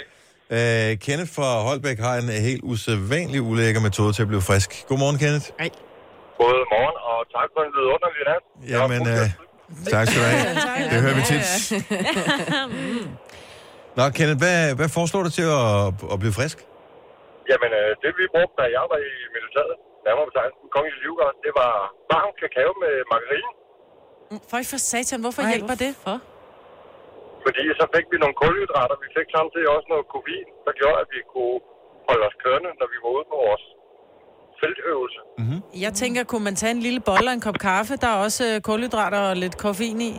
Øh, 0.50 0.90
Kenneth 1.04 1.30
fra 1.36 1.48
Holbæk 1.68 1.98
har 2.06 2.14
en 2.22 2.28
helt 2.48 2.62
usædvanlig 2.72 3.40
ulækker 3.50 3.80
metode 3.88 4.12
til 4.16 4.22
at 4.26 4.30
blive 4.32 4.44
frisk. 4.50 4.70
Godmorgen, 4.88 5.18
Kenneth. 5.22 5.46
Hej. 5.60 5.70
God 6.40 6.56
morgen, 6.74 6.96
og 7.10 7.18
tak 7.36 7.48
for 7.54 7.60
en 7.66 7.72
vidunderlig 7.76 8.22
nat. 8.30 8.42
Jamen, 8.74 9.02
øh, 9.14 9.26
tak 9.92 10.04
skal 10.06 10.18
du 10.22 10.26
have. 10.32 10.42
Det 10.92 10.98
hører 11.04 11.16
vi 11.20 11.24
tit. 11.32 11.46
Nå, 13.98 14.04
Kenneth, 14.18 14.38
hvad, 14.44 14.58
hvad 14.78 14.88
foreslår 14.96 15.22
du 15.26 15.30
til 15.38 15.46
at, 15.62 15.72
at 16.12 16.18
blive 16.22 16.34
frisk? 16.40 16.58
Jamen, 17.50 17.70
øh, 17.80 17.88
det 18.02 18.10
vi 18.18 18.24
brugte, 18.34 18.54
da 18.60 18.64
jeg 18.76 18.84
var 18.92 18.98
i 19.10 19.12
militæret, 19.36 19.74
nærmere 20.06 20.26
betegnet 20.30 20.54
den 20.62 20.70
kongelige 20.76 21.00
livgård, 21.04 21.32
det 21.46 21.52
var 21.60 21.72
varm 22.12 22.30
kakao 22.40 22.70
med 22.84 22.92
margarine. 23.12 23.50
For 24.50 24.58
for 24.72 24.80
satan, 24.90 25.18
hvorfor 25.24 25.42
Ej, 25.42 25.50
hjælper 25.52 25.76
det? 25.84 25.92
For? 26.06 26.16
Fordi 27.44 27.62
så 27.80 27.84
fik 27.94 28.06
vi 28.12 28.16
nogle 28.24 28.36
kulhydrater, 28.42 28.94
vi 29.04 29.08
fik 29.16 29.28
samtidig 29.36 29.66
også 29.76 29.88
noget 29.92 30.04
koffein, 30.14 30.46
der 30.66 30.72
gjorde, 30.80 30.98
at 31.04 31.08
vi 31.14 31.20
kunne 31.32 31.56
holde 32.08 32.24
os 32.28 32.36
kørende, 32.44 32.70
når 32.80 32.88
vi 32.92 32.96
var 33.04 33.10
ude 33.16 33.26
på 33.32 33.36
vores 33.46 33.64
feltøvelse. 34.60 35.20
Mm-hmm. 35.40 35.60
Jeg 35.84 35.92
tænker, 36.02 36.20
kunne 36.30 36.44
man 36.48 36.56
tage 36.60 36.72
en 36.78 36.82
lille 36.86 37.00
bolle 37.08 37.26
og 37.30 37.34
en 37.38 37.44
kop 37.48 37.58
kaffe? 37.68 37.92
Der 38.02 38.08
er 38.14 38.18
også 38.26 38.42
øh, 38.50 38.54
kulhydrater 38.68 39.20
og 39.30 39.34
lidt 39.44 39.56
koffein 39.64 40.00
i. 40.10 40.12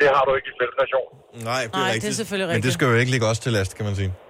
Det 0.00 0.08
har 0.14 0.22
du 0.26 0.30
ikke 0.38 0.48
i 0.54 0.56
feltration. 0.62 1.08
Nej, 1.50 1.62
det 1.62 1.74
er 1.74 1.78
Nej, 1.78 1.84
det 1.84 1.90
er 1.90 1.94
rigtigt. 1.94 2.16
selvfølgelig 2.20 2.46
Men 2.48 2.50
det 2.50 2.56
rigtigt. 2.56 2.74
skal 2.76 2.86
jo 2.92 2.96
ikke 3.02 3.12
ligge 3.14 3.26
os 3.32 3.38
til 3.44 3.52
last, 3.58 3.70
kan 3.76 3.84
man 3.88 3.94
sige. 4.00 4.10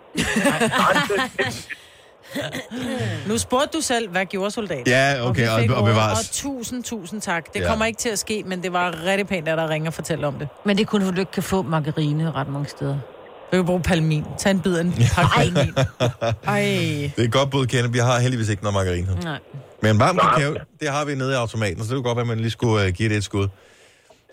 Nu 3.29 3.39
spurgte 3.39 3.69
du 3.79 3.81
selv, 3.83 4.09
hvad 4.11 4.27
gjorde 4.27 4.51
soldaten? 4.51 4.87
Ja, 4.87 5.29
okay, 5.29 5.43
vi 5.43 5.69
og- 5.69 5.77
og 5.77 5.83
ordet, 5.83 5.95
bevares. 5.95 6.19
Og 6.29 6.35
tusind, 6.35 6.85
tusind 6.85 7.21
tak. 7.21 7.53
Det 7.55 7.61
Ja. 7.61 7.69
kommer 7.69 7.85
ikke 7.87 7.99
til 7.99 8.09
at 8.09 8.19
ske, 8.19 8.43
men 8.47 8.63
det 8.63 8.73
var 8.73 8.87
rigtig 9.07 9.27
pænt, 9.29 9.49
at 9.49 9.59
der 9.59 9.69
ringer 9.69 9.91
og 9.91 9.95
fortæller 9.95 10.27
om 10.29 10.35
det. 10.35 10.49
Men 10.65 10.79
det 10.79 10.87
kun, 10.87 11.01
fordi 11.03 11.15
du 11.15 11.21
ikke 11.21 11.33
kan 11.33 11.43
få 11.43 11.63
margarine 11.63 12.33
ret 12.33 12.49
mange 12.49 12.69
steder. 12.69 12.99
Vi 13.51 13.57
kan 13.57 13.67
bruge 13.67 13.83
palmin. 13.91 14.25
Tag 14.39 14.51
en 14.51 14.61
bid 14.65 14.75
af 14.77 14.85
en 14.89 14.93
pakke 15.17 15.31
palmin. 15.39 15.73
Ej. 16.57 16.63
Det 17.17 17.25
er 17.29 17.33
godt 17.39 17.51
bud, 17.55 17.65
Kenneth. 17.73 17.93
Vi 17.99 17.99
har 18.09 18.17
heldigvis 18.25 18.49
ikke 18.53 18.63
noget 18.67 18.75
margarine. 18.81 19.09
Nej. 19.31 19.41
Men 19.85 19.93
varm 20.05 20.17
kakao, 20.25 20.53
det 20.81 20.89
har 20.97 21.03
vi 21.09 21.13
nede 21.23 21.31
i 21.37 21.39
automaten, 21.45 21.79
så 21.83 21.87
det 21.91 21.95
kunne 21.97 22.09
godt 22.11 22.19
være, 22.21 22.29
at 22.29 22.33
man 22.35 22.41
lige 22.47 22.55
skulle 22.59 22.77
uh, 22.85 22.89
give 22.99 23.09
det 23.13 23.17
et 23.23 23.27
skud. 23.31 23.47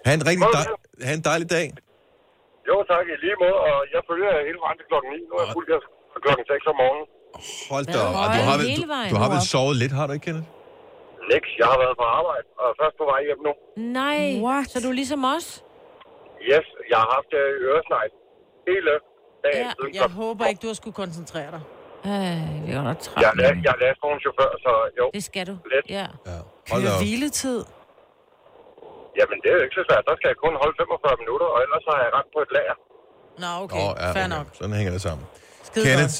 Ha' 0.05 0.13
en 0.19 0.23
rigtig 0.29 0.45
dej- 0.57 0.73
ha 1.07 1.13
en 1.19 1.23
dejlig 1.31 1.47
dag. 1.57 1.67
Jo, 2.69 2.75
tak 2.91 3.05
i 3.13 3.15
lige 3.25 3.37
måde, 3.43 3.57
og 3.67 3.75
jeg 3.95 4.01
følger 4.09 4.29
hele 4.47 4.59
vejen 4.65 4.77
til 4.79 4.85
klokken 4.91 5.09
9. 5.15 5.19
Nu 5.29 5.33
er 5.39 5.41
jeg 5.45 5.51
fuldt 5.57 5.69
her 5.73 5.81
klokken 6.25 6.43
6 6.51 6.71
om 6.71 6.75
morgenen. 6.83 7.05
Hold 7.71 7.85
da 7.93 7.99
op. 8.07 8.13
Og 8.21 8.25
Du 8.37 8.41
har, 8.49 8.55
vel, 8.61 8.67
du, 8.79 8.83
du 9.13 9.17
har 9.23 9.29
vel 9.33 9.41
sovet 9.53 9.75
lidt, 9.81 9.93
har 9.99 10.05
du 10.07 10.13
ikke, 10.17 10.25
Kenneth? 10.27 10.47
Niks, 11.31 11.49
jeg 11.61 11.67
har 11.71 11.77
været 11.83 11.95
på 12.01 12.05
arbejde, 12.19 12.45
og 12.59 12.65
er 12.71 12.75
først 12.81 12.95
på 13.01 13.05
vej 13.11 13.19
hjem 13.29 13.39
nu. 13.47 13.53
Nej, 13.99 14.19
What? 14.47 14.65
så 14.71 14.77
du 14.83 14.89
er 14.93 14.97
ligesom 15.01 15.21
os? 15.35 15.47
Yes, 16.51 16.67
jeg 16.91 16.97
har 17.03 17.09
haft 17.17 17.31
øh, 17.41 17.67
øresnegl 17.69 18.11
hele 18.69 18.91
dagen 19.45 19.65
Ja, 19.65 19.69
siden 19.77 19.91
jeg 20.01 20.09
håber 20.21 20.43
ikke, 20.49 20.61
du 20.63 20.69
har 20.71 20.77
skulle 20.81 20.97
koncentrere 21.03 21.49
dig. 21.55 21.63
Øh, 22.11 22.45
vi 22.65 22.69
er 22.77 22.83
nok 22.89 22.97
Jeg, 23.23 23.31
er, 23.47 23.53
jeg 23.65 23.71
er 23.75 23.79
lastvognschauffør, 23.83 24.51
så 24.65 24.71
jo. 24.99 25.05
Det 25.17 25.23
skal 25.29 25.43
du. 25.49 25.55
Lidt. 25.73 25.85
Ja. 25.97 26.05
Hold 26.71 26.81
da 26.85 26.89
op. 26.95 26.99
hviletid. 27.03 27.59
Jamen, 29.19 29.37
det 29.41 29.47
er 29.51 29.55
jo 29.59 29.63
ikke 29.67 29.77
så 29.81 29.83
svært. 29.89 30.03
Der 30.09 30.15
skal 30.19 30.27
jeg 30.33 30.37
kun 30.45 30.53
holde 30.63 30.75
45 30.81 31.15
minutter, 31.23 31.47
og 31.55 31.59
ellers 31.65 31.83
har 31.91 31.97
jeg 32.05 32.09
ramt 32.17 32.31
på 32.35 32.39
et 32.45 32.51
lager. 32.57 32.75
Nå, 33.43 33.49
okay. 33.65 33.83
Åh, 33.87 33.91
ja, 34.03 34.09
Fair 34.17 34.27
okay. 34.27 34.35
nok. 34.37 34.47
Sådan 34.59 34.75
hænger 34.79 34.93
det 34.97 35.01
sammen. 35.09 35.25
Skide 35.81 35.95
Kenneth, 35.95 36.15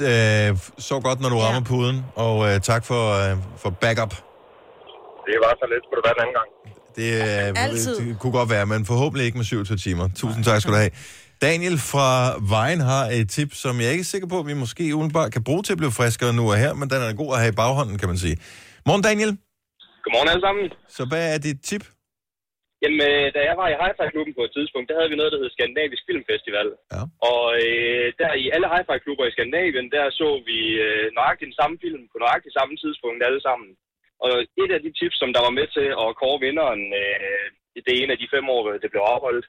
øh, 0.52 0.58
så 0.90 1.00
godt, 1.00 1.20
når 1.22 1.30
du 1.30 1.38
rammer 1.38 1.62
puden, 1.62 2.06
og 2.16 2.36
øh, 2.50 2.62
tak 2.62 2.86
for, 2.86 3.04
øh, 3.32 3.38
for 3.58 3.70
backup. 3.70 4.14
Det 5.28 5.36
var 5.44 5.52
så 5.62 5.66
lidt. 5.72 5.84
Skulle 5.86 6.00
det 6.02 6.08
være 6.08 6.16
en 6.18 6.22
anden 6.26 6.36
gang? 6.40 6.50
Det, 6.98 7.10
øh, 7.58 7.64
Altid. 7.64 7.96
det 8.10 8.20
kunne 8.20 8.32
godt 8.32 8.50
være, 8.50 8.66
men 8.66 8.86
forhåbentlig 8.86 9.26
ikke 9.26 9.38
med 9.38 9.46
27 9.46 9.78
timer. 9.78 10.10
Tusind 10.16 10.44
tak 10.44 10.62
skal 10.62 10.74
du 10.74 10.78
have. 10.78 10.92
Daniel 11.42 11.78
fra 11.78 12.36
Vejen 12.50 12.80
har 12.80 13.06
et 13.06 13.30
tip, 13.30 13.54
som 13.54 13.82
jeg 13.82 13.92
ikke 13.92 14.02
er 14.02 14.06
sikker 14.06 14.28
på, 14.28 14.40
at 14.40 14.48
vi 14.48 14.54
måske 14.54 14.96
umiddelbart 14.96 15.32
kan 15.32 15.44
bruge 15.44 15.64
til 15.64 15.74
at 15.74 15.78
blive 15.78 15.92
friskere 15.92 16.34
nu 16.34 16.52
og 16.52 16.58
her, 16.58 16.74
men 16.74 16.90
den 16.90 17.02
er 17.02 17.14
god 17.14 17.34
at 17.34 17.40
have 17.40 17.50
i 17.50 17.56
baghånden, 17.56 17.98
kan 17.98 18.08
man 18.08 18.18
sige. 18.18 18.38
Morgen, 18.86 19.02
Daniel. 19.02 19.38
Godmorgen 20.04 20.30
alle 20.30 20.42
sammen. 20.42 20.66
Så 20.90 21.06
hvad 21.06 21.34
er 21.34 21.38
dit 21.38 21.58
tip? 21.64 21.84
Jamen, 22.84 23.00
øh, 23.10 23.26
da 23.36 23.40
jeg 23.50 23.56
var 23.62 23.68
i 23.70 23.80
Hi-Fi-klubben 23.82 24.34
på 24.38 24.44
et 24.46 24.56
tidspunkt, 24.58 24.88
der 24.90 24.98
havde 24.98 25.12
vi 25.12 25.20
noget, 25.20 25.32
der 25.34 25.42
hed 25.42 25.52
Skandinavisk 25.54 26.04
Filmfestival. 26.08 26.70
Ja. 26.94 27.02
Og 27.32 27.46
øh, 27.64 28.06
der 28.20 28.30
i 28.44 28.46
alle 28.56 28.68
Hi-Fi-klubber 28.74 29.26
i 29.28 29.34
Skandinavien, 29.36 29.88
der 29.96 30.06
så 30.20 30.30
vi 30.50 30.60
øh, 30.86 31.06
nøjagtigt 31.18 31.50
den 31.50 31.60
samme 31.62 31.78
film 31.84 32.04
på 32.12 32.18
nøjagtigt 32.24 32.58
samme 32.60 32.76
tidspunkt 32.84 33.22
alle 33.28 33.42
sammen. 33.48 33.70
Og 34.24 34.32
et 34.64 34.72
af 34.78 34.82
de 34.86 34.92
tips, 35.00 35.18
som 35.22 35.30
der 35.36 35.42
var 35.48 35.54
med 35.60 35.68
til 35.78 35.88
at 36.04 36.10
kåre 36.22 36.40
vinderen 36.46 36.84
øh, 37.02 37.46
det 37.88 37.94
ene 38.02 38.12
af 38.14 38.20
de 38.22 38.32
fem 38.36 38.46
år, 38.56 38.64
det 38.84 38.90
blev 38.94 39.04
afholdt, 39.14 39.46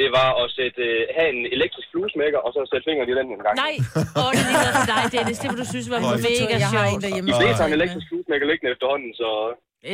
det 0.00 0.08
var 0.18 0.28
at 0.42 0.46
sætte, 0.58 0.82
øh, 0.90 1.00
have 1.16 1.28
en 1.34 1.42
elektrisk 1.56 1.88
fluesmækker, 1.92 2.40
og 2.44 2.50
så 2.54 2.58
sætte 2.72 2.86
fingeren 2.88 3.10
i 3.12 3.14
den 3.18 3.26
en 3.34 3.44
gang. 3.46 3.56
Nej, 3.66 3.74
åh, 4.22 4.30
det 4.36 4.44
er 4.68 4.74
for 4.80 4.88
dig, 4.94 5.02
Dennis. 5.14 5.38
Det 5.42 5.48
vil 5.50 5.58
du 5.62 5.68
synes 5.74 5.86
var 5.94 6.00
mega 6.28 6.56
Jeg 6.64 6.70
har 6.76 6.84
en 6.84 6.90
sjovt. 6.90 7.02
derhjemme. 7.04 7.28
De 7.30 7.34
fleste 7.42 7.60
har 7.62 7.68
en 7.72 7.76
elektrisk 7.80 8.06
fluesmækker 8.10 8.46
liggende 8.50 8.70
efterhånden, 8.74 9.12
så 9.20 9.28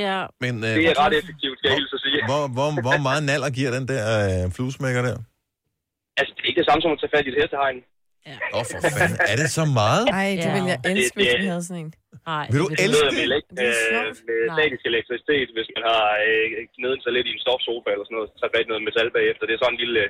Ja. 0.05 0.19
Men, 0.45 0.53
øh, 0.67 0.71
det 0.79 0.87
er 0.93 0.99
ret 1.05 1.15
effektivt, 1.21 1.55
skal 1.59 1.69
jeg 1.71 1.77
hilse 1.81 1.95
at 1.99 2.03
sige. 2.07 2.19
Hvor, 2.31 2.43
hvor, 2.57 2.69
hvor 2.87 2.99
meget 3.09 3.23
naller 3.31 3.51
giver 3.59 3.71
den 3.79 3.85
der 3.93 4.05
øh, 4.27 4.43
fluesmækker 4.57 5.03
der? 5.09 5.17
Altså, 6.19 6.31
det 6.37 6.43
er 6.45 6.49
ikke 6.51 6.61
det 6.63 6.69
samme 6.71 6.81
som 6.85 6.91
at 6.95 6.99
tage 7.03 7.13
fat 7.15 7.25
i 7.27 7.31
et 7.35 7.39
hestehegn. 7.43 7.79
Åh, 8.31 8.59
oh, 8.59 8.65
for 8.71 8.79
fanden. 9.01 9.19
Er 9.33 9.37
det 9.43 9.49
så 9.59 9.65
meget? 9.81 10.05
Ej, 10.21 10.29
det 10.43 10.47
Ja. 10.49 10.53
vil 10.57 10.65
jeg 10.73 10.79
Det- 10.85 10.93
elske, 10.95 11.15
hvis 11.19 11.29
det- 11.33 11.41
vi 11.43 11.49
havde 11.53 11.65
sådan 11.69 11.83
en. 11.85 11.91
Nej, 12.33 12.45
Vil 12.53 12.59
du 12.65 12.69
elske 12.85 13.09
Med, 13.19 13.25
elek- 13.29 13.51
Det 13.59 13.67
er 13.71 14.03
øh, 14.05 14.11
med 14.29 14.39
Nej. 14.49 14.57
statisk 14.57 14.83
elektricitet, 14.93 15.49
hvis 15.57 15.69
man 15.77 15.83
har 15.91 16.05
øh, 16.27 17.01
sig 17.05 17.13
lidt 17.17 17.27
i 17.31 17.33
en 17.37 17.43
stofsofa 17.47 17.89
eller 17.95 18.05
sådan 18.07 18.17
noget, 18.19 18.31
så 18.41 18.45
fat 18.55 18.65
i 18.67 18.71
noget 18.73 18.83
metal 18.89 19.09
bagefter. 19.19 19.43
Det 19.49 19.55
er 19.57 19.61
sådan 19.63 19.75
en 19.77 19.81
lille, 19.85 20.03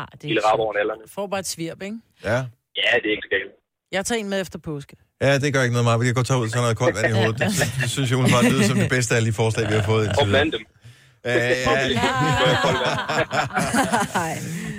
ah, 0.00 0.08
det 0.18 0.24
lille 0.30 0.42
rap 0.48 0.58
over 0.64 0.72
nallerne. 0.78 1.04
Får 1.16 1.26
bare 1.32 1.42
et 1.46 1.50
svirp, 1.54 1.80
ikke? 1.88 1.98
Ja. 2.30 2.38
Ja, 2.82 2.90
det 3.00 3.06
er 3.10 3.14
ikke 3.16 3.26
så 3.28 3.32
galt. 3.36 3.52
Jeg 3.96 4.02
tager 4.06 4.18
en 4.22 4.28
med 4.32 4.38
efter 4.44 4.58
påske. 4.70 4.94
Ja, 5.22 5.38
det 5.38 5.54
gør 5.54 5.62
ikke 5.62 5.72
noget 5.72 5.84
meget. 5.84 6.00
Vi 6.00 6.04
kan 6.04 6.14
godt 6.14 6.26
tage 6.26 6.38
ud 6.40 6.48
sådan 6.48 6.62
noget 6.62 6.76
koldt 6.76 6.96
vand 7.02 7.06
i 7.14 7.16
hovedet. 7.20 7.38
Det, 7.38 7.52
synes- 7.54 7.72
det 7.82 7.90
synes 7.90 8.10
jeg 8.10 8.18
umiddelbart 8.18 8.44
lyder 8.52 8.62
som 8.66 8.78
det 8.78 8.88
bedste 8.90 9.14
af 9.14 9.16
alle 9.16 9.28
de 9.28 9.32
forslag, 9.32 9.68
vi 9.68 9.74
har 9.74 9.82
fået 9.82 10.04
indtil 10.04 10.20
Og 10.20 10.26
videre. 10.26 10.40
bland 10.40 10.52
dem. 10.52 10.60
Øh, 11.26 11.32
ja. 11.34 11.36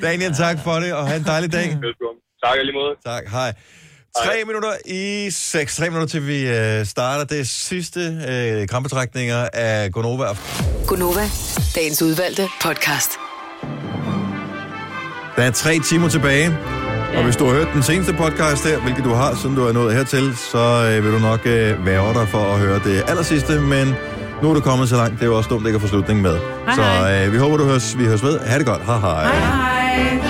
Daniel, 0.08 0.34
tak 0.36 0.58
for 0.64 0.74
det, 0.80 0.94
og 0.94 1.08
have 1.08 1.18
en 1.20 1.26
dejlig 1.26 1.52
dag. 1.52 1.62
Velkommen. 1.68 2.22
Tak 2.46 2.58
lige 2.64 2.74
måde. 2.74 2.96
Tak, 3.06 3.24
hej. 3.32 3.54
Tre 4.18 4.44
minutter 4.46 4.72
i 4.86 5.30
seks. 5.32 5.76
Tre 5.76 5.90
minutter 5.90 6.08
til 6.08 6.28
vi 6.28 6.48
øh, 6.48 6.86
starter 6.86 7.24
det 7.26 7.48
sidste 7.48 8.00
øh, 8.30 8.68
krampetrækninger 8.68 9.50
af 9.54 9.92
Gonova. 9.92 10.28
Gunova, 10.88 11.30
dagens 11.76 12.02
udvalgte 12.02 12.48
podcast. 12.62 13.12
Der 15.36 15.44
er 15.44 15.52
tre 15.52 15.80
timer 15.80 16.10
tilbage, 16.10 16.58
og 17.16 17.24
hvis 17.24 17.36
du 17.36 17.46
har 17.46 17.54
hørt 17.54 17.68
den 17.74 17.84
seneste 17.84 18.14
podcast 18.14 18.68
her, 18.68 18.80
hvilket 18.80 19.04
du 19.04 19.14
har, 19.14 19.36
siden 19.36 19.56
du 19.56 19.64
er 19.68 19.74
nået 19.74 19.94
hertil, 19.96 20.38
så 20.38 20.92
øh, 20.92 21.04
vil 21.04 21.12
du 21.14 21.20
nok 21.20 21.40
øh, 21.46 21.86
være 21.86 22.14
dig 22.14 22.28
for 22.28 22.54
at 22.54 22.60
høre 22.60 22.80
det 22.84 23.04
allersidste, 23.08 23.60
men 23.60 23.96
nu 24.42 24.50
er 24.50 24.54
du 24.54 24.60
kommet 24.60 24.90
så 24.90 24.96
langt, 24.96 25.14
det 25.14 25.22
er 25.22 25.26
jo 25.26 25.38
også 25.38 25.50
dumt 25.50 25.66
ikke 25.66 25.76
at 25.76 25.82
få 25.82 25.88
slutningen 25.88 26.24
med. 26.24 26.38
Hej, 26.66 26.76
så 26.76 27.26
øh, 27.26 27.34
vi 27.34 27.38
håber, 27.38 27.58
du 27.58 27.66
høres, 27.66 27.98
vi 27.98 28.06
høres 28.06 28.24
ved. 28.24 28.40
Ha' 28.40 28.58
det 28.58 28.66
godt. 28.66 28.82
Hej 28.86 29.00
hej. 29.00 29.24
Hej, 29.24 29.34
hej. 29.34 30.27